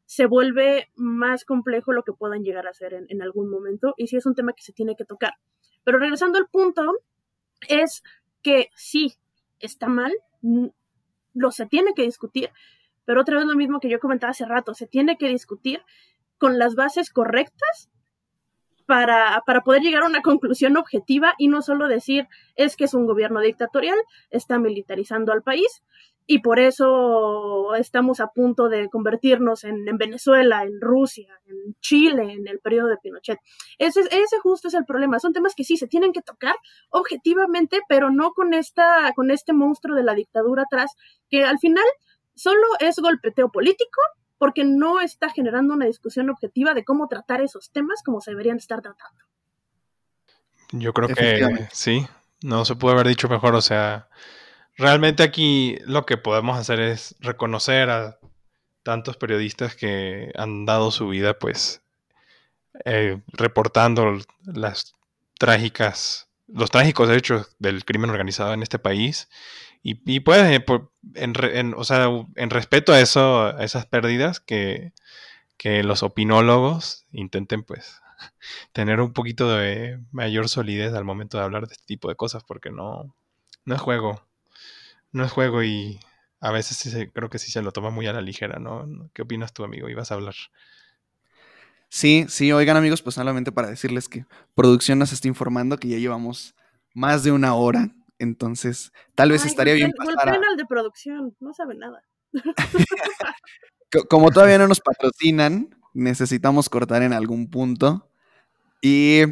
se 0.09 0.25
vuelve 0.25 0.89
más 0.97 1.45
complejo 1.45 1.93
lo 1.93 2.03
que 2.03 2.15
puedan 2.15 2.43
llegar 2.43 2.67
a 2.67 2.71
hacer 2.71 2.95
en, 2.95 3.05
en 3.11 3.21
algún 3.21 3.51
momento, 3.51 3.93
y 3.99 4.07
sí 4.07 4.17
es 4.17 4.25
un 4.25 4.35
tema 4.35 4.55
que 4.55 4.63
se 4.63 4.73
tiene 4.73 4.97
que 4.97 5.05
tocar. 5.05 5.35
Pero 5.85 5.99
regresando 5.99 6.39
al 6.39 6.49
punto, 6.49 6.95
es 7.69 8.03
que 8.43 8.71
sí, 8.75 9.17
está 9.61 9.87
mal, 9.89 10.11
lo 11.35 11.51
se 11.51 11.67
tiene 11.67 11.93
que 11.93 12.05
discutir, 12.05 12.49
pero 13.05 13.21
otra 13.21 13.37
vez 13.37 13.45
lo 13.45 13.55
mismo 13.55 13.81
que 13.81 13.91
yo 13.91 14.01
comentaba 14.01 14.31
hace 14.31 14.47
rato, 14.47 14.73
se 14.73 14.87
tiene 14.87 15.19
que 15.19 15.29
discutir 15.29 15.83
con 16.39 16.59
las 16.59 16.75
bases 16.75 17.11
correctas 17.11 17.91
para, 18.87 19.43
para, 19.45 19.61
poder 19.61 19.83
llegar 19.83 20.05
a 20.05 20.07
una 20.07 20.23
conclusión 20.23 20.79
objetiva 20.79 21.35
y 21.37 21.49
no 21.49 21.61
solo 21.61 21.87
decir 21.87 22.29
es 22.57 22.77
que 22.77 22.85
es 22.85 22.95
un 22.95 23.05
gobierno 23.05 23.41
dictatorial, 23.41 23.99
está 24.31 24.59
militarizando 24.59 25.33
al 25.33 25.43
país 25.43 25.83
y 26.31 26.41
por 26.41 26.61
eso 26.61 27.75
estamos 27.77 28.21
a 28.21 28.27
punto 28.27 28.69
de 28.69 28.91
convertirnos 28.91 29.65
en, 29.65 29.87
Venezuela, 29.97 30.63
en 30.63 30.79
Rusia, 30.79 31.41
en 31.47 31.75
Chile, 31.81 32.35
en 32.35 32.47
el 32.47 32.59
periodo 32.59 32.89
de 32.89 32.99
Pinochet. 32.99 33.39
Ese, 33.79 34.01
ese 34.01 34.39
justo 34.43 34.69
es 34.69 34.75
el 34.75 34.85
problema. 34.85 35.19
Son 35.21 35.33
temas 35.33 35.55
que 35.57 35.65
sí 35.65 35.79
se 35.79 35.87
tienen 35.87 36.13
que 36.13 36.21
tocar 36.21 36.55
objetivamente, 36.91 37.81
pero 37.89 38.11
no 38.11 38.33
con, 38.35 38.53
esta, 38.53 39.11
con 39.17 39.31
este 39.31 39.55
monstruo 39.55 39.97
de 39.97 40.03
la 40.03 40.15
dictadura 40.15 40.65
atrás, 40.65 40.93
que 41.31 41.45
al 41.45 41.59
final 41.59 41.87
solo 42.35 42.67
es 42.79 42.99
golpeteo 42.99 43.51
político 43.51 43.99
porque 44.37 44.67
no 44.67 45.01
está 45.01 45.31
generando 45.31 45.73
una 45.73 45.87
discusión 45.87 46.29
objetiva 46.29 46.75
de 46.75 46.85
cómo 46.85 47.09
tratar 47.09 47.41
esos 47.41 47.71
temas 47.71 48.03
como 48.05 48.21
se 48.21 48.33
deberían 48.33 48.59
estar 48.59 48.83
tratando. 48.83 49.25
Yo 50.73 50.93
creo 50.93 51.09
que 51.09 51.69
sí, 51.73 52.07
no 52.43 52.67
se 52.67 52.77
puede 52.77 52.97
haber 52.97 53.09
dicho 53.09 53.31
mejor, 53.31 53.55
o 53.55 53.63
sea, 53.63 54.11
realmente 54.79 55.23
aquí 55.23 55.77
lo 55.85 56.07
que 56.07 56.17
podemos 56.17 56.59
hacer 56.59 56.81
es 56.81 57.17
reconocer 57.21 57.91
a 57.91 58.19
tantos 58.83 59.17
periodistas 59.17 59.77
que 59.77 60.33
han 60.37 60.65
dado 60.65 60.91
su 60.91 61.09
vida 61.09 61.39
pues 61.39 61.83
eh, 62.85 63.21
reportando 63.29 64.19
las 64.45 64.95
trágicas, 65.39 66.29
los 66.47 66.71
trágicos 66.71 67.11
hechos 67.11 67.55
del 67.59 67.85
crimen 67.85 68.11
organizado 68.11 68.55
en 68.55 68.63
este 68.63 68.79
país 68.79 69.29
y, 69.83 70.21
pues, 70.21 70.43
eh, 70.43 70.65
en, 71.15 71.75
o 71.75 71.85
sea, 71.85 72.09
en 72.37 72.51
respeto 72.51 72.93
a 72.93 73.01
eso, 73.01 73.47
a 73.47 73.65
esas 73.65 73.87
pérdidas, 73.87 74.41
que, 74.41 74.93
los 75.83 76.03
opinólogos 76.03 77.07
intenten, 77.13 77.63
pues, 77.63 78.01
tener 78.73 79.01
un 79.01 79.13
poquito 79.13 79.51
de 79.51 80.01
mayor 80.13 80.49
solidez 80.49 80.95
al 80.95 81.05
momento 81.05 81.39
de 81.39 81.45
hablar 81.45 81.67
de 81.69 81.75
este 81.75 81.87
tipo 81.87 82.09
de 82.09 82.17
cosas, 82.17 82.45
porque 82.45 82.71
no, 82.71 83.15
no 83.65 83.75
es 83.75 83.81
juego. 83.81 84.28
No 85.13 85.25
es 85.25 85.33
juego 85.33 85.63
y 85.63 86.01
a 86.41 86.51
veces 86.53 87.09
creo 87.13 87.31
que 87.31 87.39
sí 87.39 87.51
se 87.51 87.63
lo 87.63 87.73
toma 87.73 87.91
muy 87.91 88.07
a 88.07 88.13
la 88.13 88.21
ligera, 88.21 88.59
¿no? 88.59 89.11
¿Qué 89.13 89.23
opinas 89.23 89.53
tú, 89.53 89.65
amigo? 89.65 89.89
Ibas 89.89 90.11
a 90.11 90.15
hablar. 90.15 90.35
Sí, 91.89 92.27
sí, 92.29 92.53
oigan 92.53 92.77
amigos, 92.77 93.03
pues 93.03 93.15
solamente 93.15 93.51
para 93.51 93.69
decirles 93.69 94.09
que 94.09 94.27
producción 94.55 94.99
nos 94.99 95.13
está 95.13 95.27
informando 95.27 95.79
que 95.79 95.89
ya 95.89 95.99
llevamos 95.99 96.55
más 96.93 97.25
de 97.25 97.33
una 97.33 97.55
hora 97.55 97.91
entonces, 98.19 98.93
tal 99.15 99.31
vez 99.31 99.45
estaría 99.45 99.75
bien 99.75 99.93
pasar 99.93 100.29
a... 100.29 100.57
de 100.57 100.67
producción, 100.67 101.37
no 101.41 101.55
sabe 101.55 101.77
nada. 101.77 102.03
Como 104.11 104.31
todavía 104.31 104.59
no 104.59 104.69
nos 104.69 104.81
patrocinan, 104.81 105.75
necesitamos 105.95 106.69
cortar 106.69 107.03
en 107.03 107.13
algún 107.13 107.49
punto. 107.49 108.11
Y 108.83 109.23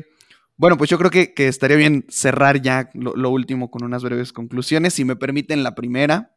bueno, 0.57 0.77
pues 0.77 0.91
yo 0.91 0.99
creo 0.99 1.11
que, 1.11 1.33
estaría 1.37 1.77
bien 1.77 2.05
cerrar 2.09 2.63
ya 2.63 2.91
lo, 2.95 3.31
último 3.31 3.71
con 3.71 3.85
unas 3.85 4.03
breves 4.03 4.33
conclusiones. 4.33 4.95
Si 4.95 5.05
me 5.05 5.17
permiten 5.17 5.63
la 5.63 5.75
primera, 5.75 6.37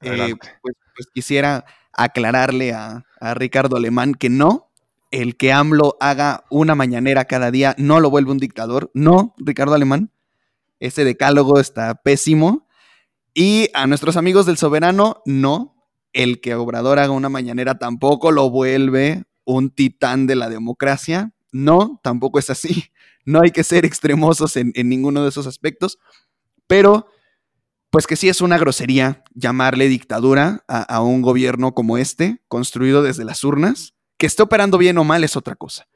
eh, 0.00 0.34
pues, 0.62 0.76
pues, 0.94 1.06
quisiera 1.12 1.64
aclararle 1.92 2.72
a, 2.72 3.04
a 3.20 3.34
Ricardo 3.34 3.76
Alemán 3.76 4.14
que 4.14 4.28
no, 4.28 4.72
el 5.12 5.36
que 5.36 5.52
AMLO 5.52 5.96
haga 6.00 6.44
una 6.50 6.74
mañanera 6.74 7.26
cada 7.26 7.50
día 7.50 7.74
no 7.78 8.00
lo 8.00 8.10
vuelve 8.10 8.32
un 8.32 8.38
dictador. 8.38 8.90
No, 8.94 9.34
Ricardo 9.38 9.74
Alemán. 9.74 10.10
Ese 10.80 11.04
decálogo 11.04 11.60
está 11.60 11.94
pésimo. 11.94 12.66
Y 13.34 13.68
a 13.74 13.86
nuestros 13.86 14.16
amigos 14.16 14.46
del 14.46 14.56
soberano, 14.56 15.22
no. 15.24 15.76
El 16.12 16.40
que 16.40 16.54
Obrador 16.54 16.98
haga 16.98 17.12
una 17.12 17.28
mañanera 17.28 17.78
tampoco 17.78 18.32
lo 18.32 18.50
vuelve 18.50 19.24
un 19.44 19.70
titán 19.70 20.26
de 20.26 20.34
la 20.34 20.50
democracia. 20.50 21.32
No, 21.52 22.00
tampoco 22.02 22.38
es 22.38 22.50
así. 22.50 22.84
No 23.24 23.40
hay 23.40 23.52
que 23.52 23.62
ser 23.62 23.84
extremosos 23.84 24.56
en, 24.56 24.72
ninguno 24.74 25.22
de 25.22 25.28
esos 25.28 25.46
aspectos. 25.46 26.00
Pero, 26.66 27.06
pues 27.88 28.08
que 28.08 28.16
sí 28.16 28.28
es 28.28 28.40
una 28.40 28.58
grosería 28.58 29.22
llamarle 29.32 29.86
dictadura 29.86 30.64
a, 30.66 31.00
un 31.02 31.22
gobierno 31.22 31.72
como 31.72 31.98
este, 31.98 32.42
construido 32.48 33.00
desde 33.00 33.24
las 33.24 33.44
urnas. 33.44 33.94
Que 34.16 34.26
esté 34.26 34.42
operando 34.42 34.76
bien 34.76 34.98
o 34.98 35.04
mal 35.04 35.22
es 35.22 35.36
otra 35.36 35.54
cosa. 35.54 35.86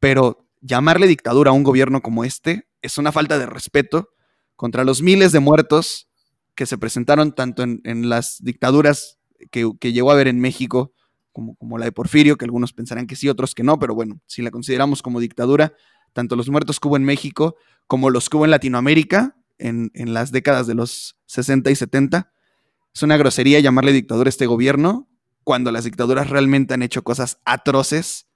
Pero 0.00 0.48
llamarle 0.62 1.06
dictadura 1.06 1.50
a 1.50 1.54
un 1.54 1.62
gobierno 1.62 2.02
como 2.02 2.24
este 2.24 2.66
es 2.82 2.98
una 2.98 3.12
falta 3.12 3.38
de 3.38 3.46
respeto 3.46 4.10
contra 4.56 4.82
los 4.82 5.00
miles 5.00 5.30
de 5.30 5.38
muertos 5.38 6.08
que 6.54 6.66
se 6.66 6.78
presentaron 6.78 7.34
tanto 7.34 7.62
en, 7.62 8.08
las 8.08 8.42
dictaduras 8.42 9.18
que, 9.50 9.92
llegó 9.92 10.10
a 10.10 10.14
haber 10.14 10.28
en 10.28 10.40
México, 10.40 10.92
como, 11.34 11.56
como 11.56 11.76
la 11.76 11.84
de 11.84 11.92
Porfirio, 11.92 12.38
que 12.38 12.46
algunos 12.46 12.72
pensarán 12.72 13.06
que 13.06 13.16
sí, 13.16 13.28
otros 13.28 13.54
que 13.54 13.62
no, 13.62 13.78
pero 13.78 13.94
bueno, 13.94 14.20
si 14.26 14.40
la 14.40 14.50
consideramos 14.50 15.02
como 15.02 15.20
dictadura, 15.20 15.74
tanto 16.14 16.36
los 16.36 16.48
muertos 16.48 16.80
que 16.80 16.88
hubo 16.88 16.96
en 16.96 17.04
México 17.04 17.56
como 17.86 18.08
los 18.08 18.30
que 18.30 18.38
hubo 18.38 18.46
en 18.46 18.52
Latinoamérica 18.52 19.36
en, 19.58 19.90
en 19.92 20.14
las 20.14 20.32
décadas 20.32 20.66
de 20.66 20.74
los 20.74 21.18
60 21.26 21.70
y 21.70 21.74
70. 21.74 22.32
Es 22.94 23.02
una 23.02 23.16
grosería 23.18 23.60
llamarle 23.60 23.92
dictadura 23.92 24.28
a 24.28 24.30
este 24.30 24.46
gobierno 24.46 25.08
cuando 25.42 25.70
las 25.72 25.84
dictaduras 25.84 26.30
realmente 26.30 26.72
han 26.72 26.82
hecho 26.82 27.02
cosas 27.02 27.40
atroces 27.44 28.26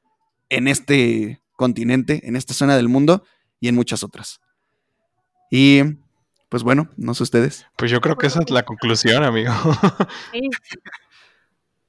en 0.50 0.68
este 0.68 1.40
continente, 1.52 2.20
en 2.28 2.36
esta 2.36 2.52
zona 2.52 2.76
del 2.76 2.88
mundo 2.88 3.24
y 3.60 3.68
en 3.68 3.74
muchas 3.74 4.02
otras. 4.02 4.40
Y 5.50 5.82
pues 6.48 6.62
bueno, 6.62 6.90
no 6.96 7.14
sé 7.14 7.22
ustedes. 7.22 7.66
Pues 7.76 7.90
yo 7.90 8.00
creo 8.00 8.16
que 8.16 8.26
esa 8.26 8.40
es 8.40 8.50
la 8.50 8.64
conclusión, 8.64 9.22
amigo. 9.22 9.52
Sí. 10.32 10.48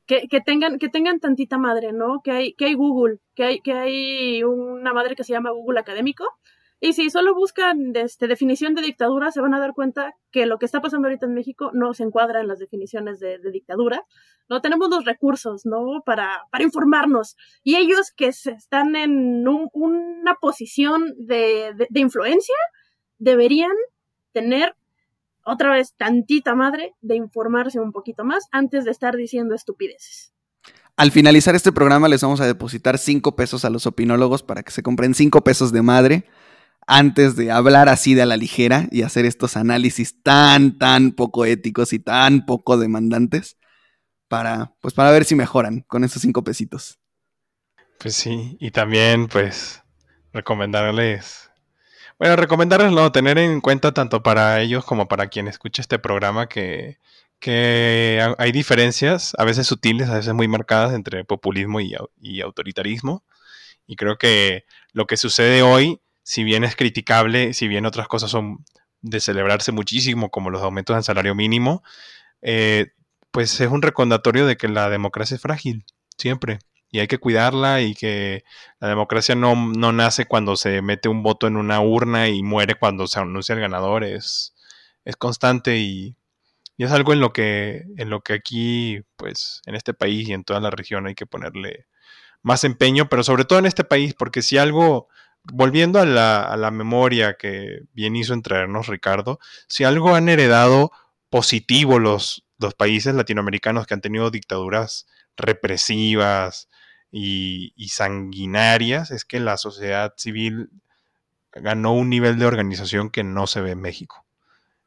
Que, 0.10 0.42
tengan, 0.42 0.80
que 0.80 0.90
tengan 0.90 1.20
tantita 1.20 1.60
madre, 1.60 1.94
¿no? 1.94 2.22
Que 2.24 2.32
hay, 2.32 2.54
que 2.54 2.66
hay 2.66 2.74
Google, 2.74 3.20
que 3.36 3.44
hay, 3.44 3.60
que 3.62 3.74
hay 3.74 4.44
una 4.44 4.92
madre 4.92 5.16
que 5.16 5.24
se 5.24 5.34
llama 5.34 5.52
Google 5.52 5.80
Académico. 5.80 6.26
Y 6.80 6.94
si 6.94 7.12
solo 7.12 7.36
buscan 7.36 7.96
este, 7.96 8.28
definición 8.28 8.74
de 8.74 8.82
dictadura, 8.82 9.30
se 9.30 9.40
van 9.40 9.54
a 9.54 9.60
dar 9.60 9.76
cuenta 9.76 10.16
que 10.32 10.48
lo 10.48 10.58
que 10.58 10.66
está 10.66 10.82
pasando 10.82 11.08
ahorita 11.08 11.28
en 11.28 11.36
México 11.36 11.70
no 11.74 11.94
se 11.94 12.04
encuadra 12.06 12.42
en 12.42 12.48
las 12.48 12.58
definiciones 12.58 13.20
de, 13.20 13.38
dictadura. 13.52 14.02
No 14.50 14.62
tenemos 14.62 14.90
los 14.90 15.06
recursos, 15.06 15.68
¿no? 15.68 16.02
Para, 16.04 16.46
para 16.52 16.64
informarnos. 16.64 17.36
Y 17.64 17.76
ellos 17.76 18.12
que 18.16 18.30
están 18.30 18.96
en 18.96 19.48
una 19.48 20.36
posición 20.42 21.14
de, 21.20 21.88
de 21.88 22.00
influencia, 22.00 22.56
deberían 23.20 23.76
tener 24.32 24.74
otra 25.50 25.72
vez 25.72 25.94
tantita 25.98 26.56
madre 26.56 26.94
de 27.02 27.16
informarse 27.16 27.80
un 27.80 27.92
poquito 27.92 28.24
más 28.24 28.46
antes 28.52 28.86
de 28.86 28.92
estar 28.92 29.16
diciendo 29.16 29.56
estupideces. 29.56 30.34
Al 30.96 31.12
finalizar 31.12 31.56
este 31.56 31.72
programa 31.72 32.08
les 32.08 32.22
vamos 32.22 32.42
a 32.42 32.46
depositar 32.46 32.98
cinco 32.98 33.36
pesos 33.36 33.64
a 33.66 33.70
los 33.70 33.86
opinólogos 33.86 34.44
para 34.44 34.64
que 34.64 34.72
se 34.72 34.84
compren 34.84 35.14
cinco 35.14 35.44
pesos 35.44 35.72
de 35.72 35.82
madre 35.82 36.26
antes 36.86 37.36
de 37.36 37.52
hablar 37.52 37.88
así 37.88 38.16
de 38.16 38.24
a 38.24 38.26
la 38.26 38.36
ligera 38.36 38.88
y 38.92 39.04
hacer 39.04 39.26
estos 39.26 39.56
análisis 39.56 40.22
tan, 40.24 40.78
tan 40.78 41.12
poco 41.12 41.46
éticos 41.46 41.94
y 41.94 42.00
tan 42.00 42.46
poco 42.46 42.78
demandantes 42.78 43.58
para, 44.28 44.74
pues, 44.82 44.94
para 44.94 45.12
ver 45.12 45.24
si 45.24 45.36
mejoran 45.36 45.82
con 45.88 46.04
esos 46.04 46.22
cinco 46.22 46.44
pesitos. 46.44 47.00
Pues 48.00 48.16
sí, 48.16 48.58
y 48.60 48.72
también, 48.72 49.28
pues, 49.28 49.84
recomendarles 50.34 51.49
bueno, 52.20 52.36
recomendarles 52.36 52.92
no, 52.92 53.12
tener 53.14 53.38
en 53.38 53.62
cuenta 53.62 53.94
tanto 53.94 54.22
para 54.24 54.62
ellos 54.62 54.86
como 54.86 55.08
para 55.08 55.28
quien 55.28 55.48
escuche 55.48 55.82
este 55.82 56.00
programa 56.00 56.48
que, 56.50 57.00
hay 58.38 58.52
diferencias, 58.52 59.34
a 59.38 59.46
veces 59.46 59.68
sutiles, 59.68 60.10
a 60.10 60.16
veces 60.16 60.34
muy 60.34 60.50
marcadas 60.50 60.94
entre 60.94 61.24
populismo 61.24 61.80
y, 61.80 61.96
y, 62.22 62.42
autoritarismo. 62.42 63.24
Y 63.88 63.96
creo 63.96 64.18
que 64.18 64.66
lo 64.94 65.08
que 65.08 65.18
sucede 65.18 65.62
hoy, 65.62 66.02
si 66.24 66.44
bien 66.44 66.64
es 66.66 66.76
criticable, 66.76 67.54
si 67.54 67.68
bien 67.70 67.86
otras 67.86 68.08
cosas 68.10 68.32
son 68.32 68.66
de 69.02 69.22
celebrarse 69.22 69.72
muchísimo, 69.72 70.30
como 70.32 70.50
los 70.50 70.62
aumentos 70.62 70.96
del 70.96 71.04
salario 71.06 71.36
mínimo, 71.36 71.84
eh, 72.42 72.92
pues 73.32 73.60
es 73.62 73.70
un 73.70 73.82
recordatorio 73.82 74.46
de 74.46 74.58
que 74.58 74.68
la 74.68 74.90
democracia 74.90 75.36
es 75.36 75.42
frágil, 75.42 75.86
siempre 76.18 76.60
y 76.92 77.00
hay 77.00 77.08
que 77.08 77.18
cuidarla 77.20 77.82
y 77.82 77.96
que 77.96 78.44
la 78.80 78.90
democracia 78.90 79.36
no, 79.36 79.56
nace 79.94 80.26
cuando 80.26 80.56
se 80.56 80.82
mete 80.82 81.10
un 81.10 81.24
voto 81.24 81.48
en 81.48 81.58
una 81.58 81.82
urna 81.82 82.30
y 82.30 82.44
muere 82.44 82.76
cuando 82.76 83.08
se 83.08 83.20
anuncia 83.20 83.54
el 83.56 83.62
ganador, 83.62 84.04
es, 84.04 84.56
es 85.06 85.16
constante 85.16 85.78
y, 85.78 86.16
es 86.78 86.92
algo 86.92 87.12
en 87.12 87.20
lo 87.20 87.34
que 87.34 87.84
en 87.98 88.10
lo 88.10 88.22
que 88.22 88.34
aquí 88.34 89.02
pues 89.18 89.62
en 89.66 89.76
este 89.76 89.94
país 89.94 90.30
y 90.30 90.34
en 90.34 90.46
toda 90.46 90.62
la 90.62 90.70
región 90.70 91.08
hay 91.08 91.16
que 91.16 91.26
ponerle 91.26 91.88
más 92.42 92.64
empeño, 92.64 93.10
pero 93.10 93.24
sobre 93.24 93.46
todo 93.46 93.60
en 93.60 93.66
este 93.66 93.84
país, 93.84 94.14
porque 94.14 94.42
si 94.42 94.58
algo, 94.58 95.10
volviendo 95.44 96.00
a 96.00 96.06
la, 96.06 96.42
a 96.44 96.58
la 96.58 96.72
memoria 96.72 97.36
que 97.36 97.82
bien 97.94 98.16
hizo 98.16 98.34
entregarnos 98.34 98.88
Ricardo, 98.88 99.40
si 99.68 99.84
algo 99.84 100.16
han 100.16 100.30
heredado 100.30 100.92
positivo 101.30 102.00
los, 102.00 102.46
los 102.58 102.76
países 102.76 103.16
latinoamericanos 103.16 103.88
que 103.88 103.94
han 103.94 104.02
tenido 104.02 104.32
dictaduras 104.32 105.08
represivas, 105.38 106.69
y, 107.12 107.90
sanguinarias 107.90 109.12
es 109.12 109.26
que 109.26 109.40
la 109.40 109.58
sociedad 109.58 110.14
civil 110.18 110.70
ganó 111.54 111.94
un 111.94 112.10
nivel 112.10 112.38
de 112.38 112.46
organización 112.46 113.10
que 113.10 113.24
no 113.24 113.48
se 113.48 113.62
ve 113.62 113.72
en 113.72 113.82
México. 113.82 114.26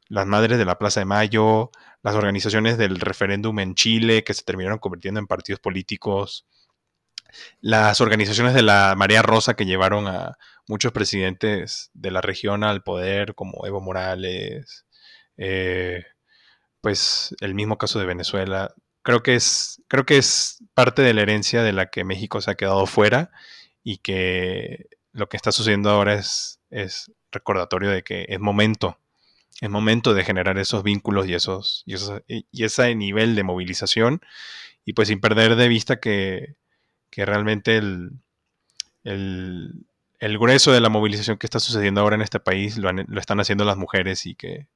Las 0.07 0.25
madres 0.27 0.57
de 0.57 0.65
la 0.65 0.77
Plaza 0.77 1.01
de 1.01 1.05
Mayo, 1.05 1.71
las 2.01 2.15
organizaciones 2.15 2.77
del 2.77 2.99
referéndum 2.99 3.59
en 3.59 3.75
Chile 3.75 4.23
que 4.23 4.33
se 4.33 4.43
terminaron 4.43 4.79
convirtiendo 4.79 5.19
en 5.19 5.27
partidos 5.27 5.59
políticos, 5.59 6.45
las 7.61 8.01
organizaciones 8.01 8.53
de 8.53 8.61
la 8.61 8.95
María 8.97 9.21
Rosa 9.21 9.55
que 9.55 9.65
llevaron 9.65 10.07
a 10.07 10.37
muchos 10.67 10.91
presidentes 10.91 11.89
de 11.93 12.11
la 12.11 12.21
región 12.21 12.63
al 12.63 12.83
poder, 12.83 13.35
como 13.35 13.65
Evo 13.65 13.81
Morales, 13.81 14.85
eh, 15.37 16.05
pues 16.81 17.35
el 17.41 17.55
mismo 17.55 17.77
caso 17.77 17.99
de 17.99 18.05
Venezuela, 18.05 18.73
creo 19.03 19.21
que 19.21 19.35
es, 19.35 19.81
creo 19.87 20.05
que 20.05 20.17
es 20.17 20.63
parte 20.73 21.01
de 21.01 21.13
la 21.13 21.21
herencia 21.21 21.61
de 21.61 21.73
la 21.73 21.89
que 21.89 22.03
México 22.03 22.41
se 22.41 22.49
ha 22.49 22.55
quedado 22.55 22.85
fuera 22.87 23.31
y 23.83 23.97
que 23.97 24.87
lo 25.11 25.29
que 25.29 25.37
está 25.37 25.51
sucediendo 25.51 25.89
ahora 25.91 26.15
es, 26.15 26.59
es 26.71 27.11
recordatorio 27.31 27.89
de 27.91 28.03
que 28.03 28.25
es 28.29 28.39
momento, 28.39 28.97
es 29.61 29.69
momento 29.69 30.13
de 30.13 30.23
generar 30.23 30.57
esos 30.57 30.83
vínculos 30.83 31.27
y 31.27 31.35
esos, 31.35 31.83
y, 31.85 32.45
y 32.51 32.63
ese 32.63 32.95
nivel 32.95 33.35
de 33.35 33.43
movilización 33.43 34.21
y 34.85 34.93
pues 34.93 35.09
sin 35.09 35.21
perder 35.21 35.55
de 35.55 35.67
vista 35.67 35.99
que, 35.99 36.55
que 37.09 37.25
realmente 37.25 37.77
el, 37.77 38.11
el, 39.03 39.85
el, 40.19 40.37
grueso 40.39 40.71
de 40.71 40.81
la 40.81 40.89
movilización 40.89 41.37
que 41.37 41.45
está 41.45 41.59
sucediendo 41.59 42.01
ahora 42.01 42.15
en 42.15 42.21
este 42.21 42.39
país 42.39 42.77
lo, 42.77 42.91
lo 42.91 43.19
están 43.19 43.39
haciendo 43.39 43.65
las 43.65 43.77
mujeres 43.77 44.25
y 44.25 44.35
que 44.35 44.67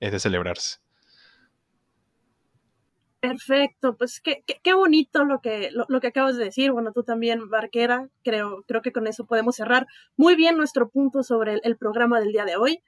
es 0.00 0.12
de 0.12 0.20
celebrarse. 0.20 0.78
Perfecto, 3.28 3.96
pues 3.96 4.20
qué, 4.20 4.44
qué, 4.62 4.74
bonito 4.74 5.24
lo 5.24 5.40
que, 5.40 5.70
lo, 5.72 6.00
que 6.00 6.08
acabas 6.08 6.36
de 6.36 6.44
decir. 6.44 6.72
Bueno, 6.72 6.92
tú 6.92 7.04
también, 7.04 7.48
Barquera, 7.48 8.10
creo, 8.22 8.64
creo 8.68 8.82
que 8.82 8.92
con 8.92 9.06
eso 9.06 9.24
podemos 9.24 9.56
cerrar 9.56 9.86
muy 10.16 10.36
bien 10.36 10.58
nuestro 10.58 10.90
punto 10.90 11.22
sobre 11.22 11.58
el, 11.62 11.76
programa 11.78 12.20
del 12.20 12.32
día 12.32 12.44
de 12.44 12.56
hoy. 12.56 12.82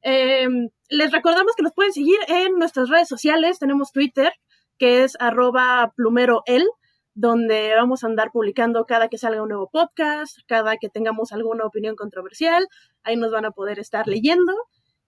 Em, 0.00 0.70
les 0.88 1.12
recordamos 1.12 1.54
que 1.56 1.62
nos 1.62 1.74
pueden 1.74 1.92
seguir 1.92 2.18
en 2.28 2.58
nuestras 2.58 2.88
redes 2.88 3.06
sociales. 3.06 3.58
Tenemos 3.58 3.92
Twitter, 3.92 4.32
que 4.78 5.04
es 5.04 5.14
arroba 5.20 5.92
plumeroel, 5.94 6.66
donde 7.12 7.74
vamos 7.76 8.02
a 8.02 8.06
andar 8.06 8.30
publicando 8.32 8.86
cada 8.86 9.08
que 9.08 9.18
salga 9.18 9.42
un 9.42 9.50
nuevo 9.50 9.68
podcast, 9.70 10.38
cada 10.46 10.78
que 10.78 10.88
tengamos 10.88 11.32
alguna 11.32 11.66
opinión 11.66 11.96
controversial. 11.96 12.66
Ahí 13.02 13.16
nos 13.16 13.30
van 13.30 13.44
a 13.44 13.50
poder 13.50 13.78
estar 13.78 14.08
leyendo. 14.08 14.54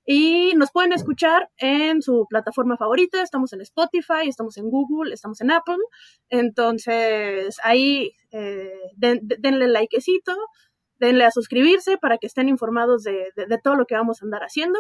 Y 0.06 0.52
nos 0.56 0.70
pueden 0.70 0.93
escuchar 0.93 1.51
en 1.56 2.02
su 2.02 2.26
plataforma 2.28 2.76
favorita. 2.76 3.22
Estamos 3.22 3.52
en 3.52 3.62
Spotify, 3.62 4.28
estamos 4.28 4.56
en 4.59 4.68
Google, 4.68 5.14
estamos 5.14 5.40
en 5.40 5.51
Apple. 5.51 5.78
Entonces, 6.28 7.56
ahí 7.62 8.12
eh, 8.31 8.72
denle 8.97 9.68
likecito, 9.68 10.36
denle 10.98 11.24
a 11.24 11.31
suscribirse 11.31 11.97
para 11.97 12.18
que 12.18 12.26
estén 12.26 12.48
informados 12.48 13.02
de, 13.02 13.32
de, 13.35 13.59
todo 13.59 13.76
lo 13.76 13.86
que 13.86 13.94
vamos 13.94 14.20
a 14.20 14.26
andar 14.26 14.43
haciendo. 14.43 14.78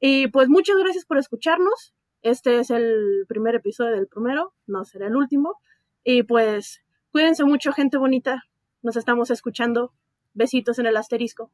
Y 0.00 0.28
pues 0.28 0.48
muchas 0.48 0.76
gracias 0.76 1.06
por 1.06 1.16
escucharnos. 1.16 1.94
Este 2.20 2.58
es 2.58 2.70
el 2.70 3.24
primer 3.28 3.54
episodio 3.54 3.92
del 3.92 4.08
primero, 4.08 4.52
no 4.66 4.84
será 4.84 5.06
el 5.06 5.16
último. 5.16 5.56
Y 6.04 6.24
pues 6.24 6.82
cuídense 7.10 7.44
mucho, 7.44 7.72
gente 7.72 7.96
bonita. 7.96 8.44
Nos 8.82 8.96
estamos 8.96 9.30
escuchando. 9.30 9.92
Besitos 10.34 10.78
en 10.78 10.86
el 10.86 10.96
asterisco. 10.96 11.50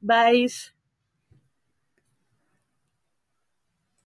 Bye. 0.00 0.48